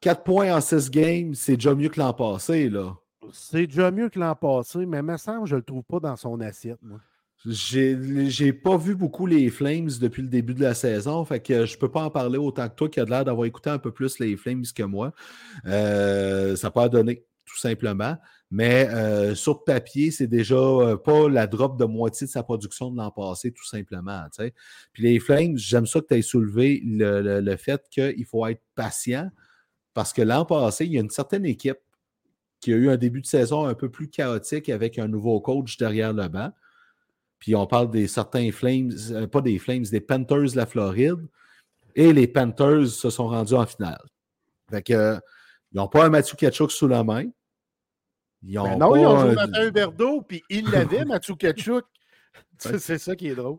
4 0.00 0.22
points 0.24 0.56
en 0.56 0.60
6 0.60 0.90
games, 0.90 1.34
c'est 1.34 1.54
déjà 1.54 1.74
mieux 1.74 1.88
que 1.88 2.00
l'an 2.00 2.12
passé. 2.12 2.68
là. 2.68 2.96
C'est 3.32 3.66
déjà 3.66 3.90
mieux 3.90 4.08
que 4.08 4.18
l'an 4.18 4.34
passé, 4.34 4.84
mais 4.86 5.02
me 5.02 5.16
semble 5.16 5.46
je 5.46 5.54
ne 5.54 5.60
le 5.60 5.64
trouve 5.64 5.84
pas 5.84 6.00
dans 6.00 6.16
son 6.16 6.40
assiette, 6.40 6.78
moi. 6.82 6.98
J'ai 7.44 8.52
pas 8.52 8.76
vu 8.76 8.94
beaucoup 8.94 9.26
les 9.26 9.50
Flames 9.50 9.90
depuis 10.00 10.22
le 10.22 10.28
début 10.28 10.54
de 10.54 10.60
la 10.60 10.74
saison, 10.74 11.24
fait 11.24 11.40
que 11.40 11.66
je 11.66 11.76
peux 11.76 11.90
pas 11.90 12.04
en 12.04 12.10
parler 12.10 12.38
autant 12.38 12.68
que 12.68 12.74
toi 12.74 12.88
qui 12.88 13.00
a 13.00 13.04
l'air 13.04 13.24
d'avoir 13.24 13.46
écouté 13.46 13.68
un 13.68 13.78
peu 13.78 13.90
plus 13.90 14.20
les 14.20 14.36
Flames 14.36 14.64
que 14.74 14.84
moi. 14.84 15.12
Euh, 15.66 16.54
ça 16.54 16.70
pas 16.70 16.88
donné, 16.88 17.24
tout 17.44 17.58
simplement. 17.58 18.16
Mais 18.52 18.88
euh, 18.90 19.34
sur 19.34 19.64
papier, 19.64 20.12
c'est 20.12 20.28
déjà 20.28 20.54
euh, 20.54 20.96
pas 20.96 21.28
la 21.28 21.48
drop 21.48 21.76
de 21.78 21.84
moitié 21.84 22.28
de 22.28 22.30
sa 22.30 22.44
production 22.44 22.92
de 22.92 22.98
l'an 22.98 23.10
passé, 23.10 23.50
tout 23.50 23.66
simplement. 23.66 24.22
Puis 24.92 25.02
les 25.02 25.18
Flames, 25.18 25.56
j'aime 25.56 25.86
ça 25.86 26.00
que 26.00 26.06
tu 26.06 26.14
aies 26.14 26.22
soulevé 26.22 26.80
le, 26.84 27.40
le 27.40 27.56
fait 27.56 27.82
qu'il 27.90 28.24
faut 28.24 28.46
être 28.46 28.62
patient 28.76 29.30
parce 29.94 30.12
que 30.12 30.22
l'an 30.22 30.44
passé, 30.44 30.86
il 30.86 30.92
y 30.92 30.98
a 30.98 31.00
une 31.00 31.10
certaine 31.10 31.44
équipe 31.44 31.78
qui 32.62 32.72
a 32.72 32.76
eu 32.76 32.88
un 32.88 32.96
début 32.96 33.20
de 33.20 33.26
saison 33.26 33.66
un 33.66 33.74
peu 33.74 33.90
plus 33.90 34.08
chaotique 34.08 34.68
avec 34.68 34.98
un 34.98 35.08
nouveau 35.08 35.40
coach 35.40 35.76
derrière 35.76 36.12
le 36.12 36.28
banc. 36.28 36.52
Puis 37.40 37.56
on 37.56 37.66
parle 37.66 37.90
des 37.90 38.06
certains 38.06 38.52
Flames, 38.52 38.92
euh, 39.10 39.26
pas 39.26 39.40
des 39.40 39.58
Flames, 39.58 39.82
des 39.82 40.00
Panthers 40.00 40.52
de 40.52 40.56
la 40.56 40.64
Floride. 40.64 41.28
Et 41.96 42.12
les 42.12 42.28
Panthers 42.28 42.86
se 42.86 43.10
sont 43.10 43.26
rendus 43.26 43.54
en 43.54 43.66
finale. 43.66 44.00
Fait 44.70 44.80
que, 44.80 45.18
ils 45.72 45.76
n'ont 45.76 45.88
pas 45.88 46.06
un 46.06 46.08
Mathieu 46.08 46.36
Kachuk 46.36 46.70
sous 46.70 46.86
la 46.86 47.02
main. 47.02 47.24
Ils 48.44 48.58
ont 48.60 48.64
ben 48.64 48.78
non, 48.78 48.96
ils 48.96 49.06
ont 49.06 49.18
joué 49.18 49.34
Mathieu 49.34 49.66
Huberdo, 49.66 50.22
puis 50.22 50.42
il 50.48 50.70
l'avait, 50.70 51.04
Mathieu 51.04 51.34
Kachuk. 51.34 51.84
C'est 52.58 52.98
ça 52.98 53.16
qui 53.16 53.26
est 53.26 53.34
drôle. 53.34 53.58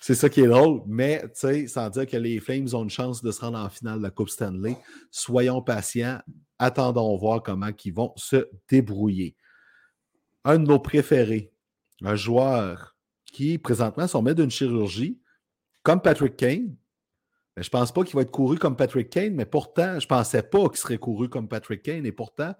C'est 0.00 0.14
ça 0.14 0.28
qui 0.28 0.42
est 0.42 0.46
drôle, 0.46 0.82
mais 0.86 1.22
tu 1.22 1.30
sais, 1.34 1.66
sans 1.66 1.90
dire 1.90 2.06
que 2.06 2.16
les 2.16 2.38
Flames 2.38 2.68
ont 2.72 2.84
une 2.84 2.90
chance 2.90 3.20
de 3.20 3.32
se 3.32 3.40
rendre 3.40 3.58
en 3.58 3.68
finale 3.68 3.98
de 3.98 4.04
la 4.04 4.10
Coupe 4.10 4.28
Stanley, 4.28 4.76
soyons 5.10 5.60
patients, 5.60 6.20
attendons 6.58 7.16
voir 7.16 7.42
comment 7.42 7.70
ils 7.84 7.94
vont 7.94 8.12
se 8.16 8.48
débrouiller. 8.68 9.36
Un 10.44 10.58
de 10.58 10.66
nos 10.66 10.78
préférés, 10.78 11.52
un 12.02 12.16
joueur 12.16 12.96
qui 13.32 13.58
présentement 13.58 14.06
se 14.06 14.16
remet 14.16 14.34
d'une 14.34 14.50
chirurgie, 14.50 15.20
comme 15.82 16.00
Patrick 16.00 16.36
Kane. 16.36 16.76
je 17.56 17.66
ne 17.66 17.70
pense 17.70 17.92
pas 17.92 18.04
qu'il 18.04 18.14
va 18.16 18.22
être 18.22 18.30
couru 18.30 18.58
comme 18.58 18.76
Patrick 18.76 19.10
Kane, 19.10 19.34
mais 19.34 19.46
pourtant, 19.46 19.98
je 19.98 20.06
ne 20.06 20.08
pensais 20.08 20.42
pas 20.42 20.68
qu'il 20.68 20.78
serait 20.78 20.98
couru 20.98 21.28
comme 21.28 21.48
Patrick 21.48 21.82
Kane. 21.82 22.06
Et 22.06 22.12
pourtant, 22.12 22.54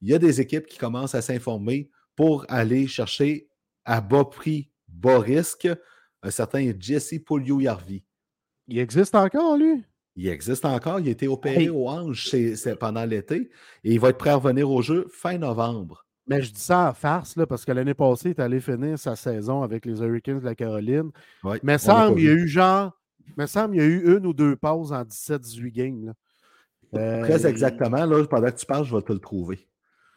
il 0.00 0.08
y 0.08 0.14
a 0.14 0.18
des 0.18 0.40
équipes 0.40 0.66
qui 0.66 0.78
commencent 0.78 1.14
à 1.14 1.22
s'informer 1.22 1.90
pour 2.14 2.44
aller 2.48 2.86
chercher 2.86 3.48
à 3.84 4.00
bas 4.00 4.24
prix 4.24 4.70
bas 4.88 5.18
risque, 5.18 5.68
un 6.22 6.30
certain 6.30 6.72
Jesse 6.78 7.14
Polio-Yarvi. 7.24 8.04
Il 8.68 8.78
existe 8.78 9.14
encore, 9.14 9.56
lui? 9.56 9.84
Il 10.18 10.26
existe 10.26 10.64
encore. 10.64 10.98
Il 10.98 11.06
a 11.06 11.12
été 11.12 11.28
opéré 11.28 11.68
au 11.70 11.88
hanche 11.88 12.34
pendant 12.80 13.04
l'été 13.04 13.50
et 13.84 13.92
il 13.92 14.00
va 14.00 14.08
être 14.08 14.18
prêt 14.18 14.30
à 14.30 14.34
revenir 14.34 14.68
au 14.68 14.82
jeu 14.82 15.06
fin 15.12 15.38
novembre. 15.38 16.04
Mais 16.26 16.42
je 16.42 16.52
dis 16.52 16.60
ça 16.60 16.90
en 16.90 16.92
farce, 16.92 17.36
là, 17.36 17.46
parce 17.46 17.64
que 17.64 17.70
l'année 17.70 17.94
passée, 17.94 18.30
il 18.30 18.30
est 18.32 18.40
allé 18.40 18.60
finir 18.60 18.98
sa 18.98 19.14
saison 19.14 19.62
avec 19.62 19.86
les 19.86 20.00
Hurricanes 20.00 20.40
de 20.40 20.44
la 20.44 20.56
Caroline. 20.56 21.12
mais 21.62 21.78
semble 21.78 22.18
il 22.18 22.26
y 22.26 22.28
a 22.28 22.32
eu 22.32 22.48
genre. 22.48 22.92
Mais 23.36 23.46
semble 23.46 23.76
il 23.76 23.78
y 23.78 23.84
a 23.84 23.86
eu 23.86 24.16
une 24.16 24.26
ou 24.26 24.32
deux 24.32 24.56
pauses 24.56 24.92
en 24.92 25.04
17-18 25.04 25.70
games. 25.70 26.14
Très 26.92 27.46
euh, 27.46 27.48
exactement. 27.48 28.04
Là, 28.04 28.24
pendant 28.26 28.50
que 28.50 28.58
tu 28.58 28.66
parles, 28.66 28.84
je 28.84 28.96
vais 28.96 29.02
te 29.02 29.12
le 29.12 29.20
trouver. 29.20 29.68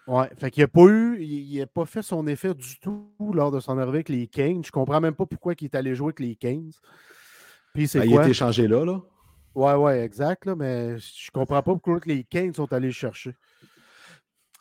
Ouais, 0.07 0.29
fait 0.39 0.49
qu'il 0.49 0.63
n'a 0.63 0.67
pas 0.67 0.85
eu, 0.87 1.21
il 1.21 1.59
n'a 1.59 1.67
pas 1.67 1.85
fait 1.85 2.01
son 2.01 2.25
effet 2.25 2.55
du 2.55 2.79
tout 2.79 3.11
lors 3.33 3.51
de 3.51 3.59
son 3.59 3.77
arrivée 3.77 3.97
avec 3.97 4.09
les 4.09 4.25
Kings. 4.25 4.65
Je 4.65 4.71
comprends 4.71 4.99
même 4.99 5.13
pas 5.13 5.27
pourquoi 5.27 5.53
il 5.59 5.65
est 5.65 5.75
allé 5.75 5.93
jouer 5.93 6.07
avec 6.07 6.21
les 6.21 6.35
Kings. 6.35 6.73
Puis 7.75 7.87
c'est 7.87 7.99
ben, 7.99 8.09
Il 8.09 8.17
a 8.17 8.23
été 8.23 8.33
changé 8.33 8.67
là, 8.67 8.83
là. 8.83 8.99
Ouais, 9.53 9.73
ouais, 9.73 10.03
exact, 10.03 10.45
là, 10.45 10.55
mais 10.55 10.97
je 10.97 11.29
comprends 11.31 11.61
pas 11.61 11.73
pourquoi 11.73 11.99
les 12.05 12.23
Kings 12.23 12.53
sont 12.53 12.71
allés 12.71 12.87
le 12.87 12.93
chercher. 12.93 13.35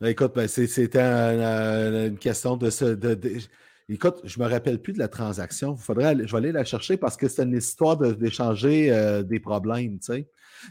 Écoute, 0.03 0.33
ben, 0.35 0.49
c'était 0.49 1.01
une 1.01 2.19
question 2.19 2.57
de. 2.57 2.71
Écoute, 3.89 4.21
je 4.23 4.39
ne 4.39 4.45
me 4.45 4.51
rappelle 4.51 4.81
plus 4.81 4.93
de 4.93 4.99
la 4.99 5.09
transaction. 5.09 5.77
Faudrait 5.77 6.17
je 6.17 6.31
vais 6.31 6.39
aller 6.39 6.53
la 6.53 6.65
chercher 6.65 6.97
parce 6.97 7.17
que 7.17 7.29
c'est 7.29 7.43
une 7.43 7.57
histoire 7.57 7.97
d'échanger 7.97 8.93
euh, 8.93 9.25
des 9.25 9.41
problèmes, 9.41 9.99
tu 9.99 10.13
sais. 10.13 10.29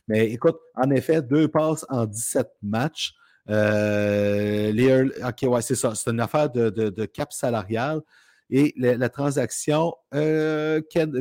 Mais 0.08 0.32
écoute, 0.32 0.58
en 0.76 0.90
effet, 0.90 1.22
deux 1.22 1.50
passes 1.50 1.86
en 1.90 2.06
17 2.06 2.48
matchs. 2.64 3.14
Euh, 3.50 5.10
OK, 5.28 5.50
ouais, 5.50 5.62
c'est 5.62 5.76
ça. 5.76 5.96
C'est 5.96 6.12
une 6.12 6.22
affaire 6.22 6.50
de, 6.50 7.06
cap 7.06 7.34
salarial. 7.34 8.02
Et 8.50 8.74
la, 8.78 9.10
transaction, 9.10 9.94
euh, 10.16 10.82
Ken, 10.90 11.12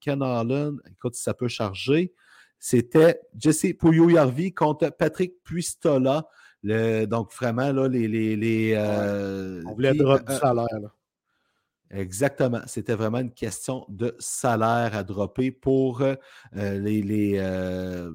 Ken 0.00 0.22
écoute, 0.92 1.14
ça 1.14 1.34
peut 1.34 1.48
charger. 1.48 2.12
C'était 2.58 3.20
Jesse 3.38 3.72
Pouillou-Yarvi 3.78 4.52
contre 4.52 4.90
Patrick 4.90 5.42
Puistola. 5.44 6.28
donc, 6.62 7.32
vraiment, 7.34 7.72
là, 7.72 7.88
les. 7.88 8.08
les, 8.08 8.72
euh, 8.76 9.62
On 9.66 9.74
voulait 9.74 9.94
drop 9.94 10.26
du 10.26 10.34
salaire. 10.34 10.66
Exactement. 11.90 12.60
C'était 12.66 12.94
vraiment 12.94 13.18
une 13.18 13.32
question 13.32 13.86
de 13.88 14.14
salaire 14.18 14.94
à 14.94 15.04
dropper 15.04 15.50
pour, 15.50 16.02
les, 16.52 17.02
les 17.02 18.10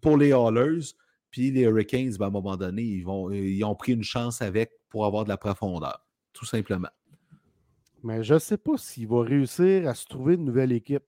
pour 0.00 0.16
les 0.16 0.32
Hallers. 0.32 0.94
Puis 1.32 1.50
les 1.50 1.62
Hurricanes, 1.62 2.14
ben, 2.18 2.26
à 2.26 2.28
un 2.28 2.30
moment 2.30 2.56
donné, 2.56 2.82
ils, 2.82 3.02
vont, 3.02 3.30
ils 3.30 3.64
ont 3.64 3.74
pris 3.74 3.92
une 3.92 4.04
chance 4.04 4.42
avec 4.42 4.70
pour 4.90 5.06
avoir 5.06 5.24
de 5.24 5.30
la 5.30 5.38
profondeur, 5.38 6.06
tout 6.34 6.44
simplement. 6.44 6.90
Mais 8.04 8.22
je 8.22 8.34
ne 8.34 8.38
sais 8.38 8.58
pas 8.58 8.76
s'il 8.76 9.08
va 9.08 9.22
réussir 9.22 9.88
à 9.88 9.94
se 9.94 10.06
trouver 10.06 10.34
une 10.34 10.44
nouvelle 10.44 10.72
équipe. 10.72 11.04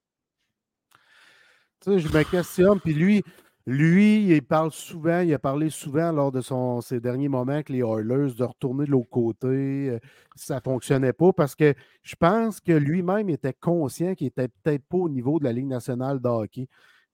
Je 1.87 2.09
me 2.09 2.31
questionne, 2.31 2.81
puis 2.81 2.95
lui, 2.95 3.23
Lui, 3.67 4.27
il 4.27 4.43
parle 4.43 4.73
souvent, 4.73 5.21
il 5.21 5.33
a 5.33 5.39
parlé 5.39 5.71
souvent 5.71 6.13
lors 6.13 6.31
de 6.31 6.43
ses 6.83 7.01
derniers 7.01 7.31
moments 7.31 7.53
avec 7.53 7.71
les 7.71 7.79
Oilers 7.79 8.35
de 8.37 8.45
retourner 8.45 8.85
de 8.85 8.91
l'autre 8.91 9.09
côté. 9.09 9.47
Euh, 9.47 9.99
ça 10.37 10.57
ne 10.57 10.61
fonctionnait 10.61 11.15
pas 11.15 11.33
parce 11.33 11.55
que 11.55 11.73
je 12.03 12.15
pense 12.15 12.61
que 12.61 12.73
lui-même 12.73 13.31
était 13.31 13.55
conscient 13.55 14.15
qu'il 14.15 14.27
n'était 14.27 14.49
peut-être 14.49 14.85
pas 14.87 14.99
au 14.99 15.09
niveau 15.09 15.39
de 15.39 15.45
la 15.45 15.53
Ligue 15.53 15.69
nationale 15.69 16.21
de 16.21 16.29
hockey. 16.29 16.69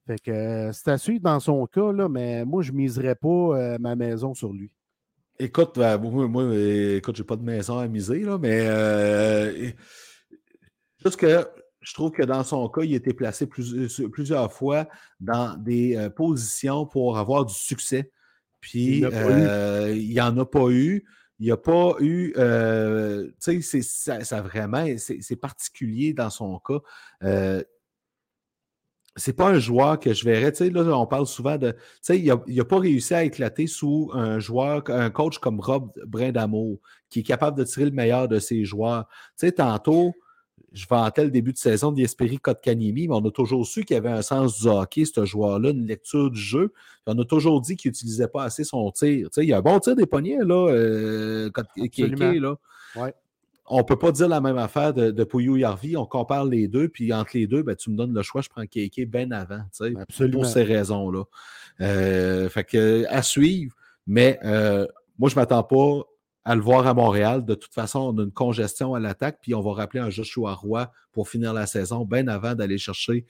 Fait 0.09 0.19
que 0.19 0.33
euh, 0.33 0.73
c'est 0.73 0.89
à 0.89 0.99
suivre 0.99 1.23
dans 1.23 1.39
son 1.39 1.65
cas, 1.67 1.93
là, 1.93 2.09
mais 2.09 2.45
moi, 2.45 2.63
je 2.63 2.73
ne 2.73 2.79
miserais 2.79 3.15
pas 3.15 3.29
euh, 3.29 3.79
ma 3.79 3.95
maison 3.95 4.35
sur 4.35 4.53
lui. 4.53 4.73
Écoute, 5.39 5.77
moi, 5.77 6.27
moi 6.27 6.53
écoute, 6.57 7.15
j'ai 7.15 7.23
pas 7.23 7.37
de 7.37 7.45
maison 7.45 7.79
à 7.79 7.87
miser, 7.87 8.25
là, 8.25 8.39
mais 8.39 9.73
juste 11.01 11.17
que 11.17 11.47
je 11.81 11.95
trouve 11.95 12.11
que 12.11 12.23
dans 12.23 12.45
son 12.45 12.69
cas, 12.69 12.83
il 12.83 12.93
a 12.93 12.97
été 12.97 13.15
placé 13.15 13.47
plusieurs 13.47 14.53
fois 14.53 14.89
dans 15.19 15.57
des 15.57 15.97
euh, 15.97 16.11
positions 16.11 16.87
pour 16.87 17.19
avoir 17.19 17.47
du 17.47 17.55
succès. 17.55 18.11
Puis, 18.61 18.99
il 18.99 20.09
n'y 20.09 20.21
en 20.21 20.37
a 20.37 20.45
pas 20.45 20.69
eu. 20.71 21.05
Il 21.39 21.47
n'y 21.47 21.53
a 21.53 21.57
pas 21.57 21.95
eu. 22.01 22.35
Euh, 22.37 23.31
tu 23.43 23.63
sais, 23.63 23.81
ça, 23.81 24.43
vraiment, 24.43 24.85
c'est 24.99 25.37
particulier 25.37 26.13
dans 26.13 26.29
son 26.29 26.59
cas. 26.59 26.81
Euh, 27.25 27.63
c'est 29.17 29.33
pas 29.33 29.49
un 29.49 29.59
joueur 29.59 29.99
que 29.99 30.13
je 30.13 30.25
verrais. 30.25 30.53
Tu 30.53 30.59
sais, 30.59 30.71
là, 30.71 30.83
on 30.97 31.07
parle 31.07 31.27
souvent 31.27 31.57
de. 31.57 31.73
Tu 31.73 31.79
sais, 32.03 32.19
il 32.21 32.27
n'a 32.27 32.65
pas 32.65 32.79
réussi 32.79 33.15
à 33.15 33.25
éclater 33.25 33.67
sous 33.67 34.11
un 34.13 34.39
joueur, 34.39 34.83
un 34.89 35.09
coach 35.09 35.39
comme 35.39 35.61
Rob 35.61 35.91
Brindamour, 36.07 36.79
qui 37.09 37.21
est 37.21 37.25
capable 37.25 37.57
de 37.57 37.65
tirer 37.65 37.87
le 37.87 37.93
meilleur 37.93 38.29
de 38.29 38.39
ses 38.39 38.67
joueurs. 38.67 39.07
Tu 39.39 39.47
sais, 39.47 39.53
tantôt, 39.53 40.13
je 40.73 40.87
vantais 40.89 41.25
le 41.25 41.31
début 41.31 41.53
de 41.53 41.59
saison 41.59 41.93
d'Yesperi 41.93 42.39
Kotkaniemi, 42.39 43.09
mais 43.09 43.15
on 43.15 43.25
a 43.27 43.31
toujours 43.31 43.67
su 43.67 43.85
qu'il 43.85 43.97
avait 43.97 44.11
un 44.11 44.23
sens 44.23 44.61
du 44.61 44.69
hockey, 44.69 45.05
ce 45.05 45.25
joueur-là, 45.25 45.71
une 45.71 45.87
lecture 45.87 46.31
du 46.31 46.41
jeu. 46.41 46.73
on 47.07 47.19
a 47.19 47.25
toujours 47.25 47.61
dit 47.61 47.77
qu'il 47.77 47.91
n'utilisait 47.91 48.29
pas 48.29 48.45
assez 48.45 48.65
son 48.65 48.91
tir. 48.91 49.29
il 49.37 49.45
y 49.45 49.53
a 49.53 49.59
un 49.59 49.63
bon 49.63 49.79
tir 49.81 49.97
des 49.97 50.07
poignets, 50.07 50.39
là, 50.45 50.69
euh, 50.71 51.51
là. 51.55 52.57
On 53.73 53.79
ne 53.79 53.83
peut 53.85 53.99
pas 53.99 54.11
dire 54.11 54.27
la 54.27 54.41
même 54.41 54.59
affaire 54.59 54.93
de, 54.93 55.13
de 55.13 55.25
Pouillou 55.25 55.57
Yarvi. 55.57 55.97
On 55.97 56.05
compare 56.05 56.45
les 56.45 56.67
deux, 56.67 56.89
puis 56.89 57.13
entre 57.13 57.31
les 57.35 57.47
deux, 57.47 57.63
ben, 57.63 57.77
tu 57.77 57.91
me 57.91 57.97
donnes 57.97 58.13
le 58.13 58.23
choix, 58.23 58.41
je 58.41 58.49
prends 58.49 58.67
Kéké 58.67 59.07
bien 59.07 59.31
avant, 59.31 59.63
pour 60.33 60.47
ces 60.47 60.65
raisons-là. 60.65 61.23
Euh, 61.81 62.49
fait 62.49 62.65
que, 62.65 63.05
à 63.09 63.23
suivre, 63.23 63.75
mais 64.09 64.41
euh, 64.45 64.87
moi, 65.19 65.29
je 65.29 65.37
ne 65.37 65.41
m'attends 65.41 65.63
pas 65.63 66.03
à 66.45 66.55
le 66.55 66.61
voir 66.61 66.87
à 66.87 66.95
Montréal. 66.95 67.45
De 67.45 67.55
toute 67.55 67.75
façon, 67.75 68.01
on 68.01 68.19
a 68.19 68.23
une 68.23 68.33
congestion 68.33 68.95
à 68.95 69.01
l'attaque, 69.01 69.39
puis 69.43 69.55
on 69.55 69.61
va 69.61 69.73
rappeler 69.73 70.01
un 70.01 70.11
Joshua 70.11 70.55
Roy 70.55 70.91
pour 71.13 71.29
finir 71.29 71.53
la 71.53 71.67
saison, 71.67 72.05
bien 72.05 72.29
avant 72.29 72.55
d'aller 72.55 72.79
chercher 72.79 73.27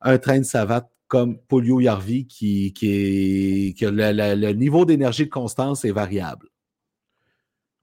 un 0.00 0.18
train 0.18 0.38
de 0.38 0.44
savate 0.44 0.90
comme 1.08 1.38
Polio 1.38 1.80
Yarvi, 1.80 2.26
qui, 2.26 2.72
qui 2.72 3.74
que 3.78 3.86
le, 3.86 4.52
niveau 4.52 4.84
d'énergie 4.84 5.24
de 5.26 5.30
constance 5.30 5.84
est 5.84 5.92
variable. 5.92 6.48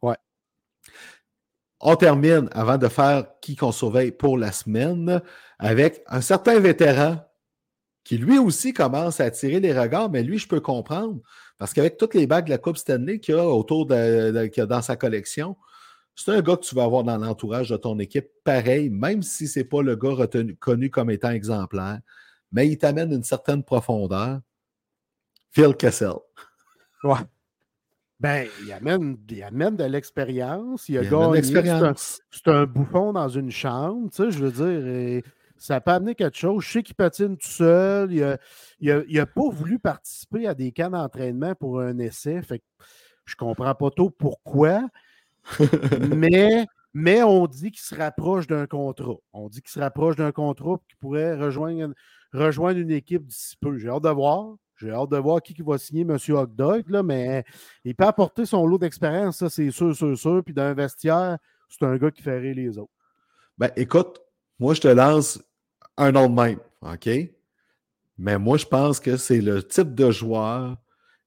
Ouais. 0.01 0.17
On 1.79 1.95
termine 1.95 2.49
avant 2.51 2.77
de 2.77 2.87
faire 2.87 3.27
qui 3.41 3.55
qu'on 3.55 3.71
surveille 3.71 4.11
pour 4.11 4.37
la 4.37 4.51
semaine 4.51 5.21
avec 5.59 6.01
un 6.07 6.21
certain 6.21 6.59
vétéran 6.59 7.17
qui 8.09 8.17
lui 8.17 8.39
aussi 8.39 8.73
commence 8.73 9.19
à 9.19 9.25
attirer 9.25 9.59
les 9.59 9.79
regards, 9.79 10.09
mais 10.09 10.23
lui, 10.23 10.39
je 10.39 10.47
peux 10.47 10.61
comprendre 10.61 11.21
parce 11.59 11.73
qu'avec 11.73 11.95
toutes 11.95 12.15
les 12.15 12.25
bagues 12.25 12.45
de 12.45 12.49
la 12.49 12.57
Coupe 12.57 12.77
Stanley 12.77 13.19
qu'il 13.19 13.35
a 13.35 13.47
autour 13.47 13.85
de, 13.85 14.65
dans 14.65 14.81
sa 14.81 14.95
collection, 14.95 15.55
c'est 16.15 16.31
un 16.31 16.41
gars 16.41 16.55
que 16.55 16.63
tu 16.63 16.73
vas 16.73 16.85
avoir 16.85 17.03
dans 17.03 17.19
l'entourage 17.19 17.69
de 17.69 17.77
ton 17.77 17.99
équipe 17.99 18.27
pareil, 18.43 18.89
même 18.89 19.21
si 19.21 19.47
ce 19.47 19.59
n'est 19.59 19.65
pas 19.65 19.83
le 19.83 19.95
gars 19.95 20.27
connu 20.59 20.89
comme 20.89 21.11
étant 21.11 21.29
exemplaire, 21.29 21.99
mais 22.51 22.67
il 22.67 22.79
t'amène 22.79 23.13
une 23.13 23.21
certaine 23.21 23.61
profondeur. 23.63 24.39
Phil 25.51 25.75
Kessel. 25.75 26.13
Ouais. 27.03 27.19
Ben, 28.19 28.47
il 28.65 28.73
amène, 28.73 29.17
il 29.29 29.43
amène 29.43 29.75
de 29.75 29.83
l'expérience. 29.83 30.89
Il 30.89 30.97
a 30.97 31.03
gagné. 31.03 31.43
C'est 31.43 32.47
un, 32.47 32.53
un, 32.53 32.65
bouffon 32.65 33.13
dans 33.13 33.29
une 33.29 33.51
chambre, 33.51 34.09
tu 34.09 34.23
sais, 34.23 34.31
je 34.31 34.45
veux 34.45 34.51
dire 34.51 35.21
ça 35.59 35.81
peut 35.81 35.91
amener 35.91 36.15
quelque 36.15 36.37
chose. 36.37 36.63
Je 36.63 36.71
sais 36.71 36.83
qu'il 36.83 36.95
patine 36.95 37.37
tout 37.37 37.47
seul. 37.47 38.11
Il 38.11 39.13
n'a 39.13 39.25
pas 39.25 39.49
voulu 39.49 39.77
participer 39.77 40.47
à 40.47 40.55
des 40.55 40.71
camps 40.71 40.89
d'entraînement 40.89 41.53
pour 41.55 41.81
un 41.81 41.97
essai. 41.99 42.41
Fait 42.41 42.59
que 42.59 42.65
je 43.25 43.35
ne 43.35 43.47
comprends 43.47 43.75
pas 43.75 43.91
trop 43.91 44.09
pourquoi. 44.09 44.81
mais, 46.15 46.65
mais 46.93 47.23
on 47.23 47.45
dit 47.45 47.71
qu'il 47.71 47.81
se 47.81 47.95
rapproche 47.95 48.47
d'un 48.47 48.67
contrat. 48.67 49.17
On 49.33 49.49
dit 49.49 49.61
qu'il 49.61 49.71
se 49.71 49.79
rapproche 49.79 50.15
d'un 50.15 50.31
contrat 50.31 50.77
qui 50.87 50.95
pourrait 50.95 51.35
rejoindre, 51.35 51.93
rejoindre 52.33 52.79
une 52.79 52.91
équipe 52.91 53.25
d'ici 53.25 53.55
peu. 53.59 53.77
J'ai 53.77 53.89
hâte 53.89 54.03
de 54.03 54.09
voir. 54.09 54.55
J'ai 54.77 54.91
hâte 54.91 55.09
de 55.09 55.17
voir 55.17 55.41
qui, 55.41 55.61
va 55.61 55.77
signer 55.77 56.03
M. 56.03 56.17
Hogdog, 56.29 56.89
là, 56.89 57.03
mais 57.03 57.43
il 57.83 57.93
peut 57.95 58.05
apporter 58.05 58.45
son 58.45 58.65
lot 58.65 58.77
d'expérience, 58.77 59.39
ça, 59.39 59.49
c'est 59.49 59.71
sûr, 59.71 59.93
sûr, 59.93 60.17
sûr. 60.17 60.41
Puis 60.41 60.53
d'un 60.53 60.73
vestiaire, 60.73 61.37
c'est 61.67 61.83
un 61.83 61.97
gars 61.97 62.11
qui 62.11 62.21
ferait 62.21 62.53
les 62.53 62.77
autres. 62.77 62.93
Ben, 63.57 63.71
écoute, 63.75 64.21
moi, 64.57 64.73
je 64.73 64.79
te 64.79 64.87
lance 64.87 65.41
un 65.99 66.11
nom 66.11 66.29
de 66.29 66.41
même, 66.41 66.59
OK? 66.81 67.09
Mais 68.17 68.37
moi, 68.37 68.57
je 68.57 68.65
pense 68.65 68.99
que 68.99 69.17
c'est 69.17 69.41
le 69.41 69.61
type 69.61 69.93
de 69.93 70.11
joueur 70.11 70.77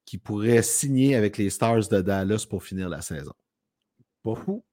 qui 0.04 0.18
pourrait 0.18 0.62
signer 0.62 1.14
avec 1.14 1.38
les 1.38 1.50
Stars 1.50 1.88
de 1.88 2.00
Dallas 2.00 2.44
pour 2.48 2.64
finir 2.64 2.88
la 2.88 3.00
saison. 3.00 3.32
Pas 4.22 4.34
fou. 4.34 4.64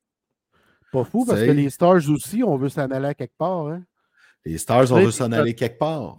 Pas 0.92 1.04
fou, 1.04 1.26
parce 1.26 1.42
que 1.42 1.52
les 1.52 1.70
Stars 1.70 2.10
aussi, 2.10 2.44
on 2.44 2.58
veut 2.58 2.70
s'en 2.70 2.90
aller 2.90 3.14
quelque 3.14 3.38
part. 3.38 3.68
Hein? 3.68 3.84
Les 4.46 4.58
Stars, 4.58 4.92
on 4.92 5.02
veut 5.02 5.12
s'en 5.12 5.32
aller 5.32 5.54
quelque 5.54 5.78
part. 5.78 6.18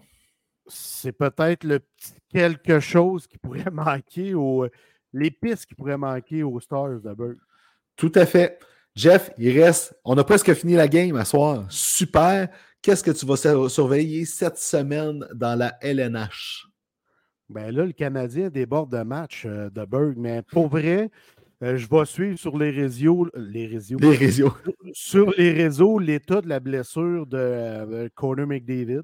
C'est 0.66 1.12
peut-être 1.12 1.64
le 1.64 1.80
petit 1.80 2.14
quelque 2.28 2.78
chose 2.78 3.26
qui 3.26 3.38
pourrait 3.38 3.64
manquer 3.72 4.34
aux. 4.34 4.66
L'épice 5.12 5.66
qui 5.66 5.74
pourrait 5.74 5.96
manquer 5.96 6.44
aux 6.44 6.60
Stars 6.60 7.00
de 7.00 7.38
Tout 7.96 8.12
à 8.14 8.26
fait. 8.26 8.60
Jeff, 8.94 9.30
il 9.38 9.60
reste. 9.60 9.98
On 10.04 10.16
a 10.18 10.22
presque 10.22 10.54
fini 10.54 10.74
la 10.74 10.86
game 10.86 11.16
à 11.16 11.24
soir. 11.24 11.66
Super. 11.68 12.48
Qu'est-ce 12.82 13.04
que 13.04 13.10
tu 13.10 13.26
vas 13.26 13.36
surveiller 13.68 14.24
cette 14.24 14.56
semaine 14.56 15.26
dans 15.34 15.58
la 15.58 15.76
LNH? 15.82 16.66
Ben 17.50 17.74
là, 17.74 17.84
le 17.84 17.92
Canadien 17.92 18.48
déborde 18.48 18.96
de 18.96 19.02
match 19.02 19.44
euh, 19.44 19.68
de 19.70 19.84
Berg, 19.84 20.14
mais 20.16 20.40
pour 20.50 20.68
vrai, 20.68 21.10
euh, 21.62 21.76
je 21.76 21.88
vais 21.88 22.04
suivre 22.06 22.38
sur 22.38 22.56
les 22.56 22.70
réseaux, 22.70 23.28
les 23.34 23.66
réseaux, 23.66 23.98
les 23.98 24.16
réseaux. 24.16 24.52
sur 24.92 25.30
les 25.36 25.50
réseaux 25.52 25.98
l'état 25.98 26.40
de 26.40 26.48
la 26.48 26.60
blessure 26.60 27.26
de 27.26 27.36
euh, 27.36 28.08
Conor 28.14 28.46
McDavid. 28.46 29.02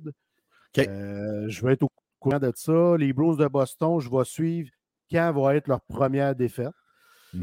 je 0.74 1.66
vais 1.66 1.72
être 1.72 1.82
au 1.82 1.90
courant 2.18 2.38
de 2.38 2.52
ça. 2.54 2.96
Les 2.96 3.12
Blues 3.12 3.36
de 3.36 3.46
Boston, 3.46 4.00
je 4.00 4.08
vais 4.08 4.24
suivre 4.24 4.70
quand 5.10 5.32
va 5.32 5.56
être 5.56 5.66
leur 5.66 5.82
première 5.82 6.34
défaite. 6.34 6.72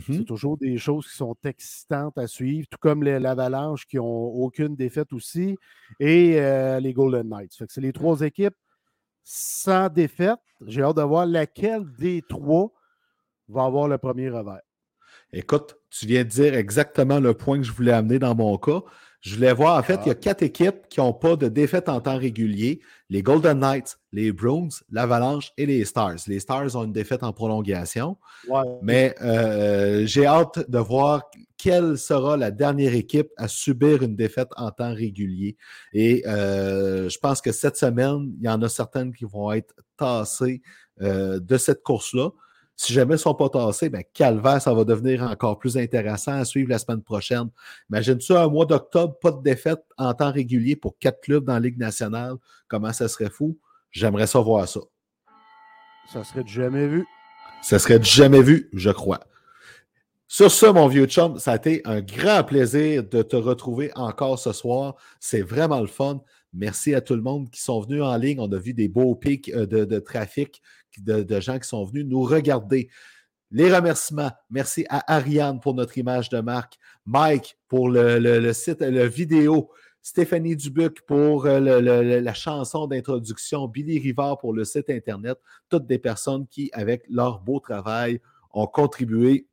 C'est 0.02 0.20
mmh 0.20 0.26
toujours 0.26 0.58
des 0.58 0.78
choses 0.78 1.08
qui 1.08 1.16
sont 1.16 1.36
excitantes 1.44 2.18
à 2.18 2.28
suivre, 2.28 2.68
tout 2.70 2.78
comme 2.80 3.04
l'Avalanche 3.04 3.86
qui 3.86 3.98
n'ont 3.98 4.06
aucune 4.06 4.76
défaite 4.76 5.14
aussi, 5.14 5.58
et 6.00 6.40
euh, 6.40 6.80
les 6.80 6.94
Golden 6.94 7.28
Knights. 7.28 7.64
c'est 7.70 7.82
les 7.82 7.94
trois 7.94 8.22
équipes 8.22 8.56
sans 9.24 9.90
défaite. 9.90 10.40
J'ai 10.66 10.82
hâte 10.82 10.98
de 10.98 11.02
voir 11.02 11.26
laquelle 11.26 11.86
des 11.98 12.22
trois 12.28 12.72
va 13.48 13.66
avoir 13.66 13.88
le 13.88 13.98
premier 13.98 14.30
revers. 14.30 14.62
Écoute, 15.32 15.76
tu 15.90 16.06
viens 16.06 16.24
de 16.24 16.30
dire 16.30 16.54
exactement 16.56 17.20
le 17.20 17.34
point 17.34 17.58
que 17.58 17.64
je 17.64 17.72
voulais 17.72 17.92
amener 17.92 18.20
dans 18.20 18.36
mon 18.36 18.58
cas. 18.58 18.82
Je 19.24 19.36
voulais 19.36 19.54
voir, 19.54 19.80
en 19.80 19.84
fait, 19.84 20.02
il 20.04 20.08
y 20.08 20.10
a 20.10 20.12
ah. 20.12 20.16
quatre 20.16 20.44
équipes 20.44 20.90
qui 20.90 21.00
n'ont 21.00 21.14
pas 21.14 21.38
de 21.38 21.48
défaite 21.48 21.88
en 21.88 22.02
temps 22.02 22.18
régulier. 22.18 22.82
Les 23.10 23.24
Golden 23.24 23.58
Knights, 23.58 23.98
les 24.12 24.34
Bruins, 24.34 24.68
l'Avalanche 24.92 25.54
et 25.58 25.66
les 25.66 25.86
Stars. 25.86 26.18
Les 26.28 26.42
Stars 26.42 26.76
ont 26.76 26.84
une 26.84 26.92
défaite 26.92 27.24
en 27.24 27.32
prolongation. 27.32 28.18
Mais 28.82 29.16
euh, 29.22 30.06
j'ai 30.06 30.26
hâte 30.26 30.70
de 30.70 30.78
voir 30.78 31.24
quelle 31.58 31.98
sera 31.98 32.36
la 32.36 32.52
dernière 32.52 32.94
équipe 32.94 33.30
à 33.38 33.48
subir 33.48 34.04
une 34.04 34.18
défaite 34.18 34.50
en 34.58 34.72
temps 34.72 34.94
régulier. 34.94 35.56
Et 35.94 36.28
euh, 36.28 37.08
je 37.08 37.18
pense 37.18 37.40
que 37.40 37.54
cette 37.54 37.78
semaine, 37.78 38.34
il 38.42 38.46
y 38.46 38.50
en 38.50 38.62
a 38.62 38.68
certaines 38.68 39.14
qui 39.14 39.24
vont 39.24 39.54
être 39.54 39.74
tassées 39.96 40.62
euh, 41.02 41.40
de 41.40 41.58
cette 41.58 41.82
course-là. 41.82 42.32
Si 42.76 42.92
jamais 42.92 43.14
ils 43.14 43.18
ne 43.18 43.22
sont 43.22 43.36
pas 43.36 43.50
tassés, 43.50 43.90
ben 43.90 44.04
calvaire, 44.14 44.62
ça 44.62 44.74
va 44.74 44.84
devenir 44.84 45.24
encore 45.24 45.60
plus 45.60 45.78
intéressant 45.78 46.34
à 46.34 46.46
suivre 46.46 46.70
la 46.70 46.80
semaine 46.80 47.02
prochaine. 47.02 47.50
Imagine-tu 47.90 48.34
un 48.34 48.48
mois 48.48 48.66
d'octobre, 48.66 49.18
pas 49.20 49.32
de 49.32 49.42
défaite 49.42 49.84
en 49.98 50.14
temps 50.14 50.32
régulier 50.32 50.76
pour 50.76 50.98
quatre 50.98 51.22
clubs 51.22 51.46
dans 51.46 51.54
la 51.54 51.60
Ligue 51.60 51.78
nationale? 51.78 52.36
Comment 52.68 52.92
ça 52.92 53.08
serait 53.08 53.30
fou? 53.30 53.58
J'aimerais 53.92 54.28
ça 54.28 54.40
voir 54.40 54.68
ça. 54.68 54.80
Ça 56.12 56.24
serait 56.24 56.46
jamais 56.48 56.88
vu. 56.88 57.06
Ça 57.62 57.80
serait 57.80 58.02
jamais 58.02 58.42
vu, 58.42 58.70
je 58.74 58.90
crois. 58.90 59.22
Sur 60.28 60.52
ce, 60.52 60.66
mon 60.66 60.88
vieux 60.88 61.06
chum, 61.06 61.38
ça 61.38 61.52
a 61.52 61.56
été 61.58 61.82
un 61.86 62.02
grand 62.02 62.44
plaisir 62.44 63.04
de 63.04 63.22
te 63.22 63.36
retrouver 63.36 63.92
encore 63.94 64.40
ce 64.40 64.52
soir. 64.52 64.96
C'est 65.20 65.44
vraiment 65.44 65.80
le 65.80 65.88
fun. 65.88 66.22
Merci 66.54 66.96
à 66.96 67.02
tout 67.02 67.16
le 67.16 67.22
monde 67.22 67.52
qui 67.52 67.62
sont 67.62 67.80
venus 67.82 68.02
en 68.02 68.16
ligne. 68.18 68.40
On 68.40 68.52
a 68.52 68.58
vu 68.58 68.74
des 68.74 68.88
beaux 68.88 69.14
pics 69.16 69.52
euh, 69.54 69.66
de, 69.66 70.00
trafic 70.00 70.62
de, 71.00 71.40
gens 71.40 71.60
qui 71.60 71.68
sont 71.68 71.84
venus 71.86 72.06
nous 72.06 72.24
regarder. 72.24 72.90
Les 73.52 73.74
remerciements. 73.74 74.32
Merci 74.50 74.86
à 74.90 75.14
Ariane 75.14 75.60
pour 75.60 75.76
notre 75.76 75.98
image 75.98 76.30
de 76.30 76.40
marque. 76.40 76.78
Mike 77.06 77.58
pour 77.68 77.90
le, 77.90 78.54
site, 78.54 78.82
le 78.82 79.06
vidéo. 79.06 79.70
Stéphanie 80.02 80.58
Dubuc 80.58 81.02
pour 81.06 81.46
la 81.46 82.34
chanson 82.34 82.88
d'introduction, 82.88 83.68
Billy 83.70 84.00
Rivard 84.00 84.38
pour 84.38 84.52
le 84.52 84.66
site 84.66 84.90
Internet, 84.90 85.38
toutes 85.70 85.88
des 85.88 85.98
personnes 85.98 86.46
qui, 86.48 86.70
avec 86.74 87.06
leur 87.10 87.40
beau 87.40 87.62
travail, 87.62 88.20
ont 88.52 88.68
contribué 88.68 89.48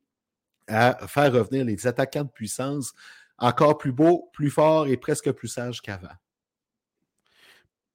à 0.67 1.07
faire 1.07 1.31
revenir 1.31 1.63
les 1.63 1.87
attaquants 1.87 2.23
de 2.25 2.29
puissance 2.29 2.93
encore 3.41 3.77
plus 3.77 3.91
beaux, 3.91 4.29
plus 4.33 4.51
forts 4.51 4.87
et 4.87 4.97
presque 4.97 5.31
plus 5.31 5.47
sages 5.47 5.81
qu'avant. 5.81 6.15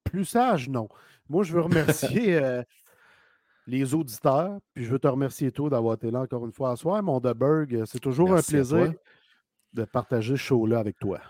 Plus 0.04 0.24
sages, 0.24 0.68
non. 0.68 0.88
Moi, 1.28 1.44
je 1.44 1.52
veux 1.52 1.60
remercier 1.60 2.34
euh, 2.42 2.62
les 3.66 3.94
auditeurs, 3.94 4.58
puis 4.74 4.84
je 4.84 4.90
veux 4.90 4.98
te 4.98 5.08
remercier 5.08 5.50
toi 5.50 5.70
d'avoir 5.70 5.94
été 5.94 6.10
là 6.10 6.20
encore 6.20 6.44
une 6.46 6.52
fois 6.52 6.72
à 6.72 6.76
soir. 6.76 7.02
Mon 7.02 7.20
Deberg, 7.20 7.84
c'est 7.86 8.00
toujours 8.00 8.32
un 8.32 8.42
plaisir 8.42 8.92
de 9.72 9.84
partager 9.84 10.36
ce 10.36 10.42
show-là 10.42 10.78
avec 10.78 10.98
toi. 10.98 11.20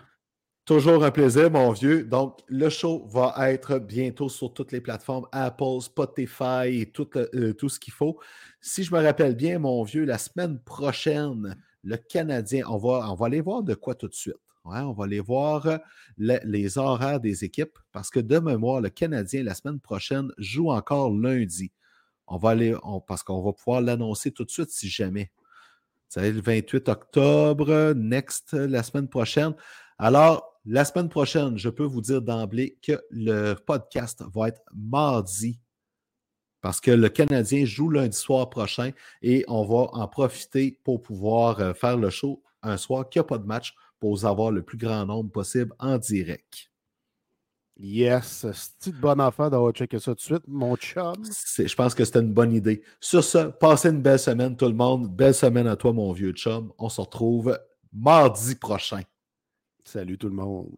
Toujours 0.67 1.05
un 1.05 1.11
plaisir, 1.11 1.49
mon 1.49 1.71
vieux. 1.71 2.03
Donc, 2.03 2.39
le 2.47 2.67
show 2.67 3.07
va 3.07 3.33
être 3.51 3.79
bientôt 3.79 4.27
sur 4.27 4.53
toutes 4.53 4.73
les 4.73 4.81
plateformes 4.81 5.25
Apple, 5.31 5.79
Spotify 5.79 6.81
et 6.81 6.91
tout, 6.91 7.07
euh, 7.15 7.53
tout 7.53 7.69
ce 7.69 7.79
qu'il 7.79 7.93
faut. 7.93 8.19
Si 8.59 8.83
je 8.83 8.93
me 8.93 9.01
rappelle 9.01 9.35
bien, 9.35 9.59
mon 9.59 9.81
vieux, 9.83 10.03
la 10.03 10.17
semaine 10.17 10.59
prochaine, 10.59 11.55
le 11.83 11.95
Canadien, 11.95 12.65
on 12.67 12.77
va, 12.77 13.09
on 13.09 13.15
va 13.15 13.27
aller 13.27 13.39
voir 13.39 13.63
de 13.63 13.75
quoi 13.75 13.95
tout 13.95 14.09
de 14.09 14.13
suite. 14.13 14.35
on 14.65 14.91
va 14.91 15.05
aller 15.05 15.21
voir 15.21 15.79
les 16.17 16.77
horaires 16.77 17.21
des 17.21 17.45
équipes 17.45 17.79
parce 17.93 18.09
que 18.09 18.19
de 18.19 18.37
mémoire, 18.37 18.81
le 18.81 18.89
Canadien, 18.89 19.43
la 19.43 19.53
semaine 19.53 19.79
prochaine, 19.79 20.33
joue 20.37 20.69
encore 20.69 21.13
lundi. 21.13 21.71
On 22.27 22.37
va 22.37 22.51
aller, 22.51 22.75
parce 23.07 23.23
qu'on 23.23 23.41
va 23.41 23.53
pouvoir 23.53 23.81
l'annoncer 23.81 24.31
tout 24.31 24.43
de 24.43 24.51
suite 24.51 24.69
si 24.69 24.89
jamais. 24.89 25.31
C'est 26.09 26.31
le 26.31 26.41
28 26.41 26.89
octobre, 26.89 27.93
next, 27.93 28.53
la 28.53 28.83
semaine 28.83 29.07
prochaine. 29.07 29.53
Alors, 29.97 30.59
la 30.65 30.85
semaine 30.85 31.09
prochaine, 31.09 31.57
je 31.57 31.69
peux 31.69 31.83
vous 31.83 32.01
dire 32.01 32.21
d'emblée 32.21 32.77
que 32.81 33.01
le 33.09 33.53
podcast 33.53 34.23
va 34.33 34.49
être 34.49 34.61
mardi 34.73 35.59
parce 36.61 36.81
que 36.81 36.91
le 36.91 37.09
Canadien 37.09 37.65
joue 37.65 37.89
lundi 37.89 38.17
soir 38.17 38.49
prochain 38.49 38.91
et 39.21 39.45
on 39.47 39.63
va 39.63 39.89
en 39.93 40.07
profiter 40.07 40.79
pour 40.83 41.01
pouvoir 41.01 41.59
euh, 41.59 41.73
faire 41.73 41.97
le 41.97 42.09
show 42.09 42.43
un 42.63 42.77
soir 42.77 43.07
qui 43.07 43.19
n'y 43.19 43.21
a 43.21 43.23
pas 43.23 43.37
de 43.37 43.45
match 43.45 43.73
pour 43.99 44.25
avoir 44.25 44.51
le 44.51 44.61
plus 44.61 44.77
grand 44.77 45.05
nombre 45.05 45.31
possible 45.31 45.73
en 45.79 45.97
direct. 45.97 46.69
Yes, 47.79 48.47
c'est 48.53 48.89
une 48.89 48.99
bonne 48.99 49.21
affaire 49.21 49.51
d'avoir 49.51 49.71
checké 49.71 49.99
ça 49.99 50.11
tout 50.11 50.15
de 50.15 50.21
suite, 50.21 50.47
mon 50.47 50.75
chum? 50.77 51.13
Je 51.57 51.75
pense 51.75 51.93
que 51.93 52.03
c'était 52.05 52.21
une 52.21 52.33
bonne 52.33 52.51
idée. 52.53 52.81
Sur 52.99 53.23
ce, 53.23 53.49
passez 53.49 53.89
une 53.89 54.01
belle 54.01 54.17
semaine, 54.17 54.57
tout 54.57 54.65
le 54.65 54.73
monde. 54.73 55.15
Belle 55.15 55.35
semaine 55.35 55.67
à 55.67 55.75
toi, 55.75 55.93
mon 55.93 56.11
vieux 56.11 56.31
chum. 56.31 56.73
On 56.79 56.89
se 56.89 57.01
retrouve 57.01 57.59
mardi 57.93 58.55
prochain. 58.55 59.01
Salut 59.83 60.17
tout 60.17 60.27
le 60.27 60.35
monde. 60.35 60.75